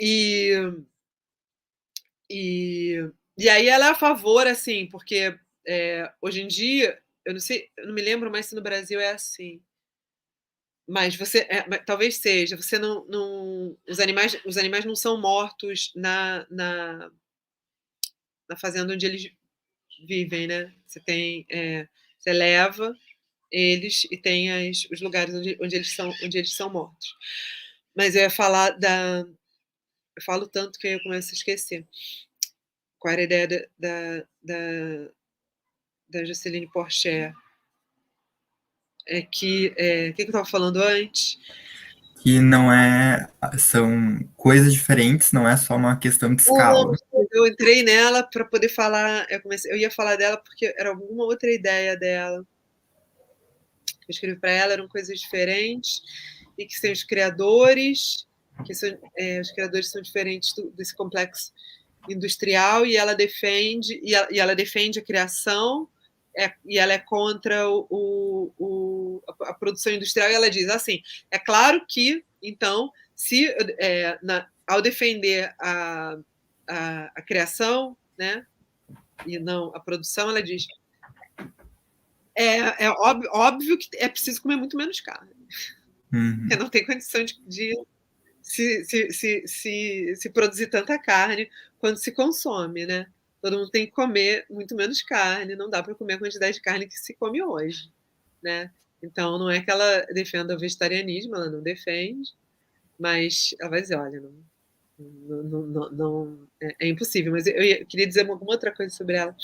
E 0.00 0.52
e, 2.30 2.96
e 3.36 3.48
aí 3.50 3.68
ela 3.68 3.88
é 3.88 3.90
a 3.90 3.94
favor 3.94 4.46
assim, 4.46 4.88
porque 4.88 5.38
é, 5.66 6.10
hoje 6.22 6.40
em 6.40 6.48
dia 6.48 6.98
eu 7.24 7.32
não 7.32 7.40
sei, 7.40 7.70
eu 7.76 7.86
não 7.86 7.94
me 7.94 8.02
lembro 8.02 8.30
mais 8.30 8.46
se 8.46 8.54
no 8.54 8.62
Brasil 8.62 9.00
é 9.00 9.10
assim. 9.12 9.62
Mas 10.86 11.14
você, 11.16 11.46
é, 11.48 11.62
talvez 11.86 12.16
seja, 12.16 12.56
você 12.56 12.78
não, 12.78 13.06
não, 13.06 13.78
os 13.88 14.00
animais, 14.00 14.36
os 14.44 14.56
animais 14.56 14.84
não 14.84 14.96
são 14.96 15.20
mortos 15.20 15.92
na, 15.94 16.46
na, 16.50 17.10
na 18.48 18.56
fazenda 18.56 18.92
onde 18.92 19.06
eles 19.06 19.30
vivem, 20.06 20.46
né? 20.46 20.74
Você 20.86 21.00
tem, 21.00 21.46
é, 21.50 21.88
você 22.18 22.32
leva 22.32 22.94
eles 23.50 24.04
e 24.10 24.16
tem 24.16 24.50
as, 24.50 24.86
os 24.90 25.00
lugares 25.00 25.34
onde, 25.34 25.56
onde 25.60 25.76
eles 25.76 25.94
são, 25.94 26.12
onde 26.22 26.38
eles 26.38 26.54
são 26.54 26.70
mortos. 26.70 27.14
Mas 27.94 28.16
eu 28.16 28.22
ia 28.22 28.30
falar 28.30 28.70
da, 28.70 29.24
eu 30.16 30.22
falo 30.24 30.46
tanto 30.48 30.78
que 30.78 30.88
eu 30.88 31.02
começo 31.02 31.30
a 31.30 31.34
esquecer. 31.34 31.86
Qual 32.98 33.12
era 33.12 33.22
a 33.22 33.24
ideia 33.24 33.48
da, 33.48 33.58
da, 33.78 34.26
da 34.42 35.12
da 36.12 36.24
Jusceline 36.24 36.70
Porcher 36.70 37.32
é 39.08 39.22
que 39.22 39.74
é, 39.76 40.10
o 40.10 40.14
que, 40.14 40.22
eu 40.22 40.26
estava 40.26 40.44
falando 40.44 40.76
antes? 40.76 41.38
Que 42.20 42.38
não 42.38 42.72
é 42.72 43.28
são 43.58 44.20
coisas 44.36 44.72
diferentes 44.72 45.32
não 45.32 45.48
é 45.48 45.56
só 45.56 45.74
uma 45.74 45.96
questão 45.96 46.34
de 46.34 46.42
escala. 46.42 46.94
eu 47.32 47.46
entrei 47.46 47.82
nela 47.82 48.22
para 48.22 48.44
poder 48.44 48.68
falar 48.68 49.26
eu 49.28 49.40
comecei 49.40 49.72
eu 49.72 49.76
ia 49.76 49.90
falar 49.90 50.16
dela 50.16 50.36
porque 50.36 50.72
era 50.78 50.90
alguma 50.90 51.24
outra 51.24 51.50
ideia 51.50 51.96
dela. 51.96 52.46
Eu 54.02 54.10
escrevi 54.10 54.38
para 54.38 54.50
ela 54.50 54.72
eram 54.74 54.86
coisas 54.86 55.18
diferentes 55.18 56.02
e 56.56 56.66
que 56.66 56.78
são 56.78 56.92
os 56.92 57.02
criadores 57.02 58.26
que 58.66 58.74
são, 58.74 58.96
é, 59.16 59.40
os 59.40 59.50
criadores 59.50 59.90
são 59.90 60.02
diferentes 60.02 60.54
do, 60.54 60.70
desse 60.72 60.94
complexo 60.94 61.52
industrial 62.08 62.84
e 62.84 62.96
ela 62.96 63.14
defende 63.14 64.00
e 64.02 64.14
ela, 64.14 64.28
e 64.30 64.38
ela 64.38 64.54
defende 64.54 64.98
a 64.98 65.04
criação 65.04 65.88
é, 66.36 66.52
e 66.64 66.78
ela 66.78 66.92
é 66.92 66.98
contra 66.98 67.68
o, 67.68 68.52
o, 68.58 69.22
a 69.42 69.54
produção 69.54 69.92
industrial, 69.92 70.30
e 70.30 70.34
ela 70.34 70.50
diz 70.50 70.68
assim: 70.68 71.02
é 71.30 71.38
claro 71.38 71.84
que, 71.88 72.24
então, 72.42 72.90
se 73.14 73.46
é, 73.78 74.18
na, 74.22 74.48
ao 74.66 74.80
defender 74.80 75.54
a, 75.60 76.18
a, 76.68 77.12
a, 77.16 77.22
criação, 77.22 77.96
né, 78.18 78.46
e 79.26 79.38
não 79.38 79.74
a 79.74 79.80
produção, 79.80 80.30
ela 80.30 80.42
diz: 80.42 80.66
é, 82.34 82.84
é 82.84 82.90
óbvio, 82.90 83.30
óbvio 83.32 83.78
que 83.78 83.88
é 83.96 84.08
preciso 84.08 84.40
comer 84.40 84.56
muito 84.56 84.76
menos 84.76 85.00
carne, 85.00 85.32
uhum. 86.12 86.38
porque 86.40 86.56
não 86.56 86.68
tem 86.68 86.86
condição 86.86 87.24
de, 87.24 87.38
de 87.46 87.74
se, 88.42 88.84
se, 88.84 89.12
se, 89.12 89.42
se, 89.46 90.16
se 90.16 90.30
produzir 90.30 90.68
tanta 90.68 90.98
carne 90.98 91.48
quando 91.78 91.98
se 91.98 92.10
consome, 92.12 92.86
né? 92.86 93.06
Todo 93.42 93.58
mundo 93.58 93.70
tem 93.70 93.86
que 93.86 93.92
comer 93.92 94.46
muito 94.48 94.74
menos 94.76 95.02
carne, 95.02 95.56
não 95.56 95.68
dá 95.68 95.82
para 95.82 95.96
comer 95.96 96.14
a 96.14 96.18
quantidade 96.18 96.54
de 96.54 96.62
carne 96.62 96.86
que 96.86 96.96
se 96.96 97.12
come 97.14 97.42
hoje, 97.42 97.90
né? 98.40 98.70
Então, 99.02 99.36
não 99.36 99.50
é 99.50 99.60
que 99.60 99.70
ela 99.70 100.06
defenda 100.14 100.54
o 100.54 100.58
vegetarianismo, 100.58 101.34
ela 101.34 101.50
não 101.50 101.60
defende, 101.60 102.30
mas 102.96 103.52
ela 103.58 103.70
vai 103.70 103.82
dizer, 103.82 103.96
olha, 103.96 104.20
não, 104.20 105.42
não, 105.42 105.62
não, 105.62 105.90
não 105.90 106.48
é, 106.60 106.76
é, 106.80 106.88
impossível. 106.88 107.32
Mas 107.32 107.48
eu, 107.48 107.54
eu, 107.54 107.84
queria 107.84 108.06
dizer 108.06 108.30
alguma 108.30 108.52
outra 108.52 108.72
coisa 108.72 108.94
sobre 108.94 109.16
ela 109.16 109.34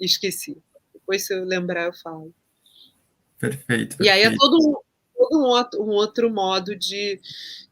e 0.00 0.04
esqueci. 0.04 0.60
Depois, 0.92 1.24
se 1.24 1.32
eu 1.32 1.44
lembrar, 1.44 1.86
eu 1.86 1.92
falo. 1.92 2.34
Perfeito. 3.38 3.66
perfeito. 3.68 4.02
E 4.02 4.08
aí 4.08 4.22
é 4.22 4.36
todo 4.36 4.82
todo 5.16 5.38
um 5.38 5.44
outro, 5.44 5.82
um 5.82 5.90
outro 5.90 6.30
modo 6.30 6.76
de, 6.76 7.20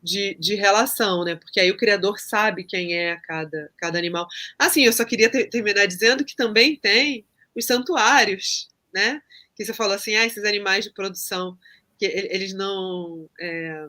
de, 0.03 0.35
de, 0.35 0.55
relação, 0.55 1.25
né? 1.25 1.37
Porque 1.37 1.61
aí 1.61 1.71
o 1.71 1.77
criador 1.77 2.19
sabe 2.19 2.65
quem 2.65 2.95
é 2.97 3.17
cada, 3.17 3.71
cada 3.77 3.99
animal. 3.99 4.27
Assim, 4.59 4.85
eu 4.85 4.93
só 4.93 5.05
queria 5.05 5.31
ter, 5.31 5.49
terminar 5.49 5.87
dizendo 5.87 6.25
que 6.25 6.35
também 6.35 6.77
tem 6.77 7.25
os 7.55 7.67
santuários, 7.67 8.69
né? 8.93 9.23
Que 9.55 9.65
você 9.65 9.75
falou 9.75 9.95
assim, 9.95 10.17
ah, 10.17 10.27
esses 10.27 10.45
animais 10.45 10.85
de 10.85 10.93
produção, 10.93 11.57
que 11.99 12.07
eles 12.07 12.53
não. 12.53 13.29
É, 13.39 13.87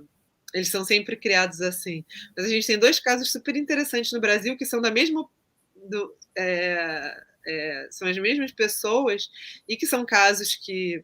eles 0.53 0.69
são 0.69 0.85
sempre 0.85 1.15
criados 1.17 1.61
assim. 1.61 2.05
Mas 2.35 2.45
a 2.45 2.49
gente 2.49 2.67
tem 2.67 2.79
dois 2.79 2.99
casos 2.99 3.31
super 3.31 3.55
interessantes 3.55 4.11
no 4.11 4.21
Brasil 4.21 4.57
que 4.57 4.65
são 4.65 4.81
da 4.81 4.91
mesma. 4.91 5.27
Do, 5.75 6.15
é, 6.37 7.23
é, 7.47 7.87
são 7.91 8.07
as 8.07 8.17
mesmas 8.17 8.51
pessoas 8.51 9.29
e 9.67 9.77
que 9.77 9.85
são 9.85 10.05
casos 10.05 10.55
que 10.55 11.03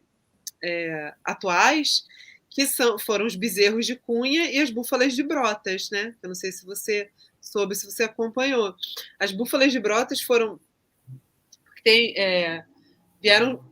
é, 0.62 1.14
atuais 1.24 2.04
que 2.54 2.66
são, 2.66 2.98
foram 2.98 3.26
os 3.26 3.34
bezerros 3.34 3.86
de 3.86 3.96
Cunha 3.96 4.50
e 4.50 4.60
as 4.60 4.70
búfalas 4.70 5.14
de 5.14 5.22
Brotas, 5.22 5.90
né? 5.90 6.14
Eu 6.22 6.28
não 6.28 6.34
sei 6.34 6.52
se 6.52 6.66
você 6.66 7.10
soube, 7.40 7.74
se 7.74 7.90
você 7.90 8.04
acompanhou. 8.04 8.76
As 9.18 9.32
búfalas 9.32 9.72
de 9.72 9.80
Brotas 9.80 10.20
foram 10.20 10.60
tem, 11.82 12.16
é, 12.16 12.64
vieram 13.20 13.64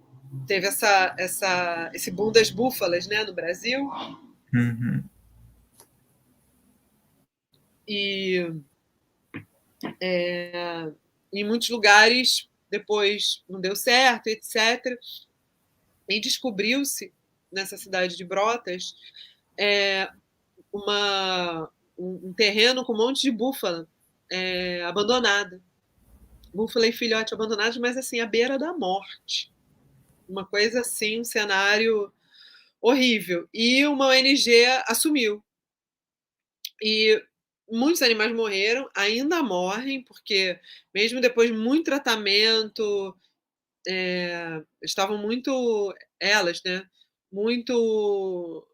teve 0.47 0.67
essa, 0.67 1.15
essa, 1.19 1.91
esse 1.93 2.11
boom 2.11 2.33
das 2.33 2.51
búfalas 2.51 3.07
né, 3.07 3.23
no 3.25 3.35
Brasil. 3.35 3.91
Uhum. 4.55 5.05
E 7.87 8.51
é, 10.01 10.91
em 11.33 11.45
muitos 11.45 11.69
lugares 11.69 12.49
depois 12.71 13.43
não 13.49 13.61
deu 13.61 13.77
certo, 13.77 14.29
etc. 14.29 14.97
E 16.09 16.21
descobriu-se 16.21 17.13
nessa 17.53 17.77
cidade 17.77 18.17
de 18.17 18.25
Brotas 18.25 18.95
é, 19.59 20.09
uma, 20.73 21.71
um, 21.99 22.33
terreno 22.35 22.85
com 22.85 22.95
um 22.95 22.97
monte 22.97 23.23
de 23.23 23.31
búfala 23.31 23.89
é, 24.31 24.83
abandonada. 24.85 25.61
Búfala 26.53 26.87
e 26.87 26.93
filhote 26.93 27.35
abandonados, 27.35 27.77
mas 27.79 27.97
assim, 27.97 28.21
à 28.21 28.27
beira 28.27 28.59
da 28.59 28.73
morte. 28.73 29.53
Uma 30.29 30.45
coisa 30.45 30.81
assim, 30.81 31.21
um 31.21 31.25
cenário 31.25 32.13
horrível. 32.81 33.49
E 33.53 33.87
uma 33.87 34.09
ONG 34.09 34.65
assumiu. 34.87 35.45
E 36.83 37.23
muitos 37.71 38.03
animais 38.03 38.35
morreram, 38.35 38.89
ainda 38.97 39.43
morrem, 39.43 40.03
porque 40.03 40.59
mesmo 40.95 41.21
depois 41.21 41.51
de 41.51 41.57
muito 41.57 41.85
tratamento, 41.85 43.17
é, 43.87 44.63
estavam 44.83 45.19
muito, 45.19 45.95
elas, 46.19 46.61
né, 46.65 46.85
muito, 47.33 48.67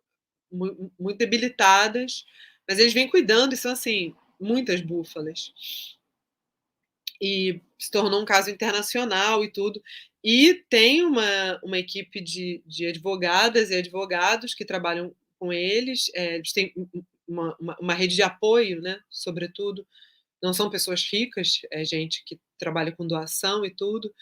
muito, 0.51 1.19
debilitadas, 1.19 2.25
mas 2.69 2.79
eles 2.79 2.93
vêm 2.93 3.09
cuidando 3.09 3.53
e 3.53 3.57
são, 3.57 3.73
assim, 3.73 4.15
muitas 4.41 4.81
búfalas. 4.81 5.53
E 7.21 7.61
se 7.79 7.91
tornou 7.91 8.21
um 8.21 8.27
caso 8.27 8.51
internacional 8.51 9.45
e 9.45 9.51
tudo. 9.51 9.83
E 10.23 10.55
tem 10.69 11.03
uma, 11.03 11.61
uma 11.63 11.79
equipe 11.79 12.21
de, 12.21 12.63
de 12.67 12.87
advogadas 12.87 13.71
e 13.71 13.77
advogados 13.77 14.55
que 14.55 14.65
trabalham 14.65 15.15
com 15.39 15.53
eles, 15.53 16.11
é, 16.15 16.37
eles 16.37 16.53
têm 16.53 16.73
uma, 17.29 17.57
uma, 17.61 17.77
uma, 17.79 17.95
rede 17.95 18.15
de 18.15 18.23
apoio, 18.23 18.81
né, 18.81 19.01
sobretudo. 19.11 19.87
Não 20.43 20.53
são 20.53 20.71
pessoas 20.71 21.03
ricas, 21.11 21.61
é 21.73 21.85
gente 21.85 22.23
que 22.27 22.39
trabalha 22.59 22.93
com 22.93 23.07
doação 23.07 23.65
e 23.65 23.75
tudo, 23.75 24.13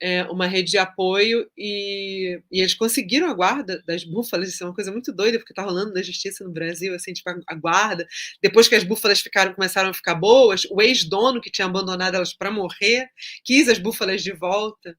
é 0.00 0.24
uma 0.24 0.46
rede 0.46 0.72
de 0.72 0.78
apoio 0.78 1.48
e, 1.56 2.40
e 2.50 2.60
eles 2.60 2.74
conseguiram 2.74 3.28
a 3.30 3.34
guarda 3.34 3.80
das 3.86 4.02
búfalas, 4.04 4.48
isso 4.48 4.64
é 4.64 4.66
uma 4.66 4.74
coisa 4.74 4.90
muito 4.90 5.12
doida, 5.12 5.38
porque 5.38 5.52
está 5.52 5.62
rolando 5.62 5.94
na 5.94 6.02
justiça 6.02 6.42
no 6.42 6.50
Brasil, 6.50 6.92
assim, 6.94 7.12
tipo, 7.12 7.30
a 7.30 7.54
guarda. 7.54 8.06
Depois 8.42 8.66
que 8.66 8.74
as 8.74 8.82
búfalas 8.82 9.20
ficaram, 9.20 9.54
começaram 9.54 9.90
a 9.90 9.94
ficar 9.94 10.16
boas, 10.16 10.64
o 10.70 10.82
ex-dono 10.82 11.40
que 11.40 11.50
tinha 11.50 11.66
abandonado 11.66 12.16
elas 12.16 12.34
para 12.34 12.50
morrer, 12.50 13.08
quis 13.44 13.68
as 13.68 13.78
búfalas 13.78 14.22
de 14.22 14.32
volta 14.32 14.96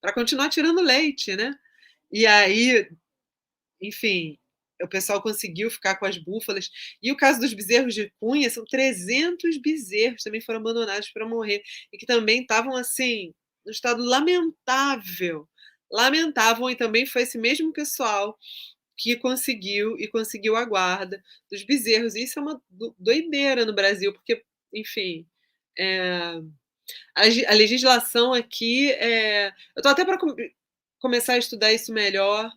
para 0.00 0.12
continuar 0.12 0.48
tirando 0.48 0.80
leite, 0.82 1.36
né? 1.36 1.54
E 2.12 2.26
aí, 2.26 2.88
enfim, 3.80 4.38
o 4.82 4.88
pessoal 4.88 5.22
conseguiu 5.22 5.70
ficar 5.70 5.96
com 5.96 6.06
as 6.06 6.18
búfalas. 6.18 6.70
E 7.02 7.12
o 7.12 7.16
caso 7.16 7.40
dos 7.40 7.52
bezerros 7.52 7.94
de 7.94 8.12
Cunha, 8.20 8.50
são 8.50 8.64
300 8.64 9.58
bezerros 9.58 10.22
também 10.22 10.40
foram 10.40 10.60
abandonados 10.60 11.10
para 11.10 11.28
morrer 11.28 11.62
e 11.92 11.98
que 11.98 12.06
também 12.06 12.42
estavam 12.42 12.76
assim, 12.76 13.34
num 13.64 13.72
estado 13.72 14.02
lamentável. 14.02 15.48
Lamentavam, 15.90 16.70
e 16.70 16.76
também 16.76 17.04
foi 17.04 17.22
esse 17.22 17.36
mesmo 17.36 17.72
pessoal 17.72 18.38
que 18.96 19.16
conseguiu 19.16 19.98
e 19.98 20.06
conseguiu 20.06 20.56
a 20.56 20.64
guarda 20.64 21.22
dos 21.50 21.64
bezerros. 21.64 22.14
Isso 22.14 22.38
é 22.38 22.42
uma 22.42 22.62
doideira 22.98 23.64
no 23.64 23.74
Brasil, 23.74 24.12
porque, 24.12 24.44
enfim, 24.72 25.26
é, 25.78 26.40
a, 27.14 27.54
legislação 27.54 28.32
aqui. 28.32 28.92
É, 28.92 29.48
eu 29.48 29.52
estou 29.78 29.92
até 29.92 30.04
para 30.04 30.18
começar 30.98 31.34
a 31.34 31.38
estudar 31.38 31.72
isso 31.72 31.92
melhor, 31.92 32.50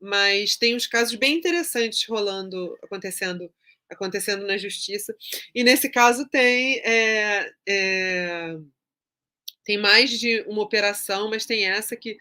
mas 0.00 0.56
tem 0.56 0.74
uns 0.76 0.86
casos 0.86 1.14
bem 1.14 1.36
interessantes 1.38 2.06
rolando, 2.08 2.76
acontecendo, 2.82 3.50
acontecendo 3.90 4.46
na 4.46 4.56
justiça. 4.56 5.14
E 5.54 5.64
nesse 5.64 5.88
caso 5.90 6.28
tem 6.28 6.78
é, 6.84 7.50
é, 7.68 8.56
tem 9.64 9.78
mais 9.78 10.10
de 10.10 10.42
uma 10.46 10.62
operação, 10.62 11.28
mas 11.30 11.46
tem 11.46 11.66
essa 11.66 11.96
que 11.96 12.16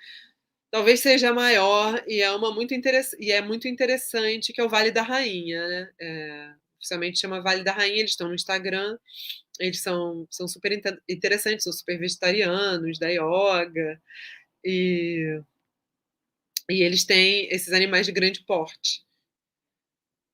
talvez 0.72 0.99
seja 0.99 1.34
maior 1.34 2.03
e 2.07 2.22
é 2.22 2.31
uma 2.31 2.53
muito 2.53 2.73
e 3.19 3.31
é 3.31 3.41
muito 3.41 3.68
interessante 3.68 4.52
que 4.52 4.60
é 4.60 4.64
o 4.64 4.69
Vale 4.69 4.91
da 4.91 5.03
Rainha, 5.03 5.68
né? 5.68 5.91
É, 6.02 6.53
oficialmente 6.77 7.19
chama 7.19 7.41
Vale 7.41 7.64
da 7.64 7.72
Rainha. 7.72 7.99
Eles 7.99 8.11
estão 8.11 8.27
no 8.27 8.35
Instagram. 8.35 8.97
Eles 9.60 9.81
são, 9.81 10.27
são 10.30 10.47
super 10.47 10.72
interessantes, 11.07 11.64
são 11.64 11.73
super 11.73 11.97
vegetarianos, 11.97 12.99
da 12.99 13.10
yoga 13.10 14.02
e 14.64 15.41
e 16.69 16.81
eles 16.81 17.03
têm 17.03 17.47
esses 17.51 17.73
animais 17.73 18.05
de 18.05 18.11
grande 18.11 18.41
porte. 18.41 19.05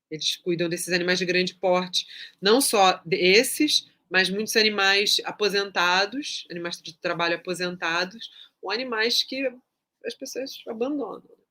Eles 0.09 0.35
cuidam 0.35 0.67
desses 0.67 0.93
animais 0.93 1.19
de 1.19 1.25
grande 1.25 1.53
porte, 1.55 2.05
não 2.41 2.59
só 2.59 3.01
desses, 3.05 3.89
mas 4.09 4.29
muitos 4.29 4.55
animais 4.57 5.21
aposentados, 5.23 6.45
animais 6.51 6.81
de 6.81 6.93
trabalho 6.97 7.35
aposentados, 7.35 8.29
ou 8.61 8.71
animais 8.71 9.23
que 9.23 9.49
as 10.05 10.13
pessoas 10.13 10.61
abandonam. 10.67 11.21
Né? 11.21 11.45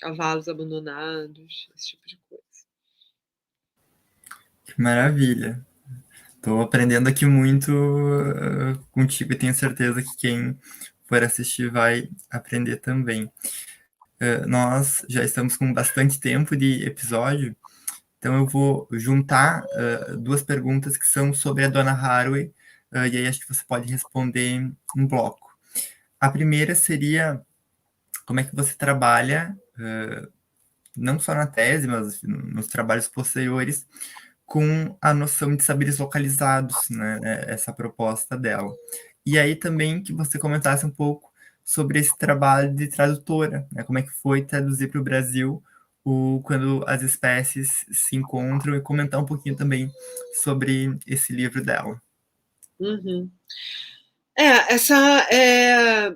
Cavalos 0.00 0.48
abandonados, 0.48 1.68
esse 1.76 1.88
tipo 1.88 2.06
de 2.06 2.18
coisa. 2.28 2.44
Que 4.64 4.80
maravilha. 4.80 5.64
Estou 6.36 6.60
aprendendo 6.60 7.08
aqui 7.08 7.24
muito 7.26 7.70
uh, 7.72 8.78
contigo 8.90 9.32
e 9.32 9.38
tenho 9.38 9.54
certeza 9.54 10.02
que 10.02 10.16
quem 10.18 10.58
for 11.14 11.22
assistir 11.22 11.70
vai 11.70 12.08
aprender 12.28 12.76
também. 12.76 13.24
Uh, 14.20 14.46
nós 14.48 15.04
já 15.08 15.22
estamos 15.22 15.56
com 15.56 15.72
bastante 15.72 16.18
tempo 16.18 16.56
de 16.56 16.84
episódio, 16.84 17.54
então 18.18 18.36
eu 18.36 18.46
vou 18.46 18.88
juntar 18.90 19.62
uh, 19.64 20.16
duas 20.16 20.42
perguntas 20.42 20.96
que 20.96 21.06
são 21.06 21.32
sobre 21.32 21.64
a 21.64 21.68
Dona 21.68 21.92
Haraway, 21.92 22.52
uh, 22.92 23.06
e 23.06 23.16
aí 23.16 23.28
acho 23.28 23.40
que 23.40 23.48
você 23.48 23.62
pode 23.66 23.90
responder 23.90 24.50
em 24.96 25.06
bloco. 25.06 25.56
A 26.18 26.30
primeira 26.30 26.74
seria 26.74 27.40
como 28.26 28.40
é 28.40 28.44
que 28.44 28.56
você 28.56 28.74
trabalha, 28.74 29.54
não 30.96 31.18
só 31.18 31.34
na 31.34 31.46
tese, 31.46 31.86
mas 31.86 32.22
nos 32.22 32.68
trabalhos 32.68 33.06
posteriores, 33.06 33.86
com 34.46 34.96
a 35.02 35.12
noção 35.12 35.54
de 35.54 35.62
saberes 35.62 35.98
localizados, 35.98 36.88
né, 36.88 37.20
essa 37.46 37.70
proposta 37.70 38.38
dela. 38.38 38.72
E 39.26 39.38
aí 39.38 39.56
também 39.56 40.02
que 40.02 40.12
você 40.12 40.38
comentasse 40.38 40.84
um 40.84 40.90
pouco 40.90 41.32
sobre 41.64 41.98
esse 41.98 42.16
trabalho 42.18 42.74
de 42.74 42.88
tradutora, 42.88 43.66
né? 43.72 43.82
Como 43.82 43.98
é 43.98 44.02
que 44.02 44.10
foi 44.10 44.42
traduzir 44.42 44.90
para 44.90 45.00
o 45.00 45.04
Brasil 45.04 45.62
o, 46.04 46.42
quando 46.44 46.84
as 46.86 47.02
espécies 47.02 47.86
se 47.90 48.14
encontram 48.14 48.76
e 48.76 48.82
comentar 48.82 49.18
um 49.20 49.24
pouquinho 49.24 49.56
também 49.56 49.90
sobre 50.42 50.98
esse 51.06 51.32
livro 51.32 51.64
dela. 51.64 52.00
Uhum. 52.78 53.30
É, 54.36 54.74
essa 54.74 55.26
é, 55.32 56.14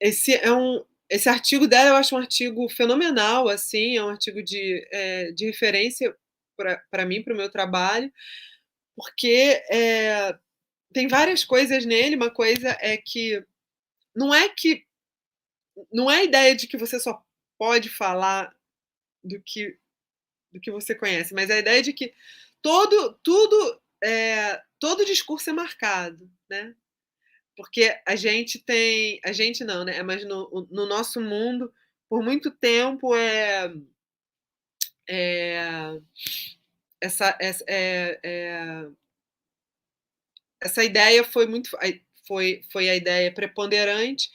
esse 0.00 0.34
é 0.34 0.52
um 0.52 0.84
esse 1.08 1.26
artigo 1.26 1.66
dela 1.66 1.88
eu 1.88 1.96
acho 1.96 2.14
um 2.14 2.18
artigo 2.18 2.68
fenomenal, 2.68 3.48
assim, 3.48 3.96
é 3.96 4.04
um 4.04 4.10
artigo 4.10 4.42
de, 4.42 4.86
é, 4.92 5.32
de 5.32 5.46
referência 5.46 6.14
para 6.90 7.06
mim, 7.06 7.22
para 7.22 7.32
o 7.32 7.36
meu 7.36 7.48
trabalho, 7.50 8.12
porque 8.94 9.62
é, 9.70 10.36
tem 10.98 11.06
várias 11.06 11.44
coisas 11.44 11.84
nele. 11.84 12.16
Uma 12.16 12.28
coisa 12.28 12.76
é 12.80 12.96
que 12.96 13.40
não 14.16 14.34
é 14.34 14.48
que 14.48 14.84
não 15.92 16.10
é 16.10 16.16
a 16.18 16.24
ideia 16.24 16.56
de 16.56 16.66
que 16.66 16.76
você 16.76 16.98
só 16.98 17.24
pode 17.56 17.88
falar 17.88 18.52
do 19.22 19.40
que 19.40 19.78
do 20.52 20.60
que 20.60 20.72
você 20.72 20.96
conhece, 20.96 21.32
mas 21.34 21.52
a 21.52 21.58
ideia 21.58 21.80
de 21.80 21.92
que 21.92 22.12
todo 22.60 23.16
tudo 23.22 23.80
é, 24.02 24.60
todo 24.80 25.04
discurso 25.04 25.48
é 25.50 25.52
marcado, 25.52 26.28
né? 26.50 26.74
Porque 27.56 27.96
a 28.04 28.16
gente 28.16 28.58
tem, 28.58 29.20
a 29.24 29.30
gente 29.30 29.62
não, 29.62 29.84
né? 29.84 30.02
Mas 30.02 30.24
no, 30.24 30.66
no 30.68 30.84
nosso 30.84 31.20
mundo, 31.20 31.72
por 32.08 32.24
muito 32.24 32.50
tempo 32.50 33.14
é, 33.14 33.72
é 35.08 36.00
essa, 37.00 37.38
essa 37.40 37.64
é, 37.68 38.18
é, 38.24 38.88
essa 40.62 40.84
ideia 40.84 41.24
foi 41.24 41.46
muito 41.46 41.70
foi, 42.26 42.62
foi 42.70 42.88
a 42.88 42.96
ideia 42.96 43.32
preponderante 43.32 44.30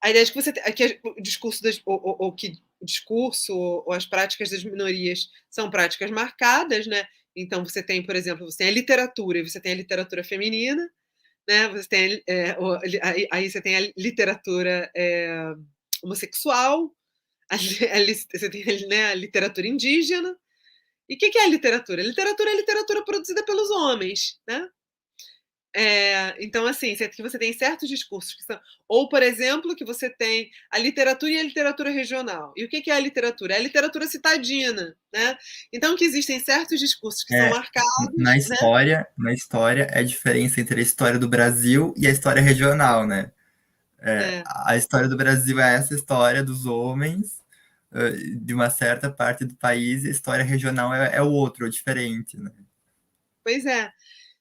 a 0.00 0.10
ideia 0.10 0.24
de 0.24 0.32
que 0.32 0.40
você 0.40 0.52
que 0.52 1.00
o 1.04 1.20
discurso 1.20 1.62
das, 1.62 1.80
ou, 1.84 2.00
ou, 2.02 2.16
ou, 2.20 2.32
que 2.32 2.52
o 2.80 2.84
discurso 2.84 3.54
ou 3.56 3.92
as 3.92 4.06
práticas 4.06 4.50
das 4.50 4.64
minorias 4.64 5.30
são 5.50 5.70
práticas 5.70 6.10
marcadas 6.10 6.86
né 6.86 7.06
então 7.36 7.64
você 7.64 7.82
tem 7.82 8.02
por 8.02 8.16
exemplo 8.16 8.50
você 8.50 8.58
tem 8.58 8.68
a 8.68 8.72
literatura 8.72 9.38
e 9.38 9.48
você 9.48 9.60
tem 9.60 9.72
a 9.72 9.76
literatura 9.76 10.24
feminina 10.24 10.88
né 11.48 11.68
você 11.68 11.88
tem 11.88 12.22
é, 12.26 12.56
aí, 13.30 13.50
você 13.50 13.60
tem 13.60 13.76
a 13.76 13.92
literatura 13.96 14.90
é, 14.96 15.54
homossexual 16.02 16.94
a, 17.50 17.56
a, 17.56 17.58
você 17.58 18.50
tem 18.50 18.88
né, 18.88 19.06
a 19.06 19.14
literatura 19.14 19.66
indígena 19.66 20.36
e 21.08 21.14
o 21.14 21.18
que, 21.18 21.30
que 21.30 21.38
é 21.38 21.44
a 21.44 21.48
literatura? 21.48 22.02
A 22.02 22.04
literatura 22.04 22.50
é 22.50 22.52
a 22.52 22.56
literatura 22.56 23.04
produzida 23.04 23.42
pelos 23.42 23.70
homens, 23.70 24.38
né? 24.46 24.68
É, 25.80 26.34
então, 26.40 26.66
assim, 26.66 26.96
que 26.96 27.22
você 27.22 27.38
tem 27.38 27.52
certos 27.52 27.88
discursos 27.88 28.34
que 28.34 28.42
são. 28.42 28.58
Ou, 28.88 29.08
por 29.08 29.22
exemplo, 29.22 29.76
que 29.76 29.84
você 29.84 30.10
tem 30.10 30.50
a 30.72 30.76
literatura 30.76 31.30
e 31.30 31.38
a 31.38 31.42
literatura 31.44 31.90
regional. 31.90 32.52
E 32.56 32.64
o 32.64 32.68
que 32.68 32.90
é 32.90 32.94
a 32.94 32.98
literatura? 32.98 33.54
É 33.54 33.58
a 33.58 33.62
literatura 33.62 34.08
citadina, 34.08 34.96
né? 35.12 35.38
Então, 35.72 35.94
que 35.94 36.04
existem 36.04 36.40
certos 36.40 36.80
discursos 36.80 37.22
que 37.22 37.32
é, 37.32 37.42
são 37.42 37.50
marcados. 37.50 38.08
Na 38.16 38.32
né? 38.32 38.38
história, 38.38 38.98
né? 38.98 39.06
na 39.18 39.32
história, 39.32 39.86
é 39.92 40.00
a 40.00 40.02
diferença 40.02 40.60
entre 40.60 40.80
a 40.80 40.82
história 40.82 41.16
do 41.16 41.28
Brasil 41.28 41.94
e 41.96 42.08
a 42.08 42.10
história 42.10 42.42
regional, 42.42 43.06
né? 43.06 43.30
É, 44.00 44.12
é. 44.12 44.44
A 44.66 44.76
história 44.76 45.08
do 45.08 45.16
Brasil 45.16 45.60
é 45.60 45.76
essa 45.76 45.94
história 45.94 46.42
dos 46.42 46.66
homens 46.66 47.38
de 48.40 48.52
uma 48.52 48.68
certa 48.68 49.08
parte 49.10 49.44
do 49.44 49.54
país, 49.54 50.04
e 50.04 50.08
a 50.08 50.10
história 50.10 50.44
regional 50.44 50.92
é, 50.92 51.16
é 51.16 51.22
o 51.22 51.30
outro, 51.30 51.66
é 51.66 51.70
diferente, 51.70 52.36
né? 52.36 52.50
Pois 53.44 53.64
é. 53.64 53.90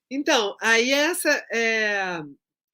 Então, 0.10 0.56
aí 0.62 0.92
essa 0.92 1.30
é, 1.52 2.20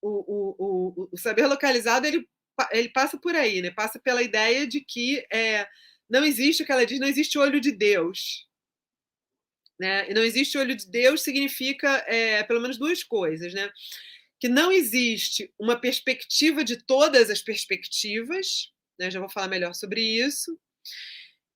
o, 0.02 0.10
o, 0.10 0.56
o, 0.60 1.10
o, 1.12 1.18
saber 1.18 1.48
localizado 1.48 2.06
ele, 2.06 2.28
ele 2.72 2.90
passa 2.90 3.18
por 3.18 3.36
aí, 3.36 3.62
né? 3.62 3.72
Passa 3.72 4.00
pela 4.00 4.22
ideia 4.22 4.68
de 4.68 4.82
que 4.82 5.26
é, 5.32 5.68
não 6.10 6.24
existe 6.24 6.62
o 6.62 6.66
que 6.66 6.72
ela 6.72 6.86
diz, 6.86 7.00
não 7.00 7.08
existe 7.08 7.38
olho 7.38 7.60
de 7.60 7.72
Deus. 7.72 8.48
Né? 9.80 10.10
E 10.10 10.14
não 10.14 10.24
existe 10.24 10.58
olho 10.58 10.76
de 10.76 10.88
Deus 10.90 11.24
significa 11.24 11.90
é, 12.08 12.44
pelo 12.44 12.62
menos 12.62 12.78
duas 12.78 13.04
coisas, 13.04 13.54
né? 13.54 13.72
Que 14.40 14.48
não 14.48 14.72
existe 14.72 15.52
uma 15.60 15.80
perspectiva 15.80 16.64
de 16.64 16.78
todas 16.78 17.30
as 17.30 17.42
perspectivas, 17.42 18.72
né? 19.00 19.10
Já 19.10 19.20
vou 19.20 19.30
falar 19.30 19.48
melhor 19.48 19.74
sobre 19.74 20.02
isso 20.02 20.58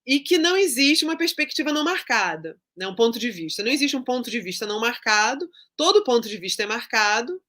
e 0.08 0.22
que 0.22 0.38
não 0.38 0.56
existe 0.56 1.04
uma 1.04 1.18
perspectiva 1.18 1.74
não 1.74 1.84
marcada, 1.84 2.58
né? 2.78 2.88
um 2.88 2.96
ponto 2.96 3.20
de 3.20 3.30
vista. 3.30 3.62
Não 3.62 3.70
existe 3.70 3.98
um 3.98 4.04
ponto 4.04 4.32
de 4.32 4.40
vista 4.40 4.66
não 4.66 4.80
marcado, 4.80 5.50
todo 5.76 6.04
ponto 6.06 6.30
de 6.30 6.38
vista 6.38 6.64
é 6.64 6.66
marcado, 6.66 7.44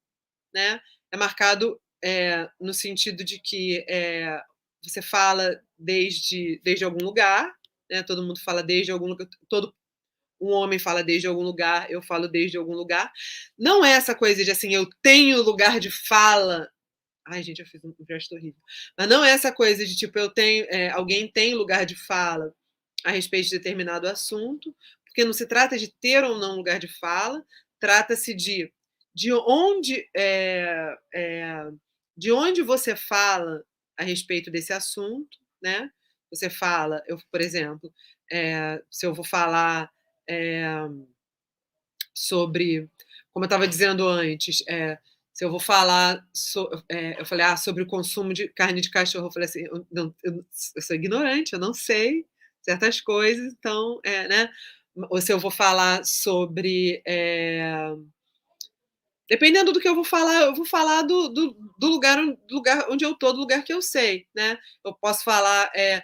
né? 0.53 0.81
é 1.13 1.17
marcado 1.17 1.81
é, 2.05 2.51
no 2.61 2.75
sentido 2.75 3.23
de 3.23 3.39
que 3.41 3.85
é, 3.89 4.43
você 4.83 5.01
fala 5.01 5.63
desde, 5.79 6.61
desde 6.65 6.85
algum 6.85 7.05
lugar, 7.05 7.55
né? 7.89 8.03
todo 8.03 8.25
mundo 8.25 8.41
fala 8.41 8.61
desde 8.61 8.91
algum 8.91 9.07
lugar, 9.07 9.29
todo 9.49 9.73
um 10.41 10.51
homem 10.51 10.81
fala 10.81 11.03
desde 11.03 11.29
algum 11.29 11.43
lugar, 11.43 11.89
eu 11.91 12.03
falo 12.03 12.27
desde 12.27 12.57
algum 12.57 12.75
lugar. 12.75 13.13
Não 13.57 13.85
é 13.85 13.93
essa 13.93 14.17
coisa 14.17 14.45
de 14.45 14.51
assim, 14.51 14.75
eu 14.75 14.89
tenho 15.01 15.43
lugar 15.43 15.79
de 15.79 15.91
fala 15.91 16.69
Ai, 17.31 17.43
gente, 17.43 17.61
eu 17.61 17.67
fiz 17.67 17.83
um 17.85 17.95
gesto 18.09 18.35
horrível. 18.35 18.61
Mas 18.97 19.09
não 19.09 19.25
é 19.25 19.31
essa 19.31 19.53
coisa 19.53 19.85
de 19.85 19.95
tipo, 19.97 20.19
eu 20.19 20.31
tenho, 20.31 20.67
é, 20.71 20.91
alguém 20.91 21.31
tem 21.31 21.55
lugar 21.55 21.85
de 21.85 21.95
fala 21.95 22.53
a 23.05 23.11
respeito 23.11 23.49
de 23.51 23.59
determinado 23.59 24.09
assunto, 24.09 24.75
porque 25.05 25.25
não 25.25 25.33
se 25.33 25.47
trata 25.47 25.79
de 25.79 25.93
ter 26.01 26.25
ou 26.25 26.39
não 26.39 26.57
lugar 26.57 26.79
de 26.79 26.89
fala, 26.89 27.45
trata-se 27.81 28.35
de 28.35 28.73
de 29.15 29.33
onde 29.33 30.09
é, 30.17 30.95
é, 31.13 31.71
de 32.17 32.31
onde 32.31 32.63
você 32.63 32.95
fala 32.95 33.65
a 33.99 34.05
respeito 34.05 34.49
desse 34.49 34.73
assunto, 34.73 35.39
né? 35.61 35.91
Você 36.31 36.49
fala, 36.49 37.03
eu, 37.09 37.19
por 37.33 37.41
exemplo, 37.41 37.93
é, 38.31 38.81
se 38.89 39.07
eu 39.07 39.13
vou 39.13 39.25
falar 39.25 39.91
é, 40.29 40.65
sobre, 42.15 42.89
como 43.33 43.45
eu 43.45 43.49
estava 43.49 43.67
dizendo 43.67 44.07
antes, 44.07 44.63
é, 44.69 44.99
se 45.39 45.45
eu 45.45 45.53
vou 45.53 45.61
falar, 45.61 46.27
so, 46.35 46.69
é, 46.89 47.21
eu 47.21 47.25
falei, 47.25 47.47
ah, 47.47 47.57
sobre 47.57 47.85
o 47.85 47.87
consumo 47.87 48.35
de 48.35 48.49
carne 48.49 48.81
de 48.81 48.91
cachorro, 48.91 49.29
eu 49.29 49.31
falei 49.31 49.49
assim, 49.49 49.63
eu, 49.67 49.87
não, 49.89 50.13
eu, 50.25 50.45
eu 50.75 50.83
sou 50.83 50.97
ignorante, 50.97 51.53
eu 51.53 51.61
não 51.61 51.73
sei 51.73 52.27
certas 52.61 53.01
coisas, 53.01 53.53
então, 53.53 54.01
é, 54.05 54.27
né? 54.27 54.51
Ou 55.09 55.21
se 55.21 55.33
eu 55.33 55.39
vou 55.39 55.53
falar 55.53 56.05
sobre. 56.05 57.01
É, 57.07 57.95
dependendo 59.31 59.73
do 59.73 59.79
que 59.79 59.89
eu 59.89 59.95
vou 59.95 60.03
falar, 60.03 60.43
eu 60.43 60.55
vou 60.57 60.67
falar 60.67 61.03
do, 61.03 61.29
do, 61.29 61.57
do 61.79 61.87
lugar, 61.87 62.19
do 62.21 62.55
lugar 62.57 62.91
onde 62.91 63.05
eu 63.05 63.13
estou, 63.13 63.33
do 63.33 63.39
lugar 63.39 63.63
que 63.63 63.73
eu 63.73 63.81
sei, 63.81 64.27
né? 64.35 64.59
Eu 64.85 64.93
posso 64.93 65.23
falar. 65.23 65.71
É, 65.73 66.03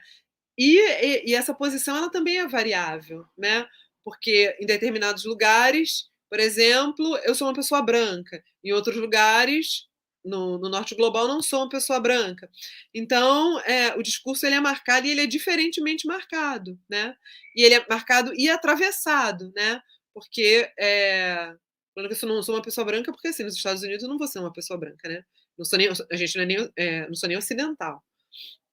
e, 0.57 0.79
e, 0.79 1.33
e 1.33 1.35
essa 1.35 1.53
posição 1.53 1.97
ela 1.97 2.09
também 2.09 2.39
é 2.39 2.47
variável, 2.47 3.27
né? 3.37 3.67
Porque 4.05 4.57
em 4.61 4.67
determinados 4.67 5.25
lugares 5.25 6.09
por 6.35 6.41
exemplo, 6.41 7.17
eu 7.19 7.33
sou 7.33 7.47
uma 7.47 7.55
pessoa 7.55 7.81
branca. 7.81 8.43
Em 8.65 8.73
outros 8.73 8.97
lugares, 8.97 9.87
no, 10.25 10.59
no, 10.59 10.69
norte 10.69 10.93
global, 10.97 11.29
não 11.29 11.41
sou 11.41 11.61
uma 11.61 11.69
pessoa 11.69 12.01
branca. 12.01 12.51
Então, 12.93 13.61
é, 13.61 13.95
o 13.95 14.03
discurso 14.03 14.45
ele 14.45 14.57
é 14.57 14.61
marcado 14.61 15.07
e 15.07 15.13
ele 15.13 15.21
é 15.21 15.27
diferentemente 15.27 16.09
marcado, 16.09 16.77
né? 16.91 17.17
E 17.55 17.63
ele 17.63 17.77
é 17.77 17.87
marcado 17.89 18.33
e 18.35 18.51
atravessado, 18.51 19.53
né? 19.55 19.81
Porque 20.13 20.69
é, 20.77 21.55
quando 21.95 22.11
eu 22.11 22.29
não 22.29 22.43
sou 22.43 22.57
uma 22.57 22.63
pessoa 22.63 22.85
branca, 22.85 23.13
porque 23.13 23.29
assim, 23.29 23.45
nos 23.45 23.55
Estados 23.55 23.85
Unidos 23.85 24.03
eu 24.03 24.09
não 24.09 24.19
vou 24.19 24.27
ser 24.27 24.41
uma 24.41 24.53
pessoa 24.53 24.77
branca, 24.77 25.09
né? 25.09 25.25
Não 25.57 25.65
sou 25.65 25.79
nem, 25.79 25.89
a 25.89 26.17
gente 26.17 26.35
não, 26.35 26.43
é 26.43 26.47
nem, 26.47 26.73
é, 26.77 27.07
não 27.07 27.15
sou 27.15 27.29
nem 27.29 27.39
ocidental. 27.39 28.03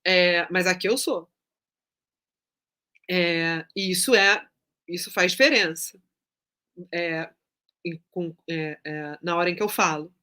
É, 0.04 0.48
mas 0.52 0.66
aqui 0.66 0.90
eu 0.90 0.98
sou. 0.98 1.30
É, 3.08 3.64
e 3.76 3.92
isso 3.92 4.16
é, 4.16 4.44
isso 4.88 5.12
faz 5.12 5.34
diferença. 5.34 6.02
Com, 8.12 8.36
é, 8.50 8.80
é, 8.84 9.18
na 9.22 9.36
hora 9.36 9.50
em 9.50 9.56
que 9.56 9.64
eu 9.64 9.70
falo, 9.70 10.14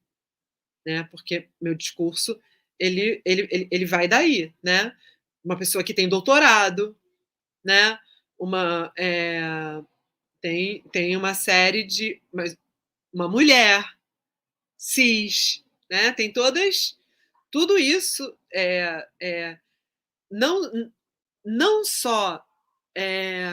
né? 0.85 1.03
Porque 1.11 1.49
meu 1.59 1.75
discurso 1.75 2.39
ele, 2.79 3.21
ele, 3.25 3.47
ele, 3.51 3.67
ele 3.69 3.85
vai 3.85 4.07
daí, 4.07 4.53
né? 4.63 4.95
Uma 5.43 5.57
pessoa 5.57 5.83
que 5.83 5.93
tem 5.93 6.07
doutorado, 6.07 6.97
né? 7.63 7.99
Uma 8.37 8.93
é, 8.97 9.41
tem, 10.41 10.81
tem 10.91 11.17
uma 11.17 11.33
série 11.33 11.83
de 11.83 12.21
uma 13.13 13.27
mulher 13.27 13.85
cis, 14.77 15.63
né? 15.89 16.11
Tem 16.13 16.31
todas 16.31 16.97
tudo 17.51 17.77
isso 17.77 18.37
é, 18.53 19.07
é 19.21 19.59
não 20.31 20.91
não 21.43 21.83
só 21.83 22.43
é, 22.95 23.49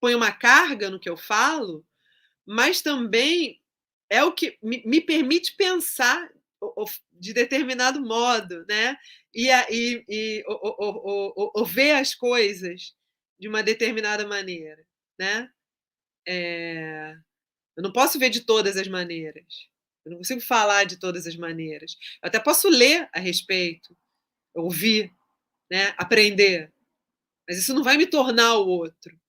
põe 0.00 0.14
uma 0.14 0.32
carga 0.32 0.90
no 0.90 1.00
que 1.00 1.08
eu 1.08 1.16
falo, 1.16 1.84
mas 2.48 2.80
também 2.80 3.60
é 4.10 4.24
o 4.24 4.32
que 4.32 4.58
me, 4.62 4.82
me 4.86 5.02
permite 5.02 5.54
pensar 5.54 6.32
de 7.12 7.34
determinado 7.34 8.00
modo, 8.00 8.64
né? 8.66 8.96
E, 9.34 9.48
e, 9.70 10.04
e 10.08 10.44
ou, 10.46 11.64
ver 11.66 11.92
as 11.92 12.14
coisas 12.14 12.94
de 13.38 13.46
uma 13.48 13.62
determinada 13.62 14.26
maneira, 14.26 14.82
né? 15.18 15.50
É... 16.26 17.16
Eu 17.76 17.82
não 17.82 17.92
posso 17.92 18.18
ver 18.18 18.30
de 18.30 18.40
todas 18.40 18.78
as 18.78 18.88
maneiras. 18.88 19.68
Eu 20.04 20.12
não 20.12 20.18
consigo 20.18 20.40
falar 20.40 20.84
de 20.84 20.98
todas 20.98 21.26
as 21.26 21.36
maneiras. 21.36 21.96
Eu 22.22 22.28
até 22.28 22.40
posso 22.40 22.68
ler 22.68 23.08
a 23.12 23.20
respeito, 23.20 23.94
ouvir, 24.54 25.12
né? 25.70 25.94
aprender. 25.98 26.72
Mas 27.46 27.58
isso 27.58 27.74
não 27.74 27.84
vai 27.84 27.98
me 27.98 28.06
tornar 28.06 28.54
o 28.54 28.66
outro. 28.66 29.20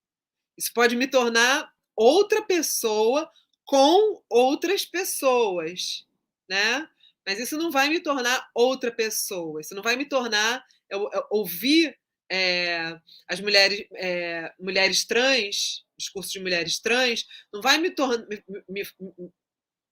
Isso 0.57 0.71
pode 0.73 0.95
me 0.95 1.07
tornar 1.07 1.71
outra 1.99 2.41
pessoa 2.41 3.29
com 3.65 4.23
outras 4.29 4.85
pessoas, 4.85 6.07
né? 6.49 6.89
Mas 7.27 7.37
isso 7.39 7.57
não 7.57 7.69
vai 7.69 7.89
me 7.89 7.99
tornar 7.99 8.49
outra 8.55 8.89
pessoa, 8.89 9.59
isso 9.59 9.75
não 9.75 9.83
vai 9.83 9.97
me 9.97 10.05
tornar 10.05 10.65
eu, 10.89 11.09
eu, 11.11 11.27
ouvir 11.29 11.99
é, 12.31 12.97
as 13.27 13.41
mulheres, 13.41 13.85
é, 13.95 14.51
mulheres 14.57 15.05
trans, 15.05 15.85
discurso 15.97 16.31
de 16.31 16.39
mulheres 16.39 16.79
trans, 16.79 17.27
não 17.53 17.61
vai 17.61 17.77
me 17.77 17.91
tornar 17.91 18.25
me, 18.27 18.43
me, 18.47 18.83
me, 18.99 19.31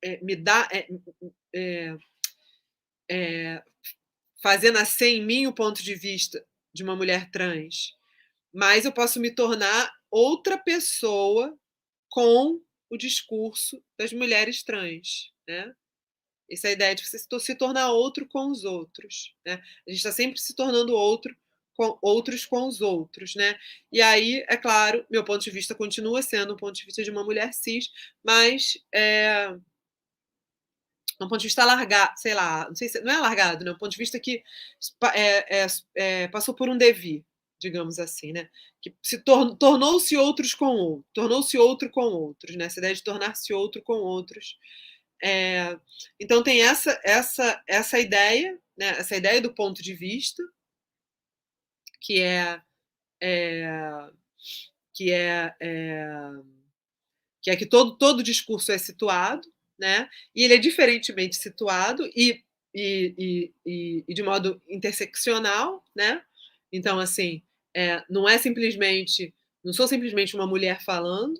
é, 0.01 0.23
me 0.23 0.35
dar 0.35 0.69
é, 3.11 3.63
fazer 4.41 4.71
nascer 4.71 5.09
em 5.09 5.25
mim 5.25 5.45
o 5.45 5.53
ponto 5.53 5.83
de 5.83 5.93
vista 5.93 6.43
de 6.73 6.83
uma 6.83 6.95
mulher 6.95 7.29
trans, 7.31 7.93
mas 8.53 8.85
eu 8.85 8.93
posso 8.93 9.19
me 9.19 9.29
tornar 9.29 9.91
outra 10.09 10.57
pessoa 10.57 11.55
com 12.09 12.61
o 12.89 12.97
discurso 12.97 13.81
das 13.97 14.13
mulheres 14.13 14.63
trans, 14.63 15.31
né? 15.47 15.73
Essa 16.49 16.69
é 16.69 16.71
ideia 16.71 16.95
de 16.95 17.05
você 17.05 17.19
se 17.19 17.55
tornar 17.55 17.91
outro 17.91 18.27
com 18.27 18.49
os 18.51 18.63
outros, 18.63 19.35
né? 19.45 19.55
A 19.87 19.91
gente 19.91 19.97
está 19.97 20.11
sempre 20.11 20.39
se 20.39 20.55
tornando 20.55 20.93
outro 20.93 21.35
com 21.75 21.97
outros 22.01 22.45
com 22.45 22.67
os 22.67 22.81
outros, 22.81 23.35
né? 23.35 23.55
E 23.91 24.01
aí, 24.01 24.43
é 24.49 24.57
claro, 24.57 25.05
meu 25.09 25.23
ponto 25.23 25.43
de 25.43 25.51
vista 25.51 25.75
continua 25.75 26.21
sendo 26.21 26.53
um 26.53 26.57
ponto 26.57 26.73
de 26.75 26.85
vista 26.85 27.03
de 27.03 27.11
uma 27.11 27.23
mulher 27.23 27.53
cis, 27.53 27.89
mas 28.23 28.73
é 28.93 29.49
um 31.21 31.27
ponto 31.27 31.39
de 31.39 31.47
vista 31.47 31.65
largado, 31.65 32.13
sei 32.17 32.33
lá, 32.33 32.67
não 32.67 32.75
sei 32.75 32.89
se 32.89 33.01
não 33.01 33.11
é 33.13 33.17
largado, 33.17 33.63
né? 33.65 33.71
Um 33.71 33.77
ponto 33.77 33.91
de 33.91 33.97
vista 33.97 34.19
que 34.19 34.43
é, 35.13 35.63
é, 35.63 35.67
é, 35.95 36.27
passou 36.27 36.53
por 36.55 36.69
um 36.69 36.77
devir, 36.77 37.23
digamos 37.59 37.99
assim, 37.99 38.31
né? 38.31 38.49
Que 38.81 38.95
se 39.01 39.19
tor 39.23 39.55
tornou-se 39.57 40.15
outros 40.17 40.53
com 40.53 40.67
outros, 40.67 41.05
tornou-se 41.13 41.57
outro 41.57 41.89
com 41.89 42.01
outros, 42.01 42.55
né? 42.55 42.65
Essa 42.65 42.79
ideia 42.79 42.95
de 42.95 43.03
tornar-se 43.03 43.53
outro 43.53 43.81
com 43.81 43.93
outros. 43.93 44.57
É, 45.23 45.77
então 46.19 46.43
tem 46.43 46.61
essa 46.61 46.99
essa 47.03 47.63
essa 47.67 47.99
ideia, 47.99 48.59
né? 48.77 48.89
Essa 48.99 49.15
ideia 49.15 49.41
do 49.41 49.53
ponto 49.53 49.81
de 49.81 49.93
vista 49.93 50.43
que 52.01 52.21
é, 52.21 52.61
é 53.21 54.09
que 54.93 55.11
é, 55.11 55.53
é, 55.61 56.09
que 57.41 57.51
é 57.51 57.55
que 57.55 57.65
todo 57.65 57.97
todo 57.97 58.23
discurso 58.23 58.71
é 58.71 58.77
situado, 58.77 59.47
né? 59.79 60.09
E 60.35 60.43
ele 60.43 60.55
é 60.55 60.57
diferentemente 60.57 61.35
situado 61.35 62.05
e, 62.15 62.43
e, 62.73 63.13
e, 63.17 63.53
e, 63.65 64.05
e 64.07 64.13
de 64.13 64.23
modo 64.23 64.61
interseccional, 64.67 65.83
né? 65.95 66.21
Então, 66.71 66.99
assim, 66.99 67.41
é, 67.77 68.03
não 68.09 68.27
é 68.27 68.39
simplesmente, 68.39 69.31
não 69.63 69.71
sou 69.71 69.87
simplesmente 69.87 70.35
uma 70.35 70.47
mulher 70.47 70.81
falando, 70.83 71.39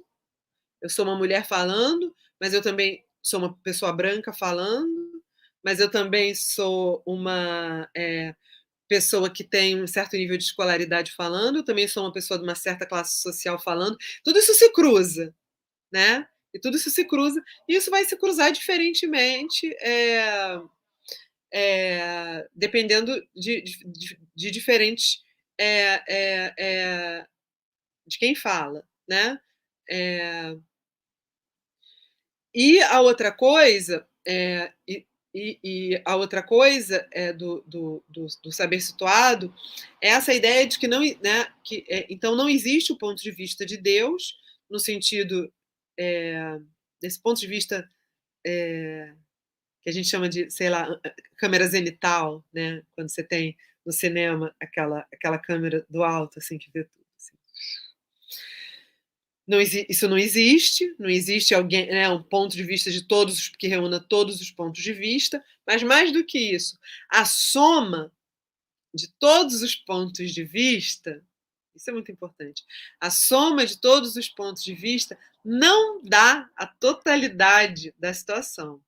eu 0.80 0.88
sou 0.88 1.04
uma 1.04 1.18
mulher 1.18 1.48
falando, 1.48 2.16
mas 2.40 2.54
eu 2.54 2.62
também 2.62 3.04
sou 3.24 3.40
uma 3.40 3.58
pessoa 3.64 3.92
branca 3.92 4.32
falando, 4.32 5.24
mas 5.64 5.80
eu 5.80 5.90
também 5.90 6.36
sou 6.36 7.02
uma 7.08 7.90
é, 7.98 8.36
pessoa 8.88 9.32
que 9.32 9.44
tem 9.44 9.82
um 9.82 9.88
certo 9.88 10.16
nível 10.16 10.38
de 10.38 10.44
escolaridade 10.44 11.12
falando, 11.14 11.58
eu 11.58 11.66
também 11.66 11.88
sou 11.88 12.04
uma 12.04 12.14
pessoa 12.14 12.38
de 12.38 12.44
uma 12.44 12.54
certa 12.54 12.86
classe 12.86 13.20
social 13.20 13.60
falando. 13.60 13.98
Tudo 14.24 14.38
isso 14.38 14.54
se 14.54 14.72
cruza, 14.72 15.34
né? 15.92 16.28
E 16.54 16.60
tudo 16.60 16.78
isso 16.78 16.92
se 16.92 17.04
cruza, 17.04 17.44
e 17.68 17.76
isso 17.76 17.90
vai 17.90 18.06
se 18.06 18.16
cruzar 18.16 18.52
diferentemente, 18.52 19.76
é, 19.82 20.60
é, 21.52 22.48
dependendo 22.54 23.20
de, 23.36 23.64
de, 23.64 24.20
de 24.36 24.52
diferentes. 24.52 25.26
É, 25.60 27.26
de 28.06 28.18
quem 28.18 28.36
fala, 28.36 28.84
né? 29.08 29.40
e 32.54 32.82
a 32.82 33.02
outra 33.02 33.32
coisa, 33.32 34.08
e, 34.88 35.06
e, 35.34 35.60
e, 35.64 36.02
a 36.04 36.16
outra 36.16 36.42
coisa 36.42 37.08
é 37.12 37.32
do, 37.32 37.64
do, 37.68 38.04
do, 38.10 38.26
do, 38.44 38.52
saber 38.52 38.80
situado 38.82 39.54
é 40.02 40.10
essa 40.10 40.34
ideia 40.34 40.66
de 40.66 40.80
que 40.80 40.88
não, 40.88 41.02
né, 41.02 41.48
que 41.64 41.86
é, 41.88 42.08
então 42.10 42.36
não 42.36 42.50
existe 42.50 42.92
o 42.92 42.98
ponto 42.98 43.22
de 43.22 43.32
vista 43.32 43.66
de 43.66 43.78
Deus 43.78 44.36
no 44.70 44.80
sentido 44.80 45.52
é, 45.98 46.60
desse 47.02 47.22
ponto 47.22 47.40
de 47.40 47.48
vista 47.48 47.88
é, 48.46 49.14
que 49.82 49.90
a 49.90 49.94
gente 49.94 50.10
chama 50.10 50.28
de, 50.28 50.50
sei 50.50 50.70
lá, 50.70 50.88
câmera 51.38 51.68
zenital, 51.68 52.44
né? 52.54 52.82
Quando 52.96 53.10
você 53.10 53.24
tem 53.24 53.56
no 53.88 53.94
cinema 53.94 54.54
aquela 54.60 55.08
aquela 55.12 55.40
câmera 55.40 55.86
do 55.90 56.04
alto 56.04 56.38
assim 56.38 56.58
que 56.58 56.70
vê 56.70 56.84
tudo. 56.84 57.06
Assim. 57.16 57.38
Não, 59.48 59.62
isso 59.62 60.10
não 60.10 60.18
existe, 60.18 60.94
não 61.00 61.10
existe 61.10 61.56
alguém, 61.56 61.88
né, 61.88 62.10
um 62.10 62.22
ponto 62.22 62.56
de 62.56 62.64
vista 62.64 62.92
de 62.92 63.08
todos 63.08 63.48
que 63.48 63.68
reúna 63.68 63.98
todos 63.98 64.42
os 64.42 64.52
pontos 64.52 64.84
de 64.84 64.92
vista, 64.92 65.44
mas 65.66 65.82
mais 65.82 66.12
do 66.12 66.26
que 66.26 66.38
isso, 66.38 66.78
a 67.10 67.24
soma 67.24 68.12
de 68.94 69.08
todos 69.14 69.62
os 69.62 69.76
pontos 69.76 70.34
de 70.34 70.44
vista 70.44 71.24
isso 71.78 71.92
é 71.92 71.94
muito 71.94 72.12
importante. 72.12 72.66
A 73.00 73.12
soma 73.12 73.64
de 73.64 73.78
todos 73.78 74.16
os 74.16 74.28
pontos 74.28 74.64
de 74.64 74.74
vista 74.74 75.16
não 75.46 76.02
dá 76.02 76.50
a 76.56 76.66
totalidade 76.66 77.94
da 78.00 78.12
situação. 78.12 78.82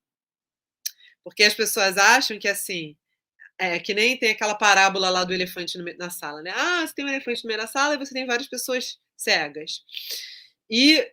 Porque 1.24 1.44
as 1.44 1.54
pessoas 1.54 1.98
acham 1.98 2.40
que 2.40 2.48
assim, 2.48 2.98
é 3.60 3.80
que 3.80 3.94
nem 3.94 4.18
tem 4.18 4.32
aquela 4.32 4.56
parábola 4.56 5.10
lá 5.10 5.24
do 5.24 5.34
elefante 5.34 5.78
na 5.98 6.10
sala, 6.10 6.42
né? 6.42 6.52
Ah, 6.56 6.86
você 6.88 6.94
tem 6.94 7.06
um 7.06 7.10
elefante 7.10 7.44
no 7.44 7.50
meio 7.50 7.60
da 7.60 7.68
sala 7.68 7.96
e 7.96 7.98
você 7.98 8.14
tem 8.14 8.26
várias 8.26 8.48
pessoas 8.48 9.00
cegas. 9.18 9.84
E 10.70 11.06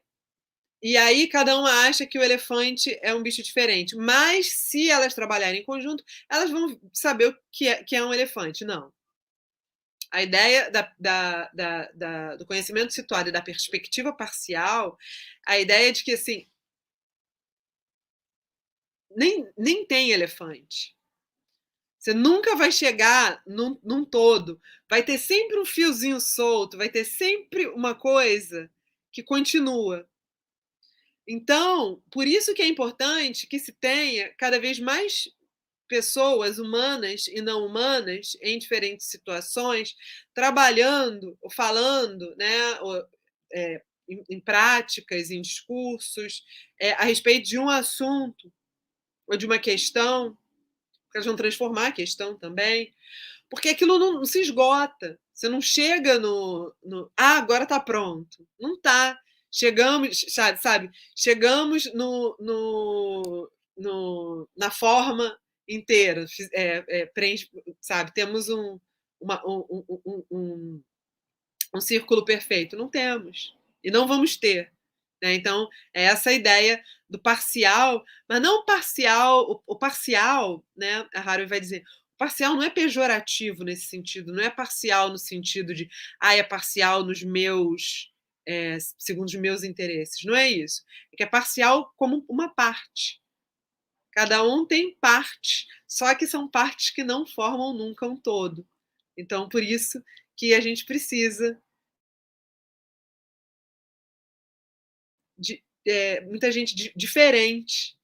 e 0.83 0.97
aí 0.97 1.29
cada 1.29 1.59
uma 1.59 1.71
acha 1.89 2.07
que 2.07 2.19
o 2.19 2.23
elefante 2.23 2.99
é 3.03 3.15
um 3.15 3.23
bicho 3.23 3.43
diferente. 3.43 3.97
Mas 3.97 4.53
se 4.53 4.91
elas 4.91 5.15
trabalharem 5.15 5.61
em 5.63 5.65
conjunto, 5.65 6.05
elas 6.31 6.51
vão 6.51 6.79
saber 6.93 7.29
o 7.29 7.37
que 7.53 7.69
é, 7.69 7.85
que 7.85 7.97
é 7.97 8.05
um 8.05 8.15
elefante. 8.15 8.65
Não 8.65 8.93
a 10.11 10.23
ideia 10.23 10.71
da, 10.71 10.93
da, 10.99 11.51
da, 11.53 11.93
da, 11.93 12.37
do 12.37 12.47
conhecimento 12.47 12.93
situado 12.93 13.29
e 13.29 13.33
da 13.33 13.43
perspectiva 13.43 14.13
parcial, 14.13 14.97
a 15.47 15.59
ideia 15.59 15.93
de 15.93 16.03
que 16.05 16.13
assim 16.13 16.47
nem, 19.11 19.49
nem 19.57 19.85
tem 19.87 20.11
elefante. 20.13 20.96
Você 22.07 22.15
nunca 22.15 22.55
vai 22.55 22.71
chegar 22.71 23.43
num, 23.45 23.81
num 23.83 24.05
todo. 24.05 24.63
Vai 24.89 25.03
ter 25.03 25.19
sempre 25.19 25.59
um 25.59 25.65
fiozinho 25.65 26.21
solto, 26.21 26.77
vai 26.77 26.89
ter 26.89 27.05
sempre 27.05 27.67
uma 27.67 27.97
coisa 27.97 28.71
que 29.11 29.25
continua. 29.25 30.09
Então, 31.27 32.01
por 32.13 32.25
isso 32.29 32.55
que 32.55 32.63
é 32.63 32.67
importante 32.69 33.49
que 33.49 33.59
se 33.59 33.73
tenha 33.73 34.33
cada 34.35 34.61
vez 34.61 34.79
mais 34.79 35.29
pessoas 35.89 36.61
humanas 36.61 37.27
e 37.27 37.43
não 37.43 37.67
humanas 37.67 38.37
em 38.41 38.57
diferentes 38.57 39.09
situações, 39.09 39.97
trabalhando, 40.33 41.37
falando, 41.57 42.37
né, 42.37 42.79
é, 43.53 43.83
em, 44.09 44.23
em, 44.31 44.41
práticas, 44.41 45.33
em 45.33 45.43
discursos, 45.43 46.45
é, 46.81 46.93
a 46.93 47.03
respeito 47.03 47.49
de 47.49 47.59
um 47.59 47.69
assunto 47.69 48.53
ou 49.27 49.37
de 49.37 49.45
uma 49.45 49.59
questão, 49.59 50.39
elas 51.17 51.27
vão 51.27 51.37
transformar 51.37 51.89
a 51.89 51.93
questão 51.93 52.37
também, 52.37 52.93
porque 53.49 53.69
aquilo 53.69 53.99
não, 53.99 54.15
não 54.15 54.25
se 54.25 54.41
esgota. 54.41 55.19
Você 55.33 55.49
não 55.49 55.61
chega 55.61 56.19
no, 56.19 56.75
no 56.83 57.11
ah, 57.17 57.37
agora 57.39 57.65
está 57.65 57.79
pronto. 57.79 58.47
Não 58.59 58.75
está. 58.75 59.19
Chegamos, 59.51 60.25
sabe? 60.29 60.91
Chegamos 61.15 61.93
no, 61.95 62.37
no, 62.41 63.51
no, 63.77 64.49
na 64.57 64.71
forma 64.71 65.39
inteira, 65.69 66.25
é, 66.53 66.85
é, 66.89 67.07
preenche, 67.07 67.51
sabe? 67.81 68.15
Temos 68.15 68.49
um, 68.49 68.79
uma, 69.21 69.43
um, 69.47 69.85
um, 70.05 70.25
um, 70.31 70.83
um, 71.75 71.81
círculo 71.81 72.25
perfeito. 72.25 72.77
Não 72.77 72.89
temos. 72.89 73.55
E 73.83 73.91
não 73.91 74.07
vamos 74.07 74.37
ter. 74.37 74.73
Né? 75.23 75.35
Então, 75.35 75.69
é 75.95 76.05
essa 76.05 76.33
ideia 76.33 76.83
do 77.09 77.19
parcial, 77.19 78.05
mas 78.29 78.41
não 78.41 78.65
parcial, 78.65 79.51
o, 79.51 79.75
o 79.75 79.79
parcial, 79.79 80.65
né? 80.77 81.07
A 81.15 81.21
Harvey 81.21 81.47
vai 81.47 81.61
dizer, 81.61 81.83
o 82.15 82.19
parcial 82.19 82.55
não 82.55 82.63
é 82.63 82.71
pejorativo 82.71 83.65
nesse 83.65 83.87
sentido, 83.87 84.33
não 84.33 84.43
é 84.43 84.51
parcial 84.51 85.11
no 85.11 85.19
sentido 85.19 85.75
de, 85.75 85.89
ah, 86.21 86.35
é 86.35 86.43
parcial 86.43 87.05
nos 87.05 87.23
meus, 87.23 88.13
é, 88.47 88.79
segundo 88.99 89.27
os 89.27 89.35
meus 89.35 89.63
interesses. 89.63 90.25
Não 90.25 90.35
é 90.35 90.51
isso. 90.51 90.83
É 91.13 91.17
que 91.17 91.23
é 91.23 91.27
parcial 91.27 91.93
como 91.97 92.25
uma 92.29 92.49
parte. 92.55 93.21
Cada 94.13 94.43
um 94.43 94.67
tem 94.67 94.97
parte, 94.99 95.67
só 95.87 96.15
que 96.15 96.27
são 96.27 96.51
partes 96.51 96.91
que 96.91 97.05
não 97.05 97.27
formam 97.27 97.75
nunca 97.75 98.07
um 98.07 98.17
todo. 98.17 98.67
Então, 99.17 99.49
por 99.49 99.63
isso 99.63 100.03
que 100.37 100.55
a 100.55 100.61
gente 100.61 100.87
precisa 100.87 101.61
é, 105.87 106.21
muita 106.23 106.51
gente 106.51 106.93
diferente 106.97 107.97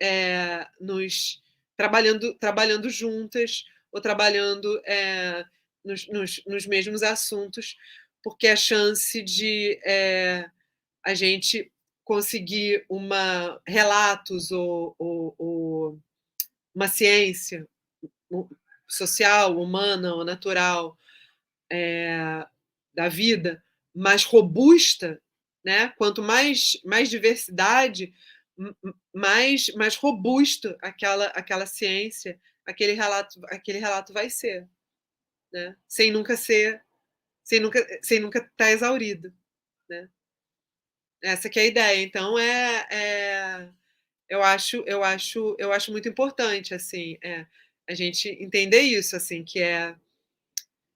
é, 0.00 0.66
nos 0.80 1.42
trabalhando 1.76 2.34
trabalhando 2.34 2.88
juntas 2.88 3.64
ou 3.92 4.00
trabalhando 4.00 4.80
é, 4.84 5.44
nos, 5.84 6.06
nos, 6.08 6.42
nos, 6.46 6.66
mesmos 6.66 7.02
assuntos, 7.02 7.76
porque 8.22 8.48
a 8.48 8.56
chance 8.56 9.22
de 9.22 9.80
é, 9.84 10.50
a 11.04 11.14
gente 11.14 11.70
conseguir 12.04 12.84
uma 12.88 13.60
relatos 13.66 14.50
ou, 14.50 14.94
ou, 14.98 15.34
ou 15.38 16.00
uma 16.74 16.88
ciência 16.88 17.66
social, 18.88 19.58
humana 19.58 20.14
ou 20.14 20.24
natural 20.24 20.96
é, 21.70 22.46
da 22.94 23.08
vida 23.08 23.62
mais 23.94 24.24
robusta, 24.24 25.20
né? 25.66 25.88
Quanto 25.98 26.22
mais 26.22 26.80
mais 26.84 27.10
diversidade, 27.10 28.14
mais 29.12 29.68
mais 29.74 29.96
robusto 29.96 30.76
aquela 30.80 31.26
aquela 31.28 31.66
ciência, 31.66 32.40
aquele 32.64 32.92
relato 32.92 33.40
aquele 33.46 33.78
relato 33.80 34.12
vai 34.12 34.30
ser, 34.30 34.68
né? 35.52 35.76
Sem 35.88 36.12
nunca 36.12 36.36
ser 36.36 36.80
sem 37.44 37.58
nunca 37.58 37.84
sem 38.00 38.20
nunca 38.20 38.38
estar 38.38 38.52
tá 38.56 38.70
exaurido, 38.70 39.34
né? 39.90 40.08
Essa 41.20 41.50
que 41.50 41.58
é 41.58 41.62
a 41.62 41.66
ideia. 41.66 42.02
Então 42.02 42.38
é, 42.38 42.86
é, 42.90 43.68
eu 44.28 44.44
acho 44.44 44.84
eu 44.86 45.02
acho 45.02 45.56
eu 45.58 45.72
acho 45.72 45.90
muito 45.90 46.08
importante 46.08 46.74
assim 46.74 47.18
é, 47.24 47.44
a 47.88 47.94
gente 47.94 48.28
entender 48.40 48.82
isso 48.82 49.16
assim 49.16 49.44
que 49.44 49.60
é 49.60 49.96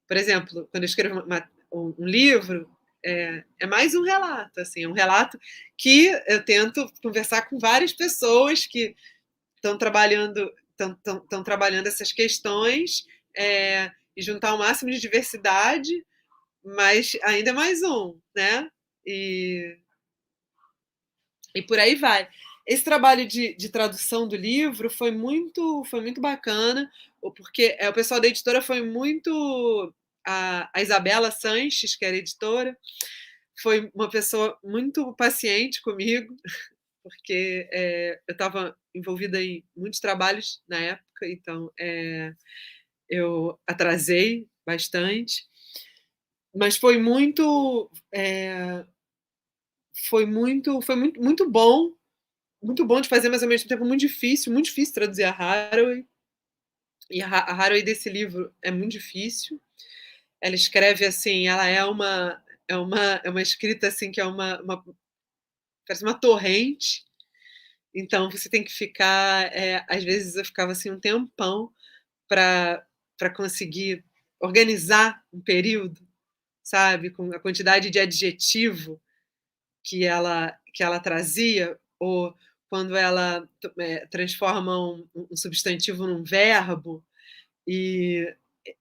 por 0.06 0.16
exemplo 0.16 0.68
quando 0.70 0.84
eu 0.84 0.88
escrevo 0.88 1.20
uma, 1.20 1.50
um, 1.72 1.94
um, 1.98 2.06
livro 2.06 2.70
é, 3.04 3.44
é, 3.60 3.66
mais 3.66 3.94
um 3.94 4.02
relato 4.02 4.60
assim 4.60 4.84
é 4.84 4.88
um 4.88 4.92
relato 4.92 5.38
que 5.76 6.06
eu 6.26 6.44
tento 6.44 6.90
conversar 7.02 7.48
com 7.48 7.58
várias 7.58 7.92
pessoas 7.92 8.66
que 8.66 8.94
estão 9.56 9.78
trabalhando 9.78 10.52
estão 10.78 11.44
trabalhando 11.44 11.86
essas 11.86 12.12
questões 12.12 13.06
é, 13.36 13.90
e 14.16 14.22
juntar 14.22 14.54
o 14.54 14.58
máximo 14.58 14.90
de 14.90 15.00
diversidade 15.00 16.04
mas 16.64 17.16
ainda 17.22 17.50
é 17.50 17.54
mais 17.54 17.82
um 17.82 18.18
né 18.34 18.70
e 19.06 19.78
e 21.54 21.62
por 21.62 21.78
aí 21.78 21.94
vai. 21.94 22.28
Esse 22.66 22.84
trabalho 22.84 23.26
de, 23.26 23.54
de, 23.54 23.68
tradução 23.68 24.28
do 24.28 24.36
livro 24.36 24.88
foi 24.88 25.10
muito, 25.10 25.84
foi 25.84 26.00
muito 26.00 26.20
bacana, 26.20 26.90
porque 27.36 27.76
é, 27.78 27.88
o 27.88 27.92
pessoal 27.92 28.20
da 28.20 28.28
editora 28.28 28.62
foi 28.62 28.82
muito. 28.82 29.92
A, 30.26 30.70
a 30.74 30.82
Isabela 30.82 31.30
Sanches, 31.30 31.96
que 31.96 32.04
era 32.04 32.16
editora, 32.16 32.76
foi 33.62 33.90
uma 33.94 34.10
pessoa 34.10 34.58
muito 34.62 35.14
paciente 35.14 35.82
comigo, 35.82 36.34
porque 37.02 37.68
é, 37.72 38.20
eu 38.28 38.32
estava 38.32 38.76
envolvida 38.94 39.42
em 39.42 39.64
muitos 39.76 40.00
trabalhos 40.00 40.62
na 40.68 40.78
época, 40.78 41.26
então 41.26 41.70
é, 41.78 42.32
eu 43.08 43.58
atrasei 43.66 44.48
bastante, 44.66 45.44
mas 46.54 46.76
foi 46.76 46.98
muito, 46.98 47.90
é, 48.12 48.84
foi 50.08 50.26
muito, 50.26 50.80
foi 50.82 50.96
muito, 50.96 51.20
muito 51.20 51.48
bom, 51.48 51.92
muito 52.62 52.84
bom 52.84 53.00
de 53.00 53.08
fazer, 53.08 53.28
mas 53.28 53.42
ao 53.42 53.48
mesmo 53.48 53.68
tempo 53.68 53.84
muito 53.84 54.00
difícil, 54.00 54.52
muito 54.52 54.66
difícil 54.66 54.94
traduzir 54.94 55.24
a 55.24 55.30
Haraway. 55.30 56.06
E 57.10 57.22
a 57.22 57.28
Haraway 57.28 57.82
desse 57.82 58.08
livro 58.08 58.54
é 58.62 58.70
muito 58.70 58.92
difícil. 58.92 59.60
Ela 60.40 60.54
escreve 60.54 61.04
assim, 61.04 61.48
ela 61.48 61.66
é 61.66 61.84
uma 61.84 62.42
é 62.68 62.76
uma 62.76 63.20
é 63.24 63.30
uma 63.30 63.42
escrita 63.42 63.88
assim 63.88 64.10
que 64.12 64.20
é 64.20 64.24
uma, 64.24 64.60
uma 64.62 64.84
parece 65.86 66.04
uma 66.04 66.14
torrente. 66.18 67.04
Então 67.94 68.30
você 68.30 68.48
tem 68.48 68.64
que 68.64 68.72
ficar, 68.72 69.46
é, 69.54 69.84
às 69.88 70.04
vezes 70.04 70.36
eu 70.36 70.44
ficava 70.44 70.72
assim 70.72 70.90
um 70.90 71.00
tempão 71.00 71.72
para 72.28 72.86
para 73.18 73.30
conseguir 73.30 74.04
organizar 74.40 75.22
um 75.32 75.42
período, 75.42 76.00
sabe, 76.64 77.10
com 77.10 77.32
a 77.34 77.40
quantidade 77.40 77.90
de 77.90 77.98
adjetivo 77.98 79.00
que 79.84 80.04
ela 80.04 80.58
que 80.74 80.82
ela 80.82 81.00
trazia 81.00 81.78
ou 81.98 82.34
quando 82.70 82.96
ela 82.96 83.48
é, 83.80 84.06
transforma 84.06 84.78
um, 84.78 85.08
um, 85.14 85.36
substantivo 85.36 86.06
num 86.06 86.22
verbo 86.22 87.04
e, 87.66 88.32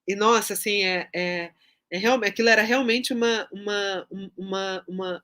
e 0.08 0.16
nossa 0.16 0.54
assim 0.54 0.84
é, 0.84 1.10
é, 1.14 1.52
é 1.92 1.98
real, 1.98 2.22
aquilo 2.24 2.50
era 2.50 2.62
realmente 2.62 3.14
uma 3.14 3.48
uma 3.52 4.08
uma 4.38 4.86
uma, 4.88 5.24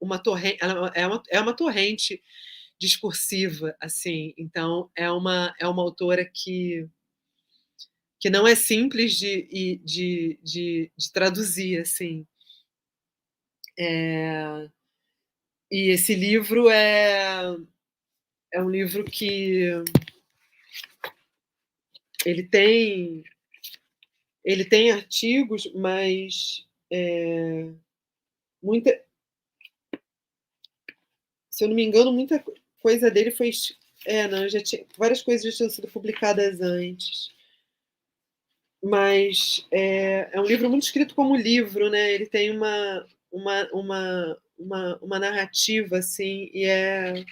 uma 0.00 0.18
torrente 0.18 0.58
é 0.94 1.06
uma, 1.06 1.22
é 1.30 1.40
uma 1.40 1.54
torrente 1.54 2.22
discursiva 2.78 3.76
assim 3.80 4.34
então 4.36 4.90
é 4.96 5.10
uma 5.10 5.54
é 5.58 5.66
uma 5.66 5.82
autora 5.82 6.24
que 6.24 6.88
que 8.20 8.28
não 8.28 8.46
é 8.46 8.54
simples 8.54 9.14
de, 9.14 9.80
de, 9.82 10.38
de, 10.44 10.92
de 10.94 11.12
traduzir, 11.12 11.80
assim. 11.80 12.26
É, 13.78 14.68
e 15.70 15.90
esse 15.90 16.14
livro 16.14 16.68
é, 16.68 17.56
é 18.52 18.62
um 18.62 18.68
livro 18.68 19.04
que 19.04 19.70
ele 22.26 22.42
tem 22.42 23.24
ele 24.44 24.64
tem 24.64 24.90
artigos, 24.90 25.70
mas 25.74 26.66
é, 26.90 27.70
muita 28.62 29.02
se 31.50 31.64
eu 31.64 31.68
não 31.68 31.76
me 31.76 31.84
engano, 31.84 32.12
muita 32.12 32.42
coisa 32.80 33.10
dele 33.10 33.30
foi 33.30 33.50
é, 34.06 34.26
não, 34.28 34.48
já 34.48 34.62
tinha, 34.62 34.84
várias 34.96 35.22
coisas 35.22 35.44
já 35.44 35.56
tinham 35.56 35.70
sido 35.70 35.88
publicadas 35.88 36.60
antes 36.60 37.30
mas 38.82 39.66
é, 39.70 40.30
é, 40.32 40.40
um 40.40 40.44
livro 40.44 40.68
muito 40.70 40.84
escrito 40.84 41.14
como 41.14 41.36
livro, 41.36 41.90
né? 41.90 42.12
Ele 42.12 42.26
tem 42.26 42.50
uma, 42.50 43.06
uma, 43.30 43.68
uma, 43.72 44.38
uma, 44.58 44.98
uma 45.02 45.18
narrativa, 45.18 45.98
assim, 45.98 46.50
e 46.52 46.64
é. 46.64 47.24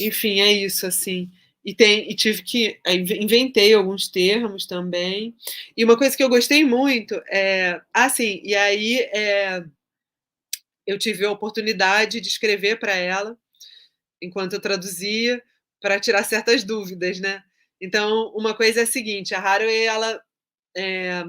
Enfim, 0.00 0.40
é 0.40 0.52
isso, 0.52 0.86
assim. 0.86 1.30
E, 1.64 1.74
tem, 1.74 2.10
e 2.10 2.14
tive 2.14 2.42
que. 2.42 2.80
Inventei 2.86 3.72
alguns 3.72 4.08
termos 4.08 4.66
também. 4.66 5.34
E 5.76 5.84
uma 5.84 5.96
coisa 5.96 6.16
que 6.16 6.22
eu 6.22 6.28
gostei 6.28 6.64
muito 6.64 7.14
é. 7.28 7.80
Assim, 7.92 8.40
e 8.44 8.54
aí 8.54 8.98
é, 9.14 9.64
eu 10.86 10.98
tive 10.98 11.24
a 11.24 11.30
oportunidade 11.30 12.20
de 12.20 12.28
escrever 12.28 12.78
para 12.78 12.94
ela, 12.94 13.36
enquanto 14.20 14.54
eu 14.54 14.60
traduzia, 14.60 15.42
para 15.80 15.98
tirar 15.98 16.24
certas 16.24 16.64
dúvidas, 16.64 17.18
né? 17.20 17.42
Então, 17.80 18.32
uma 18.34 18.54
coisa 18.54 18.80
é 18.80 18.82
a 18.84 18.86
seguinte, 18.86 19.34
a 19.34 19.40
Haraway, 19.40 19.84
ela, 19.84 20.22
é, 20.76 21.24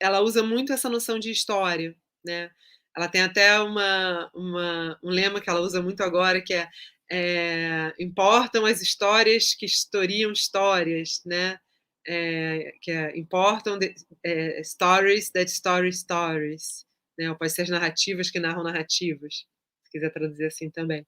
ela 0.00 0.20
usa 0.20 0.42
muito 0.42 0.72
essa 0.72 0.88
noção 0.88 1.18
de 1.18 1.30
história, 1.30 1.94
né? 2.24 2.50
Ela 2.96 3.08
tem 3.08 3.22
até 3.22 3.58
uma, 3.60 4.30
uma, 4.34 4.98
um 5.02 5.10
lema 5.10 5.40
que 5.40 5.48
ela 5.48 5.60
usa 5.60 5.80
muito 5.80 6.02
agora, 6.02 6.42
que 6.42 6.52
é, 6.52 6.68
é 7.14 7.94
importam 7.98 8.64
as 8.64 8.80
histórias 8.80 9.54
que 9.54 9.66
historiam 9.66 10.32
histórias, 10.32 11.20
né? 11.26 11.58
É, 12.06 12.72
que 12.80 12.90
é, 12.90 13.16
importam 13.16 13.78
de, 13.78 13.94
é, 14.24 14.62
stories 14.64 15.30
that 15.30 15.50
story 15.50 15.92
stories, 15.92 16.86
né? 17.18 17.30
Ou 17.30 17.36
pode 17.36 17.52
ser 17.52 17.62
as 17.62 17.68
narrativas 17.68 18.30
que 18.30 18.40
narram 18.40 18.64
narrativas, 18.64 19.44
se 19.84 19.92
quiser 19.92 20.10
traduzir 20.10 20.46
assim 20.46 20.70
também. 20.70 21.06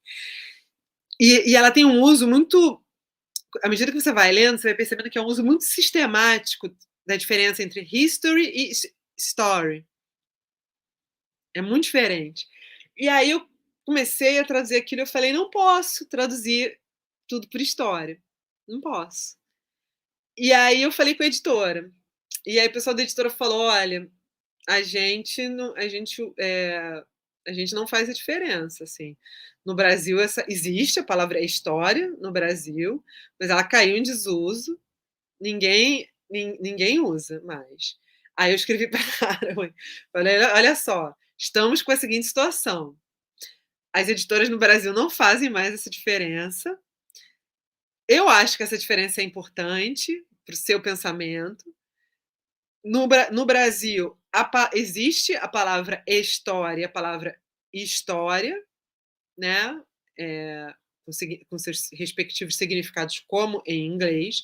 E, 1.18 1.50
e 1.50 1.56
ela 1.56 1.70
tem 1.70 1.84
um 1.84 2.00
uso 2.02 2.28
muito 2.28 2.80
à 3.62 3.68
medida 3.68 3.90
que 3.90 4.00
você 4.00 4.12
vai 4.12 4.30
lendo, 4.32 4.58
você 4.58 4.68
vai 4.68 4.76
percebendo 4.76 5.08
que 5.08 5.18
é 5.18 5.22
um 5.22 5.26
uso 5.26 5.44
muito 5.44 5.64
sistemático 5.64 6.68
da 7.06 7.16
diferença 7.16 7.62
entre 7.62 7.86
history 7.90 8.50
e 8.54 8.72
story. 9.16 9.86
É 11.54 11.62
muito 11.62 11.84
diferente. 11.84 12.46
E 12.96 13.08
aí 13.08 13.30
eu 13.30 13.48
comecei 13.84 14.38
a 14.38 14.44
traduzir 14.44 14.76
aquilo, 14.76 15.02
eu 15.02 15.06
falei, 15.06 15.32
não 15.32 15.50
posso 15.50 16.06
traduzir 16.06 16.78
tudo 17.28 17.48
por 17.48 17.60
história. 17.60 18.20
Não 18.66 18.80
posso. 18.80 19.36
E 20.36 20.52
aí 20.52 20.82
eu 20.82 20.92
falei 20.92 21.14
com 21.14 21.22
a 21.22 21.26
editora. 21.26 21.92
E 22.46 22.58
aí 22.58 22.66
o 22.66 22.72
pessoal 22.72 22.96
da 22.96 23.02
editora 23.02 23.30
falou, 23.30 23.62
olha, 23.62 24.10
a 24.68 24.82
gente 24.82 25.48
não, 25.48 25.74
a 25.76 25.88
gente 25.88 26.32
é, 26.38 27.04
a 27.46 27.52
gente 27.52 27.74
não 27.74 27.86
faz 27.86 28.08
a 28.08 28.12
diferença, 28.12 28.84
assim. 28.84 29.16
No 29.64 29.74
Brasil, 29.74 30.20
essa, 30.20 30.44
existe 30.48 30.98
a 31.00 31.04
palavra 31.04 31.40
história 31.40 32.10
no 32.18 32.32
Brasil, 32.32 33.02
mas 33.40 33.50
ela 33.50 33.64
caiu 33.64 33.96
em 33.96 34.02
desuso, 34.02 34.78
ninguém, 35.40 36.08
ninguém 36.30 37.00
usa 37.00 37.40
mais. 37.44 37.96
Aí 38.36 38.52
eu 38.52 38.56
escrevi 38.56 38.88
para 38.90 39.00
ela, 39.42 39.74
falei, 40.12 40.38
olha 40.38 40.74
só, 40.74 41.14
estamos 41.38 41.82
com 41.82 41.92
a 41.92 41.96
seguinte 41.96 42.26
situação. 42.26 42.96
As 43.94 44.08
editoras 44.08 44.48
no 44.48 44.58
Brasil 44.58 44.92
não 44.92 45.08
fazem 45.08 45.48
mais 45.48 45.72
essa 45.72 45.88
diferença. 45.88 46.76
Eu 48.08 48.28
acho 48.28 48.56
que 48.56 48.64
essa 48.64 48.76
diferença 48.76 49.20
é 49.20 49.24
importante 49.24 50.26
para 50.44 50.52
o 50.52 50.56
seu 50.56 50.82
pensamento. 50.82 51.64
No, 52.84 53.06
no 53.30 53.46
Brasil, 53.46 54.18
a, 54.34 54.70
existe 54.74 55.36
a 55.36 55.46
palavra 55.46 56.02
história, 56.08 56.86
a 56.86 56.90
palavra 56.90 57.40
história, 57.72 58.60
né? 59.38 59.80
É, 60.18 60.74
com, 61.06 61.12
com 61.48 61.58
seus 61.58 61.88
respectivos 61.92 62.56
significados, 62.56 63.20
como 63.28 63.62
em 63.64 63.86
inglês. 63.86 64.42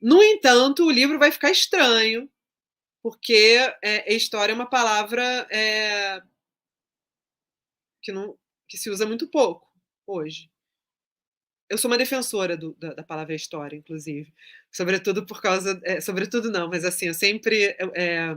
No 0.00 0.22
entanto, 0.22 0.86
o 0.86 0.90
livro 0.90 1.18
vai 1.18 1.32
ficar 1.32 1.50
estranho, 1.50 2.30
porque 3.02 3.58
é, 3.82 4.14
história 4.14 4.52
é 4.52 4.54
uma 4.54 4.70
palavra 4.70 5.46
é, 5.50 6.22
que, 8.00 8.12
não, 8.12 8.38
que 8.68 8.76
se 8.76 8.90
usa 8.90 9.06
muito 9.06 9.28
pouco 9.28 9.66
hoje. 10.06 10.50
Eu 11.68 11.78
sou 11.78 11.90
uma 11.90 11.98
defensora 11.98 12.56
do, 12.56 12.74
da, 12.74 12.94
da, 12.94 13.02
palavra 13.02 13.34
história, 13.34 13.76
inclusive, 13.76 14.32
sobretudo 14.70 15.24
por 15.24 15.40
causa, 15.40 15.80
é, 15.82 16.00
sobretudo 16.00 16.50
não, 16.50 16.68
mas 16.68 16.84
assim, 16.84 17.06
eu 17.06 17.14
sempre, 17.14 17.74
é, 17.94 18.36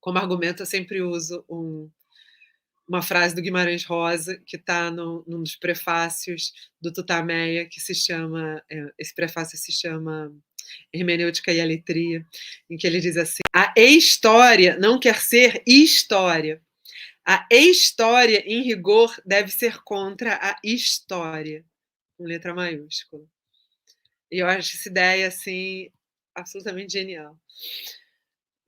como 0.00 0.18
argumento, 0.18 0.62
eu 0.62 0.66
sempre 0.66 1.02
uso 1.02 1.44
um, 1.48 1.90
uma 2.88 3.02
frase 3.02 3.34
do 3.34 3.42
Guimarães 3.42 3.84
Rosa, 3.84 4.40
que 4.46 4.56
está 4.56 4.90
num 4.90 5.22
dos 5.24 5.56
prefácios 5.56 6.52
do 6.80 6.92
Tutameia, 6.92 7.68
que 7.68 7.80
se 7.80 7.94
chama, 7.94 8.62
é, 8.70 8.92
esse 8.98 9.14
prefácio 9.14 9.58
se 9.58 9.72
chama 9.72 10.32
Hermenêutica 10.92 11.52
e 11.52 11.60
Aletria, 11.60 12.24
em 12.68 12.76
que 12.76 12.86
ele 12.86 13.00
diz 13.00 13.16
assim: 13.16 13.42
a 13.52 13.72
história 13.76 14.76
não 14.78 14.98
quer 14.98 15.20
ser 15.20 15.62
história. 15.66 16.62
A 17.26 17.46
história, 17.50 18.42
em 18.46 18.62
rigor, 18.62 19.14
deve 19.24 19.50
ser 19.50 19.82
contra 19.82 20.38
a 20.42 20.58
história, 20.64 21.64
com 22.16 22.24
letra 22.24 22.54
maiúscula. 22.54 23.24
E 24.30 24.38
eu 24.38 24.46
acho 24.46 24.76
essa 24.76 24.88
ideia, 24.88 25.28
assim, 25.28 25.90
absolutamente 26.34 26.92
genial. 26.92 27.38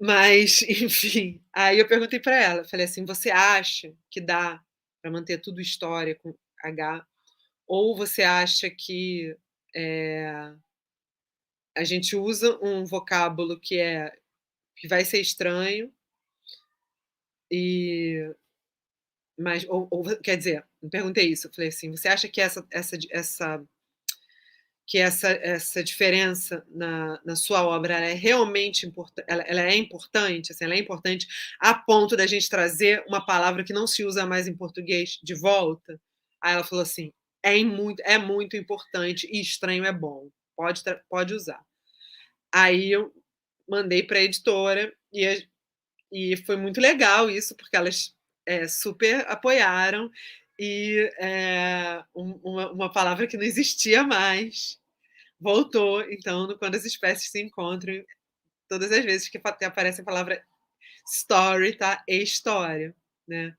Mas, 0.00 0.62
enfim, 0.68 1.40
aí 1.52 1.78
eu 1.78 1.88
perguntei 1.88 2.20
para 2.20 2.36
ela, 2.36 2.64
falei 2.64 2.86
assim: 2.86 3.04
você 3.04 3.30
acha 3.30 3.94
que 4.10 4.20
dá 4.20 4.62
para 5.00 5.10
manter 5.10 5.38
tudo 5.38 5.60
história 5.60 6.14
com 6.16 6.34
H? 6.62 7.06
Ou 7.66 7.96
você 7.96 8.22
acha 8.22 8.68
que 8.68 9.36
é, 9.74 10.52
a 11.76 11.84
gente 11.84 12.16
usa 12.16 12.58
um 12.62 12.84
vocábulo 12.84 13.58
que 13.58 13.78
é 13.78 14.12
que 14.76 14.88
vai 14.88 15.04
ser 15.04 15.20
estranho 15.20 15.92
e 17.52 18.34
mas 19.38 19.66
ou, 19.68 19.88
ou 19.90 20.04
quer 20.18 20.36
dizer, 20.36 20.64
me 20.82 20.90
perguntei 20.90 21.26
isso, 21.28 21.50
falei 21.54 21.68
assim, 21.68 21.90
você 21.90 22.08
acha 22.08 22.28
que 22.28 22.40
essa 22.40 22.66
essa 22.70 22.96
essa 23.10 23.64
que 24.86 24.98
essa, 24.98 25.28
essa 25.30 25.82
diferença 25.82 26.64
na, 26.68 27.20
na 27.24 27.36
sua 27.36 27.64
obra 27.64 27.94
é 27.94 28.14
realmente 28.14 28.84
importante, 28.84 29.24
ela, 29.28 29.42
ela, 29.42 29.62
é 29.62 29.76
importante, 29.76 30.52
assim, 30.52 30.64
ela 30.64 30.74
é 30.74 30.78
importante 30.78 31.26
a 31.60 31.72
ponto 31.72 32.16
da 32.16 32.26
gente 32.26 32.48
trazer 32.48 33.04
uma 33.06 33.24
palavra 33.24 33.64
que 33.64 33.72
não 33.72 33.86
se 33.86 34.04
usa 34.04 34.26
mais 34.26 34.46
em 34.48 34.56
português 34.56 35.18
de 35.22 35.34
volta. 35.34 36.00
Aí 36.42 36.54
ela 36.54 36.64
falou 36.64 36.82
assim: 36.82 37.12
é 37.42 37.62
muito, 37.64 38.00
é 38.00 38.18
muito 38.18 38.56
importante 38.56 39.28
e 39.32 39.40
estranho 39.40 39.84
é 39.84 39.92
bom, 39.92 40.28
pode, 40.56 40.82
pode 41.08 41.34
usar. 41.34 41.64
Aí 42.52 42.92
eu 42.92 43.12
mandei 43.68 44.02
para 44.02 44.18
a 44.18 44.22
editora 44.22 44.92
e, 45.12 45.46
e 46.12 46.36
foi 46.36 46.56
muito 46.56 46.80
legal 46.80 47.30
isso, 47.30 47.56
porque 47.56 47.76
elas 47.76 48.14
é, 48.46 48.68
super 48.68 49.26
apoiaram 49.28 50.10
e 50.58 51.10
é, 51.18 52.04
uma, 52.14 52.70
uma, 52.72 52.92
palavra 52.92 53.26
que 53.26 53.36
não 53.36 53.44
existia 53.44 54.04
mais 54.04 54.78
voltou. 55.40 56.02
Então, 56.02 56.56
quando 56.58 56.74
as 56.76 56.84
espécies 56.84 57.30
se 57.30 57.40
encontram, 57.40 58.04
todas 58.68 58.92
as 58.92 59.04
vezes 59.04 59.28
que 59.28 59.40
aparece 59.64 60.02
a 60.02 60.04
palavra 60.04 60.44
story, 61.08 61.76
tá? 61.76 62.04
E 62.08 62.22
história, 62.22 62.94
né? 63.26 63.56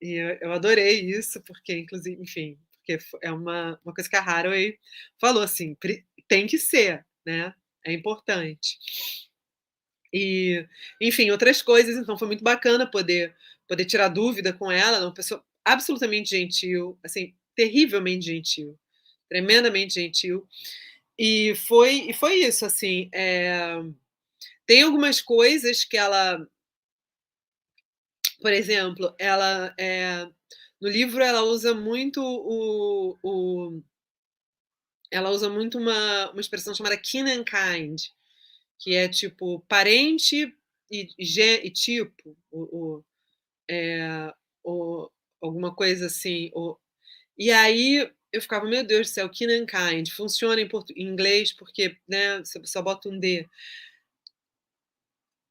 E 0.00 0.14
eu, 0.14 0.38
eu, 0.40 0.52
adorei 0.52 1.00
isso, 1.00 1.42
porque, 1.42 1.76
inclusive, 1.78 2.20
enfim, 2.22 2.58
porque 2.72 2.98
é 3.22 3.30
uma, 3.30 3.78
uma 3.84 3.94
coisa 3.94 4.08
que 4.08 4.16
a 4.16 4.22
Haraway 4.22 4.78
falou 5.20 5.42
assim: 5.42 5.76
tem 6.26 6.46
que 6.46 6.58
ser, 6.58 7.06
né? 7.24 7.54
É 7.84 7.92
importante. 7.92 8.78
E, 10.12 10.66
enfim, 11.00 11.30
outras 11.30 11.62
coisas, 11.62 11.96
então 11.96 12.18
foi 12.18 12.26
muito 12.26 12.42
bacana 12.42 12.90
poder 12.90 13.34
poder 13.70 13.84
tirar 13.84 14.08
dúvida 14.08 14.52
com 14.52 14.68
ela, 14.68 14.98
uma 14.98 15.14
pessoa 15.14 15.44
absolutamente 15.64 16.30
gentil, 16.30 16.98
assim, 17.04 17.32
terrivelmente 17.54 18.26
gentil, 18.26 18.76
tremendamente 19.28 19.94
gentil. 19.94 20.44
E 21.16 21.54
foi, 21.54 22.08
e 22.10 22.12
foi 22.12 22.34
isso, 22.40 22.66
assim. 22.66 23.08
É... 23.14 23.76
Tem 24.66 24.82
algumas 24.82 25.20
coisas 25.20 25.84
que 25.84 25.96
ela. 25.96 26.44
Por 28.40 28.52
exemplo, 28.52 29.14
ela. 29.18 29.72
É... 29.78 30.26
No 30.80 30.88
livro, 30.88 31.22
ela 31.22 31.42
usa 31.42 31.72
muito 31.74 32.20
o. 32.22 33.18
o... 33.22 33.82
Ela 35.12 35.30
usa 35.30 35.48
muito 35.48 35.78
uma, 35.78 36.30
uma 36.30 36.40
expressão 36.40 36.74
chamada 36.74 36.96
kin 36.96 37.28
and 37.28 37.44
kind, 37.44 38.00
que 38.80 38.94
é 38.94 39.08
tipo 39.08 39.60
parente 39.68 40.52
e, 40.90 41.08
e, 41.18 41.70
tipo. 41.70 42.36
O, 42.50 43.04
é, 43.70 44.32
alguma 45.40 45.74
coisa 45.74 46.06
assim. 46.06 46.50
E 47.38 47.50
aí 47.52 48.10
eu 48.32 48.42
ficava, 48.42 48.66
meu 48.66 48.84
Deus 48.84 49.08
do 49.08 49.12
céu, 49.12 49.28
Kind, 49.30 50.08
funciona 50.10 50.60
em, 50.60 50.68
portu... 50.68 50.92
em 50.96 51.06
inglês 51.06 51.52
porque 51.52 51.96
né, 52.08 52.38
você 52.38 52.60
só 52.64 52.82
bota 52.82 53.08
um 53.08 53.18
D. 53.18 53.48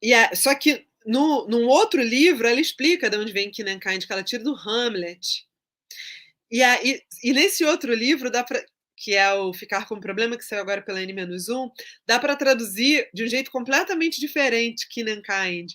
E 0.02 0.12
é, 0.12 0.34
só 0.34 0.54
que 0.54 0.86
no, 1.06 1.46
num 1.46 1.66
outro 1.66 2.02
livro 2.02 2.46
ela 2.46 2.60
explica 2.60 3.08
de 3.08 3.16
onde 3.16 3.32
vem 3.32 3.50
Kind, 3.50 4.06
que 4.06 4.12
ela 4.12 4.22
tira 4.22 4.42
do 4.42 4.54
Hamlet. 4.54 5.46
E, 6.50 6.62
aí, 6.62 7.02
e 7.22 7.32
nesse 7.32 7.64
outro 7.64 7.94
livro 7.94 8.30
dá 8.30 8.42
para 8.42 8.64
que 9.00 9.14
é 9.16 9.32
o 9.32 9.52
Ficar 9.54 9.88
com 9.88 9.94
o 9.94 10.00
Problema, 10.00 10.36
que 10.36 10.44
saiu 10.44 10.60
agora 10.60 10.82
pela 10.82 11.00
N-1, 11.00 11.70
dá 12.06 12.18
para 12.18 12.36
traduzir 12.36 13.08
de 13.14 13.24
um 13.24 13.26
jeito 13.26 13.50
completamente 13.50 14.20
diferente 14.20 14.86
Kind. 14.88 15.72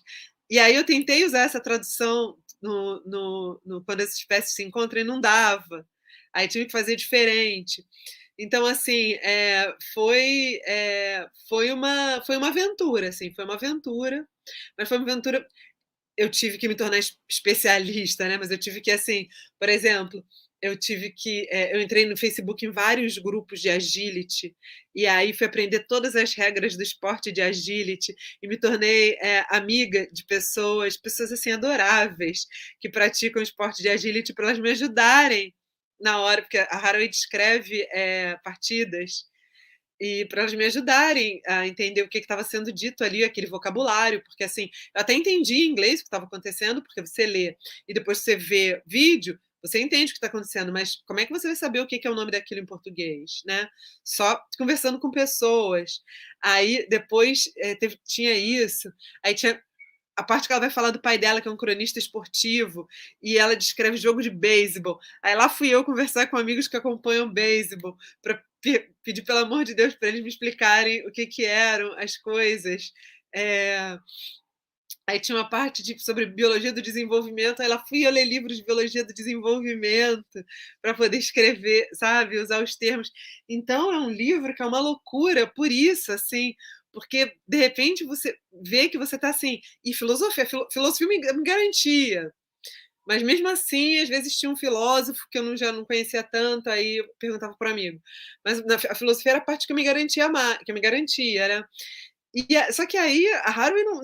E 0.48 0.60
aí 0.60 0.76
eu 0.76 0.86
tentei 0.86 1.26
usar 1.26 1.42
essa 1.42 1.60
tradução 1.60 2.38
no, 2.62 3.02
no, 3.04 3.62
no, 3.66 3.84
quando 3.84 4.02
as 4.02 4.14
espécies 4.14 4.54
se 4.54 4.64
encontram 4.64 5.02
e 5.02 5.04
não 5.04 5.20
dava. 5.20 5.88
Aí 6.32 6.48
tive 6.48 6.66
que 6.66 6.72
fazer 6.72 6.96
diferente. 6.96 7.84
Então, 8.38 8.66
assim, 8.66 9.14
é, 9.24 9.74
foi, 9.94 10.60
é, 10.68 11.28
foi, 11.50 11.72
uma, 11.72 12.22
foi 12.26 12.38
uma 12.38 12.50
aventura, 12.50 13.10
assim, 13.10 13.34
foi 13.34 13.46
uma 13.46 13.56
aventura, 13.56 14.28
mas 14.78 14.88
foi 14.88 14.98
uma 14.98 15.10
aventura. 15.10 15.48
Eu 16.18 16.30
tive 16.30 16.58
que 16.58 16.68
me 16.68 16.76
tornar 16.76 17.00
especialista, 17.30 18.28
né? 18.28 18.38
Mas 18.38 18.52
eu 18.52 18.58
tive 18.58 18.82
que, 18.82 18.92
assim, 18.92 19.28
por 19.60 19.70
exemplo, 19.70 20.24
eu 20.66 20.78
tive 20.78 21.12
que. 21.12 21.48
É, 21.52 21.76
eu 21.76 21.82
entrei 21.82 22.06
no 22.06 22.18
Facebook 22.18 22.66
em 22.66 22.72
vários 22.72 23.18
grupos 23.18 23.62
de 23.62 23.70
agility, 23.70 24.56
e 24.96 25.06
aí 25.06 25.34
fui 25.34 25.46
aprender 25.48 25.86
todas 25.88 26.16
as 26.16 26.34
regras 26.34 26.76
do 26.76 26.84
esporte 26.84 27.32
de 27.32 27.42
agility, 27.42 28.16
e 28.42 28.48
me 28.48 28.58
tornei 28.58 29.14
é, 29.22 29.46
amiga 29.50 30.08
de 30.12 30.26
pessoas, 30.26 30.98
pessoas 30.98 31.32
assim 31.32 31.52
adoráveis, 31.52 32.48
que 32.80 32.90
praticam 32.90 33.42
esporte 33.42 33.82
de 33.82 33.90
agility 33.90 34.34
para 34.34 34.46
elas 34.48 34.60
me 34.60 34.72
ajudarem 34.72 35.54
na 36.00 36.20
hora, 36.22 36.42
porque 36.42 36.58
a 36.58 36.68
Haraway 36.72 37.10
escreve 37.10 37.88
é, 37.92 38.38
partidas 38.44 39.26
e 40.00 40.26
para 40.26 40.42
elas 40.42 40.54
me 40.54 40.66
ajudarem 40.66 41.42
a 41.48 41.68
entender 41.68 42.02
o 42.02 42.10
que 42.10 42.18
estava 42.18 42.44
sendo 42.44 42.72
dito 42.72 43.04
ali, 43.04 43.24
aquele 43.24 43.48
vocabulário, 43.48 44.22
porque 44.24 44.44
assim, 44.44 44.70
eu 44.94 45.02
até 45.02 45.14
entendi 45.14 45.56
em 45.56 45.72
inglês 45.72 46.00
o 46.00 46.04
que 46.04 46.08
estava 46.08 46.26
acontecendo, 46.26 46.82
porque 46.82 47.02
você 47.02 47.26
lê 47.26 47.56
e 47.88 47.94
depois 47.94 48.20
você 48.20 48.36
vê 48.36 48.82
vídeo, 48.86 49.40
você 49.68 49.82
entende 49.82 50.12
o 50.12 50.14
que 50.14 50.18
está 50.18 50.28
acontecendo, 50.28 50.72
mas 50.72 51.02
como 51.06 51.20
é 51.20 51.26
que 51.26 51.32
você 51.32 51.48
vai 51.48 51.56
saber 51.56 51.80
o 51.80 51.88
que 51.88 52.02
é 52.04 52.10
o 52.10 52.16
nome 52.16 52.32
daquilo 52.32 52.62
em 52.62 52.66
português, 52.66 53.42
né? 53.46 53.68
Só 54.04 54.40
conversando 54.58 55.00
com 55.00 55.12
pessoas. 55.12 56.02
Aí 56.42 56.88
depois 56.90 57.52
é, 57.58 57.76
teve, 57.76 57.98
tinha 58.06 58.34
isso, 58.34 58.92
aí 59.24 59.34
tinha 59.34 59.62
a 60.16 60.24
parte 60.24 60.48
que 60.48 60.54
ela 60.54 60.62
vai 60.62 60.70
falar 60.70 60.92
do 60.92 61.02
pai 61.02 61.18
dela, 61.18 61.42
que 61.42 61.48
é 61.48 61.52
um 61.52 61.58
cronista 61.58 62.00
esportivo, 62.00 62.88
e 63.22 63.38
ela 63.38 63.56
descreve 63.56 63.98
jogo 63.98 64.22
de 64.22 64.30
beisebol. 64.30 65.00
Aí 65.22 65.36
lá 65.36 65.50
fui 65.50 65.68
eu 65.70 65.84
conversar 65.84 66.28
com 66.28 66.38
amigos 66.38 66.68
que 66.68 66.78
acompanham 66.78 67.32
beisebol 67.32 67.98
para 68.22 68.42
pedir 69.04 69.24
pelo 69.24 69.40
amor 69.40 69.66
de 69.66 69.74
Deus 69.74 69.94
para 69.94 70.08
eles 70.08 70.22
me 70.22 70.30
explicarem 70.30 71.06
o 71.06 71.12
que 71.12 71.28
que 71.28 71.44
eram 71.44 71.94
as 72.00 72.18
coisas. 72.18 72.94
É... 73.34 74.00
Aí 75.08 75.20
tinha 75.20 75.38
uma 75.38 75.48
parte 75.48 75.84
de, 75.84 76.00
sobre 76.00 76.26
biologia 76.26 76.74
do 76.74 76.82
desenvolvimento, 76.82 77.62
aí 77.62 77.68
lá 77.68 77.84
fui 77.88 78.06
eu 78.06 78.12
ler 78.12 78.26
livros 78.26 78.58
de 78.58 78.66
biologia 78.66 79.04
do 79.06 79.14
desenvolvimento 79.14 80.44
para 80.82 80.96
poder 80.96 81.18
escrever, 81.18 81.88
sabe, 81.94 82.40
usar 82.40 82.64
os 82.64 82.76
termos. 82.76 83.12
Então 83.48 83.94
é 83.94 84.00
um 84.00 84.10
livro 84.10 84.54
que 84.56 84.64
é 84.64 84.66
uma 84.66 84.80
loucura, 84.80 85.46
por 85.46 85.72
isso, 85.72 86.12
assim, 86.12 86.56
porque 86.92 87.34
de 87.48 87.58
repente 87.58 88.04
você 88.04 88.36
vê 88.64 88.90
que 88.90 88.98
você 88.98 89.16
está 89.16 89.30
assim, 89.30 89.60
e 89.84 89.94
filosofia, 89.94 90.48
filosofia 90.72 91.08
me, 91.08 91.20
me 91.20 91.44
garantia. 91.44 92.32
Mas 93.08 93.22
mesmo 93.22 93.48
assim, 93.48 94.00
às 94.02 94.10
vezes 94.10 94.36
tinha 94.38 94.50
um 94.52 94.58
filósofo 94.58 95.22
que 95.32 95.38
eu 95.38 95.44
não, 95.44 95.56
já 95.56 95.72
não 95.72 95.86
conhecia 95.86 96.24
tanto, 96.24 96.70
aí 96.70 96.98
eu 96.98 97.06
perguntava 97.20 97.56
para 97.58 97.72
amigo. 97.72 98.02
Mas 98.44 98.60
a 98.90 98.96
filosofia 98.96 99.34
era 99.34 99.40
a 99.40 99.46
parte 99.46 99.68
que 99.68 99.74
eu 99.74 99.76
me 99.76 99.84
garantia, 99.84 100.28
que 100.66 100.72
eu 100.72 100.76
me 100.76 100.82
garantia, 100.82 101.44
era. 101.44 101.70
E, 102.36 102.74
só 102.74 102.86
que 102.88 102.98
aí 102.98 103.28
a 103.44 103.50
Harvey 103.52 103.84
não, 103.84 104.02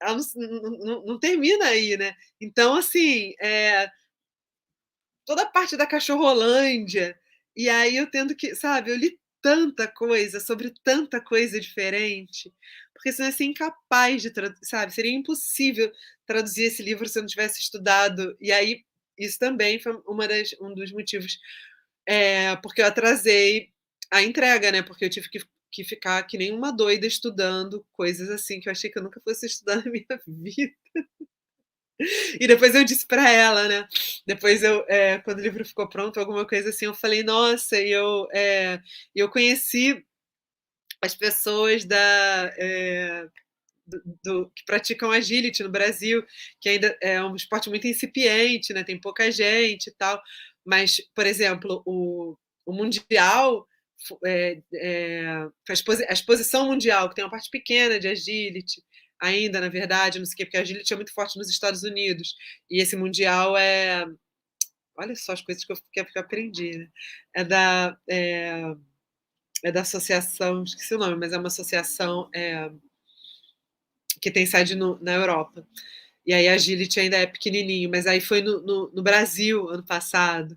ela 0.00 0.16
não, 0.16 0.60
não, 0.78 1.04
não, 1.06 1.18
termina 1.18 1.66
aí, 1.66 1.96
né? 1.96 2.16
Então, 2.40 2.74
assim, 2.76 3.34
é, 3.40 3.90
toda 5.26 5.42
a 5.42 5.46
parte 5.46 5.76
da 5.76 5.86
cachorrolândia, 5.86 7.18
e 7.56 7.68
aí 7.68 7.96
eu 7.96 8.10
tendo 8.10 8.34
que, 8.34 8.54
sabe, 8.54 8.90
eu 8.90 8.96
li 8.96 9.18
tanta 9.42 9.88
coisa, 9.88 10.40
sobre 10.40 10.72
tanta 10.82 11.20
coisa 11.20 11.60
diferente, 11.60 12.52
porque 12.94 13.12
senão 13.12 13.28
ia 13.28 13.32
ser 13.32 13.44
incapaz 13.44 14.22
de 14.22 14.30
traduzir, 14.30 14.66
sabe? 14.66 14.92
Seria 14.94 15.12
impossível 15.12 15.90
traduzir 16.26 16.64
esse 16.64 16.82
livro 16.82 17.08
se 17.08 17.18
eu 17.18 17.22
não 17.22 17.28
tivesse 17.28 17.60
estudado, 17.60 18.36
e 18.40 18.52
aí 18.52 18.84
isso 19.18 19.38
também 19.38 19.78
foi 19.80 19.92
uma 20.06 20.26
das, 20.28 20.54
um 20.60 20.74
dos 20.74 20.92
motivos, 20.92 21.38
é, 22.06 22.56
porque 22.56 22.82
eu 22.82 22.86
atrasei 22.86 23.70
a 24.10 24.22
entrega, 24.22 24.72
né? 24.72 24.82
Porque 24.82 25.04
eu 25.04 25.10
tive 25.10 25.28
que 25.30 25.40
que 25.70 25.84
ficar 25.84 26.22
que 26.24 26.38
nem 26.38 26.52
uma 26.52 26.72
doida 26.72 27.06
estudando 27.06 27.86
coisas 27.92 28.28
assim 28.30 28.60
que 28.60 28.68
eu 28.68 28.72
achei 28.72 28.90
que 28.90 28.98
eu 28.98 29.02
nunca 29.02 29.20
fosse 29.20 29.46
estudar 29.46 29.76
na 29.76 29.84
minha 29.90 30.06
vida. 30.26 30.74
E 32.40 32.46
depois 32.46 32.74
eu 32.74 32.82
disse 32.82 33.06
para 33.06 33.30
ela, 33.30 33.68
né? 33.68 33.86
Depois 34.26 34.62
eu, 34.62 34.84
é, 34.88 35.18
quando 35.18 35.38
o 35.38 35.42
livro 35.42 35.64
ficou 35.64 35.86
pronto, 35.88 36.18
alguma 36.18 36.46
coisa 36.46 36.70
assim, 36.70 36.86
eu 36.86 36.94
falei, 36.94 37.22
nossa, 37.22 37.78
e 37.78 37.90
eu, 37.90 38.26
é, 38.32 38.80
eu 39.14 39.28
conheci 39.28 40.02
as 41.02 41.14
pessoas 41.14 41.84
da, 41.84 42.52
é, 42.58 43.26
do, 43.86 44.02
do, 44.24 44.50
que 44.54 44.64
praticam 44.64 45.10
agility 45.10 45.62
no 45.62 45.70
Brasil, 45.70 46.24
que 46.60 46.68
ainda 46.70 46.96
é 47.02 47.22
um 47.22 47.36
esporte 47.36 47.68
muito 47.68 47.86
incipiente, 47.86 48.72
né? 48.72 48.82
Tem 48.82 48.98
pouca 48.98 49.30
gente 49.30 49.88
e 49.88 49.92
tal. 49.92 50.22
Mas, 50.64 51.00
por 51.14 51.26
exemplo, 51.26 51.82
o, 51.86 52.36
o 52.64 52.72
mundial 52.72 53.66
é, 54.24 54.62
é, 54.74 55.26
a, 55.68 55.72
exposi 55.72 56.04
a, 56.04 56.12
exposição 56.12 56.66
mundial, 56.66 57.08
que 57.08 57.14
tem 57.14 57.24
uma 57.24 57.30
parte 57.30 57.50
pequena 57.50 57.98
de 57.98 58.08
agility, 58.08 58.82
ainda, 59.20 59.60
na 59.60 59.68
verdade, 59.68 60.18
não 60.18 60.26
sei 60.26 60.34
o 60.34 60.36
quê, 60.38 60.44
porque 60.46 60.56
a 60.56 60.60
agility 60.62 60.92
é 60.92 60.96
muito 60.96 61.12
forte 61.14 61.38
nos 61.38 61.50
Estados 61.50 61.82
Unidos, 61.82 62.34
e 62.70 62.80
esse 62.80 62.96
mundial 62.96 63.56
é. 63.56 64.06
Olha 64.96 65.14
só 65.16 65.32
as 65.32 65.40
coisas 65.40 65.64
que 65.64 65.72
eu, 65.72 65.76
que 65.76 66.00
eu 66.18 66.22
aprendi. 66.22 66.78
Né? 66.78 66.88
É 67.34 67.44
da. 67.44 67.96
É, 68.08 68.62
é, 69.62 69.72
da 69.72 69.82
associação, 69.82 70.64
esqueci 70.64 70.94
o 70.94 70.98
nome, 70.98 71.16
mas 71.16 71.32
é 71.32 71.38
uma 71.38 71.48
associação 71.48 72.30
é, 72.34 72.70
que 74.20 74.30
tem 74.30 74.46
sede 74.46 74.74
no, 74.74 74.98
na 75.02 75.12
Europa. 75.14 75.66
E 76.26 76.32
aí 76.32 76.48
a 76.48 76.54
Agility 76.54 77.00
ainda 77.00 77.16
é 77.16 77.26
pequenininho, 77.26 77.90
mas 77.90 78.06
aí 78.06 78.20
foi 78.20 78.42
no, 78.42 78.60
no, 78.62 78.90
no 78.92 79.02
Brasil 79.02 79.68
ano 79.68 79.84
passado. 79.84 80.56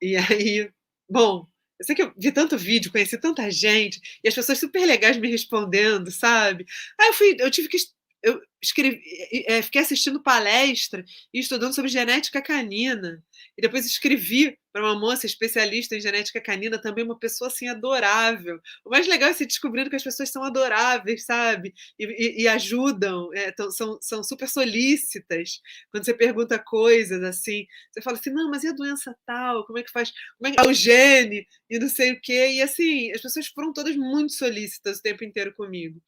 E 0.00 0.16
aí, 0.16 0.70
bom, 1.08 1.48
Eu 1.78 1.84
sei 1.86 1.94
que 1.94 2.02
eu 2.02 2.12
vi 2.16 2.32
tanto 2.32 2.58
vídeo, 2.58 2.90
conheci 2.90 3.18
tanta 3.18 3.50
gente, 3.50 4.00
e 4.22 4.28
as 4.28 4.34
pessoas 4.34 4.58
super 4.58 4.84
legais 4.86 5.16
me 5.16 5.28
respondendo, 5.30 6.10
sabe? 6.10 6.66
Aí 7.00 7.08
eu 7.08 7.12
fui, 7.14 7.36
eu 7.38 7.50
tive 7.50 7.68
que 7.68 7.76
eu 8.22 8.40
escrevi, 8.60 9.00
é, 9.46 9.62
fiquei 9.62 9.80
assistindo 9.80 10.22
palestra 10.22 11.04
e 11.32 11.40
estudando 11.40 11.74
sobre 11.74 11.90
genética 11.90 12.42
canina. 12.42 13.22
E 13.56 13.62
depois 13.62 13.86
escrevi 13.86 14.58
para 14.72 14.82
uma 14.82 14.98
moça 14.98 15.26
especialista 15.26 15.96
em 15.96 16.00
genética 16.00 16.40
canina, 16.40 16.80
também 16.80 17.04
uma 17.04 17.18
pessoa 17.18 17.48
assim 17.48 17.68
adorável. 17.68 18.60
O 18.84 18.90
mais 18.90 19.06
legal 19.06 19.30
é 19.30 19.32
se 19.32 19.46
descobrindo 19.46 19.90
que 19.90 19.96
as 19.96 20.02
pessoas 20.02 20.30
são 20.30 20.44
adoráveis, 20.44 21.24
sabe? 21.24 21.74
E, 21.98 22.04
e, 22.04 22.42
e 22.42 22.48
ajudam, 22.48 23.32
é, 23.34 23.50
tão, 23.50 23.70
são, 23.70 23.98
são 24.00 24.22
super 24.22 24.48
solícitas. 24.48 25.60
Quando 25.90 26.04
você 26.04 26.14
pergunta 26.14 26.58
coisas 26.58 27.22
assim, 27.22 27.66
você 27.90 28.02
fala 28.02 28.18
assim: 28.18 28.30
não, 28.30 28.50
mas 28.50 28.64
e 28.64 28.68
a 28.68 28.72
doença 28.72 29.16
tal? 29.26 29.66
Como 29.66 29.78
é 29.78 29.82
que 29.82 29.90
faz? 29.90 30.12
Como 30.38 30.48
é 30.48 30.52
que 30.52 30.60
é 30.60 30.68
o 30.68 30.72
gene? 30.72 31.46
E 31.70 31.78
não 31.78 31.88
sei 31.88 32.12
o 32.12 32.20
quê. 32.20 32.52
E 32.52 32.62
assim, 32.62 33.10
as 33.12 33.20
pessoas 33.20 33.46
foram 33.48 33.72
todas 33.72 33.96
muito 33.96 34.32
solícitas 34.32 34.98
o 34.98 35.02
tempo 35.02 35.24
inteiro 35.24 35.54
comigo. 35.54 36.00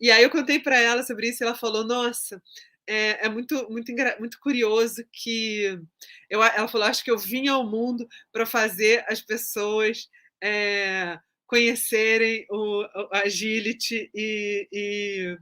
E 0.00 0.10
aí 0.10 0.22
eu 0.22 0.30
contei 0.30 0.58
para 0.58 0.78
ela 0.78 1.02
sobre 1.02 1.28
isso 1.28 1.42
e 1.42 1.44
ela 1.44 1.54
falou: 1.54 1.79
Nossa, 1.84 2.42
é, 2.86 3.26
é 3.26 3.28
muito, 3.28 3.54
muito, 3.70 3.92
muito 4.18 4.40
curioso 4.40 5.04
que 5.12 5.78
eu, 6.28 6.42
ela 6.42 6.68
falou: 6.68 6.86
Acho 6.86 7.04
que 7.04 7.10
eu 7.10 7.18
vim 7.18 7.48
ao 7.48 7.64
mundo 7.68 8.08
para 8.32 8.44
fazer 8.44 9.04
as 9.08 9.20
pessoas 9.20 10.08
é, 10.42 11.18
conhecerem 11.46 12.46
o, 12.50 12.82
o 12.82 13.08
agility 13.12 14.10
e, 14.14 14.68
e, 14.72 15.38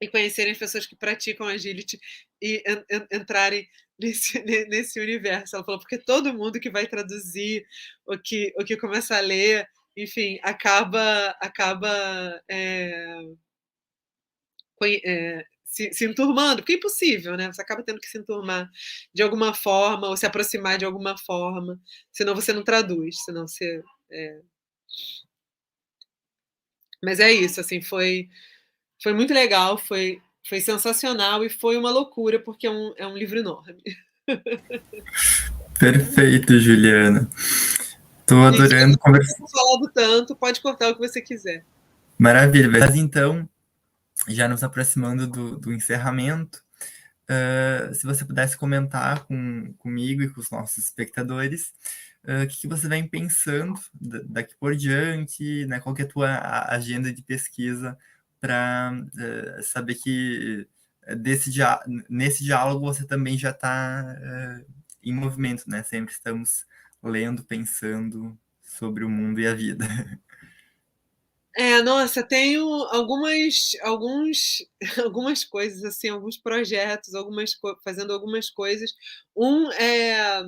e, 0.00 0.08
conhecerem 0.08 0.52
as 0.52 0.58
pessoas 0.58 0.86
que 0.86 0.96
praticam 0.96 1.46
agility 1.46 1.98
e 2.40 2.62
en, 2.66 2.84
en, 2.90 3.06
entrarem 3.12 3.68
nesse, 3.98 4.38
nesse 4.68 5.00
universo. 5.00 5.56
Ela 5.56 5.64
falou: 5.64 5.80
Porque 5.80 5.98
todo 5.98 6.34
mundo 6.34 6.60
que 6.60 6.70
vai 6.70 6.86
traduzir, 6.86 7.66
o 8.06 8.18
que, 8.18 8.54
o 8.58 8.64
que 8.64 8.76
começa 8.76 9.16
a 9.16 9.20
ler, 9.20 9.68
enfim, 9.96 10.38
acaba 10.42 11.36
acaba 11.40 12.40
é, 12.48 13.20
se, 15.68 15.92
se 15.92 16.04
enturmando, 16.06 16.62
porque 16.62 16.72
é 16.72 16.76
impossível, 16.76 17.36
né? 17.36 17.52
Você 17.52 17.62
acaba 17.62 17.82
tendo 17.82 18.00
que 18.00 18.08
se 18.08 18.18
enturmar 18.18 18.70
de 19.14 19.22
alguma 19.22 19.54
forma 19.54 20.08
ou 20.08 20.16
se 20.16 20.26
aproximar 20.26 20.78
de 20.78 20.84
alguma 20.84 21.16
forma, 21.16 21.78
senão 22.10 22.34
você 22.34 22.52
não 22.52 22.64
traduz, 22.64 23.22
senão 23.24 23.46
você. 23.46 23.82
É... 24.10 24.40
Mas 27.04 27.20
é 27.20 27.32
isso, 27.32 27.60
assim, 27.60 27.80
foi, 27.80 28.28
foi 29.00 29.12
muito 29.12 29.32
legal, 29.32 29.78
foi, 29.78 30.20
foi 30.48 30.60
sensacional 30.60 31.44
e 31.44 31.48
foi 31.48 31.76
uma 31.76 31.90
loucura, 31.90 32.40
porque 32.40 32.66
é 32.66 32.70
um, 32.70 32.92
é 32.96 33.06
um 33.06 33.16
livro 33.16 33.38
enorme. 33.38 33.82
Perfeito, 35.78 36.58
Juliana. 36.58 37.30
Estou 38.20 38.42
adorando 38.42 38.98
conversar. 38.98 39.36
falado 39.48 39.92
tanto, 39.94 40.34
pode 40.34 40.60
cortar 40.60 40.90
o 40.90 40.94
que 40.94 41.00
você 41.00 41.22
quiser. 41.22 41.64
Maravilha. 42.18 42.68
Mas 42.68 42.96
então, 42.96 43.48
já 44.28 44.48
nos 44.48 44.62
aproximando 44.62 45.26
do, 45.26 45.58
do 45.58 45.72
encerramento, 45.72 46.62
uh, 47.30 47.94
se 47.94 48.04
você 48.04 48.24
pudesse 48.24 48.56
comentar 48.56 49.24
com, 49.24 49.72
comigo 49.78 50.22
e 50.22 50.28
com 50.28 50.40
os 50.40 50.50
nossos 50.50 50.78
espectadores 50.78 51.72
uh, 52.24 52.44
o 52.44 52.46
que, 52.48 52.62
que, 52.62 52.68
você 52.68 52.88
vem 52.88 53.06
pensando 53.08 53.74
daqui 54.26 54.54
por 54.58 54.74
diante, 54.76 55.66
né, 55.66 55.80
qual 55.80 55.96
é 55.98 56.02
a 56.02 56.08
tua 56.08 56.66
agenda 56.68 57.12
de 57.12 57.22
pesquisa 57.22 57.96
para 58.40 58.92
uh, 58.92 59.62
saber 59.62 59.94
que 59.96 60.66
desse 61.16 61.50
nesse 62.08 62.44
diálogo 62.44 62.80
você 62.80 63.06
também 63.06 63.38
já 63.38 63.50
está 63.50 64.04
em 65.02 65.12
movimento, 65.12 65.64
né? 65.68 65.82
Sempre 65.82 66.12
estamos 66.12 66.66
lendo, 67.02 67.42
pensando 67.44 68.38
sobre 68.62 69.04
o 69.04 69.10
mundo 69.10 69.40
e 69.40 69.46
a 69.46 69.54
vida. 69.54 69.86
É, 71.60 71.82
nossa, 71.82 72.22
tenho 72.22 72.64
algumas, 72.84 73.72
alguns, 73.82 74.64
algumas 75.04 75.44
coisas, 75.44 75.82
assim, 75.84 76.08
alguns 76.08 76.36
projetos, 76.36 77.16
algumas 77.16 77.50
fazendo 77.82 78.12
algumas 78.12 78.48
coisas. 78.48 78.92
Um 79.36 79.68
é 79.72 80.44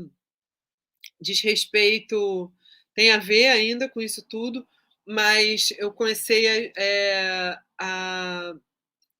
diz 1.20 1.40
respeito, 1.40 2.52
tem 2.94 3.10
a 3.10 3.18
ver 3.18 3.48
ainda 3.48 3.88
com 3.88 4.00
isso 4.00 4.24
tudo, 4.28 4.66
mas 5.06 5.72
eu 5.78 5.92
comecei 5.92 6.46
a, 6.46 6.72
é, 6.80 7.58
a, 7.78 8.52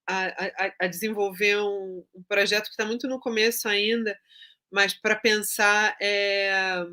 a, 0.06 0.72
a, 0.80 0.86
desenvolver 0.86 1.58
um, 1.58 2.04
um 2.14 2.22
projeto 2.24 2.64
que 2.66 2.70
está 2.70 2.84
muito 2.84 3.08
no 3.08 3.20
começo 3.20 3.68
ainda, 3.68 4.18
mas 4.70 4.94
para 4.94 5.16
pensar 5.16 5.96
é, 6.00 6.84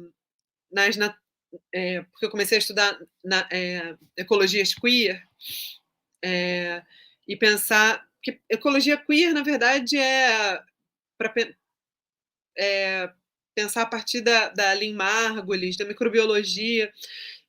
nas, 0.72 0.98
é, 1.74 2.02
porque 2.02 2.26
eu 2.26 2.30
comecei 2.30 2.58
a 2.58 2.60
estudar 2.60 2.98
na, 3.24 3.48
é, 3.52 3.96
ecologias 4.16 4.74
queer 4.74 5.22
é, 6.24 6.82
e 7.28 7.36
pensar 7.36 8.06
que 8.22 8.40
ecologia 8.50 8.98
queer, 8.98 9.34
na 9.34 9.44
verdade, 9.44 9.98
é 9.98 10.62
para 11.18 11.34
é, 12.58 13.10
pensar 13.56 13.82
a 13.82 13.88
partir 13.88 14.22
da, 14.22 14.50
da 14.50 14.74
Lynn 14.74 14.96
Margulis, 14.96 15.78
da 15.78 15.86
microbiologia, 15.86 16.92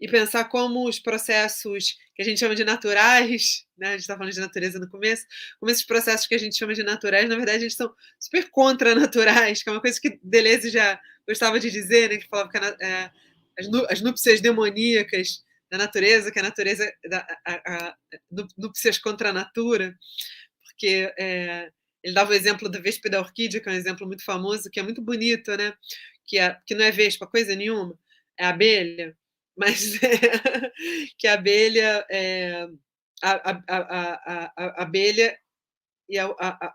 e 0.00 0.08
pensar 0.08 0.44
como 0.46 0.88
os 0.88 0.98
processos 0.98 1.98
que 2.14 2.22
a 2.22 2.24
gente 2.24 2.38
chama 2.38 2.54
de 2.54 2.64
naturais, 2.64 3.66
né? 3.76 3.88
a 3.88 3.92
gente 3.92 4.00
está 4.00 4.16
falando 4.16 4.32
de 4.32 4.40
natureza 4.40 4.78
no 4.78 4.88
começo, 4.88 5.26
como 5.58 5.70
esses 5.70 5.84
processos 5.84 6.26
que 6.26 6.34
a 6.34 6.38
gente 6.38 6.56
chama 6.56 6.74
de 6.74 6.82
naturais, 6.82 7.28
na 7.28 7.36
verdade, 7.36 7.64
eles 7.64 7.74
são 7.74 7.92
super 8.18 8.48
contra-naturais, 8.50 9.62
que 9.62 9.68
é 9.68 9.72
uma 9.72 9.80
coisa 9.80 10.00
que 10.00 10.18
Deleuze 10.22 10.70
já 10.70 11.00
gostava 11.26 11.60
de 11.60 11.70
dizer, 11.70 12.08
né? 12.08 12.16
que 12.16 12.28
falava 12.28 12.48
que 12.48 12.56
a, 12.56 12.76
é, 12.80 13.10
as, 13.88 14.00
núpcias 14.00 14.40
demoníacas 14.40 15.42
da 15.70 15.78
natureza, 15.78 16.30
que 16.30 16.38
a 16.38 16.42
natureza 16.42 16.90
da 17.08 17.26
a, 17.44 17.54
a, 17.54 17.96
núpcias 18.56 18.98
contra 18.98 19.30
a 19.30 19.32
natura, 19.32 19.94
porque 20.62 21.12
é, 21.18 21.70
ele 22.02 22.14
dava 22.14 22.30
o 22.30 22.34
exemplo 22.34 22.68
da 22.68 22.78
vespa 22.78 23.10
da 23.10 23.20
orquídea, 23.20 23.60
que 23.60 23.68
é 23.68 23.72
um 23.72 23.76
exemplo 23.76 24.06
muito 24.06 24.24
famoso, 24.24 24.70
que 24.70 24.80
é 24.80 24.82
muito 24.82 25.02
bonito, 25.02 25.54
né? 25.56 25.74
Que, 26.26 26.38
é, 26.38 26.56
que 26.66 26.74
não 26.74 26.84
é 26.84 26.90
vespa, 26.90 27.26
coisa 27.26 27.54
nenhuma, 27.56 27.98
é 28.38 28.44
abelha, 28.46 29.16
mas 29.56 30.00
é, 30.02 30.08
que 31.18 31.26
a 31.26 31.34
abelha 31.34 32.06
é, 32.10 32.68
a, 33.22 33.50
a, 33.50 34.52
a, 34.56 34.82
abelha 34.82 35.38
e 36.08 36.18
a 36.18 36.26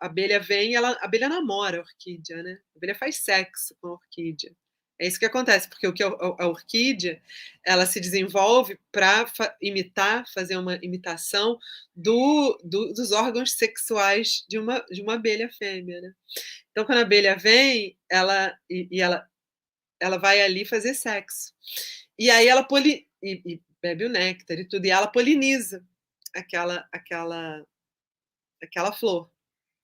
abelha 0.02 0.40
vem, 0.40 0.76
ela, 0.76 0.92
a 0.92 1.06
abelha 1.06 1.28
namora 1.28 1.78
a 1.78 1.82
orquídea, 1.82 2.44
né? 2.44 2.60
A 2.76 2.78
abelha 2.78 2.96
faz 2.96 3.18
sexo 3.18 3.76
com 3.82 3.88
a 3.88 3.94
orquídea. 3.94 4.56
É 5.04 5.08
isso 5.08 5.20
que 5.20 5.26
acontece, 5.26 5.68
porque 5.68 5.86
o 5.86 5.92
que 5.92 6.02
a 6.02 6.48
orquídea 6.48 7.22
ela 7.62 7.86
se 7.86 8.00
desenvolve 8.00 8.80
para 8.90 9.26
imitar, 9.62 10.26
fazer 10.34 10.56
uma 10.56 10.80
imitação 10.82 11.60
do, 11.94 12.58
do, 12.64 12.94
dos 12.94 13.12
órgãos 13.12 13.52
sexuais 13.52 14.46
de 14.48 14.58
uma, 14.58 14.80
de 14.90 15.02
uma 15.02 15.16
abelha 15.16 15.50
fêmea. 15.50 16.00
Né? 16.00 16.14
Então, 16.72 16.86
quando 16.86 17.00
a 17.00 17.02
abelha 17.02 17.36
vem, 17.36 17.98
ela 18.10 18.58
e, 18.70 18.88
e 18.90 19.02
ela, 19.02 19.30
ela 20.00 20.18
vai 20.18 20.42
ali 20.42 20.64
fazer 20.64 20.94
sexo. 20.94 21.54
E 22.18 22.32
aí 22.32 22.48
ela 22.48 22.64
poli, 22.64 23.06
e, 23.22 23.42
e 23.46 23.62
bebe 23.82 24.06
o 24.06 24.10
néctar 24.10 24.58
e 24.58 24.64
tudo, 24.66 24.86
e 24.86 24.90
ela 24.90 25.08
poliniza 25.08 25.86
aquela, 26.34 26.88
aquela, 26.94 27.62
aquela 28.62 28.94
flor. 28.94 29.30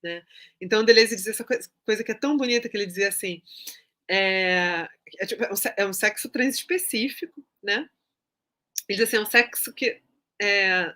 Né? 0.02 0.24
Então, 0.62 0.82
Deleuze 0.82 1.18
diz 1.18 1.28
essa 1.28 1.44
coisa, 1.44 1.70
coisa 1.86 2.06
que 2.06 2.12
é 2.14 2.16
tão 2.16 2.38
bonita 2.38 2.70
que 2.70 2.78
ele 2.78 2.86
dizia 2.86 3.10
assim: 3.10 3.44
é, 4.10 4.90
é, 5.20 5.26
tipo, 5.26 5.44
é 5.78 5.86
um 5.86 5.94
sexo 5.94 6.30
transespecífico, 6.30 7.46
né? 7.62 7.88
Ele 8.88 8.98
diz 8.98 9.08
assim, 9.08 9.18
é 9.18 9.22
um 9.22 9.26
sexo 9.26 9.72
que, 9.74 10.02
é, 10.42 10.94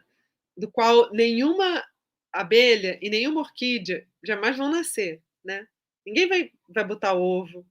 do 0.57 0.69
qual 0.72 1.11
nenhuma 1.11 1.85
abelha 2.31 2.98
e 3.02 3.10
nenhuma 3.10 3.41
orquídea 3.41 4.07
jamais 4.23 4.57
vão 4.57 4.72
nascer, 4.72 5.22
né? 5.45 5.68
Ninguém 6.03 6.27
vai, 6.27 6.52
vai 6.68 6.84
botar 6.84 7.14
ovo, 7.14 7.65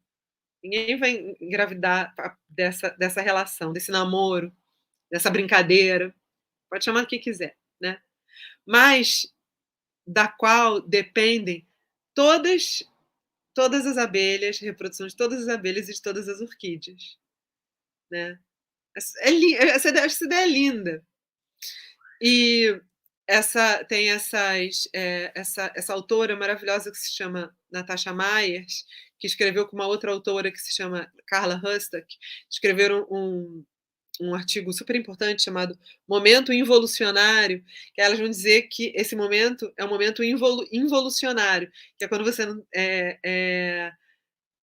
ninguém 0.62 0.96
vai 0.96 1.34
engravidar 1.40 2.14
dessa, 2.48 2.90
dessa 2.90 3.20
relação, 3.20 3.72
desse 3.72 3.90
namoro, 3.90 4.54
dessa 5.10 5.28
brincadeira, 5.28 6.14
pode 6.70 6.84
chamar 6.84 7.02
o 7.02 7.06
que 7.06 7.18
quiser, 7.18 7.56
né? 7.80 8.00
Mas 8.64 9.26
da 10.06 10.28
qual 10.28 10.80
dependem 10.80 11.66
todas 12.14 12.84
todas 13.54 13.86
as 13.86 13.98
abelhas, 13.98 14.58
reprodução 14.58 15.06
de 15.06 15.16
todas 15.16 15.42
as 15.42 15.48
abelhas 15.48 15.88
e 15.88 15.92
de 15.92 16.02
todas 16.02 16.28
as 16.28 16.40
orquídeas. 16.40 17.18
Né? 18.10 18.38
É, 19.22 19.30
essa, 19.64 19.88
essa 19.88 20.24
ideia 20.24 20.44
é 20.44 20.48
linda. 20.48 21.04
E 22.20 22.80
essa 23.26 23.84
tem 23.84 24.10
essas, 24.10 24.88
é, 24.94 25.32
essa, 25.34 25.72
essa 25.74 25.92
autora 25.92 26.36
maravilhosa 26.36 26.90
que 26.90 26.98
se 26.98 27.12
chama 27.12 27.54
Natasha 27.70 28.12
Myers, 28.12 28.84
que 29.18 29.26
escreveu 29.26 29.66
com 29.66 29.76
uma 29.76 29.86
outra 29.86 30.10
autora 30.12 30.50
que 30.50 30.58
se 30.58 30.74
chama 30.74 31.10
Carla 31.26 31.60
Hustack, 31.64 32.06
escreveram 32.50 33.06
um, 33.10 33.64
um 34.22 34.34
artigo 34.34 34.72
super 34.72 34.96
importante 34.96 35.42
chamado 35.42 35.78
Momento 36.08 36.52
Involucionário, 36.52 37.64
que 37.94 38.00
elas 38.00 38.18
vão 38.18 38.28
dizer 38.28 38.62
que 38.62 38.92
esse 38.94 39.16
momento 39.16 39.72
é 39.76 39.84
um 39.84 39.88
momento 39.88 40.22
involu 40.22 40.66
involucionário, 40.72 41.70
que 41.98 42.04
é 42.04 42.08
quando 42.08 42.24
você 42.24 42.44
é, 42.74 43.18
é, 43.24 43.92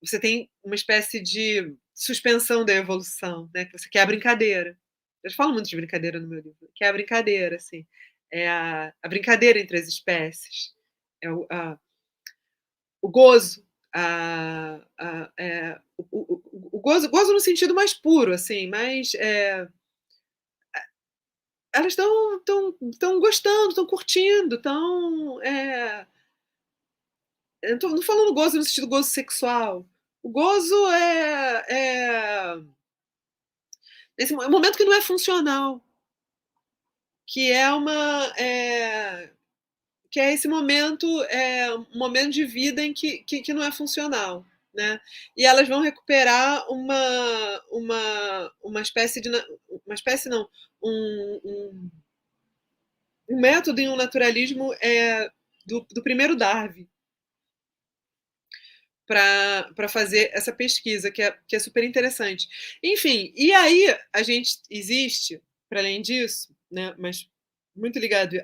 você 0.02 0.20
tem 0.20 0.50
uma 0.64 0.76
espécie 0.76 1.20
de 1.22 1.76
suspensão 1.94 2.64
da 2.64 2.74
evolução, 2.74 3.50
né? 3.54 3.66
Que 3.66 3.78
você 3.78 3.90
quer 3.90 4.02
a 4.02 4.06
brincadeira. 4.06 4.78
Eu 5.24 5.32
falo 5.34 5.54
muito 5.54 5.70
de 5.70 5.76
brincadeira 5.76 6.20
no 6.20 6.28
meu 6.28 6.40
livro, 6.40 6.72
que 6.74 6.84
é 6.86 6.88
a 6.88 6.94
brincadeira, 6.94 7.58
assim, 7.58 7.86
é 8.32 8.48
a, 8.48 8.94
a 9.04 9.08
brincadeira 9.10 9.60
entre 9.60 9.78
as 9.78 9.88
espécies, 9.88 10.74
é 11.22 11.30
o, 11.30 11.46
a, 11.52 11.78
o 13.02 13.10
gozo, 13.10 13.66
a, 13.94 14.80
a, 14.98 15.32
é, 15.38 15.80
o, 15.98 16.04
o, 16.12 16.70
o, 16.74 16.80
gozo, 16.80 17.10
gozo 17.10 17.34
no 17.34 17.40
sentido 17.40 17.74
mais 17.74 17.94
puro, 17.94 18.34
assim, 18.34 18.68
mas 18.68 19.14
é, 19.16 19.68
elas 21.74 21.94
estão 21.94 22.40
tão, 22.44 22.76
tão 23.00 23.20
gostando, 23.20 23.70
estão 23.70 23.86
curtindo, 23.86 24.56
estão. 24.56 25.42
É, 25.42 26.08
não 27.64 28.02
falando 28.02 28.34
gozo 28.34 28.58
no 28.58 28.64
sentido 28.64 28.88
gozo 28.88 29.10
sexual. 29.10 29.86
O 30.22 30.30
gozo 30.30 30.88
é, 30.90 31.66
é 31.70 32.62
esse 34.18 34.34
momento 34.34 34.78
que 34.78 34.84
não 34.84 34.94
é 34.94 35.02
funcional, 35.02 35.82
que 37.26 37.52
é 37.52 37.72
uma 37.72 38.26
é, 38.38 39.32
que 40.12 40.20
é 40.20 40.34
esse 40.34 40.48
momento 40.48 41.06
é 41.26 41.74
um 41.74 41.98
momento 41.98 42.32
de 42.32 42.46
vida 42.46 42.82
em 42.82 42.94
que, 42.94 43.20
que, 43.20 43.42
que, 43.42 43.54
não 43.54 43.64
é 43.64 43.72
funcional, 43.72 44.46
né? 44.74 45.00
E 45.36 45.46
elas 45.46 45.68
vão 45.68 45.82
recuperar 45.82 46.66
uma 46.72 47.64
uma 47.72 48.54
uma 48.64 48.82
espécie 48.82 49.22
de 49.22 49.30
uma 49.86 49.96
espécie 49.96 50.30
não 50.30 50.48
um, 50.82 51.42
um, 51.44 51.92
um 53.30 53.40
método 53.40 53.82
e 53.82 53.90
um 53.90 53.96
naturalismo 53.96 54.74
é 54.82 55.30
do, 55.66 55.86
do 55.92 56.04
primeiro 56.04 56.36
Darwin 56.36 56.88
para 59.10 59.90
fazer 59.90 60.30
essa 60.34 60.54
pesquisa, 60.54 61.10
que 61.10 61.24
é, 61.24 61.36
que 61.48 61.56
é 61.56 61.60
super 61.60 61.84
interessante. 61.84 62.48
Enfim, 62.84 63.34
e 63.36 63.52
aí 63.52 63.98
a 64.14 64.22
gente 64.22 64.60
existe, 64.70 65.42
para 65.68 65.80
além 65.80 66.00
disso, 66.00 66.56
né, 66.70 66.94
mas 66.96 67.28
muito 67.80 67.98
ligado, 68.00 68.36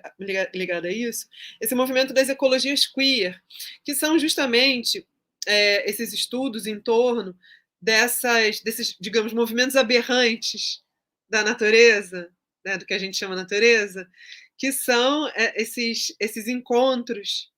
ligado 0.54 0.86
a 0.86 0.92
isso, 0.92 1.28
esse 1.62 1.76
movimento 1.76 2.14
das 2.14 2.30
ecologias 2.30 2.88
queer, 2.88 3.42
que 3.84 3.94
são 3.94 4.18
justamente 4.18 5.08
é, 5.48 5.90
esses 5.90 6.14
estudos 6.14 6.66
em 6.66 6.80
torno 6.80 7.38
dessas, 7.82 8.62
desses, 8.62 8.96
digamos, 9.00 9.34
movimentos 9.34 9.76
aberrantes 9.76 10.84
da 11.30 11.44
natureza, 11.44 12.32
né, 12.66 12.78
do 12.78 12.86
que 12.86 12.94
a 12.94 13.00
gente 13.00 13.18
chama 13.18 13.36
natureza, 13.36 14.10
que 14.58 14.72
são 14.72 15.28
é, 15.30 15.62
esses, 15.62 16.16
esses 16.20 16.48
encontros 16.48 17.52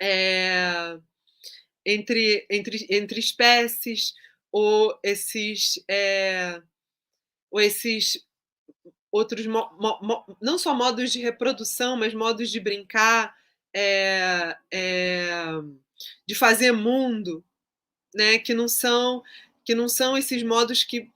é, 0.00 0.98
entre, 1.84 2.46
entre, 2.50 2.86
entre 2.90 3.18
espécies, 3.18 4.14
ou 4.52 4.98
esses, 5.02 5.82
é, 5.88 6.60
ou 7.50 7.60
esses 7.60 8.22
outros, 9.12 9.46
mo, 9.46 9.70
mo, 9.78 10.36
não 10.40 10.58
só 10.58 10.74
modos 10.74 11.12
de 11.12 11.20
reprodução, 11.20 11.96
mas 11.96 12.14
modos 12.14 12.50
de 12.50 12.58
brincar, 12.58 13.36
é, 13.74 14.56
é, 14.72 15.44
de 16.26 16.34
fazer 16.34 16.72
mundo, 16.72 17.44
né, 18.14 18.38
que 18.38 18.54
não 18.54 18.66
são 18.68 19.22
que 19.64 19.74
não 19.76 19.88
são 19.88 20.18
esses 20.18 20.42
modos 20.42 20.82
que 20.82 21.08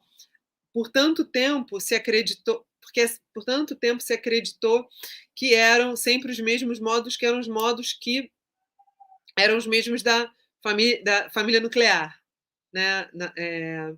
por 0.73 0.89
tanto 0.91 1.25
tempo 1.25 1.81
se 1.81 1.95
acreditou 1.95 2.65
porque 2.81 3.05
por 3.35 3.45
tanto 3.45 3.75
tempo 3.75 4.03
se 4.03 4.13
acreditou 4.13 4.89
que 5.35 5.53
eram 5.53 5.97
sempre 5.97 6.31
os 6.31 6.39
mesmos 6.39 6.79
modos 6.79 7.17
que 7.17 7.27
eram 7.27 7.41
os 7.41 7.49
modos 7.49 7.93
que 7.93 8.31
eram 9.37 9.57
os 9.57 9.67
mesmos 9.67 10.03
da 10.03 10.31
família, 10.63 11.03
da 11.05 11.31
família 11.31 11.61
nuclear, 11.61 12.19
né? 12.73 13.09
É, 13.37 13.93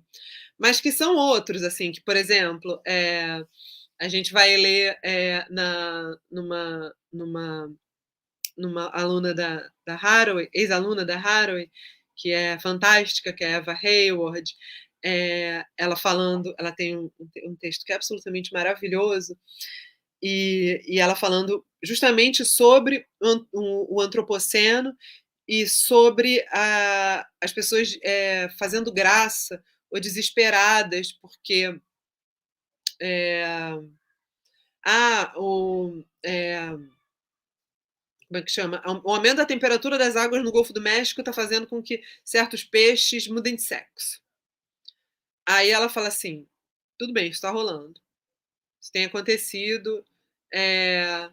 mas 0.57 0.81
que 0.81 0.91
são 0.91 1.15
outros, 1.15 1.63
assim, 1.63 1.91
que, 1.91 2.01
por 2.01 2.17
exemplo, 2.17 2.81
é, 2.85 3.43
a 3.99 4.07
gente 4.07 4.31
vai 4.31 4.55
ler 4.55 4.97
é, 5.03 5.45
na, 5.49 6.17
numa, 6.31 6.95
numa, 7.11 7.75
numa 8.57 8.89
aluna 8.89 9.33
da, 9.33 9.69
da 9.85 9.95
Haraway, 9.95 10.49
ex-aluna 10.53 11.05
da 11.05 11.17
Haraway, 11.17 11.69
que 12.15 12.31
é 12.31 12.57
fantástica, 12.59 13.33
que 13.33 13.43
é 13.43 13.51
Eva 13.51 13.73
Hayward, 13.73 14.55
é, 15.03 15.65
ela 15.77 15.95
falando, 15.95 16.53
ela 16.57 16.71
tem 16.71 16.97
um, 16.97 17.11
um, 17.45 17.55
texto 17.55 17.85
que 17.85 17.91
é 17.91 17.95
absolutamente 17.95 18.51
maravilhoso, 18.53 19.37
e, 20.21 20.81
e 20.85 20.99
ela 20.99 21.15
falando 21.15 21.65
justamente 21.83 22.43
sobre 22.43 23.05
o, 23.53 23.95
o, 23.97 24.01
antropoceno 24.01 24.93
e 25.47 25.67
sobre 25.67 26.45
a, 26.51 27.25
as 27.41 27.53
pessoas 27.53 27.97
é, 28.03 28.49
fazendo 28.59 28.93
graça 28.93 29.61
ou 29.89 29.99
desesperadas 29.99 31.13
porque 31.13 31.79
é, 33.01 33.43
ah, 34.85 35.33
o, 35.37 36.03
é, 36.25 36.69
como 38.29 38.37
é 38.37 38.41
que 38.43 38.51
chama? 38.51 38.81
O 39.03 39.11
aumento 39.11 39.37
da 39.37 39.45
temperatura 39.45 39.97
das 39.97 40.15
águas 40.15 40.43
no 40.43 40.51
Golfo 40.51 40.71
do 40.71 40.79
México 40.79 41.21
está 41.21 41.33
fazendo 41.33 41.65
com 41.65 41.81
que 41.81 42.03
certos 42.23 42.63
peixes 42.63 43.27
mudem 43.27 43.55
de 43.55 43.63
sexo. 43.63 44.21
Aí 45.47 45.71
ela 45.71 45.89
fala 45.89 46.09
assim: 46.09 46.47
tudo 46.97 47.11
bem, 47.11 47.25
isso 47.25 47.37
está 47.37 47.49
rolando. 47.49 47.99
Isso 48.79 48.91
tem 48.91 49.05
acontecido. 49.05 50.05
É... 50.53 51.29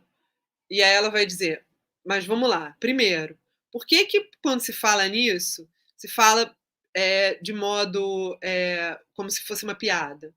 E 0.70 0.82
aí 0.82 0.94
ela 0.94 1.10
vai 1.10 1.26
dizer: 1.26 1.66
mas 2.02 2.24
vamos 2.24 2.48
lá. 2.48 2.74
Primeiro, 2.80 3.38
por 3.70 3.84
que, 3.84 4.06
que 4.06 4.30
quando 4.42 4.60
se 4.60 4.72
fala 4.72 5.06
nisso, 5.06 5.68
se 5.96 6.08
fala 6.08 6.56
é, 6.94 7.34
de 7.42 7.52
modo 7.52 8.38
é, 8.42 8.98
como 9.14 9.30
se 9.30 9.42
fosse 9.42 9.64
uma 9.64 9.74
piada? 9.74 10.34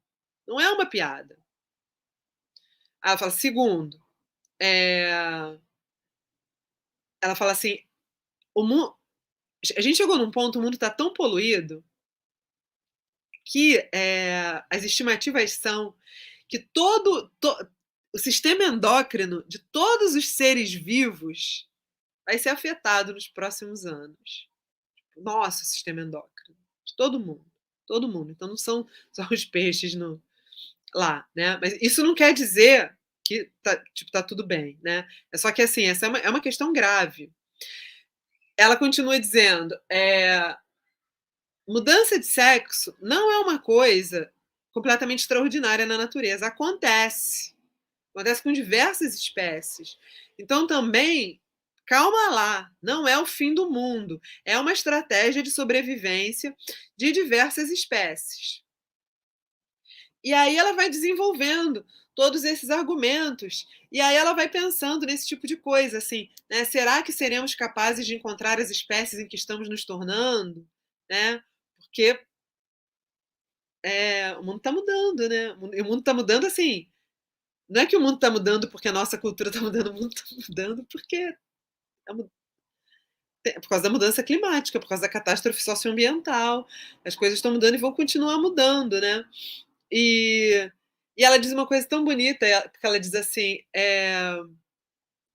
Não 0.49 0.59
é 0.59 0.67
uma 0.71 0.87
piada. 0.87 1.37
Ela 3.05 3.19
fala, 3.19 3.29
segundo, 3.29 4.03
é, 4.59 5.55
ela 7.21 7.35
fala 7.35 7.51
assim, 7.51 7.85
o 8.55 8.65
mundo, 8.65 8.97
a 9.77 9.79
gente 9.79 9.97
chegou 9.97 10.17
num 10.17 10.31
ponto, 10.31 10.57
o 10.57 10.61
mundo 10.61 10.73
está 10.73 10.89
tão 10.89 11.13
poluído 11.13 11.85
que 13.45 13.77
é, 13.93 14.63
as 14.71 14.83
estimativas 14.83 15.51
são 15.51 15.95
que 16.47 16.57
todo, 16.57 17.29
to, 17.39 17.69
o 18.11 18.17
sistema 18.17 18.63
endócrino 18.63 19.43
de 19.47 19.59
todos 19.59 20.15
os 20.15 20.29
seres 20.29 20.73
vivos 20.73 21.69
vai 22.25 22.39
ser 22.39 22.49
afetado 22.49 23.13
nos 23.13 23.27
próximos 23.27 23.85
anos. 23.85 24.49
Tipo, 24.95 25.21
nosso 25.21 25.63
sistema 25.63 26.01
endócrino, 26.01 26.57
de 26.83 26.95
todo 26.95 27.19
mundo, 27.19 27.45
todo 27.85 28.09
mundo. 28.09 28.31
Então 28.31 28.47
não 28.47 28.57
são 28.57 28.87
só 29.11 29.27
os 29.31 29.45
peixes 29.45 29.93
no, 29.93 30.19
lá, 30.93 31.25
né? 31.35 31.57
Mas 31.61 31.77
isso 31.81 32.03
não 32.03 32.15
quer 32.15 32.33
dizer 32.33 32.95
que 33.23 33.51
tá, 33.61 33.81
tipo, 33.93 34.11
tá 34.11 34.23
tudo 34.23 34.45
bem, 34.45 34.79
né? 34.83 35.07
É 35.31 35.37
só 35.37 35.51
que 35.51 35.61
assim, 35.61 35.85
essa 35.85 36.05
é 36.05 36.09
uma, 36.09 36.17
é 36.19 36.29
uma 36.29 36.41
questão 36.41 36.73
grave. 36.73 37.31
Ela 38.57 38.75
continua 38.75 39.19
dizendo, 39.19 39.75
é, 39.89 40.55
mudança 41.67 42.19
de 42.19 42.25
sexo 42.25 42.95
não 42.99 43.31
é 43.31 43.39
uma 43.39 43.59
coisa 43.59 44.31
completamente 44.71 45.19
extraordinária 45.19 45.85
na 45.85 45.97
natureza. 45.97 46.47
Acontece. 46.47 47.55
Acontece 48.13 48.43
com 48.43 48.51
diversas 48.51 49.13
espécies. 49.15 49.97
Então, 50.37 50.67
também 50.67 51.39
Calma 51.89 52.29
lá, 52.29 52.71
não 52.83 53.07
é 53.07 53.17
o 53.17 53.25
fim 53.25 53.51
do 53.51 53.67
mundo. 53.67 54.21
É 54.45 54.59
uma 54.59 54.71
estratégia 54.71 55.41
de 55.41 55.49
sobrevivência 55.49 56.55
de 56.95 57.11
diversas 57.11 57.71
espécies. 57.71 58.61
E 60.23 60.33
aí 60.33 60.57
ela 60.57 60.73
vai 60.73 60.89
desenvolvendo 60.89 61.85
todos 62.15 62.43
esses 62.43 62.69
argumentos. 62.69 63.67
E 63.91 64.01
aí 64.01 64.15
ela 64.15 64.33
vai 64.33 64.49
pensando 64.49 65.05
nesse 65.05 65.27
tipo 65.27 65.47
de 65.47 65.55
coisa, 65.55 65.97
assim, 65.99 66.29
né? 66.49 66.65
Será 66.65 67.01
que 67.01 67.11
seremos 67.11 67.55
capazes 67.55 68.05
de 68.05 68.15
encontrar 68.15 68.59
as 68.59 68.69
espécies 68.69 69.19
em 69.19 69.27
que 69.27 69.37
estamos 69.37 69.69
nos 69.69 69.85
tornando, 69.85 70.67
né? 71.09 71.41
Porque 71.77 72.19
é, 73.83 74.35
o 74.37 74.43
mundo 74.43 74.57
está 74.57 74.71
mudando, 74.71 75.29
né? 75.29 75.51
O 75.53 75.85
mundo 75.85 75.99
está 75.99 76.13
mudando 76.13 76.45
assim. 76.45 76.87
Não 77.69 77.81
é 77.81 77.85
que 77.85 77.95
o 77.95 78.01
mundo 78.01 78.15
está 78.15 78.29
mudando 78.29 78.69
porque 78.69 78.87
a 78.89 78.91
nossa 78.93 79.17
cultura 79.17 79.49
está 79.49 79.61
mudando, 79.61 79.91
o 79.91 79.93
mundo 79.93 80.13
está 80.13 80.23
mudando 80.49 80.85
porque 80.91 81.35
por 83.61 83.69
causa 83.69 83.83
da 83.83 83.89
mudança 83.89 84.21
climática, 84.21 84.79
por 84.79 84.87
causa 84.89 85.03
da 85.03 85.09
catástrofe 85.09 85.61
socioambiental. 85.61 86.67
As 87.05 87.15
coisas 87.15 87.37
estão 87.37 87.53
mudando 87.53 87.75
e 87.75 87.77
vão 87.77 87.93
continuar 87.93 88.37
mudando, 88.37 88.99
né? 88.99 89.23
E, 89.91 90.71
e 91.17 91.23
ela 91.23 91.37
diz 91.37 91.51
uma 91.51 91.67
coisa 91.67 91.87
tão 91.87 92.03
bonita, 92.03 92.45
porque 92.71 92.85
ela 92.85 92.99
diz 92.99 93.13
assim, 93.15 93.59
é, 93.75 94.37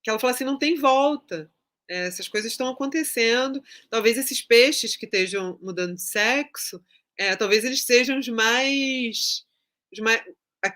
que 0.03 0.09
ela 0.09 0.19
fala 0.19 0.33
assim, 0.33 0.43
não 0.43 0.57
tem 0.57 0.75
volta. 0.75 1.51
É, 1.87 2.07
essas 2.07 2.27
coisas 2.27 2.51
estão 2.51 2.67
acontecendo. 2.69 3.61
Talvez 3.89 4.17
esses 4.17 4.41
peixes 4.41 4.95
que 4.95 5.05
estejam 5.05 5.59
mudando 5.61 5.95
de 5.95 6.01
sexo, 6.01 6.83
é, 7.17 7.35
talvez 7.35 7.63
eles 7.63 7.83
sejam 7.83 8.19
os 8.19 8.27
mais, 8.27 9.45
os 9.91 9.99
mais 9.99 10.23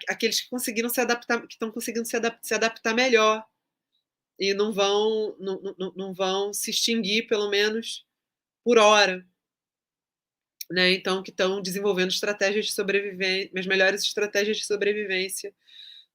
aqueles 0.08 0.42
que 0.42 0.50
conseguiram 0.50 0.90
se 0.90 1.02
adaptar, 1.02 1.42
que 1.48 1.54
estão 1.54 1.72
conseguindo 1.72 2.08
se, 2.08 2.16
adap 2.16 2.38
se 2.42 2.54
adaptar 2.54 2.94
melhor 2.94 3.44
e 4.40 4.54
não 4.54 4.72
vão, 4.72 5.36
não, 5.40 5.76
não, 5.78 5.94
não 5.96 6.14
vão 6.14 6.54
se 6.54 6.72
extinguir, 6.72 7.28
pelo 7.28 7.50
menos 7.50 8.06
por 8.64 8.78
hora. 8.78 9.26
Né? 10.70 10.92
Então, 10.94 11.24
que 11.24 11.32
estão 11.32 11.62
desenvolvendo 11.62 12.12
estratégias 12.12 12.68
de 12.68 12.74
sobrevivência, 12.74 13.52
as 13.58 13.66
melhores 13.66 14.04
estratégias 14.04 14.58
de 14.58 14.66
sobrevivência 14.66 15.54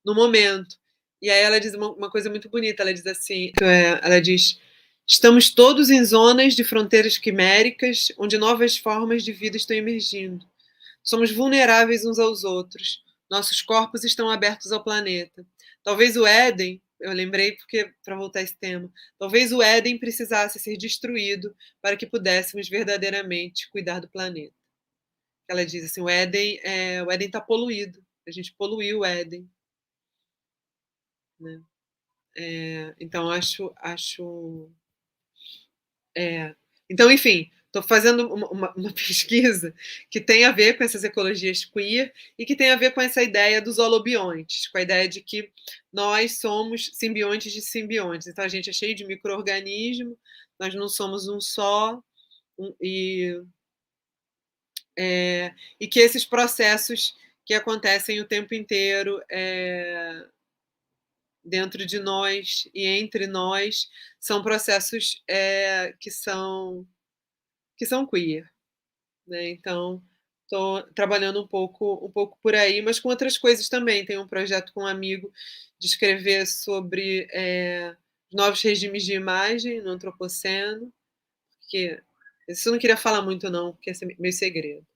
no 0.05 0.14
momento. 0.14 0.76
E 1.20 1.31
aí 1.31 1.43
ela 1.43 1.59
diz 1.59 1.74
uma, 1.74 1.90
uma 1.93 2.10
coisa 2.10 2.28
muito 2.28 2.48
bonita, 2.48 2.82
ela 2.82 2.93
diz 2.93 3.06
assim, 3.06 3.51
é, 3.62 4.01
ela 4.02 4.20
diz, 4.20 4.60
estamos 5.06 5.51
todos 5.52 5.90
em 5.90 6.05
zonas 6.05 6.55
de 6.55 6.62
fronteiras 6.62 7.16
quiméricas, 7.18 8.12
onde 8.18 8.36
novas 8.36 8.76
formas 8.76 9.24
de 9.24 9.32
vida 9.32 9.56
estão 9.56 9.76
emergindo. 9.76 10.47
Somos 11.02 11.31
vulneráveis 11.31 12.05
uns 12.05 12.18
aos 12.18 12.44
outros. 12.44 13.02
Nossos 13.31 13.62
corpos 13.62 14.05
estão 14.05 14.31
abertos 14.31 14.70
ao 14.70 14.85
planeta. 14.85 15.47
Talvez 15.82 16.16
o 16.16 16.26
Éden, 16.26 16.81
eu 17.01 17.12
lembrei 17.12 17.57
porque 17.57 17.93
para 18.05 18.16
voltar 18.16 18.43
esse 18.43 18.57
tema, 18.57 18.91
talvez 19.19 19.53
o 19.53 19.62
Éden 19.62 19.99
precisasse 19.99 20.59
ser 20.59 20.77
destruído 20.77 21.55
para 21.81 21.97
que 21.97 22.07
pudéssemos 22.07 22.69
verdadeiramente 22.69 23.71
cuidar 23.71 24.01
do 24.01 24.09
planeta. 24.09 24.55
Ela 25.49 25.66
diz 25.66 25.85
assim, 25.85 26.01
o 26.01 26.09
Éden 26.09 26.59
é, 26.62 27.03
o 27.03 27.11
Éden 27.11 27.27
está 27.27 27.41
poluído. 27.41 28.05
A 28.27 28.31
gente 28.31 28.55
poluiu 28.55 29.01
o 29.01 29.05
Éden. 29.05 29.49
Né? 31.39 31.62
É, 32.37 32.95
então 32.99 33.31
acho 33.31 33.73
acho 33.77 34.71
é, 36.16 36.55
então 36.91 37.11
enfim 37.11 37.51
Estou 37.74 37.82
fazendo 37.82 38.32
uma, 38.32 38.72
uma, 38.76 38.92
pesquisa 38.94 39.74
que 40.09 40.20
tem 40.20 40.44
a 40.44 40.52
ver 40.52 40.78
com 40.78 40.84
essas 40.84 41.02
ecologias 41.02 41.64
queer 41.64 42.14
e 42.38 42.46
que 42.46 42.55
tem 42.55 42.70
a 42.70 42.76
ver 42.76 42.92
com 42.92 43.01
essa 43.01 43.20
ideia 43.20 43.60
dos 43.60 43.80
holobiontes, 43.80 44.68
com 44.68 44.78
a 44.78 44.82
ideia 44.82 45.09
de 45.09 45.20
que 45.20 45.51
nós 45.92 46.38
somos 46.38 46.92
simbiontes 46.94 47.52
de 47.52 47.60
simbiontes. 47.60 48.28
Então, 48.28 48.44
a 48.44 48.48
gente 48.48 48.70
é 48.70 48.72
cheio 48.72 48.94
de 48.94 49.05
micro-organismos, 49.05 50.16
nós 50.56 50.72
não 50.72 50.88
somos 50.88 51.26
um 51.26 51.40
só, 51.40 52.01
um, 52.56 52.72
e, 52.80 53.42
é, 54.96 55.52
e 55.80 55.88
que 55.88 55.98
esses 55.98 56.24
processos 56.24 57.16
que 57.44 57.55
acontecem 57.55 58.20
o 58.20 58.24
tempo 58.24 58.55
inteiro 58.55 59.20
é, 59.28 60.24
dentro 61.44 61.84
de 61.84 61.98
nós 61.98 62.68
e 62.72 62.86
entre 62.86 63.26
nós 63.26 63.90
são 64.20 64.44
processos 64.44 65.24
é, 65.28 65.92
que 65.98 66.10
são 66.12 66.86
que 67.76 67.86
são 67.86 68.06
queer. 68.06 68.51
Né? 69.26 69.51
Então, 69.51 70.02
estou 70.42 70.82
trabalhando 70.94 71.42
um 71.42 71.46
pouco, 71.46 72.05
um 72.06 72.10
pouco 72.10 72.38
por 72.42 72.55
aí, 72.55 72.80
mas 72.82 73.01
com 73.01 73.09
outras 73.09 73.36
coisas 73.38 73.68
também. 73.68 74.05
Tem 74.05 74.18
um 74.18 74.28
projeto 74.28 74.72
com 74.72 74.82
um 74.82 74.86
amigo 74.86 75.32
de 75.78 75.86
escrever 75.86 76.46
sobre 76.46 77.28
é, 77.32 77.96
novos 78.32 78.62
regimes 78.62 79.05
de 79.05 79.14
imagem 79.14 79.80
no 79.80 79.90
antropoceno, 79.90 80.92
porque 81.60 82.01
isso 82.48 82.68
eu 82.68 82.72
não 82.72 82.78
queria 82.78 82.96
falar 82.96 83.22
muito 83.22 83.51
não, 83.51 83.72
porque 83.72 83.90
é 83.90 83.94
meio 84.18 84.32
segredo. 84.32 84.86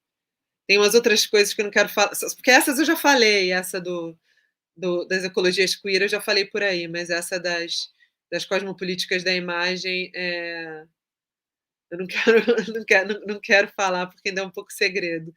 Tem 0.67 0.79
umas 0.79 0.95
outras 0.95 1.27
coisas 1.27 1.55
que 1.55 1.61
eu 1.63 1.65
não 1.65 1.73
quero 1.73 1.89
falar, 1.89 2.11
porque 2.37 2.51
essas 2.51 2.79
eu 2.79 2.85
já 2.85 2.97
falei, 2.97 3.53
essa 3.53 3.81
do, 3.81 4.17
do 4.77 5.07
das 5.07 5.25
ecologias 5.25 5.75
queer 5.75 6.03
eu 6.03 6.09
já 6.09 6.21
falei 6.21 6.45
por 6.45 6.63
aí, 6.63 6.87
mas 6.87 7.11
essa 7.11 7.41
das, 7.41 7.91
das 8.31 8.45
cosmopolíticas 8.45 9.25
da 9.25 9.33
imagem 9.35 10.13
é, 10.15 10.85
eu 11.91 11.99
não 11.99 12.07
quero, 12.07 12.73
não 12.73 12.85
quero, 12.85 13.27
não 13.27 13.41
quero 13.41 13.69
falar 13.77 14.07
porque 14.07 14.29
ainda 14.29 14.43
é 14.43 14.45
um 14.45 14.51
pouco 14.51 14.73
segredo. 14.73 15.33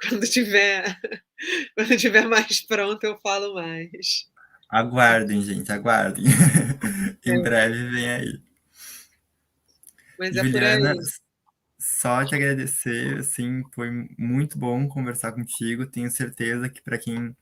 Quando 0.00 0.26
tiver, 0.26 0.98
quando 1.74 1.96
tiver 1.96 2.26
mais 2.26 2.60
pronto, 2.60 3.04
eu 3.04 3.18
falo 3.20 3.54
mais. 3.54 4.28
Aguardem, 4.70 5.42
gente, 5.42 5.72
aguardem. 5.72 6.24
em 7.24 7.38
é. 7.38 7.42
breve 7.42 7.90
vem 7.90 8.10
aí. 8.10 8.40
Mas 10.18 10.36
é 10.36 10.44
Juliana, 10.44 10.94
por 10.94 11.00
aí. 11.00 11.06
só 11.78 12.24
te 12.24 12.34
agradecer, 12.34 13.18
assim, 13.18 13.62
foi 13.72 13.90
muito 14.18 14.58
bom 14.58 14.86
conversar 14.86 15.32
contigo. 15.32 15.86
Tenho 15.86 16.10
certeza 16.10 16.68
que 16.68 16.82
para 16.82 16.98
quem 16.98 17.36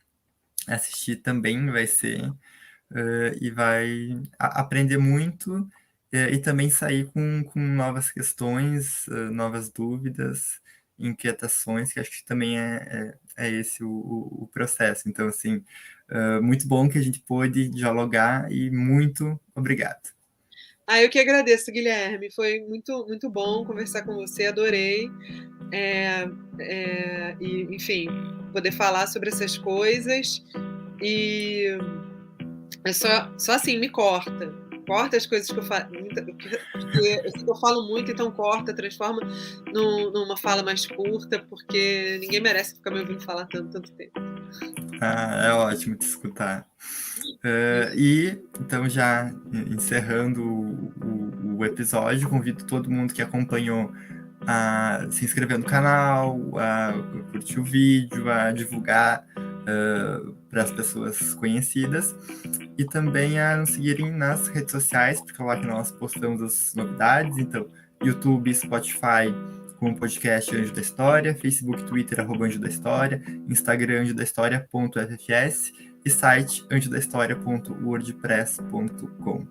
assistir 0.66 1.16
também 1.16 1.66
vai 1.70 1.86
ser 1.86 2.28
uh, 2.28 3.36
e 3.40 3.50
vai 3.50 4.20
aprender 4.38 4.98
muito 4.98 5.68
é, 6.12 6.30
e 6.32 6.38
também 6.38 6.70
sair 6.70 7.06
com, 7.06 7.44
com 7.44 7.60
novas 7.60 8.10
questões, 8.10 9.06
novas 9.32 9.70
dúvidas, 9.70 10.60
inquietações, 10.98 11.92
que 11.92 12.00
acho 12.00 12.10
que 12.10 12.24
também 12.24 12.58
é, 12.58 13.14
é, 13.36 13.46
é 13.46 13.50
esse 13.50 13.84
o, 13.84 13.90
o, 13.90 14.48
processo. 14.52 15.08
Então, 15.08 15.28
assim, 15.28 15.62
muito 16.42 16.66
bom 16.66 16.88
que 16.88 16.98
a 16.98 17.02
gente 17.02 17.20
pôde 17.20 17.68
dialogar 17.68 18.50
e 18.50 18.70
muito 18.70 19.38
obrigado. 19.54 20.16
Ah, 20.86 21.02
eu 21.02 21.10
que 21.10 21.18
agradeço, 21.18 21.72
Guilherme. 21.72 22.30
Foi 22.30 22.60
muito, 22.60 23.04
muito 23.08 23.28
bom 23.28 23.64
conversar 23.64 24.02
com 24.02 24.14
você, 24.14 24.46
adorei. 24.46 25.10
É, 25.72 26.28
é, 26.60 27.36
e, 27.40 27.62
enfim, 27.74 28.06
poder 28.52 28.70
falar 28.70 29.08
sobre 29.08 29.28
essas 29.28 29.58
coisas. 29.58 30.44
E 31.02 31.76
é 32.84 32.92
só, 32.92 33.36
só 33.36 33.52
assim, 33.54 33.78
me 33.78 33.88
corta 33.88 34.65
corta 34.86 35.16
as 35.16 35.26
coisas 35.26 35.48
que 35.50 35.58
eu 35.58 35.62
falo, 35.62 35.88
eu 35.94 37.56
falo 37.56 37.88
muito, 37.88 38.10
então 38.10 38.30
corta, 38.30 38.74
transforma 38.74 39.20
num, 39.72 40.10
numa 40.10 40.36
fala 40.36 40.62
mais 40.62 40.86
curta, 40.86 41.44
porque 41.50 42.18
ninguém 42.20 42.40
merece 42.40 42.76
ficar 42.76 42.90
me 42.90 43.00
ouvindo 43.00 43.20
falar 43.20 43.46
tanto, 43.46 43.70
tanto 43.70 43.92
tempo. 43.92 44.20
Ah, 45.00 45.46
é 45.46 45.52
ótimo 45.52 45.96
te 45.96 46.06
escutar. 46.06 46.66
Uh, 47.44 47.94
e 47.94 48.40
então 48.60 48.88
já 48.88 49.32
encerrando 49.70 50.42
o, 50.42 50.92
o, 51.04 51.56
o, 51.58 51.64
episódio, 51.64 52.28
convido 52.28 52.64
todo 52.64 52.90
mundo 52.90 53.12
que 53.12 53.20
acompanhou 53.20 53.92
a 54.46 55.06
se 55.10 55.24
inscrever 55.24 55.58
no 55.58 55.64
canal, 55.64 56.38
a 56.56 56.92
curtir 57.32 57.58
o 57.58 57.64
vídeo, 57.64 58.30
a 58.30 58.52
divulgar 58.52 59.26
uh, 59.66 60.32
para 60.48 60.62
as 60.62 60.70
pessoas 60.70 61.34
conhecidas 61.34 62.14
e 62.78 62.84
também 62.84 63.40
a 63.40 63.56
nos 63.56 63.70
seguirem 63.70 64.12
nas 64.12 64.46
redes 64.48 64.70
sociais, 64.72 65.20
porque 65.20 65.42
lá 65.42 65.58
que 65.58 65.66
nós 65.66 65.90
postamos 65.90 66.40
as 66.42 66.72
novidades. 66.74 67.38
Então, 67.38 67.66
YouTube, 68.02 68.54
Spotify, 68.54 69.34
com 69.78 69.90
o 69.90 69.96
podcast 69.96 70.56
Anjo 70.56 70.72
da 70.72 70.80
História, 70.80 71.34
Facebook, 71.34 71.82
Twitter, 71.84 72.20
arroba 72.20 72.46
Anjo 72.46 72.58
da 72.58 72.68
História, 72.68 73.22
Instagram, 73.48 74.00
anjo 74.02 74.14
da 74.14 74.22
História.ffs 74.22 75.72
e 76.04 76.10
site 76.10 76.64
anjodahistoria.wordpress.com. 76.70 79.46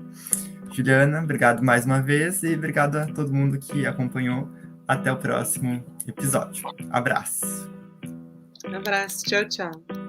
Juliana, 0.71 1.21
obrigado 1.21 1.63
mais 1.63 1.85
uma 1.85 2.01
vez 2.01 2.43
e 2.43 2.53
obrigado 2.53 2.97
a 2.97 3.05
todo 3.05 3.33
mundo 3.33 3.57
que 3.59 3.85
acompanhou. 3.85 4.49
Até 4.87 5.11
o 5.11 5.17
próximo 5.17 5.83
episódio. 6.07 6.63
Abraço. 6.91 7.67
Um 8.67 8.75
abraço. 8.75 9.25
Tchau, 9.25 9.45
tchau. 9.45 10.04